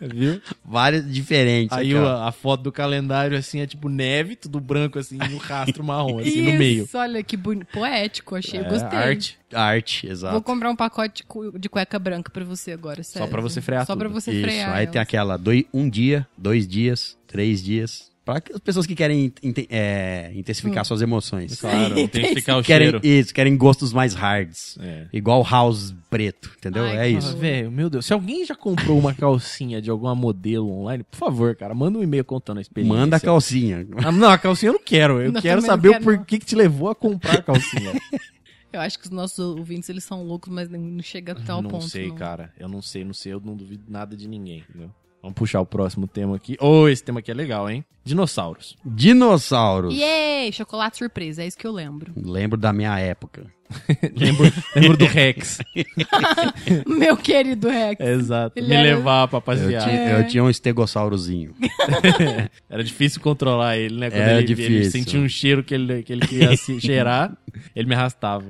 Viu? 0.00 0.40
Várias 0.64 1.10
diferentes. 1.12 1.76
Aí 1.76 1.92
ó. 1.94 2.22
a 2.24 2.30
foto 2.30 2.62
do 2.64 2.70
calendário, 2.72 3.36
assim, 3.36 3.60
é 3.60 3.66
tipo 3.66 3.88
neve, 3.88 4.36
tudo 4.36 4.60
branco, 4.60 4.96
assim, 4.96 5.16
no 5.16 5.38
rastro 5.38 5.82
marrom, 5.82 6.20
assim, 6.20 6.28
Isso, 6.28 6.42
no 6.52 6.52
meio. 6.58 6.88
olha 6.94 7.20
que 7.22 7.36
bonito. 7.36 7.66
Poético, 7.72 8.36
achei. 8.36 8.60
É, 8.60 8.62
gostei. 8.68 8.96
arte. 8.98 9.38
Arte, 9.52 10.06
Vou 10.06 10.12
exato. 10.12 10.40
comprar 10.42 10.70
um 10.70 10.76
pacote 10.76 11.16
de 11.16 11.22
cu- 11.24 11.58
de 11.58 11.68
cueca 11.68 11.98
branca 11.98 12.30
pra 12.30 12.44
você 12.44 12.70
agora, 12.72 13.02
sério. 13.02 13.26
pra 13.28 13.40
você 13.40 13.60
frear 13.60 13.84
Só 13.86 13.96
pra 13.96 14.06
tudo. 14.06 14.20
você 14.20 14.30
Isso. 14.30 14.42
frear. 14.42 14.72
Aí 14.72 14.86
tem 14.86 14.98
elas. 14.98 15.08
aquela 15.08 15.36
doi- 15.36 15.66
um 15.74 15.88
dia, 15.90 16.24
dois 16.36 16.68
dias, 16.68 17.16
três 17.26 17.60
dias. 17.60 18.08
Pra 18.28 18.42
as 18.54 18.60
pessoas 18.60 18.86
que 18.86 18.94
querem 18.94 19.32
é, 19.70 20.30
intensificar 20.34 20.84
suas 20.84 21.00
emoções. 21.00 21.58
Claro, 21.58 21.94
tem 22.08 22.08
que 22.28 22.34
ficar 22.34 22.58
o 22.58 22.62
Querem, 22.62 22.90
cheiro. 22.90 23.00
isso, 23.02 23.32
querem 23.32 23.56
gostos 23.56 23.90
mais 23.90 24.12
hards. 24.12 24.76
É. 24.82 25.06
Igual 25.14 25.42
house 25.42 25.94
preto, 26.10 26.50
entendeu? 26.58 26.84
Ai, 26.84 26.98
é 26.98 27.12
que 27.12 27.18
isso. 27.18 27.30
Ah, 27.34 27.40
velho, 27.40 27.72
meu 27.72 27.88
Deus. 27.88 28.04
Se 28.04 28.12
alguém 28.12 28.44
já 28.44 28.54
comprou 28.54 28.98
uma 28.98 29.14
calcinha 29.14 29.80
de 29.80 29.88
alguma 29.88 30.14
modelo 30.14 30.70
online, 30.70 31.04
por 31.10 31.16
favor, 31.16 31.56
cara, 31.56 31.74
manda 31.74 31.98
um 31.98 32.02
e-mail 32.02 32.22
contando 32.22 32.58
a 32.58 32.60
experiência. 32.60 32.98
Manda 32.98 33.16
a 33.16 33.20
calcinha. 33.20 33.86
Ah, 34.04 34.12
não, 34.12 34.28
a 34.28 34.36
calcinha 34.36 34.68
eu 34.68 34.74
não 34.74 34.82
quero. 34.84 35.22
Eu 35.22 35.32
Não, 35.32 35.40
quero 35.40 35.62
saber 35.62 35.88
quero, 35.92 36.02
o 36.02 36.04
porquê 36.04 36.38
que 36.38 36.44
te 36.44 36.54
levou 36.54 36.90
a 36.90 36.94
comprar 36.94 37.38
a 37.38 37.42
calcinha. 37.42 37.92
Eu 38.70 38.82
acho 38.82 38.98
que 38.98 39.06
os 39.06 39.10
nossos 39.10 39.38
ouvintes, 39.38 39.88
eles 39.88 40.04
são 40.04 40.22
loucos, 40.22 40.52
mas 40.52 40.68
não- 40.68 41.00
chega 41.02 41.32
até 41.32 41.54
o 41.54 41.62
não 41.62 41.70
ponto. 41.70 41.88
sei, 41.88 42.08
não. 42.08 42.14
cara. 42.16 42.52
Eu 42.58 42.68
não 42.68 42.82
sei, 42.82 43.02
não 43.02 43.14
sei. 43.14 43.32
Eu 43.32 43.40
não 43.42 43.56
duvido 43.56 43.84
nada 43.88 44.14
de 44.14 44.28
ninguém, 44.28 44.62
entendeu? 44.68 44.90
Vamos 45.22 45.34
puxar 45.34 45.60
o 45.60 45.66
próximo 45.66 46.06
tema 46.06 46.36
aqui. 46.36 46.56
Oh, 46.60 46.88
esse 46.88 47.02
tema 47.02 47.20
aqui 47.20 47.30
é 47.30 47.34
legal, 47.34 47.68
hein? 47.68 47.84
Dinossauros. 48.04 48.76
Dinossauros. 48.84 49.94
Yay! 49.94 50.52
Chocolate 50.52 50.98
surpresa, 50.98 51.42
é 51.42 51.46
isso 51.46 51.58
que 51.58 51.66
eu 51.66 51.72
lembro. 51.72 52.12
Lembro 52.16 52.58
da 52.58 52.72
minha 52.72 52.98
época. 52.98 53.46
lembro, 54.16 54.52
lembro 54.74 54.96
do 54.96 55.04
Rex. 55.06 55.58
Meu 56.86 57.16
querido 57.16 57.68
Rex. 57.68 58.00
Exato. 58.00 58.52
Ele 58.58 58.68
Me 58.68 58.74
era- 58.74 58.82
levar 58.96 59.28
pra 59.28 59.38
Eu, 59.38 59.42
passear. 59.42 59.84
ti- 59.88 59.94
eu 60.22 60.26
tinha 60.28 60.44
um 60.44 60.50
estegossaurozinho. 60.50 61.54
Era 62.68 62.82
difícil 62.84 63.20
controlar 63.20 63.76
ele, 63.76 63.96
né? 63.98 64.10
Quando 64.10 64.20
Era 64.20 64.32
ele, 64.40 64.52
ele 64.52 64.54
difícil. 64.54 64.90
sentia 64.90 65.20
um 65.20 65.28
cheiro 65.28 65.62
que 65.62 65.74
ele, 65.74 66.02
que 66.02 66.12
ele 66.12 66.26
queria 66.26 66.56
se 66.56 66.80
cheirar, 66.80 67.36
ele 67.74 67.88
me 67.88 67.94
arrastava. 67.94 68.44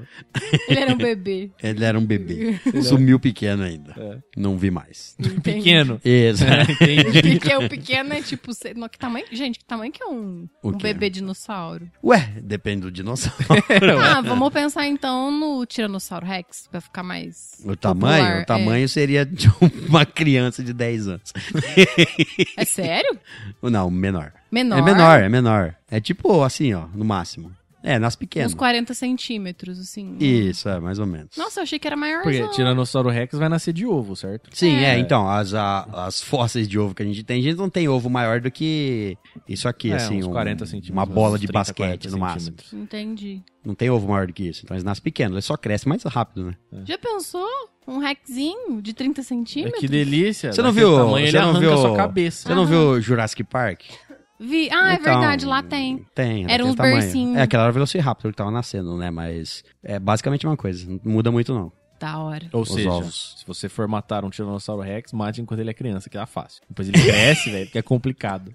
Ele 0.69 0.81
era 0.81 0.93
um 0.93 0.97
bebê. 0.99 1.51
Ele 1.63 1.85
era 1.85 1.99
um 1.99 2.05
bebê. 2.05 2.59
Sumiu 2.83 3.19
pequeno 3.21 3.63
ainda. 3.63 3.95
É. 3.97 4.19
Não 4.37 4.57
vi 4.57 4.71
mais. 4.71 5.15
Entendi. 5.19 5.41
Pequeno. 5.41 6.01
Isso. 6.05 6.45
Entendi. 6.45 7.39
Porque 7.39 7.55
o 7.57 7.69
pequeno 7.69 8.13
é 8.13 8.23
tipo. 8.23 8.51
no- 8.77 8.89
Que 8.89 8.99
tamanho, 8.99 9.27
gente, 9.33 9.59
que 9.59 9.65
tamanho 9.65 9.93
que 9.93 10.03
é 10.03 10.07
um, 10.07 10.49
um 10.65 10.73
bebê 10.73 11.11
dinossauro? 11.11 11.89
Ué, 12.03 12.29
depende 12.43 12.83
do 12.83 12.91
dinossauro. 12.91 13.45
Ah, 14.03 14.21
vamos 14.21 14.53
pensar 14.53 14.87
então 14.87 15.08
no 15.31 15.65
Tiranossauro 15.67 16.27
Rex, 16.27 16.69
pra 16.71 16.81
ficar 16.81 17.03
mais. 17.03 17.61
O 17.65 17.77
tamanho, 17.77 18.25
popular. 18.25 18.43
o 18.43 18.47
tamanho 18.47 18.89
seria 18.89 19.25
de 19.25 19.51
uma 19.89 20.05
criança 20.05 20.63
de 20.63 20.73
10 20.73 21.09
anos. 21.09 21.33
É, 22.57 22.63
é 22.63 22.65
sério? 22.65 23.19
Não, 23.63 23.91
menor. 23.91 24.33
Menor? 24.51 24.79
É 24.79 24.83
menor, 24.83 25.21
é 25.21 25.29
menor. 25.29 25.75
É 25.91 26.01
tipo 26.01 26.43
assim, 26.43 26.73
ó, 26.75 26.87
no 26.95 27.05
máximo. 27.05 27.53
É, 27.83 27.99
nas 27.99 28.17
pequenas. 28.17 28.53
Uns 28.53 28.57
40 28.59 28.93
centímetros, 28.93 29.79
assim. 29.79 30.17
Isso, 30.19 30.69
é, 30.69 30.81
mais 30.81 30.99
ou 30.99 31.07
menos. 31.07 31.37
Nossa, 31.37 31.61
eu 31.61 31.63
achei 31.63 31.79
que 31.79 31.87
era 31.87 31.97
maior. 31.97 32.23
Porque 32.23 32.47
Tiranossauro 32.49 33.09
Rex 33.09 33.39
vai 33.39 33.49
nascer 33.49 33.73
de 33.73 33.87
ovo, 33.87 34.17
certo? 34.17 34.51
Sim, 34.53 34.75
é, 34.77 34.97
É. 34.97 34.99
então, 34.99 35.29
as, 35.29 35.55
a- 35.55 35.87
as 36.07 36.21
fósseis 36.21 36.69
de 36.69 36.79
ovo 36.79 36.95
que 36.95 37.03
a 37.03 37.07
gente 37.07 37.23
tem, 37.23 37.39
a 37.41 37.43
gente 37.43 37.57
não 37.57 37.71
tem 37.71 37.89
ovo 37.89 38.11
maior 38.11 38.41
do 38.41 38.51
que 38.51 39.17
isso 39.49 39.69
aqui, 39.69 39.93
É, 39.93 39.95
assim, 39.97 40.19
uns 40.19 40.27
um- 40.27 40.33
40 40.33 40.67
centímetros. 40.67 40.91
uma 40.91 41.07
bola 41.07 41.39
de 41.39 41.47
30, 41.47 41.53
basquete 41.59 41.77
40 41.77 42.11
no 42.11 42.19
máximo. 42.19 42.57
Entendi. 42.73 43.43
Não 43.65 43.75
tem 43.75 43.91
ovo 43.91 44.09
maior 44.09 44.27
do 44.27 44.33
que 44.33 44.49
isso. 44.49 44.63
Então 44.65 44.75
eles 44.75 44.85
nascem 44.85 45.03
pequenos, 45.05 45.35
eles 45.35 45.45
só 45.45 45.57
crescem 45.57 45.89
mais 45.89 46.03
rápido, 46.03 46.47
né? 46.47 46.55
Já 46.85 46.99
pensou? 46.99 47.47
Um 47.87 47.99
Rexinho 47.99 48.83
de 48.83 48.93
30 48.93 49.21
É, 49.21 49.25
centímetros? 49.25 49.81
que 49.81 49.89
delícia. 49.89 50.53
Você 50.53 50.61
não 50.61 50.73
viu- 50.73 50.95
Tamanho, 50.95 51.27
você 51.27 51.31
ele 51.37 51.39
não 51.39 51.45
arranca 51.51 51.61
viu- 51.61 51.73
a 51.73 51.77
sua 51.79 51.97
cabeça. 51.97 52.49
Você 52.49 52.55
não 52.55 52.67
viu 52.67 53.01
Jurassic 53.01 53.43
Park? 53.45 53.81
Vi. 54.41 54.69
Ah, 54.71 54.93
é 54.93 54.95
Então, 54.95 55.05
verdade, 55.21 55.45
lá 55.47 55.63
tem. 55.63 56.07
Tem. 56.15 56.45
Era 56.51 56.65
tamanho. 56.75 56.95
bercinhos. 57.01 57.37
É, 57.37 57.43
aquela 57.43 57.65
era 57.65 57.71
o 57.71 57.75
Velociraptor 57.75 58.31
que 58.31 58.37
tava 58.37 58.51
nascendo, 58.51 58.97
né? 58.97 59.11
Mas 59.11 59.65
é 59.83 59.99
basicamente 59.99 60.47
uma 60.47 60.57
coisa. 60.57 60.89
Não 60.89 61.01
muda 61.13 61.31
muito, 61.33 61.53
não. 61.53 61.73
Da 61.99 62.19
hora. 62.19 62.47
Ou 62.53 62.63
Os 62.63 62.73
seja, 62.73 62.91
ovos. 62.91 63.35
se 63.39 63.45
você 63.47 63.69
for 63.69 63.89
matar 63.89 64.25
um 64.25 64.31
Tiranossauro 64.31 64.83
Rex, 64.83 65.13
mate 65.13 65.41
enquanto 65.41 65.59
ele 65.61 65.71
é 65.71 65.75
criança, 65.75 66.09
que 66.09 66.17
é 66.17 66.25
fácil. 66.27 66.63
Depois 66.69 66.89
ele 66.89 67.03
cresce, 67.03 67.51
velho, 67.51 67.67
porque 67.67 67.79
é 67.79 67.83
complicado. 67.83 68.55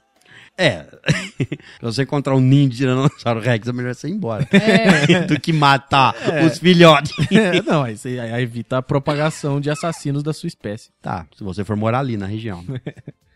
É. 0.58 0.86
Se 1.38 1.82
você 1.82 2.04
encontrar 2.04 2.36
um 2.36 2.40
ninho 2.40 2.70
de 2.70 2.78
Tiranossauro 2.78 3.40
Rex, 3.42 3.68
é 3.68 3.74
melhor 3.74 3.94
você 3.94 4.08
ir 4.08 4.12
embora. 4.12 4.48
É. 4.52 5.22
Do 5.28 5.40
que 5.40 5.52
matar 5.52 6.16
os 6.46 6.58
filhotes. 6.58 7.12
É, 7.32 7.62
não, 7.62 7.84
aí 7.84 7.98
você 7.98 8.20
aí 8.20 8.42
evita 8.42 8.78
a 8.78 8.82
propagação 8.82 9.60
de 9.60 9.70
assassinos 9.70 10.24
da 10.24 10.32
sua 10.34 10.48
espécie. 10.48 10.90
Tá, 11.02 11.28
se 11.38 11.44
você 11.44 11.64
for 11.66 11.76
morar 11.76 12.00
ali 12.00 12.18
na 12.18 12.26
região. 12.26 12.64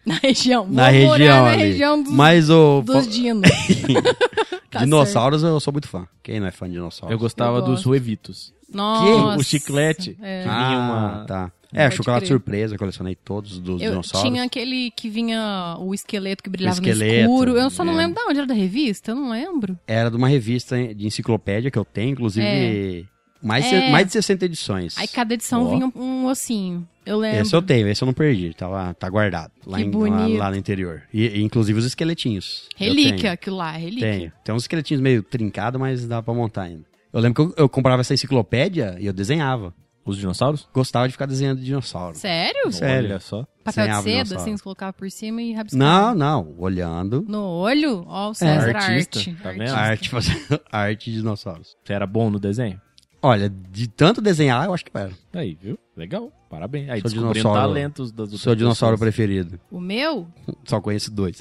Na 0.08 0.16
região. 0.16 0.68
Na 0.70 0.92
Vou 0.92 1.02
morar 1.02 1.18
região 1.18 1.44
na 1.44 1.52
ali. 1.52 1.64
região 1.64 2.04
dos, 2.04 2.14
Mas 2.14 2.50
o 2.50 2.82
dos 2.82 3.08
dinos. 3.08 3.50
Tá 4.70 4.80
dinossauros 4.80 5.44
eu 5.44 5.60
sou 5.62 5.72
muito 5.72 5.88
fã. 5.88 6.06
Quem 6.22 6.40
não 6.42 6.48
é 6.48 6.52
fã 6.52 6.66
de 6.68 6.74
dinossauros? 6.74 7.12
Eu 7.12 7.18
gostava 7.18 7.58
Eu 7.60 7.62
dos. 7.62 7.84
Ruevitos. 7.84 8.54
Nossa. 8.72 9.40
O 9.40 9.44
chiclete. 9.44 10.18
É. 10.22 10.44
Que 10.44 10.50
Ah, 10.50 10.68
vinha 10.68 10.80
uma- 10.80 11.26
tá. 11.26 11.52
É, 11.74 11.84
Pode 11.84 11.96
chocolate 11.96 12.26
crer. 12.26 12.28
surpresa, 12.36 12.76
eu 12.76 12.80
colecionei 12.80 13.16
todos 13.16 13.60
dos 13.60 13.82
Eu 13.82 13.92
dinossauros. 13.92 14.30
tinha 14.30 14.44
aquele 14.44 14.90
que 14.92 15.10
vinha 15.10 15.76
o 15.80 15.94
esqueleto 15.94 16.42
que 16.44 16.50
brilhava 16.50 16.76
esqueleto, 16.76 17.28
no 17.28 17.34
escuro. 17.34 17.58
Eu 17.58 17.70
só 17.70 17.84
não 17.84 17.94
é. 17.94 17.98
lembro 17.98 18.16
de 18.24 18.30
onde 18.30 18.38
era 18.40 18.48
da 18.48 18.54
revista, 18.54 19.12
eu 19.12 19.16
não 19.16 19.30
lembro. 19.30 19.78
Era 19.88 20.10
de 20.10 20.16
uma 20.18 20.28
revista 20.30 20.78
de 20.94 21.06
enciclopédia 21.08 21.70
que 21.72 21.78
eu 21.78 21.84
tenho, 21.86 22.12
inclusive 22.12 23.06
mais, 23.42 23.66
É. 23.66 23.86
de- 23.86 23.92
mais 23.92 24.06
de 24.08 24.14
60 24.14 24.46
edições. 24.46 24.98
Aí 24.98 25.08
cada 25.08 25.34
edição 25.34 25.66
Ó. 25.66 25.70
vinha 25.70 25.92
um 25.96 26.26
ossinho. 26.28 26.88
Eu 27.06 27.18
lembro. 27.18 27.42
Esse 27.42 27.56
eu 27.56 27.62
tenho, 27.62 27.88
esse 27.88 28.04
eu 28.04 28.06
não 28.06 28.14
perdi, 28.14 28.54
tá, 28.54 28.68
lá, 28.68 28.94
tá 28.94 29.10
guardado 29.10 29.52
lá, 29.66 29.80
em- 29.80 29.90
lá, 29.92 30.28
lá 30.28 30.52
no 30.52 30.58
interior. 30.58 31.04
E, 31.14 31.26
e 31.28 31.42
inclusive 31.44 31.80
os 31.80 31.86
esqueletinhos. 31.86 32.68
Relíquia, 32.76 33.32
aquilo 33.32 33.56
lá, 33.58 33.72
relíquia. 33.72 34.12
Tenho. 34.12 34.32
Tem 34.44 34.54
uns 34.56 34.64
esqueletinhos 34.64 35.02
meio 35.02 35.24
trincados, 35.24 35.80
mas 35.80 36.06
dá 36.08 36.22
pra 36.22 36.34
montar 36.34 36.64
ainda. 36.64 36.84
Eu 37.14 37.22
lembro 37.22 37.36
que 37.54 37.60
eu, 37.60 37.64
eu 37.64 37.70
comprava 37.70 38.02
essa 38.02 38.14
enciclopédia 38.14 38.98
e 39.00 39.06
eu 39.06 39.14
desenhava. 39.14 39.74
Os 40.06 40.16
dinossauros? 40.18 40.66
Gostava 40.74 41.06
de 41.06 41.12
ficar 41.12 41.26
desenhando 41.26 41.60
dinossauro. 41.62 42.16
Sério? 42.16 42.72
Sério. 42.72 43.10
Olha 43.10 43.20
só. 43.20 43.46
Papel 43.62 43.88
de 43.88 44.04
seda, 44.04 44.36
assim, 44.38 44.56
você 44.56 44.64
colocava 44.64 44.94
por 44.94 45.12
cima 45.12 45.42
e 45.42 45.52
rabiscava. 45.52 45.84
Não, 45.84 46.16
não. 46.16 46.56
Olhando. 46.58 47.26
No 47.28 47.42
olho? 47.42 48.06
Ó, 48.08 48.30
o 48.30 48.34
César 48.34 48.74
Artista, 48.78 49.20
Arte. 49.20 49.36
tá 49.44 49.52
vendo? 49.52 49.62
Artista. 49.64 49.78
Arte, 49.78 50.10
fazendo 50.10 50.62
arte 50.72 51.12
de 51.12 51.18
dinossauros. 51.18 51.76
Você 51.84 51.92
era 51.92 52.08
bom 52.08 52.30
no 52.30 52.40
desenho? 52.40 52.80
Olha, 53.22 53.50
de 53.50 53.88
tanto 53.88 54.22
desenhar, 54.22 54.66
eu 54.66 54.74
acho 54.74 54.86
que 54.86 54.92
era. 54.96 55.12
Aí, 55.34 55.58
viu? 55.60 55.78
Legal. 55.96 56.32
Parabéns. 56.50 56.90
Aí 56.90 57.02
Sou 57.02 57.10
descobrindo 57.10 57.34
dinossauro. 57.34 57.68
talentos 57.74 58.12
das 58.12 58.24
outras 58.26 58.42
Seu 58.42 58.56
dinossauro 58.56 58.96
pessoas. 58.96 59.16
preferido. 59.16 59.60
O 59.72 59.80
meu 59.80 60.28
Só 60.66 60.80
conheço 60.80 61.12
dois. 61.12 61.38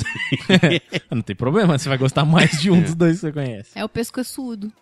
Não 1.11 1.23
tem 1.23 1.37
problema, 1.37 1.79
você 1.79 1.89
vai 1.89 1.99
gostar 1.99 2.25
mais 2.25 2.61
de 2.61 2.71
um 2.71 2.81
dos 2.81 2.95
dois 2.95 3.15
que 3.17 3.21
você 3.21 3.33
conhece. 3.33 3.71
é 3.75 3.85
o 3.85 3.89
pescoçudo. 3.89 4.73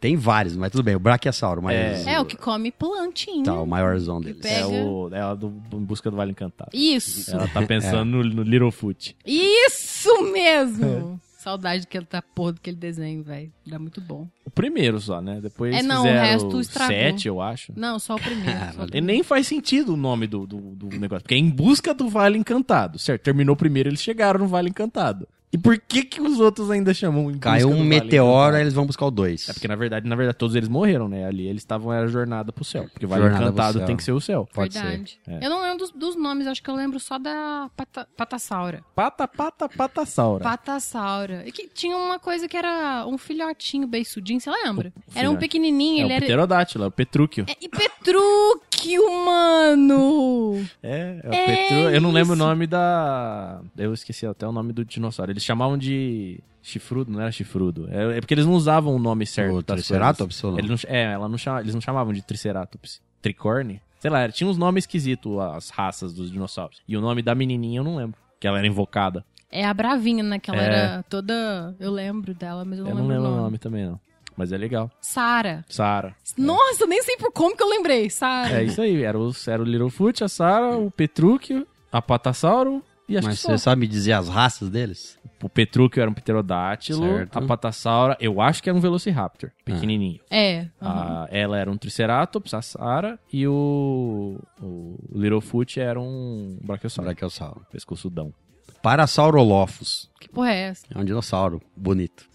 Tem 0.00 0.16
vários, 0.16 0.56
mas 0.56 0.72
tudo 0.72 0.82
bem. 0.82 0.94
O 0.96 0.98
Brachiosauro, 0.98 1.60
mas... 1.62 2.06
É, 2.06 2.18
o 2.18 2.24
que 2.24 2.38
come 2.38 2.72
plantinha. 2.72 3.44
Tá, 3.44 3.60
o 3.60 3.66
maiorzão 3.66 4.18
deles. 4.18 4.40
pega. 4.40 4.60
É 4.74 4.82
o 4.82 5.10
é 5.12 5.20
a 5.20 5.34
do 5.34 5.52
Em 5.74 5.84
Busca 5.84 6.10
do 6.10 6.16
Vale 6.16 6.30
Encantado. 6.30 6.70
Isso. 6.72 7.30
Ela 7.30 7.46
tá 7.48 7.60
pensando 7.60 8.06
no, 8.24 8.24
no 8.24 8.42
Littlefoot. 8.42 9.14
Isso 9.26 10.22
mesmo. 10.32 11.20
Saudade 11.48 11.80
daquele 11.80 12.06
da 12.10 12.20
porra 12.20 12.52
daquele 12.52 12.76
desenho, 12.76 13.22
velho. 13.22 13.50
Era 13.66 13.78
muito 13.78 14.00
bom. 14.00 14.28
O 14.44 14.50
primeiro 14.50 15.00
só, 15.00 15.20
né? 15.22 15.40
Depois 15.40 15.74
É, 15.74 15.82
não, 15.82 16.02
o 16.02 16.04
resto 16.04 16.60
estragou. 16.60 16.94
sete, 16.94 17.26
eu 17.28 17.40
acho. 17.40 17.72
Não, 17.74 17.98
só 17.98 18.16
o 18.16 18.20
primeiro. 18.20 18.58
Só 18.74 18.82
o 18.82 18.84
E 18.84 18.86
primeiro. 18.88 19.06
nem 19.06 19.22
faz 19.22 19.46
sentido 19.46 19.94
o 19.94 19.96
nome 19.96 20.26
do, 20.26 20.46
do, 20.46 20.58
do 20.74 20.88
negócio. 20.98 21.22
Porque 21.22 21.34
é 21.34 21.38
Em 21.38 21.48
Busca 21.48 21.94
do 21.94 22.08
Vale 22.08 22.36
Encantado. 22.38 22.98
Certo, 22.98 23.22
terminou 23.22 23.56
primeiro, 23.56 23.88
eles 23.88 24.02
chegaram 24.02 24.38
no 24.40 24.46
Vale 24.46 24.68
Encantado. 24.68 25.26
E 25.50 25.56
por 25.56 25.78
que 25.78 26.02
que 26.04 26.20
os 26.20 26.40
outros 26.40 26.70
ainda 26.70 26.92
chamam 26.92 27.22
Em 27.22 27.32
Busca 27.32 27.40
Caiu 27.50 27.68
do 27.68 27.74
um 27.74 27.78
Vale 27.78 27.88
meteoro, 27.88 28.28
aí 28.28 28.36
Encantado? 28.42 28.60
eles 28.60 28.74
vão 28.74 28.84
buscar 28.86 29.06
o 29.06 29.10
dois. 29.10 29.48
É 29.48 29.52
porque, 29.54 29.66
na 29.66 29.76
verdade, 29.76 30.06
na 30.06 30.14
verdade, 30.14 30.36
todos 30.36 30.54
eles 30.54 30.68
morreram, 30.68 31.08
né? 31.08 31.24
Ali 31.24 31.46
eles 31.46 31.62
estavam, 31.62 31.90
era 31.92 32.06
jornada 32.06 32.52
pro 32.52 32.64
céu. 32.64 32.84
Porque 32.92 33.06
o 33.06 33.08
Vale 33.08 33.22
Jornada 33.22 33.44
pro 33.44 33.52
Encantado 33.54 33.78
céu. 33.78 33.86
tem 33.86 33.96
que 33.96 34.04
ser 34.04 34.12
o 34.12 34.20
céu. 34.20 34.46
Pode 34.52 34.74
Verdade. 34.78 35.18
ser. 35.24 35.30
É. 35.32 35.46
Eu 35.46 35.48
não 35.48 35.62
lembro 35.62 35.78
dos, 35.78 35.90
dos 35.90 36.16
nomes, 36.16 36.46
acho 36.46 36.62
que 36.62 36.68
eu 36.68 36.74
lembro 36.74 37.00
só 37.00 37.18
da 37.18 37.70
pata, 37.74 38.06
Patassaura. 38.14 38.84
Pata, 38.94 39.26
pata, 39.26 39.68
patassaura. 39.70 40.44
Patassaura. 40.44 41.42
E 41.46 41.50
que 41.52 41.66
tinha 41.66 41.96
uma 41.96 42.18
coisa 42.18 42.46
que 42.46 42.56
era 42.56 43.06
um 43.06 43.16
filhotinho 43.16 43.86
beiçudinho, 43.86 44.40
você 44.40 44.50
lembra? 44.50 44.92
O 44.96 45.18
Era 45.18 45.28
um 45.28 45.32
filhote. 45.32 45.38
pequenininho, 45.40 46.02
É 46.02 46.04
ele 46.04 46.12
o 46.12 46.16
era... 46.16 46.24
pterodátilo, 46.26 46.84
é 46.84 46.86
o 46.88 46.90
petrúquio. 46.90 47.46
É, 47.48 47.56
e 47.58 47.68
Petrúquio, 47.70 49.24
mano! 49.24 50.62
É, 50.82 51.20
é 51.22 51.28
o 51.28 51.32
É 51.32 51.46
petru... 51.46 51.76
Eu 51.90 52.00
não 52.00 52.10
lembro 52.10 52.32
o 52.34 52.36
nome 52.36 52.66
da... 52.66 53.60
Eu 53.76 53.94
esqueci 53.94 54.26
até 54.26 54.46
o 54.46 54.52
nome 54.52 54.72
do 54.72 54.84
dinossauro. 54.84 55.30
Eles 55.38 55.44
chamavam 55.44 55.78
de 55.78 56.40
chifrudo, 56.60 57.10
não 57.12 57.20
era 57.20 57.30
chifrudo. 57.30 57.88
É, 57.90 58.18
é 58.18 58.20
porque 58.20 58.34
eles 58.34 58.44
não 58.44 58.54
usavam 58.54 58.94
o 58.94 58.98
nome 58.98 59.24
certo. 59.24 59.54
O 59.54 59.62
Triceratops 59.62 60.42
ou 60.42 60.50
não? 60.52 60.58
Ele 60.58 60.68
não... 60.68 60.76
É, 60.86 61.12
ela 61.12 61.28
não 61.28 61.38
chama... 61.38 61.60
eles 61.60 61.72
não 61.74 61.80
chamavam 61.80 62.12
de 62.12 62.20
Triceratops. 62.22 63.00
Tricorne? 63.22 63.80
Sei 64.00 64.10
lá, 64.10 64.28
tinha 64.28 64.48
uns 64.50 64.58
nomes 64.58 64.82
esquisitos 64.82 65.38
as 65.38 65.70
raças 65.70 66.12
dos 66.12 66.30
dinossauros. 66.30 66.82
E 66.88 66.96
o 66.96 67.00
nome 67.00 67.22
da 67.22 67.34
menininha 67.34 67.80
eu 67.80 67.84
não 67.84 67.96
lembro. 67.96 68.18
Que 68.40 68.46
ela 68.46 68.58
era 68.58 68.66
invocada. 68.66 69.24
É 69.50 69.64
a 69.64 69.72
Bravinha, 69.72 70.22
né? 70.22 70.38
Que 70.38 70.50
ela 70.50 70.60
É. 70.62 70.66
era 70.66 71.02
toda... 71.04 71.74
Eu 71.80 71.90
lembro 71.92 72.34
dela, 72.34 72.64
mas 72.64 72.78
eu 72.78 72.84
não 72.84 72.90
Eu 72.90 72.96
lembro 72.96 73.08
não 73.08 73.14
lembro 73.16 73.28
o 73.28 73.30
nome. 73.30 73.42
nome 73.44 73.58
também, 73.58 73.86
não. 73.86 73.98
Mas 74.36 74.52
é 74.52 74.58
legal. 74.58 74.90
Sara. 75.00 75.64
Sara. 75.68 76.14
Nossa, 76.36 76.86
nem 76.86 77.02
sei 77.02 77.16
por 77.16 77.32
como 77.32 77.56
que 77.56 77.62
eu 77.62 77.68
lembrei. 77.68 78.10
Sara. 78.10 78.60
É 78.60 78.64
isso 78.64 78.80
aí. 78.82 79.02
Era 79.02 79.18
o, 79.18 79.32
era 79.46 79.62
o 79.62 79.64
Littlefoot, 79.64 80.22
a 80.22 80.28
Sara, 80.28 80.76
o 80.76 80.90
Petrúquio, 80.90 81.66
a 81.90 82.00
Patassauro 82.02 82.84
Mas 83.08 83.40
só. 83.40 83.48
você 83.50 83.58
sabe 83.58 83.86
dizer 83.86 84.12
as 84.12 84.28
raças 84.28 84.68
deles? 84.68 85.18
O 85.42 85.48
Petrúquio 85.48 86.00
era 86.00 86.10
um 86.10 86.14
pterodátilo, 86.14 87.00
Certo. 87.06 87.36
a 87.38 87.42
Patassaura, 87.42 88.16
eu 88.20 88.40
acho 88.40 88.62
que 88.62 88.68
era 88.68 88.76
um 88.76 88.80
Velociraptor, 88.80 89.50
pequenininho. 89.64 90.20
É. 90.30 90.66
aham. 90.82 91.24
A- 91.24 91.28
ela 91.30 91.56
era 91.58 91.70
um 91.70 91.76
Triceratops, 91.76 92.52
a 92.54 92.60
Sara, 92.62 93.18
e 93.32 93.46
o, 93.46 94.38
o 94.60 94.96
Littlefoot 95.14 95.78
era 95.80 95.98
um 96.00 96.58
Brachiosauro, 96.62 97.08
Brachiosauro. 97.10 97.66
pescoçudão. 97.70 98.34
Parasaurolophus. 98.82 100.10
Que 100.20 100.28
porra 100.28 100.50
é 100.52 100.60
essa? 100.68 100.86
É 100.94 100.98
um 100.98 101.04
dinossauro 101.04 101.60
bonito. 101.76 102.26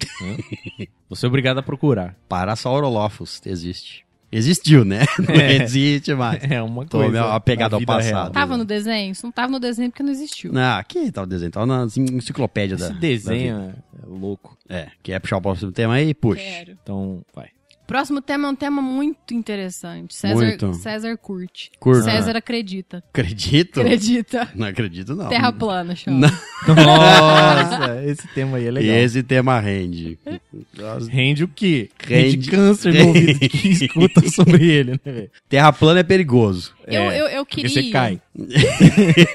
Você 1.09 1.25
é 1.25 1.29
obrigado 1.29 1.57
a 1.59 1.63
procurar. 1.63 2.15
Parasaurolophus 2.27 3.41
existe. 3.45 4.05
Existiu, 4.35 4.83
né? 4.83 5.01
Não 5.19 5.35
É. 5.35 5.63
existe 5.63 6.13
mais. 6.13 6.43
É 6.49 6.61
uma 6.61 6.85
Tô 6.85 6.97
coisa. 6.97 7.11
meio 7.11 7.25
apegado 7.25 7.71
da 7.71 7.77
ao 7.77 7.81
passado. 7.85 8.03
real. 8.05 8.29
Tava 8.31 8.57
no 8.57 8.65
desenho? 8.65 9.11
Isso 9.11 9.25
não 9.25 9.31
tava 9.31 9.51
no 9.51 9.59
desenho 9.59 9.89
porque 9.91 10.01
não 10.03 10.11
existiu. 10.11 10.51
Não, 10.51 10.77
aqui 10.77 11.11
tá 11.11 11.21
o 11.21 11.25
desenho. 11.25 11.51
Tá 11.51 11.65
na 11.65 11.85
enciclopédia 11.85 12.75
da. 12.77 12.85
Esse 12.85 12.93
da 12.93 12.99
desenho 12.99 13.59
vida. 13.59 13.83
é 14.01 14.05
louco. 14.07 14.57
É, 14.67 14.87
quer 15.03 15.19
puxar 15.19 15.37
o 15.37 15.41
próximo 15.41 15.71
tema 15.71 15.93
aí? 15.95 16.13
Puxa. 16.13 16.41
Quero. 16.41 16.71
Então, 16.81 17.21
vai. 17.35 17.47
Próximo 17.85 18.21
tema 18.21 18.47
é 18.47 18.51
um 18.51 18.55
tema 18.55 18.81
muito 18.81 19.33
interessante. 19.33 20.15
César, 20.15 20.35
Muito. 20.35 20.73
César 20.75 21.17
curte. 21.17 21.69
César 22.03 22.35
acredita. 22.37 23.03
Acredito? 23.09 23.81
Acredita. 23.81 24.49
Não 24.55 24.67
acredito, 24.67 25.15
não. 25.15 25.27
Terra 25.29 25.51
plana, 25.51 25.95
chama. 25.95 26.31
Nossa, 26.67 28.03
esse 28.05 28.27
tema 28.29 28.57
aí 28.57 28.65
é 28.65 28.67
E 28.67 28.71
legal. 28.71 28.95
esse 28.95 29.21
tema 29.23 29.59
rende. 29.59 30.17
Rende 31.09 31.43
o 31.43 31.47
quê? 31.47 31.89
Rende- 32.05 32.29
Rende 32.37 32.49
câncer 32.51 32.93
no 32.93 33.07
ouvido 33.07 33.39
de 33.39 33.49
quem 33.49 33.71
escuta 33.71 34.29
sobre 34.29 34.65
ele, 34.65 34.91
né, 34.93 34.99
velho? 35.03 35.31
Terra 35.49 35.73
plana 35.73 35.99
é 35.99 36.03
perigoso. 36.03 36.73
Eu, 36.87 37.01
É, 37.01 37.21
eu, 37.21 37.25
eu 37.27 37.45
queria. 37.45 37.69
você 37.69 37.89
cai. 37.91 38.21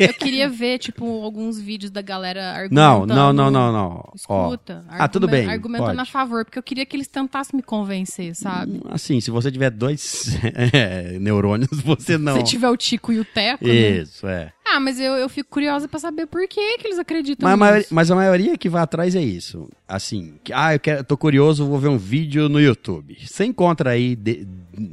Eu 0.01 0.15
queria 0.15 0.49
ver, 0.51 0.79
tipo, 0.79 1.23
alguns 1.23 1.59
vídeos 1.61 1.91
da 1.91 2.03
galera 2.03 2.69
Não, 2.71 3.03
argumentando. 3.03 3.15
não, 3.15 3.33
não, 3.33 3.51
não, 3.51 3.73
não. 3.73 4.11
Ó, 4.29 4.49
Escuta. 4.53 4.85
Ah, 4.89 5.07
tudo 5.09 5.29
bem, 5.29 5.49
Argumentando 5.49 5.97
pode. 5.97 6.01
a 6.01 6.05
favor, 6.13 6.45
porque 6.45 6.59
eu 6.59 6.63
queria 6.63 6.85
que 6.85 6.97
eles 6.97 7.07
tentassem 7.07 7.57
me 7.57 7.63
convencer, 7.63 8.35
sabe? 8.35 8.81
assim, 8.91 9.21
se 9.21 9.31
você 9.31 9.51
tiver 9.53 9.71
dois 9.71 10.37
é, 10.73 11.19
neurônios, 11.19 11.71
você 11.83 12.19
não. 12.19 12.37
Se 12.39 12.43
tiver 12.45 12.69
o 12.69 12.77
Tico 12.77 13.13
e 13.13 13.21
o 13.21 13.25
Teco, 13.25 13.67
né? 13.67 13.73
Isso, 13.75 14.27
é. 14.27 14.53
Ah, 14.71 14.81
mas 14.81 15.01
eu, 15.01 15.15
eu 15.15 15.29
fico 15.29 15.49
curiosa 15.49 15.89
pra 15.89 15.99
saber 15.99 16.27
por 16.27 16.47
que, 16.47 16.79
que 16.79 16.87
eles 16.89 16.99
acreditam 16.99 17.49
Mas 17.49 17.53
a, 17.53 17.55
nisso. 17.55 17.61
maioria, 17.65 17.87
mas 17.91 18.11
a 18.11 18.15
maioria 18.15 18.59
que 18.59 18.69
vai 18.69 18.83
atrás 18.83 19.15
é 19.15 19.23
isso. 19.23 19.69
Assim, 19.87 20.35
que, 20.45 20.53
ah, 20.53 20.75
eu 20.75 20.81
quero, 20.81 21.03
tô 21.05 21.17
curioso, 21.17 21.65
vou 21.67 21.79
ver 21.79 21.89
um 21.89 21.97
vídeo 21.97 22.49
no 22.51 22.61
YouTube. 22.61 23.17
Você 23.25 23.45
encontra 23.47 23.91
aí 23.91 24.15
de- 24.15 24.47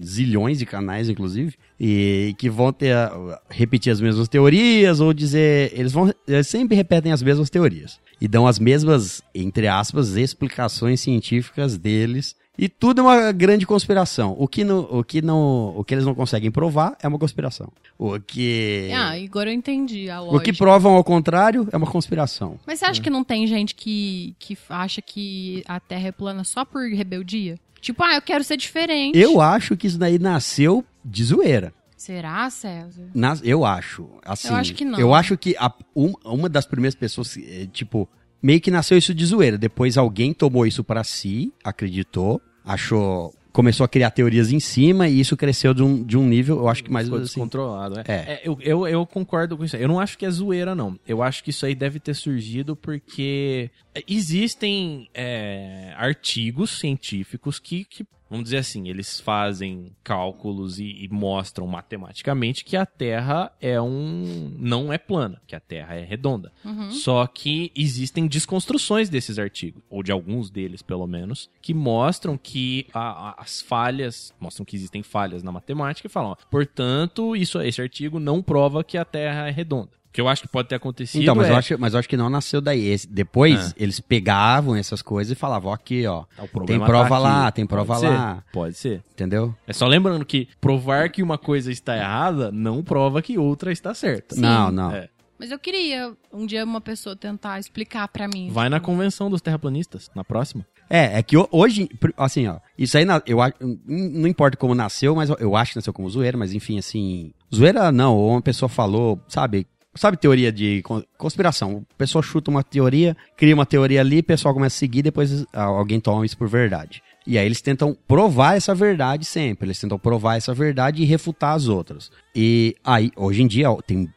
zilhões 0.03 0.59
de 0.59 0.65
canais, 0.65 1.09
inclusive, 1.09 1.55
e 1.79 2.33
que 2.37 2.49
vão 2.49 2.71
ter 2.73 2.93
a- 2.93 3.39
repetir 3.49 3.91
as 3.91 4.01
mesmas 4.01 4.27
teorias 4.27 4.99
ou 4.99 5.13
dizer. 5.13 5.71
Eles 5.77 5.91
vão. 5.91 6.11
Eles 6.27 6.47
sempre 6.47 6.75
repetem 6.75 7.11
as 7.11 7.21
mesmas 7.23 7.49
teorias. 7.49 7.99
E 8.19 8.27
dão 8.27 8.47
as 8.47 8.57
mesmas, 8.59 9.21
entre 9.33 9.67
aspas, 9.67 10.15
explicações 10.15 11.01
científicas 11.01 11.77
deles. 11.77 12.35
E 12.57 12.69
tudo 12.69 13.01
é 13.01 13.03
uma 13.03 13.31
grande 13.33 13.65
conspiração. 13.67 14.33
O 14.39 14.47
que, 14.47 14.63
não, 14.63 14.87
o, 14.89 15.03
que 15.03 15.21
não, 15.21 15.77
o 15.77 15.83
que 15.83 15.93
eles 15.93 16.05
não 16.05 16.15
conseguem 16.15 16.49
provar 16.49 16.95
é 17.03 17.07
uma 17.09 17.19
conspiração. 17.19 17.69
O 17.97 18.17
que. 18.17 18.89
Ah, 18.93 19.11
agora 19.21 19.49
eu 19.49 19.53
entendi 19.53 20.09
a 20.09 20.21
lógica. 20.21 20.37
O 20.37 20.39
que 20.39 20.53
provam 20.53 20.93
ao 20.93 21.03
contrário 21.03 21.67
é 21.69 21.75
uma 21.75 21.85
conspiração. 21.85 22.57
Mas 22.65 22.79
você 22.79 22.85
acha 22.85 23.01
que 23.01 23.09
não 23.09 23.25
tem 23.25 23.45
gente 23.45 23.75
que, 23.75 24.33
que 24.39 24.57
acha 24.69 25.01
que 25.01 25.63
a 25.67 25.81
Terra 25.81 26.07
é 26.07 26.11
plana 26.13 26.45
só 26.45 26.63
por 26.63 26.87
rebeldia? 26.89 27.59
Tipo, 27.85 28.03
ah, 28.03 28.15
eu 28.15 28.21
quero 28.21 28.43
ser 28.43 28.57
diferente. 28.57 29.15
Eu 29.17 29.39
acho 29.39 29.77
que 29.77 29.85
isso 29.85 29.99
daí 29.99 30.17
nasceu 30.17 30.83
de 31.03 31.23
zoeira. 31.23 31.71
Será, 31.95 32.49
César? 32.49 33.09
Nas- 33.13 33.41
eu 33.43 33.63
acho. 33.63 34.09
Assim, 34.25 34.47
Eu 34.47 34.55
acho 34.55 34.73
que 34.73 34.83
não. 34.83 34.99
Eu 34.99 35.13
acho 35.13 35.37
que 35.37 35.55
a- 35.59 35.71
um- 35.95 36.13
uma 36.25 36.49
das 36.49 36.65
primeiras 36.65 36.95
pessoas, 36.95 37.37
eh, 37.37 37.67
tipo, 37.71 38.09
meio 38.41 38.59
que 38.59 38.71
nasceu 38.71 38.97
isso 38.97 39.13
de 39.13 39.23
zoeira. 39.23 39.55
Depois 39.55 39.97
alguém 39.97 40.33
tomou 40.33 40.65
isso 40.65 40.83
pra 40.83 41.03
si, 41.03 41.53
acreditou, 41.63 42.41
achou 42.63 43.31
começou 43.55 43.85
a 43.85 43.87
criar 43.87 44.11
teorias 44.11 44.51
em 44.51 44.59
cima 44.59 45.07
e 45.07 45.21
isso 45.21 45.37
cresceu 45.37 45.73
de 45.73 45.81
um, 45.81 46.03
de 46.03 46.17
um 46.17 46.27
nível, 46.27 46.57
eu 46.57 46.67
acho 46.67 46.83
que 46.83 46.91
mais 46.91 47.07
Ficou 47.07 47.19
assim, 47.19 47.27
descontrolado. 47.27 48.01
É. 48.01 48.03
É. 48.05 48.15
É, 48.15 48.41
eu, 48.43 48.57
eu, 48.59 48.85
eu 48.85 49.05
concordo 49.05 49.55
com 49.55 49.63
isso. 49.63 49.77
Eu 49.77 49.87
não 49.87 49.97
acho 49.97 50.17
que 50.17 50.25
é 50.25 50.29
zoeira, 50.29 50.75
não. 50.75 50.99
Eu 51.07 51.23
acho 51.23 51.41
que 51.41 51.51
isso 51.51 51.65
aí 51.65 51.73
deve 51.73 51.97
ter 51.97 52.13
surgido 52.13 52.75
porque 52.75 53.71
existem 54.05 55.07
é, 55.13 55.93
artigos 55.95 56.69
científicos 56.71 57.57
que, 57.57 57.85
que, 57.85 58.05
vamos 58.29 58.45
dizer 58.45 58.57
assim, 58.57 58.87
eles 58.89 59.19
fazem 59.19 59.91
cálculos 60.03 60.79
e, 60.79 61.03
e 61.05 61.07
mostram 61.09 61.65
matematicamente 61.67 62.63
que 62.65 62.75
a 62.75 62.85
Terra 62.85 63.51
é 63.61 63.79
um. 63.81 64.53
não 64.57 64.91
é 64.91 64.97
plana, 64.97 65.41
que 65.47 65.55
a 65.55 65.59
Terra 65.59 65.95
é 65.95 66.03
redonda. 66.03 66.51
Só 66.91 67.25
que 67.27 67.71
existem 67.75 68.27
desconstruções 68.27 69.09
desses 69.09 69.37
artigos, 69.39 69.81
ou 69.89 70.01
de 70.03 70.11
alguns 70.11 70.49
deles, 70.49 70.81
pelo 70.81 71.05
menos, 71.07 71.49
que 71.61 71.73
mostram 71.73 72.37
que 72.37 72.87
a- 72.93 73.29
a- 73.29 73.35
as 73.39 73.61
falhas, 73.61 74.33
mostram 74.39 74.65
que 74.65 74.75
existem 74.75 75.03
falhas 75.03 75.43
na 75.43 75.51
matemática 75.51 76.07
e 76.07 76.11
falam, 76.11 76.31
ó, 76.31 76.35
portanto, 76.49 77.35
isso, 77.35 77.59
esse 77.61 77.81
artigo 77.81 78.19
não 78.19 78.41
prova 78.41 78.83
que 78.83 78.97
a 78.97 79.05
Terra 79.05 79.47
é 79.47 79.51
redonda. 79.51 79.91
Que 80.15 80.21
eu 80.21 80.29
acho 80.29 80.43
que 80.43 80.47
pode 80.47 80.69
ter 80.69 80.75
acontecido 80.75 81.21
Então, 81.21 81.35
mas, 81.35 81.47
é... 81.47 81.51
eu 81.51 81.55
acho, 81.57 81.77
mas 81.77 81.93
eu 81.93 81.99
acho 81.99 82.07
que 82.07 82.15
não 82.15 82.29
nasceu 82.29 82.61
daí. 82.61 82.87
Esse- 82.87 83.05
depois, 83.05 83.71
Ah. 83.71 83.73
eles 83.75 83.99
pegavam 83.99 84.73
essas 84.73 85.01
coisas 85.01 85.33
e 85.33 85.35
falavam, 85.35 85.71
ó, 85.71 85.73
aqui, 85.73 86.07
ó, 86.07 86.23
o 86.39 86.47
problema 86.47 86.85
tem 86.85 86.87
prova 86.93 87.09
tá 87.09 87.17
lá, 87.19 87.51
tem 87.51 87.65
prova 87.67 87.95
Pode 87.95 88.05
lá. 88.07 88.35
ser, 88.37 88.43
Pode 88.53 88.75
ser. 88.77 89.03
entendeu? 89.11 89.53
É 89.67 89.73
só 89.73 89.85
lembrando 89.85 90.23
que 90.23 90.47
provar 90.61 91.09
que 91.09 91.21
uma 91.21 91.37
coisa 91.37 91.69
está 91.69 91.97
errada 91.97 92.49
não 92.49 92.81
prova 92.81 93.21
que 93.21 93.37
outra 93.37 93.73
está 93.73 93.93
certa. 93.93 94.37
Não, 94.37 94.71
não. 94.71 94.91
É. 94.93 95.09
Mas 95.37 95.51
eu 95.51 95.59
queria 95.59 96.13
um 96.31 96.45
dia 96.45 96.63
uma 96.63 96.79
pessoa 96.79 97.13
tentar 97.13 97.59
explicar 97.59 98.07
pra 98.07 98.25
mim. 98.25 98.49
Vai 98.49 98.69
na 98.69 98.79
convenção 98.79 99.29
dos 99.29 99.41
terraplanistas, 99.41 100.09
na 100.15 100.23
próxima. 100.23 100.65
É, 100.89 101.19
é 101.19 101.23
que 101.23 101.35
ho- 101.35 101.49
hoje, 101.51 101.89
assim, 102.15 102.47
ó, 102.47 102.59
isso 102.77 102.97
aí, 102.97 103.05
eu 103.25 103.41
acho, 103.41 103.55
não 103.85 104.27
importa 104.29 104.55
como 104.55 104.73
nasceu, 104.73 105.13
mas 105.13 105.29
eu- 105.29 105.35
eu 105.41 105.55
acho 105.57 105.71
que 105.73 105.77
nasceu 105.77 105.91
como 105.91 106.09
zoeira, 106.09 106.37
mas 106.37 106.53
enfim, 106.53 106.77
assim, 106.77 107.33
zoeira 107.53 107.91
não, 107.91 108.15
ou 108.15 108.31
uma 108.31 108.41
pessoa 108.41 108.69
falou, 108.69 109.19
sabe, 109.27 109.67
sabe 109.95 110.17
teoria 110.17 110.51
de 110.51 110.81
con- 110.83 111.03
conspiração, 111.17 111.85
a 111.89 111.97
pessoa 111.97 112.21
chuta 112.21 112.51
uma 112.51 112.63
teoria, 112.63 113.15
cria 113.35 113.53
uma 113.53 113.65
teoria 113.65 114.01
ali, 114.01 114.19
o 114.19 114.23
pessoal 114.23 114.53
começa 114.53 114.75
a 114.75 114.79
seguir, 114.79 115.01
depois 115.01 115.45
ah, 115.53 115.63
alguém 115.63 115.99
toma 115.99 116.25
isso 116.25 116.37
por 116.37 116.47
verdade. 116.47 117.01
E 117.27 117.37
aí 117.37 117.45
eles 117.45 117.61
tentam 117.61 117.97
provar 118.07 118.55
essa 118.55 118.75
verdade 118.75 119.25
sempre, 119.25 119.67
eles 119.67 119.79
tentam 119.79 119.97
provar 119.97 120.35
essa 120.35 120.53
verdade 120.53 121.01
e 121.01 121.05
refutar 121.05 121.55
as 121.55 121.67
outras. 121.67 122.11
E 122.35 122.75
aí, 122.83 123.11
hoje 123.15 123.41
em 123.41 123.47
dia, 123.47 123.67
tem 123.87 124.07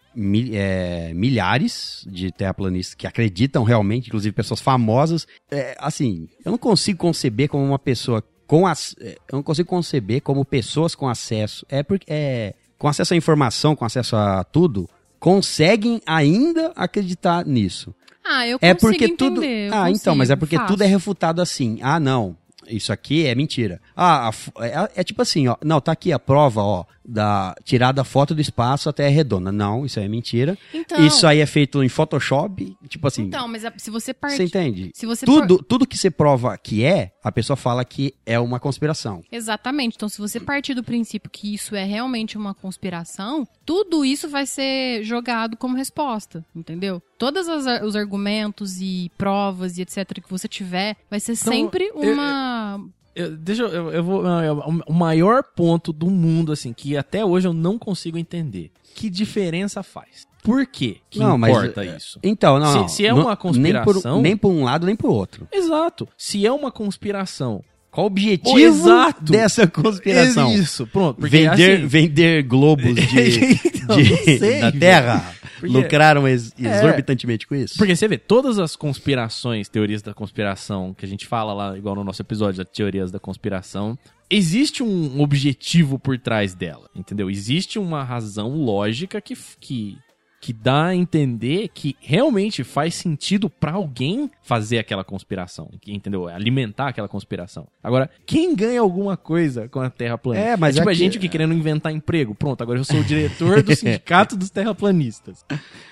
é, 0.52 1.12
milhares 1.14 2.06
de 2.10 2.30
terraplanistas 2.32 2.94
que 2.94 3.06
acreditam 3.06 3.62
realmente, 3.62 4.09
inclusive 4.09 4.34
pessoas 4.34 4.60
famosas. 4.60 5.26
É, 5.50 5.76
assim, 5.78 6.28
eu 6.44 6.50
não 6.50 6.59
consigo 6.59 6.98
conceber 6.98 7.48
como 7.48 7.64
uma 7.64 7.78
pessoa 7.78 8.22
com 8.46 8.66
as, 8.66 8.94
é, 9.00 9.16
eu 9.30 9.36
não 9.36 9.42
consigo 9.42 9.68
conceber 9.68 10.20
como 10.22 10.44
pessoas 10.44 10.94
com 10.94 11.09
acesso, 11.09 11.64
é 11.68 11.82
porque 11.82 12.06
é, 12.09 12.55
com 12.78 12.88
acesso 12.88 13.14
à 13.14 13.16
informação, 13.16 13.76
com 13.76 13.84
acesso 13.84 14.16
a 14.16 14.42
tudo, 14.44 14.88
conseguem 15.19 16.01
ainda 16.07 16.73
acreditar 16.77 17.45
nisso. 17.45 17.95
Ah, 18.24 18.47
eu 18.47 18.59
É 18.61 18.74
consigo 18.74 18.90
porque 18.93 19.09
tudo. 19.16 19.43
entender, 19.43 19.69
eu 19.69 19.74
Ah, 19.74 19.90
então, 19.90 20.15
mas 20.15 20.31
é 20.31 20.36
porque 20.36 20.59
tudo 20.66 20.82
é 20.82 20.86
refutado 20.86 21.40
assim. 21.40 21.78
Ah, 21.82 21.99
não. 21.99 22.36
Isso 22.69 22.93
aqui 22.93 23.27
é 23.27 23.35
mentira. 23.35 23.81
Ah, 23.97 24.28
a 24.28 24.32
f- 24.32 24.51
é, 24.61 24.90
é 25.01 25.05
tipo 25.05 25.23
assim, 25.23 25.49
ó. 25.49 25.57
Não, 25.65 25.81
tá 25.81 25.93
aqui 25.93 26.12
a 26.12 26.19
prova, 26.19 26.62
ó, 26.62 26.85
da 27.05 27.55
tirada 27.65 28.03
a 28.03 28.05
foto 28.05 28.35
do 28.35 28.40
espaço 28.40 28.89
até 28.89 29.07
é 29.07 29.09
redonda. 29.09 29.51
Não, 29.51 29.86
isso 29.86 29.99
aí 29.99 30.05
é 30.05 30.09
mentira. 30.09 30.57
Então, 30.74 31.05
Isso 31.05 31.27
aí 31.27 31.40
é 31.40 31.47
feito 31.47 31.82
em 31.82 31.89
Photoshop, 31.89 32.77
tipo 32.89 33.07
assim. 33.07 33.23
então 33.23 33.49
mas 33.49 33.65
a- 33.65 33.73
se 33.77 33.90
você 33.90 34.12
partir... 34.12 34.36
você 34.36 34.45
entende? 34.45 34.90
Se 34.95 35.07
você 35.07 35.24
Tudo, 35.24 35.62
tudo 35.62 35.86
que 35.86 35.97
você 35.97 36.11
prova 36.11 36.57
que 36.59 36.85
é, 36.85 37.12
a 37.24 37.32
pessoa 37.32 37.57
fala 37.57 37.85
que 37.85 38.15
é 38.27 38.39
uma 38.39 38.61
conspiração. 38.61 39.23
Exatamente. 39.32 39.97
Então, 39.97 40.09
se 40.09 40.19
você 40.19 40.39
partir 40.39 40.74
do 40.74 40.85
princípio 40.85 41.31
que 41.31 41.55
isso 41.55 41.74
é 41.74 41.85
realmente 41.85 42.36
uma 42.36 42.55
conspiração, 42.55 43.47
tudo 43.65 44.05
isso 44.05 44.28
vai 44.28 44.47
ser 44.47 45.03
jogado 45.03 45.57
como 45.57 45.77
resposta, 45.77 46.45
entendeu? 46.55 47.03
Todos 47.19 47.49
os 47.82 47.97
argumentos 47.97 48.81
e 48.81 49.11
provas 49.19 49.77
e 49.77 49.82
etc 49.82 50.07
que 50.23 50.31
você 50.31 50.47
tiver, 50.49 50.97
vai 51.11 51.19
ser 51.20 51.32
Então, 51.32 51.53
sempre 51.53 51.90
eu- 51.95 52.12
uma... 52.12 52.81
Eu- 53.15 53.36
deixa 53.36 53.62
eu, 53.62 53.69
eu, 53.69 53.90
eu 53.90 54.05
vou. 54.05 54.24
eu- 54.24 54.82
O 54.86 54.93
maior 54.95 55.43
ponto 55.43 55.93
do 55.93 56.07
mundo, 56.09 56.53
assim, 56.53 56.73
que 56.73 56.97
até 56.97 57.24
hoje 57.24 57.49
eu 57.49 57.53
não 57.53 57.77
consigo 57.77 58.16
entender. 58.16 58.70
Que 58.95 59.11
diferença 59.11 59.82
faz? 59.82 60.27
Por 60.45 60.65
quê 60.66 60.99
que 61.11 61.19
Não, 61.19 61.36
mas, 61.36 61.51
importa 61.51 61.85
é, 61.85 61.97
isso? 61.97 62.20
Então, 62.23 62.61
não. 62.61 62.73
Se- 62.73 62.78
não, 62.78 62.89
se 62.89 63.07
é 63.07 63.12
não- 63.12 63.23
uma 63.23 63.36
conspiração- 63.36 63.93
Nem 63.93 64.03
por, 64.12 64.23
nem 64.23 64.36
por 64.36 64.51
um 64.53 64.62
lado, 64.65 64.86
nem 64.86 64.95
por 64.95 65.11
outro. 65.11 65.49
Exato. 65.51 66.09
Se 66.16 66.47
é 66.47 66.53
uma 66.53 66.70
conspiração. 66.70 67.65
Qual 67.99 68.05
o 68.05 68.07
objetivo 68.07 68.59
exato. 68.59 69.33
dessa 69.33 69.66
conspiração? 69.66 70.51
É 70.51 70.55
isso, 70.55 70.87
pronto. 70.87 71.20
Vender, 71.20 71.49
assim, 71.79 71.87
vender 71.87 72.43
globos 72.45 72.95
de, 73.09 73.61
Então, 73.75 73.97
de- 73.97 74.39
sei, 74.39 74.61
da. 74.61 74.70
Terra. 74.73 75.35
Porque- 75.59 75.73
Lucraram 75.77 76.29
ex- 76.29 76.53
exorbitantemente 76.57 77.45
com 77.47 77.55
isso. 77.57 77.77
Porque 77.77 77.97
você 77.97 78.07
vê, 78.07 78.16
todas 78.16 78.61
as 78.61 78.77
conspirações, 78.77 79.69
teorias 79.69 80.01
da 80.03 80.15
conspiração, 80.15 80.95
que 80.97 81.05
a 81.05 81.09
gente 81.09 81.27
fala 81.27 81.53
lá, 81.53 81.77
igual 81.77 81.97
no 81.97 82.05
nosso 82.05 82.23
episódio 82.23 82.59
da 82.59 82.65
teorias 82.65 83.11
da 83.11 83.19
conspiração, 83.19 83.99
existe 84.31 84.83
um 84.85 85.20
objetivo 85.20 85.99
por 85.99 86.16
trás 86.16 86.55
dela, 86.55 86.89
entendeu? 86.95 87.29
Existe 87.29 87.77
uma 87.79 88.05
razão 88.05 88.51
lógica 88.55 89.20
que, 89.20 89.37
que, 89.59 89.99
que 90.40 90.52
dá 90.52 90.86
a 90.86 90.94
entender 90.97 91.69
que 91.74 91.97
realmente 92.01 92.62
faz 92.62 92.94
sentido 92.94 93.51
pra 93.51 93.73
alguém 93.73 94.31
fazer 94.43 94.78
aquela 94.78 95.02
conspiração, 95.02 95.69
entendeu? 95.86 96.28
Alimentar 96.28 96.89
aquela 96.89 97.09
conspiração. 97.09 97.66
Agora, 97.82 98.09
quem 98.24 98.55
ganha 98.55 98.81
alguma 98.81 99.16
coisa 99.16 99.69
com 99.69 99.81
a 99.81 99.90
Terra 99.90 100.16
plana? 100.16 100.39
É, 100.40 100.56
mas 100.56 100.77
tipo 100.77 100.89
a 100.89 100.93
aqui- 100.93 100.98
gente 100.98 101.19
que 101.19 101.28
querendo 101.28 101.52
inventar 101.55 101.93
emprego. 101.93 102.35
Pronto, 102.35 102.62
agora 102.62 102.78
eu 102.78 102.85
sou 102.85 103.01
o 103.01 103.05
diretor 103.05 103.62
do 103.62 103.74
sindicato 103.77 104.36
dos 104.36 104.48
terraplanistas. 104.51 105.44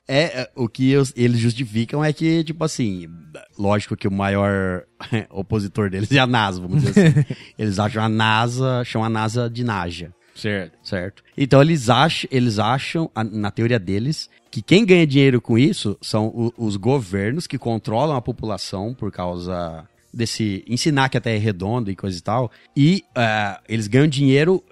É, 0.07 0.43
é, 0.43 0.51
o 0.55 0.69
que 0.69 0.93
eles 1.17 1.39
justificam 1.41 2.05
é 2.05 2.13
que, 2.13 2.45
tipo 2.45 2.63
assim, 2.63 3.09
lógico 3.59 3.97
que 3.97 4.07
o 4.07 4.13
maior 4.13 4.85
opositor 5.31 5.91
deles 5.91 6.11
é 6.13 6.19
a 6.21 6.27
NASA, 6.27 6.61
vamos 6.61 6.83
dizer 6.85 7.09
assim. 7.09 7.35
eles 7.59 7.79
acham 7.81 8.03
a 8.03 8.09
NASA, 8.09 8.85
chamam 8.85 9.07
a 9.07 9.11
NASA 9.11 9.51
de 9.51 9.65
Naja. 9.65 10.15
Certo. 10.37 10.77
certo? 10.83 11.23
Então 11.37 11.61
eles 11.63 11.89
acham, 11.89 12.29
eles 12.31 12.59
acham 12.59 13.11
na 13.33 13.51
teoria 13.51 13.79
deles, 13.79 14.29
que 14.51 14.61
quem 14.63 14.85
ganha 14.85 15.07
dinheiro 15.07 15.41
com 15.41 15.59
isso 15.59 15.97
são 16.01 16.27
o- 16.29 16.53
os 16.57 16.77
governos 16.77 17.47
que 17.47 17.59
controlam 17.59 18.17
a 18.17 18.23
população 18.23 18.95
por 18.95 19.11
causa 19.11 19.87
desse 20.15 20.65
ensinar 20.67 21.11
que 21.11 21.19
a 21.19 21.21
Terra 21.21 21.37
é 21.37 21.39
redonda 21.39 21.91
e 21.91 21.97
coisa 21.97 22.17
e 22.17 22.21
tal, 22.23 22.51
e 22.75 23.05
ah, 23.15 23.61
eles 23.69 23.87
ganham 23.87 24.07
dinheiro 24.07 24.65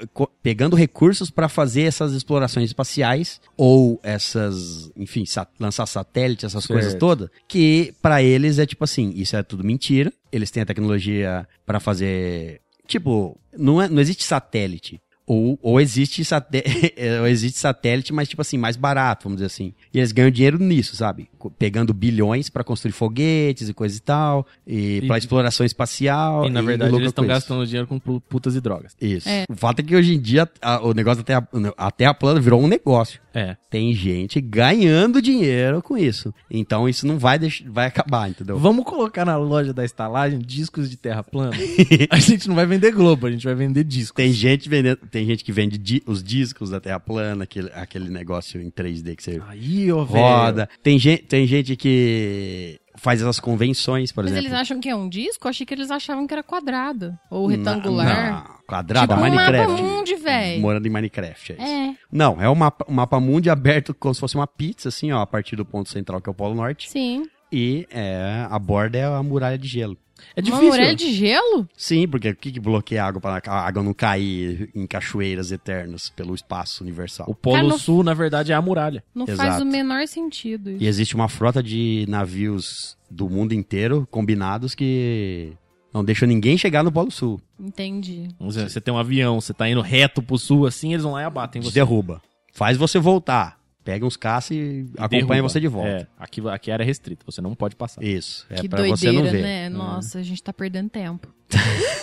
pegando 0.42 0.74
recursos 0.74 1.28
para 1.28 1.50
fazer 1.50 1.82
essas 1.82 2.12
explorações 2.14 2.64
espaciais 2.70 3.42
ou 3.54 4.00
essas, 4.02 4.90
enfim, 4.96 5.24
lançar 5.60 5.84
satélites, 5.84 6.44
essas 6.44 6.64
Certo. 6.64 6.72
coisas 6.80 6.94
todas, 6.98 7.28
que 7.46 7.92
para 8.00 8.22
eles 8.22 8.58
é 8.58 8.64
tipo 8.64 8.84
assim, 8.84 9.12
isso 9.16 9.36
é 9.36 9.42
tudo 9.42 9.62
mentira. 9.62 10.10
Eles 10.32 10.50
têm 10.50 10.62
a 10.62 10.66
tecnologia 10.66 11.46
para 11.66 11.78
fazer 11.78 12.60
Tipo, 12.86 13.38
não, 13.56 13.80
é- 13.80 13.88
não 13.88 13.98
existe 13.98 14.22
satélite. 14.24 15.00
Ou, 15.26 15.59
ou, 15.62 15.80
existe 15.80 16.22
saté- 16.24 16.62
ou 17.20 17.26
existe 17.26 17.59
satélite, 17.59 18.12
mas 18.12 18.28
tipo 18.28 18.42
assim, 18.42 18.59
mais 18.59 18.76
barato, 18.76 19.24
vamos 19.24 19.36
dizer 19.38 19.46
assim. 19.46 19.72
E 19.92 19.98
eles 19.98 20.12
ganham 20.12 20.30
dinheiro 20.30 20.59
nisso, 20.59 20.94
sabe? 20.96 21.28
Pegando 21.59 21.94
bilhões 21.94 22.48
pra 22.51 22.62
construir 22.64 22.92
foguetes 22.92 23.68
e 23.68 23.74
coisa 23.74 23.96
e 23.96 24.01
tal, 24.01 24.46
e, 24.66 24.98
E- 25.02 25.06
pra 25.06 25.16
exploração 25.18 25.64
espacial. 25.64 26.46
E 26.46 26.51
na 26.51 26.60
verdade 26.62 26.94
eles 26.94 27.09
estão 27.09 27.26
gastando 27.26 27.66
dinheiro 27.66 27.86
com 27.86 27.98
pu- 27.98 28.20
putas 28.20 28.55
e 28.55 28.60
drogas. 28.60 28.94
Isso. 29.01 29.28
É. 29.28 29.44
O 29.51 29.56
fato 29.56 29.80
é 29.80 29.82
que 29.82 29.96
hoje 29.96 30.14
em 30.14 30.20
dia 30.20 30.48
a- 30.60 30.80
o 30.82 30.92
negócio 30.92 31.22
da 31.22 31.24
terra, 31.24 31.48
a 31.76 31.90
terra 31.90 32.14
plana 32.14 32.40
virou 32.40 32.60
um 32.62 32.68
negócio. 32.68 33.20
É. 33.34 33.56
Tem 33.68 33.92
gente 33.94 34.40
ganhando 34.40 35.20
dinheiro 35.20 35.82
com 35.82 35.96
isso. 35.98 36.32
Então 36.51 36.88
isso 36.88 37.06
não 37.06 37.18
vai, 37.18 37.38
deix- 37.38 37.64
vai 37.66 37.86
acabar, 37.86 38.30
entendeu? 38.30 38.59
Vamos 38.59 38.84
colocar 38.84 39.24
na 39.24 39.36
loja 39.36 39.72
da 39.72 39.84
estalagem 39.84 40.38
discos 40.38 40.88
de 40.88 40.96
terra 40.96 41.22
plana? 41.22 41.52
a 42.10 42.18
gente 42.18 42.46
não 42.48 42.55
vai 42.55 42.66
vender 42.66 42.92
Globo, 42.92 43.26
a 43.26 43.30
gente 43.30 43.44
vai 43.44 43.55
vender 43.55 43.84
discos. 43.84 44.14
Tem 44.16 44.32
gente 44.32 44.68
vendendo, 44.68 44.98
tem 45.14 45.26
gente 45.26 45.42
que 45.44 45.52
vende 45.52 45.78
di- 45.78 46.02
os 46.06 46.22
discos 46.22 46.70
da 46.70 46.80
Terra 46.80 47.00
plana, 47.00 47.44
aquele, 47.44 47.70
aquele 47.74 48.08
negócio 48.10 48.60
em 48.60 48.70
3D 48.70 49.16
que 49.16 49.22
você 49.22 49.42
Aí, 49.48 49.90
ó, 49.92 50.04
velho. 50.04 50.24
roda. 50.24 50.68
Tem 50.82 50.98
gente, 50.98 51.22
tem 51.24 51.46
gente 51.46 51.76
que 51.76 52.78
faz 52.96 53.20
essas 53.20 53.40
convenções, 53.40 54.12
por 54.12 54.24
Mas 54.24 54.32
exemplo. 54.32 54.48
eles 54.48 54.58
acham 54.60 54.80
que 54.80 54.88
é 54.88 54.94
um 54.94 55.08
disco? 55.08 55.46
Eu 55.46 55.50
achei 55.50 55.66
que 55.66 55.74
eles 55.74 55.90
achavam 55.90 56.26
que 56.26 56.32
era 56.34 56.42
quadrado. 56.42 57.12
Ou 57.30 57.48
Na- 57.48 57.56
retangular. 57.56 58.32
Não, 58.48 58.56
quadrado, 58.66 59.08
Tipo 59.14 59.20
um 59.20 59.22
Minecraft. 59.30 59.72
mapa 59.72 59.82
mundi, 59.82 60.14
velho. 60.16 60.60
Morando 60.60 60.86
em 60.86 60.90
Minecraft, 60.90 61.52
é 61.52 61.54
isso. 61.56 61.64
É, 61.64 61.94
Não, 62.10 62.40
é 62.40 62.48
um 62.48 62.54
mapa, 62.54 62.84
um 62.88 62.94
mapa 62.94 63.18
mundi 63.20 63.50
aberto 63.50 63.94
como 63.94 64.14
se 64.14 64.20
fosse 64.20 64.34
uma 64.36 64.46
pizza, 64.46 64.88
assim, 64.88 65.10
ó, 65.12 65.20
a 65.20 65.26
partir 65.26 65.56
do 65.56 65.64
ponto 65.64 65.88
central 65.88 66.20
que 66.20 66.28
é 66.28 66.32
o 66.32 66.34
Polo 66.34 66.54
Norte. 66.54 66.90
sim. 66.90 67.24
E 67.52 67.86
é, 67.90 68.46
a 68.50 68.58
borda 68.58 68.98
é 68.98 69.04
a 69.04 69.22
muralha 69.22 69.56
de 69.56 69.68
gelo. 69.68 69.96
É 70.36 70.40
Uma 70.40 70.44
difícil. 70.44 70.66
muralha 70.70 70.94
de 70.94 71.12
gelo? 71.12 71.68
Sim, 71.76 72.06
porque 72.08 72.28
o 72.30 72.36
que, 72.36 72.52
que 72.52 72.60
bloqueia 72.60 73.04
a 73.04 73.06
água 73.06 73.20
para 73.20 73.42
a 73.52 73.66
água 73.66 73.82
não 73.82 73.92
cair 73.92 74.70
em 74.74 74.86
cachoeiras 74.86 75.50
eternas 75.52 76.08
pelo 76.10 76.34
espaço 76.34 76.82
universal? 76.82 77.26
O 77.28 77.34
Polo 77.34 77.56
Cara, 77.56 77.68
não- 77.68 77.78
Sul, 77.78 78.02
na 78.04 78.14
verdade, 78.14 78.52
é 78.52 78.54
a 78.54 78.62
muralha. 78.62 79.02
Não 79.14 79.26
faz 79.26 79.38
Exato. 79.40 79.62
o 79.62 79.66
menor 79.66 80.06
sentido 80.06 80.70
isso. 80.70 80.82
E 80.82 80.86
existe 80.86 81.14
uma 81.14 81.28
frota 81.28 81.62
de 81.62 82.04
navios 82.08 82.96
do 83.10 83.28
mundo 83.28 83.52
inteiro 83.54 84.06
combinados 84.10 84.74
que 84.74 85.52
Não 85.92 86.04
deixam 86.04 86.26
ninguém 86.26 86.58
chegar 86.58 86.82
no 86.82 86.90
Polo 86.90 87.10
Sul. 87.10 87.40
Entendi. 87.58 88.28
Vamos 88.38 88.54
dizer, 88.54 88.68
você 88.68 88.80
tem 88.80 88.92
um 88.92 88.98
avião, 88.98 89.40
você 89.40 89.54
tá 89.54 89.68
indo 89.68 89.80
reto 89.80 90.20
pro 90.22 90.36
sul 90.36 90.66
assim, 90.66 90.92
eles 90.92 91.04
vão 91.04 91.12
lá 91.12 91.22
e 91.22 91.24
abatem 91.24 91.62
Te 91.62 91.66
você. 91.68 91.74
derruba. 91.74 92.20
Faz 92.52 92.76
você 92.76 92.98
voltar. 92.98 93.56
Pega 93.85 94.06
uns 94.06 94.16
caças 94.16 94.56
e 94.56 94.86
acompanha 94.97 95.24
Derruba. 95.27 95.43
você 95.48 95.61
de 95.61 95.69
volta. 95.69 95.89
É, 95.90 96.06
aqui, 96.19 96.40
aqui 96.48 96.70
era 96.70 96.82
restrito, 96.82 97.24
você 97.27 97.43
não 97.43 97.55
pode 97.55 97.77
passar. 97.77 98.02
Isso. 98.02 98.47
É 98.48 98.55
que 98.62 98.69
pra 98.69 98.82
você 98.86 99.12
não 99.12 99.20
doideira, 99.23 99.31
ver. 99.31 99.43
né? 99.43 99.69
Nossa, 99.69 100.19
a 100.20 100.23
gente 100.23 100.43
tá 100.43 100.52
perdendo 100.52 100.89
tempo. 100.89 101.28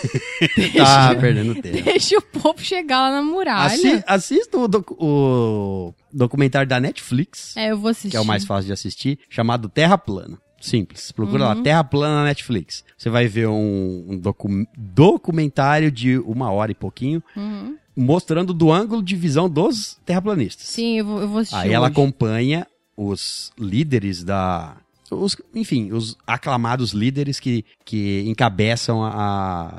Tá 0.78 1.16
perdendo 1.16 1.56
tempo. 1.62 1.84
Deixa 1.84 2.18
o 2.18 2.22
povo 2.22 2.60
chegar 2.60 2.99
lá 3.02 3.12
na 3.12 3.22
muralha. 3.22 3.66
Assi 3.68 4.03
assista 4.08 4.58
o, 4.58 4.68
docu- 4.68 4.95
o 4.99 5.94
documentário 6.12 6.68
da 6.68 6.80
Netflix, 6.80 7.56
É, 7.58 7.72
eu 7.72 7.78
vou 7.78 7.90
assistir. 7.91 8.10
que 8.12 8.18
é 8.18 8.22
o 8.22 8.26
mais 8.26 8.45
fácil 8.45 8.68
de 8.68 8.74
assistir, 8.74 9.20
chamado 9.30 9.70
Terra 9.70 9.98
Plana. 9.98 10.38
Simples. 10.60 11.12
Procura 11.12 11.44
Uhum. 11.44 11.49
lá, 11.58 11.64
Terra 11.64 11.84
Plana 11.84 12.16
na 12.18 12.26
Netflix. 12.26 12.84
Você 12.95 13.10
vai 13.10 13.28
ver 13.28 13.48
um, 13.48 14.06
um 14.10 14.18
docu- 14.20 14.68
documentário 14.78 15.91
de 15.91 16.20
uma 16.20 16.52
hora 16.52 16.72
e 16.72 16.76
pouquinho, 16.76 17.24
Uhum. 17.36 17.76
Mostrando 17.95 18.53
do 18.53 18.72
ângulo 18.72 19.01
de 19.03 19.15
visão 19.15 19.49
dos 19.49 19.97
terraplanistas. 20.05 20.68
Sim, 20.68 20.97
eu 20.99 21.05
vou, 21.05 21.22
eu 21.22 21.27
vou 21.27 21.38
assistir. 21.39 21.55
Aí 21.57 21.72
ela 21.73 21.85
hoje. 21.88 21.91
acompanha 21.93 22.68
os 22.95 23.51
líderes 23.57 24.23
da. 24.23 24.77
Os, 25.09 25.35
enfim, 25.53 25.91
os 25.91 26.15
aclamados 26.26 26.91
líderes 26.93 27.38
que, 27.39 27.65
que 27.84 28.23
encabeçam 28.27 29.03
a, 29.03 29.09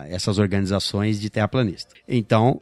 a- 0.02 0.09
essas 0.09 0.39
organizações 0.39 1.18
de 1.18 1.30
terraplanista. 1.30 1.94
Então, 2.06 2.60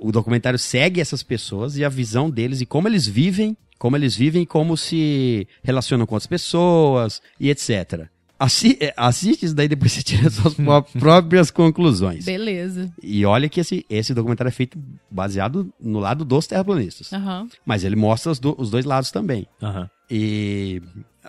o 0.00 0.10
documentário 0.10 0.58
segue 0.58 1.00
essas 1.00 1.22
pessoas 1.22 1.76
e 1.76 1.84
a 1.84 1.88
visão 1.88 2.28
deles 2.28 2.60
e 2.60 2.66
como 2.66 2.88
eles 2.88 3.06
vivem, 3.06 3.56
como 3.78 3.96
eles 3.96 4.16
vivem, 4.16 4.44
como 4.44 4.76
se 4.76 5.46
relacionam 5.62 6.04
com 6.04 6.16
outras 6.16 6.26
pessoas 6.26 7.22
e 7.38 7.50
etc. 7.50 8.08
Assi 8.44 8.76
eh, 8.80 8.92
assiste 8.96 9.44
isso 9.46 9.54
daí 9.54 9.68
depois 9.68 9.92
você 9.92 10.02
tira 10.02 10.28
suas 10.30 10.54
pró- 10.54 10.82
próprias 10.82 11.50
conclusões. 11.50 12.24
Beleza. 12.24 12.92
E 13.02 13.24
olha 13.24 13.48
que 13.48 13.60
esse, 13.60 13.86
esse 13.88 14.12
documentário 14.12 14.48
é 14.48 14.52
feito 14.52 14.78
baseado 15.10 15.72
no 15.80 15.98
lado 16.00 16.24
dos 16.24 16.46
terraplanistas. 16.46 17.12
Aham. 17.12 17.46
Mas 17.64 17.84
ele 17.84 17.94
mostra 17.96 18.32
os, 18.32 18.38
do- 18.40 18.54
os 18.58 18.70
dois 18.70 18.84
lados 18.84 19.10
também. 19.10 19.46
Aham. 19.62 19.88
E 20.10 20.82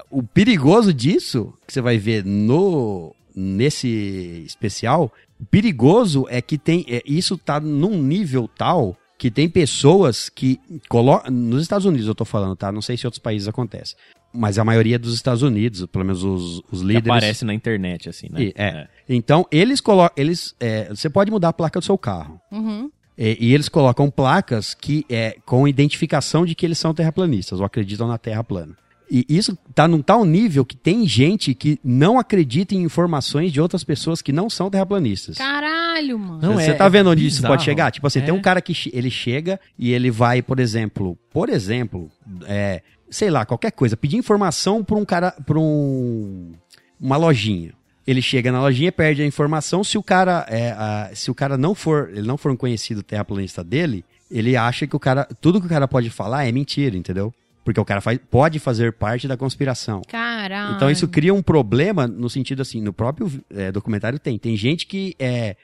o 0.10 0.24
perigoso 0.24 0.94
disso, 0.94 1.54
que 1.68 1.74
você 1.74 1.82
vai 1.82 1.98
ver 1.98 2.26
no 2.26 3.14
nesse 3.36 4.44
especial, 4.46 5.12
o 5.40 5.46
perigoso 5.46 6.26
é 6.30 6.42
que 6.42 6.58
tem 6.58 6.86
é, 6.88 7.02
isso 7.06 7.38
tá 7.38 7.60
num 7.60 8.02
nível 8.02 8.48
tal 8.48 8.96
que 9.18 9.32
tem 9.32 9.48
pessoas 9.50 10.30
que 10.30 10.60
colocam 10.90 11.32
nos 11.32 11.62
Estados 11.62 11.86
Unidos 11.86 12.08
eu 12.08 12.16
tô 12.16 12.26
falando, 12.26 12.56
tá? 12.56 12.72
Não 12.72 12.82
sei 12.82 12.98
se 12.98 13.06
em 13.06 13.08
outros 13.08 13.22
países 13.22 13.48
acontece, 13.48 13.96
mas 14.34 14.58
a 14.58 14.64
maioria 14.64 14.98
dos 14.98 15.14
Estados 15.14 15.42
Unidos, 15.44 15.86
pelo 15.86 16.04
menos 16.06 16.24
os, 16.24 16.62
os 16.72 16.80
Que 16.82 16.88
líderes 16.88 17.08
aparece 17.08 17.46
na 17.46 17.54
internet, 17.54 18.10
assim, 18.10 18.28
né? 18.32 18.44
E- 18.46 18.54
é. 18.56 18.88
Então, 19.08 19.46
eles 19.52 19.80
colocam. 19.80 20.14
Eles, 20.18 20.56
é, 20.60 20.90
você 20.90 21.10
pode 21.10 21.30
mudar 21.32 21.50
a 21.50 21.54
placa 21.54 21.80
do 21.80 21.86
seu 21.86 21.98
carro. 21.98 22.40
Uhum. 22.52 22.90
E, 23.18 23.38
e 23.50 23.54
eles 23.54 23.70
colocam 23.70 24.10
placas 24.10 24.74
que 24.74 25.06
é 25.10 25.36
com 25.46 25.68
identificação 25.68 26.46
de 26.46 26.56
que 26.56 26.66
eles 26.66 26.80
são 26.80 26.94
terraplanistas 26.94 27.60
ou 27.60 27.66
acreditam 27.66 28.08
na 28.08 28.18
Terra 28.18 28.44
plana. 28.44 28.76
E 29.12 29.24
isso 29.30 29.56
tá 29.76 29.88
num 29.88 30.02
tal 30.02 30.26
nível 30.26 30.66
que 30.66 30.76
tem 30.76 31.08
gente 31.08 31.54
que 31.54 31.78
não 31.84 32.18
acredita 32.18 32.74
em 32.74 32.82
informações 32.82 33.52
de 33.52 33.62
outras 33.62 33.84
pessoas 33.84 34.24
que 34.24 34.32
não 34.32 34.50
são 34.50 34.72
terraplanistas. 34.72 35.38
Caralho, 35.38 36.18
mano. 36.18 36.40
Não, 36.42 36.54
Você 36.54 36.72
é- 36.72 36.74
tá 36.74 36.90
vendo 36.90 37.10
é 37.10 37.12
onde 37.12 37.24
isso 37.28 37.38
bizarro. 37.38 37.54
pode 37.54 37.64
chegar? 37.64 37.92
Tipo 37.92 38.08
assim, 38.08 38.22
tem 38.22 38.30
É. 38.30 38.34
um 38.34 38.42
cara 38.42 38.60
que 38.60 38.74
ele 38.92 39.12
chega 39.12 39.60
e 39.78 39.92
ele 39.92 40.10
vai, 40.10 40.42
por 40.42 40.60
exemplo, 40.60 41.16
por 41.32 41.50
exemplo, 41.50 42.10
é, 42.48 42.82
sei 43.14 43.30
lá, 43.30 43.46
qualquer 43.46 43.72
coisa, 43.72 43.96
pedir 43.96 44.18
informação 44.18 44.84
pra 44.84 44.96
um 44.98 45.06
cara, 45.06 45.32
pra 45.46 45.58
um, 45.60 46.54
uma 47.00 47.18
lojinha. 47.18 47.74
Ele 48.06 48.22
chega 48.22 48.52
na 48.52 48.60
lojinha, 48.60 48.92
perde 48.92 49.22
a 49.22 49.26
informação. 49.26 49.84
Se 49.84 49.98
o 49.98 50.04
cara, 50.04 50.46
é, 50.50 50.72
a- 50.72 51.12
se 51.14 51.32
o 51.32 51.36
cara 51.36 51.58
não 51.58 51.74
for, 51.74 52.10
ele 52.12 52.28
não 52.28 52.38
for 52.38 52.52
um 52.52 52.58
conhecido 52.58 53.02
terraplanista 53.02 53.64
dele, 53.64 54.04
ele 54.30 54.58
acha 54.58 54.86
que 54.86 54.96
o 54.96 55.00
cara, 55.00 55.26
tudo 55.40 55.60
que 55.62 55.68
o 55.68 55.70
cara 55.70 55.88
pode 55.88 56.10
falar 56.10 56.46
é 56.46 56.52
mentira, 56.52 56.98
entendeu? 56.98 57.34
Porque 57.64 57.80
o 57.80 57.86
cara 57.86 58.02
faz, 58.02 58.20
pode 58.30 58.60
fazer 58.60 58.92
parte 58.92 59.26
da 59.26 59.38
conspiração. 59.38 60.02
Caralho. 60.10 60.76
Então 60.76 60.92
isso 60.92 61.08
cria 61.08 61.34
um 61.34 61.42
problema 61.42 62.06
no 62.08 62.30
sentido 62.30 62.62
assim, 62.62 62.82
no 62.82 62.92
próprio 62.92 63.32
é, 63.50 63.72
documentário 63.72 64.20
tem. 64.20 64.38
Tem 64.38 64.58
gente 64.58 64.86
que 64.86 65.16
é. 65.18 65.56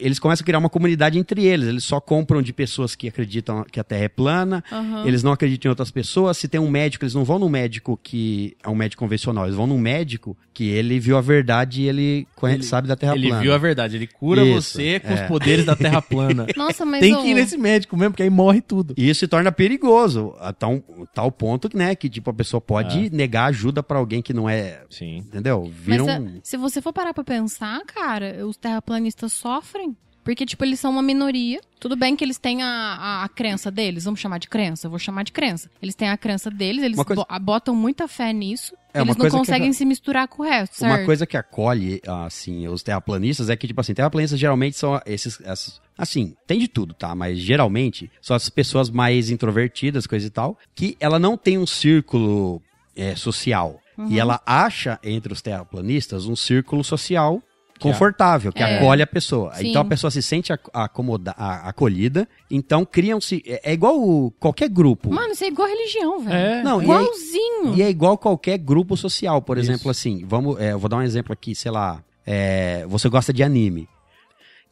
Eles 0.00 0.18
começam 0.18 0.42
a 0.42 0.46
criar 0.46 0.58
uma 0.58 0.68
comunidade 0.70 1.18
entre 1.18 1.44
eles. 1.44 1.66
Eles 1.68 1.84
só 1.84 2.00
compram 2.00 2.40
de 2.40 2.52
pessoas 2.52 2.94
que 2.94 3.08
acreditam 3.08 3.64
que 3.64 3.80
a 3.80 3.84
Terra 3.84 4.04
é 4.04 4.08
plana. 4.08 4.62
Aham. 4.70 5.06
Eles 5.06 5.22
não 5.22 5.32
acreditam 5.32 5.68
em 5.68 5.70
outras 5.70 5.90
pessoas. 5.90 6.36
Se 6.38 6.46
tem 6.48 6.60
um 6.60 6.70
médico, 6.70 7.04
eles 7.04 7.14
não 7.14 7.24
vão 7.24 7.38
num 7.38 7.48
médico 7.48 7.98
que 8.02 8.56
é 8.62 8.68
um 8.68 8.74
médico 8.74 9.00
convencional. 9.02 9.44
Eles 9.44 9.56
vão 9.56 9.66
num 9.66 9.78
médico 9.78 10.36
que 10.54 10.64
ele 10.68 10.98
viu 11.00 11.18
a 11.18 11.20
verdade 11.20 11.82
e 11.82 11.88
ele, 11.88 12.26
conhece, 12.34 12.60
Ele- 12.60 12.66
sabe 12.68 12.88
da 12.88 12.96
Terra 12.96 13.14
Ele 13.14 13.26
plana. 13.28 13.42
viu 13.42 13.52
a 13.52 13.58
verdade, 13.58 13.96
ele 13.96 14.06
cura 14.06 14.42
Isso, 14.42 14.72
você 14.72 15.00
com 15.00 15.08
é. 15.12 15.14
os 15.14 15.20
poderes 15.28 15.64
da 15.66 15.76
Terra 15.76 16.00
plana. 16.02 16.46
Nossa, 16.56 16.84
mas 16.84 17.00
Tem 17.00 17.14
que 17.20 17.28
ir 17.28 17.34
nesse 17.34 17.58
médico 17.58 17.94
mesmo, 17.96 18.12
porque 18.12 18.22
aí 18.22 18.30
morre 18.30 18.60
tudo. 18.62 18.94
E 18.96 19.08
isso 19.10 19.20
se 19.20 19.28
torna 19.28 19.52
perigoso, 19.52 20.34
a 20.40 20.52
tal, 20.54 20.82
tal 21.14 21.30
ponto 21.30 21.68
que, 21.68 21.76
né, 21.76 21.94
que 21.94 22.08
tipo, 22.08 22.30
a 22.30 22.34
pessoa 22.34 22.60
pode 22.60 23.10
negar 23.10 23.46
ajuda 23.46 23.82
pra 23.82 23.98
alguém 23.98 24.22
que 24.22 24.32
não 24.32 24.48
é, 24.48 24.80
Sim. 24.88 25.18
entendeu? 25.18 25.64
Mas 25.66 25.74
Vira 25.84 26.04
se, 26.04 26.10
um... 26.20 26.40
se 26.42 26.56
você 26.56 26.80
for 26.80 26.92
parar 26.92 27.12
pra 27.12 27.22
pensar, 27.24 27.82
cara, 27.84 28.46
os 28.46 28.56
terraplanistas 28.56 29.32
sofrem. 29.60 29.96
Porque, 30.24 30.44
tipo, 30.44 30.64
eles 30.64 30.80
são 30.80 30.90
uma 30.90 31.02
minoria. 31.02 31.60
Tudo 31.78 31.94
bem 31.94 32.16
que 32.16 32.24
eles 32.24 32.36
têm 32.36 32.60
a, 32.60 32.66
a, 32.66 33.24
a 33.24 33.28
crença 33.28 33.70
deles. 33.70 34.02
Vamos 34.06 34.18
chamar 34.18 34.38
de 34.38 34.48
crença? 34.48 34.88
Eu 34.88 34.90
vou 34.90 34.98
chamar 34.98 35.22
de 35.22 35.30
crença. 35.30 35.70
Eles 35.80 35.94
têm 35.94 36.08
a 36.08 36.16
crença 36.16 36.50
deles, 36.50 36.82
eles 36.82 36.96
coisa- 37.00 37.24
bo- 37.30 37.40
botam 37.40 37.76
muita 37.76 38.08
fé 38.08 38.32
nisso. 38.32 38.74
É, 38.92 39.02
eles 39.02 39.16
não 39.16 39.26
que 39.26 39.30
conseguem 39.30 39.72
se 39.72 39.84
misturar 39.84 40.26
com 40.26 40.42
o 40.42 40.44
resto, 40.44 40.74
certo? 40.78 40.90
Uma 40.98 41.04
coisa 41.06 41.24
que 41.26 41.36
acolhe, 41.36 42.02
assim, 42.26 42.66
os 42.66 42.82
terraplanistas 42.82 43.48
é 43.48 43.56
que, 43.56 43.68
tipo 43.68 43.80
assim, 43.80 43.94
terraplanistas 43.94 44.40
geralmente 44.40 44.76
são 44.76 45.00
esses, 45.06 45.40
essas- 45.42 45.80
assim, 45.96 46.34
tem 46.44 46.58
de 46.58 46.66
tudo, 46.66 46.92
tá? 46.92 47.14
Mas 47.14 47.38
geralmente 47.38 48.10
são 48.20 48.34
as 48.34 48.48
pessoas 48.50 48.90
mais 48.90 49.30
introvertidas, 49.30 50.08
coisa 50.08 50.26
e 50.26 50.30
tal, 50.30 50.58
que 50.74 50.96
ela 50.98 51.20
não 51.20 51.36
tem 51.36 51.56
um 51.56 51.66
círculo 51.68 52.60
é, 52.96 53.14
social. 53.14 53.78
Uhum. 53.96 54.08
E 54.10 54.18
ela 54.18 54.40
acha 54.44 54.98
entre 55.04 55.32
os 55.32 55.40
terraplanistas 55.40 56.26
um 56.26 56.34
círculo 56.34 56.82
social 56.82 57.40
confortável, 57.80 58.52
que 58.52 58.62
É. 58.62 58.76
acolhe 58.78 59.02
a 59.02 59.06
pessoa. 59.06 59.54
Sim. 59.54 59.68
Então 59.70 59.82
a 59.82 59.84
pessoa 59.84 60.10
se 60.10 60.22
sente 60.22 60.52
ac- 60.52 60.70
acomoda, 60.72 61.32
acolhida, 61.32 62.28
então 62.50 62.84
criam-se. 62.84 63.42
É, 63.46 63.70
é 63.70 63.72
igual 63.72 64.32
qualquer 64.38 64.68
grupo. 64.68 65.12
Mano, 65.12 65.32
isso 65.32 65.44
é 65.44 65.48
igual 65.48 65.68
religião, 65.68 66.20
velho. 66.20 66.36
É. 66.36 66.62
Não, 66.62 66.80
e 66.82 66.84
aí- 66.84 66.90
Igualzinho. 66.90 67.74
E 67.76 67.82
é 67.82 67.88
igual 67.90 68.16
qualquer 68.18 68.58
grupo 68.58 68.96
social, 68.96 69.40
por 69.42 69.58
Isso. 69.58 69.70
exemplo, 69.70 69.90
assim, 69.90 70.24
vamos, 70.26 70.58
é, 70.60 70.72
eu 70.72 70.78
vou 70.78 70.88
dar 70.88 70.96
um 70.98 71.02
exemplo 71.02 71.32
aqui, 71.32 71.54
sei 71.54 71.70
lá, 71.70 72.02
é, 72.26 72.84
você 72.88 73.08
gosta 73.08 73.32
de 73.32 73.42
anime. 73.42 73.88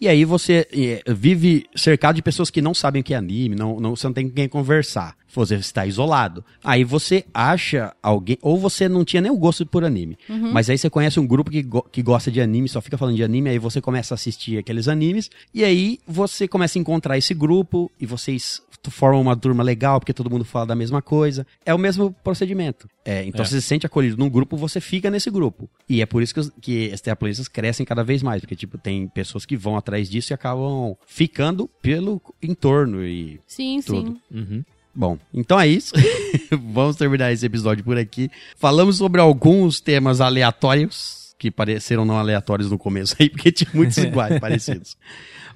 E 0.00 0.08
aí 0.08 0.24
você 0.24 0.66
é, 0.72 1.02
vive 1.14 1.66
cercado 1.74 2.16
de 2.16 2.22
pessoas 2.22 2.50
que 2.50 2.60
não 2.60 2.74
sabem 2.74 3.00
o 3.00 3.04
que 3.04 3.14
é 3.14 3.16
anime, 3.16 3.54
não, 3.56 3.78
não, 3.80 3.94
você 3.96 4.06
não 4.06 4.12
tem 4.14 4.28
com 4.28 4.34
quem 4.34 4.48
conversar. 4.48 5.16
Você 5.32 5.56
está 5.56 5.84
isolado. 5.86 6.44
Aí 6.62 6.84
você 6.84 7.24
acha 7.34 7.92
alguém, 8.02 8.38
ou 8.42 8.56
você 8.58 8.88
não 8.88 9.04
tinha 9.04 9.20
nem 9.20 9.30
o 9.32 9.36
gosto 9.36 9.64
por 9.66 9.84
anime, 9.84 10.16
Uhum. 10.28 10.52
mas 10.52 10.68
aí 10.70 10.78
você 10.78 10.88
conhece 10.90 11.18
um 11.18 11.26
grupo 11.26 11.50
que, 11.50 11.62
go- 11.62 11.82
que 11.90 12.02
gosta 12.02 12.30
de 12.30 12.40
anime, 12.40 12.68
só 12.68 12.80
fica 12.80 12.96
falando 12.98 13.16
de 13.16 13.24
anime, 13.24 13.50
aí 13.50 13.58
você 13.58 13.80
começa 13.80 14.14
a 14.14 14.16
assistir 14.16 14.58
aqueles 14.58 14.86
animes, 14.86 15.30
e 15.52 15.64
aí 15.64 15.98
você 16.06 16.46
começa 16.46 16.78
a 16.78 16.80
encontrar 16.80 17.18
esse 17.18 17.34
grupo, 17.34 17.90
e 18.00 18.06
vocês 18.06 18.62
formam 18.90 19.20
uma 19.22 19.36
turma 19.36 19.62
legal, 19.62 19.98
porque 20.00 20.12
todo 20.12 20.30
mundo 20.30 20.44
fala 20.44 20.66
da 20.66 20.74
mesma 20.74 21.00
coisa. 21.02 21.46
É 21.64 21.74
o 21.74 21.78
mesmo 21.78 22.12
procedimento. 22.24 22.88
É, 23.04 23.24
então 23.24 23.42
É. 23.42 23.44
você 23.46 23.60
se 23.60 23.66
sente 23.66 23.86
acolhido 23.86 24.16
num 24.16 24.28
grupo, 24.30 24.56
você 24.56 24.80
fica 24.80 25.10
nesse 25.10 25.30
grupo. 25.30 25.68
E 25.88 26.00
é 26.02 26.06
por 26.06 26.22
isso 26.22 26.32
que, 26.34 26.40
os, 26.40 26.50
que 26.60 26.92
as 26.92 27.00
terraplanistas 27.00 27.48
crescem 27.48 27.84
cada 27.86 28.02
vez 28.04 28.22
mais, 28.22 28.40
porque 28.40 28.56
tipo, 28.56 28.76
tem 28.78 29.08
pessoas 29.08 29.44
que 29.46 29.56
vão 29.56 29.76
atrás 29.76 30.08
disso 30.08 30.32
e 30.32 30.34
acabam 30.34 30.96
ficando 31.06 31.68
pelo 31.82 32.20
entorno 32.42 33.04
e 33.04 33.40
Sim, 33.46 33.80
Tudo. 33.84 34.12
sim. 34.30 34.36
Uhum. 34.38 34.64
Bom, 34.94 35.18
então 35.32 35.58
é 35.58 35.66
isso. 35.66 35.92
Vamos 36.72 36.96
terminar 36.96 37.32
esse 37.32 37.44
episódio 37.44 37.82
por 37.82 37.98
aqui. 37.98 38.30
Falamos 38.56 38.98
sobre 38.98 39.20
alguns 39.20 39.80
temas 39.80 40.20
aleatórios, 40.20 41.34
que 41.36 41.50
pareceram 41.50 42.04
não 42.04 42.16
aleatórios 42.16 42.70
no 42.70 42.78
começo 42.78 43.16
aí, 43.18 43.28
porque 43.28 43.50
tinha 43.50 43.68
muitos 43.74 43.96
iguais, 43.98 44.38
parecidos. 44.38 44.96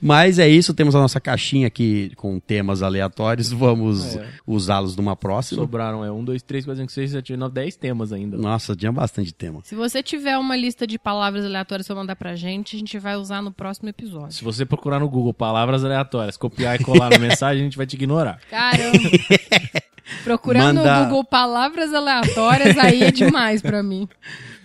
Mas 0.01 0.39
é 0.39 0.49
isso, 0.49 0.73
temos 0.73 0.95
a 0.95 1.01
nossa 1.01 1.21
caixinha 1.21 1.67
aqui 1.67 2.13
com 2.17 2.39
temas 2.39 2.83
aleatórios. 2.83 3.51
Vamos 3.51 4.17
É. 4.17 4.27
usá-los 4.47 4.95
numa 4.97 5.17
próxima. 5.17 5.61
Sobraram, 5.61 6.05
é 6.05 6.11
1, 6.11 6.25
2, 6.25 6.43
3, 6.43 6.65
4, 6.65 6.81
5, 6.83 6.93
6, 6.93 7.11
7, 7.11 7.33
8, 7.33 7.39
9, 7.41 7.55
10 7.55 7.77
temas 7.77 8.13
ainda. 8.13 8.37
Nossa, 8.37 8.77
tinha 8.77 8.93
bastante 8.93 9.33
tema. 9.35 9.61
Se 9.65 9.75
você 9.75 10.03
tiver 10.03 10.39
uma 10.39 10.57
lista 10.57 10.87
de 10.87 10.99
palavras 10.99 11.45
aleatórias 11.45 11.87
pra 11.87 11.97
mandar 11.97 12.17
pra 12.17 12.37
gente, 12.37 12.77
a 12.77 12.79
gente 12.79 12.99
vai 12.99 13.17
usar 13.17 13.43
no 13.43 13.51
próximo 13.53 13.89
episódio. 13.89 14.33
Se 14.33 14.45
você 14.45 14.65
procurar 14.65 15.01
no 15.01 15.09
Google 15.09 15.35
palavras 15.35 15.85
aleatórias, 15.85 16.37
copiar 16.37 16.81
e 16.81 16.85
colar 16.85 17.11
na 17.11 17.19
mensagem, 17.19 17.63
a 17.63 17.65
gente 17.65 17.77
vai 17.77 17.87
te 17.87 17.95
ignorar. 17.95 18.39
Caramba. 18.51 18.99
Procurando 20.25 20.77
Manda- 20.79 21.01
no 21.01 21.05
Google 21.07 21.25
palavras 21.25 21.93
aleatórias, 21.93 22.79
aí 22.79 23.03
é 23.03 23.11
demais 23.11 23.61
pra 23.61 23.83
mim. 23.83 24.09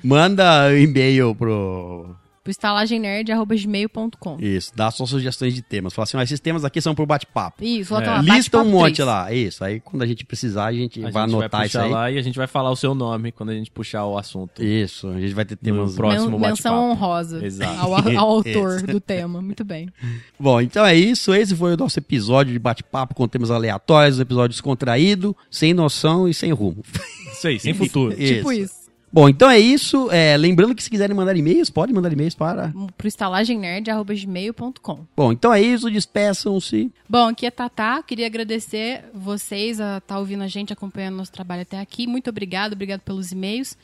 Manda 0.04 0.68
um 0.70 0.78
e-mail 0.78 1.36
pro 1.36 2.16
pro 2.44 2.52
estalagemnerd.gmail.com. 2.52 4.38
Isso, 4.40 4.72
dá 4.76 4.92
suas 4.92 5.10
sugestões 5.10 5.54
de 5.56 5.62
temas. 5.62 5.94
Fala 5.94 6.04
assim, 6.04 6.18
ó, 6.18 6.22
esses 6.22 6.40
temas 6.40 6.66
aqui 6.66 6.82
são 6.82 6.94
pro 6.94 7.06
bate-papo. 7.06 7.64
Isso, 7.64 7.94
bota 7.94 8.06
É. 8.06 8.10
lá, 8.10 8.22
Lista 8.22 8.60
um 8.62 8.70
monte 8.70 8.96
três. 8.96 9.08
lá, 9.08 9.34
isso. 9.34 9.64
Aí 9.64 9.80
quando 9.80 10.02
a 10.04 10.06
gente 10.06 10.26
precisar, 10.26 10.66
a 10.66 10.74
gente 10.74 11.00
A 11.00 11.10
vai 11.10 11.24
gente 11.26 11.34
anotar 11.36 11.60
vai 11.62 11.68
isso 11.68 11.80
aí. 11.80 11.90
lá 11.92 12.12
e 12.12 12.18
a 12.18 12.22
gente 12.22 12.36
vai 12.38 12.48
falar 12.48 12.72
o 12.72 12.76
seu 12.76 12.94
nome 12.94 13.32
quando 13.32 13.50
a 13.52 13.54
gente 13.54 13.72
puxar 13.72 14.06
o 14.06 14.18
assunto. 14.18 14.62
Isso, 14.64 15.08
a 15.08 15.20
gente 15.20 15.34
vai 15.34 15.46
ter 15.46 15.56
No 15.56 15.60
temas... 15.62 15.96
próximo 15.96 16.38
Men- 16.40 16.50
menção 16.50 16.92
honrosa 16.92 17.46
Exato. 17.46 17.80
ao, 17.80 17.94
ao 17.96 18.30
autor 18.44 18.76
Isso. 18.78 18.88
do 18.88 19.00
tema. 19.00 19.42
Muito 19.42 19.64
bem. 19.64 19.90
Bom, 20.40 20.60
então 20.62 20.86
é 20.86 20.96
isso. 20.96 21.34
Esse 21.34 21.56
foi 21.56 21.74
o 21.74 21.78
nosso 21.78 21.98
episódio 22.00 22.52
de 22.52 22.60
bate-papo 22.60 23.16
com 23.16 23.28
temas 23.28 23.52
aleatórios, 23.52 24.20
um 24.20 24.22
episódio 24.22 24.50
descontraído, 24.50 25.36
sem 25.50 25.74
noção 25.74 26.28
e 26.28 26.34
sem 26.34 26.52
rumo. 26.52 26.84
Isso 27.32 27.48
aí, 27.48 27.60
sem 27.60 27.74
futuro. 27.76 28.14
Tipo 28.16 28.52
isso. 28.52 28.83
Bom, 29.14 29.30
então 29.30 29.48
é 29.48 29.60
isso. 29.60 30.10
É, 30.10 30.36
lembrando 30.36 30.74
que 30.74 30.82
se 30.82 30.90
quiserem 30.90 31.16
mandar 31.16 31.38
e-mails, 31.38 31.70
podem 31.70 31.94
mandar 31.94 32.12
e-mails 32.12 32.34
para. 32.34 32.74
Pro 32.98 33.08
estalagemnerd.gmail.com. 33.08 35.06
Bom, 35.16 35.32
então 35.32 35.54
é 35.54 35.62
isso. 35.62 35.92
Despeçam-se. 35.92 36.92
Bom, 37.08 37.28
aqui 37.28 37.46
é 37.46 37.52
Tatá. 37.52 38.02
Queria 38.02 38.26
agradecer 38.26 39.06
vocês 39.14 39.80
a 39.80 40.00
estar 40.00 40.18
ouvindo 40.18 40.42
a 40.42 40.48
gente, 40.48 40.74
acompanhando 40.74 41.18
nosso 41.18 41.32
trabalho 41.32 41.62
até 41.62 41.80
aqui. 41.80 42.08
Muito 42.08 42.32
obrigado, 42.32 42.74
obrigado 42.74 43.02
pelos 43.02 43.32
e-mails. 43.32 43.78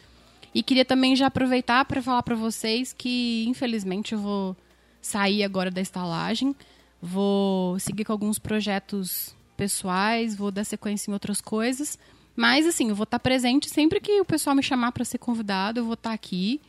E 0.51 0.63
queria 0.63 0.83
também 0.83 1.15
já 1.15 1.27
aproveitar 1.27 1.85
para 1.85 2.01
falar 2.01 2.23
para 2.23 2.35
vocês 2.35 2.91
que, 2.91 3.45
infelizmente, 3.47 4.13
eu 4.13 4.19
vou 4.19 4.57
sair 4.99 5.43
agora 5.43 5.69
da 5.69 5.79
estalagem. 5.79 6.55
Vou 6.99 7.77
seguir 7.77 8.03
com 8.03 8.11
alguns 8.11 8.39
projetos 8.39 9.35
pessoais, 9.55 10.35
vou 10.35 10.49
dar 10.49 10.63
sequência 10.63 11.11
em 11.11 11.13
outras 11.13 11.39
coisas. 11.39 11.99
Mas, 12.39 12.65
assim, 12.65 12.87
eu 12.87 12.95
vou 12.95 13.03
estar 13.03 13.19
presente 13.19 13.69
sempre 13.69 13.99
que 13.99 14.21
o 14.21 14.23
pessoal 14.23 14.55
me 14.55 14.63
chamar 14.63 14.93
para 14.93 15.03
ser 15.03 15.17
convidado, 15.17 15.81
eu 15.81 15.83
vou 15.83 15.95
estar 15.95 16.13
aqui 16.13 16.61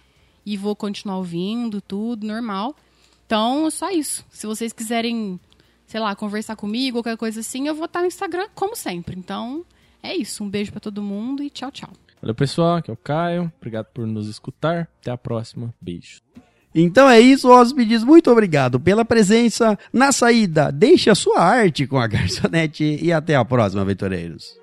e 0.44 0.56
vou 0.56 0.74
continuar 0.74 1.18
ouvindo 1.18 1.80
tudo, 1.80 2.26
normal. 2.26 2.74
Então, 3.24 3.70
só 3.70 3.88
isso. 3.88 4.26
Se 4.30 4.48
vocês 4.48 4.72
quiserem, 4.72 5.38
sei 5.86 6.00
lá, 6.00 6.16
conversar 6.16 6.56
comigo, 6.56 6.96
qualquer 6.96 7.16
coisa 7.16 7.38
assim, 7.38 7.68
eu 7.68 7.74
vou 7.76 7.84
estar 7.84 8.00
no 8.00 8.08
Instagram, 8.08 8.48
como 8.52 8.74
sempre. 8.74 9.16
Então, 9.16 9.64
é 10.02 10.12
isso. 10.12 10.42
Um 10.42 10.50
beijo 10.50 10.72
para 10.72 10.80
todo 10.80 11.00
mundo 11.00 11.40
e 11.40 11.48
tchau, 11.48 11.70
tchau. 11.70 11.90
Valeu, 12.20 12.34
pessoal. 12.34 12.78
Aqui 12.78 12.90
é 12.90 12.94
o 12.94 12.96
Caio. 12.96 13.52
Obrigado 13.56 13.86
por 13.94 14.08
nos 14.08 14.26
escutar. 14.26 14.88
Até 15.00 15.12
a 15.12 15.16
próxima. 15.16 15.72
Beijo. 15.80 16.20
Então 16.74 17.08
é 17.08 17.20
isso, 17.20 17.48
hóspedes. 17.48 18.02
Muito 18.02 18.28
obrigado 18.28 18.80
pela 18.80 19.04
presença. 19.04 19.78
Na 19.92 20.10
saída, 20.10 20.72
deixe 20.72 21.08
a 21.10 21.14
sua 21.14 21.38
arte 21.38 21.86
com 21.86 21.96
a 21.96 22.08
garçonete 22.08 22.98
e 23.00 23.12
até 23.12 23.36
a 23.36 23.44
próxima, 23.44 23.82
aventureiros. 23.82 24.59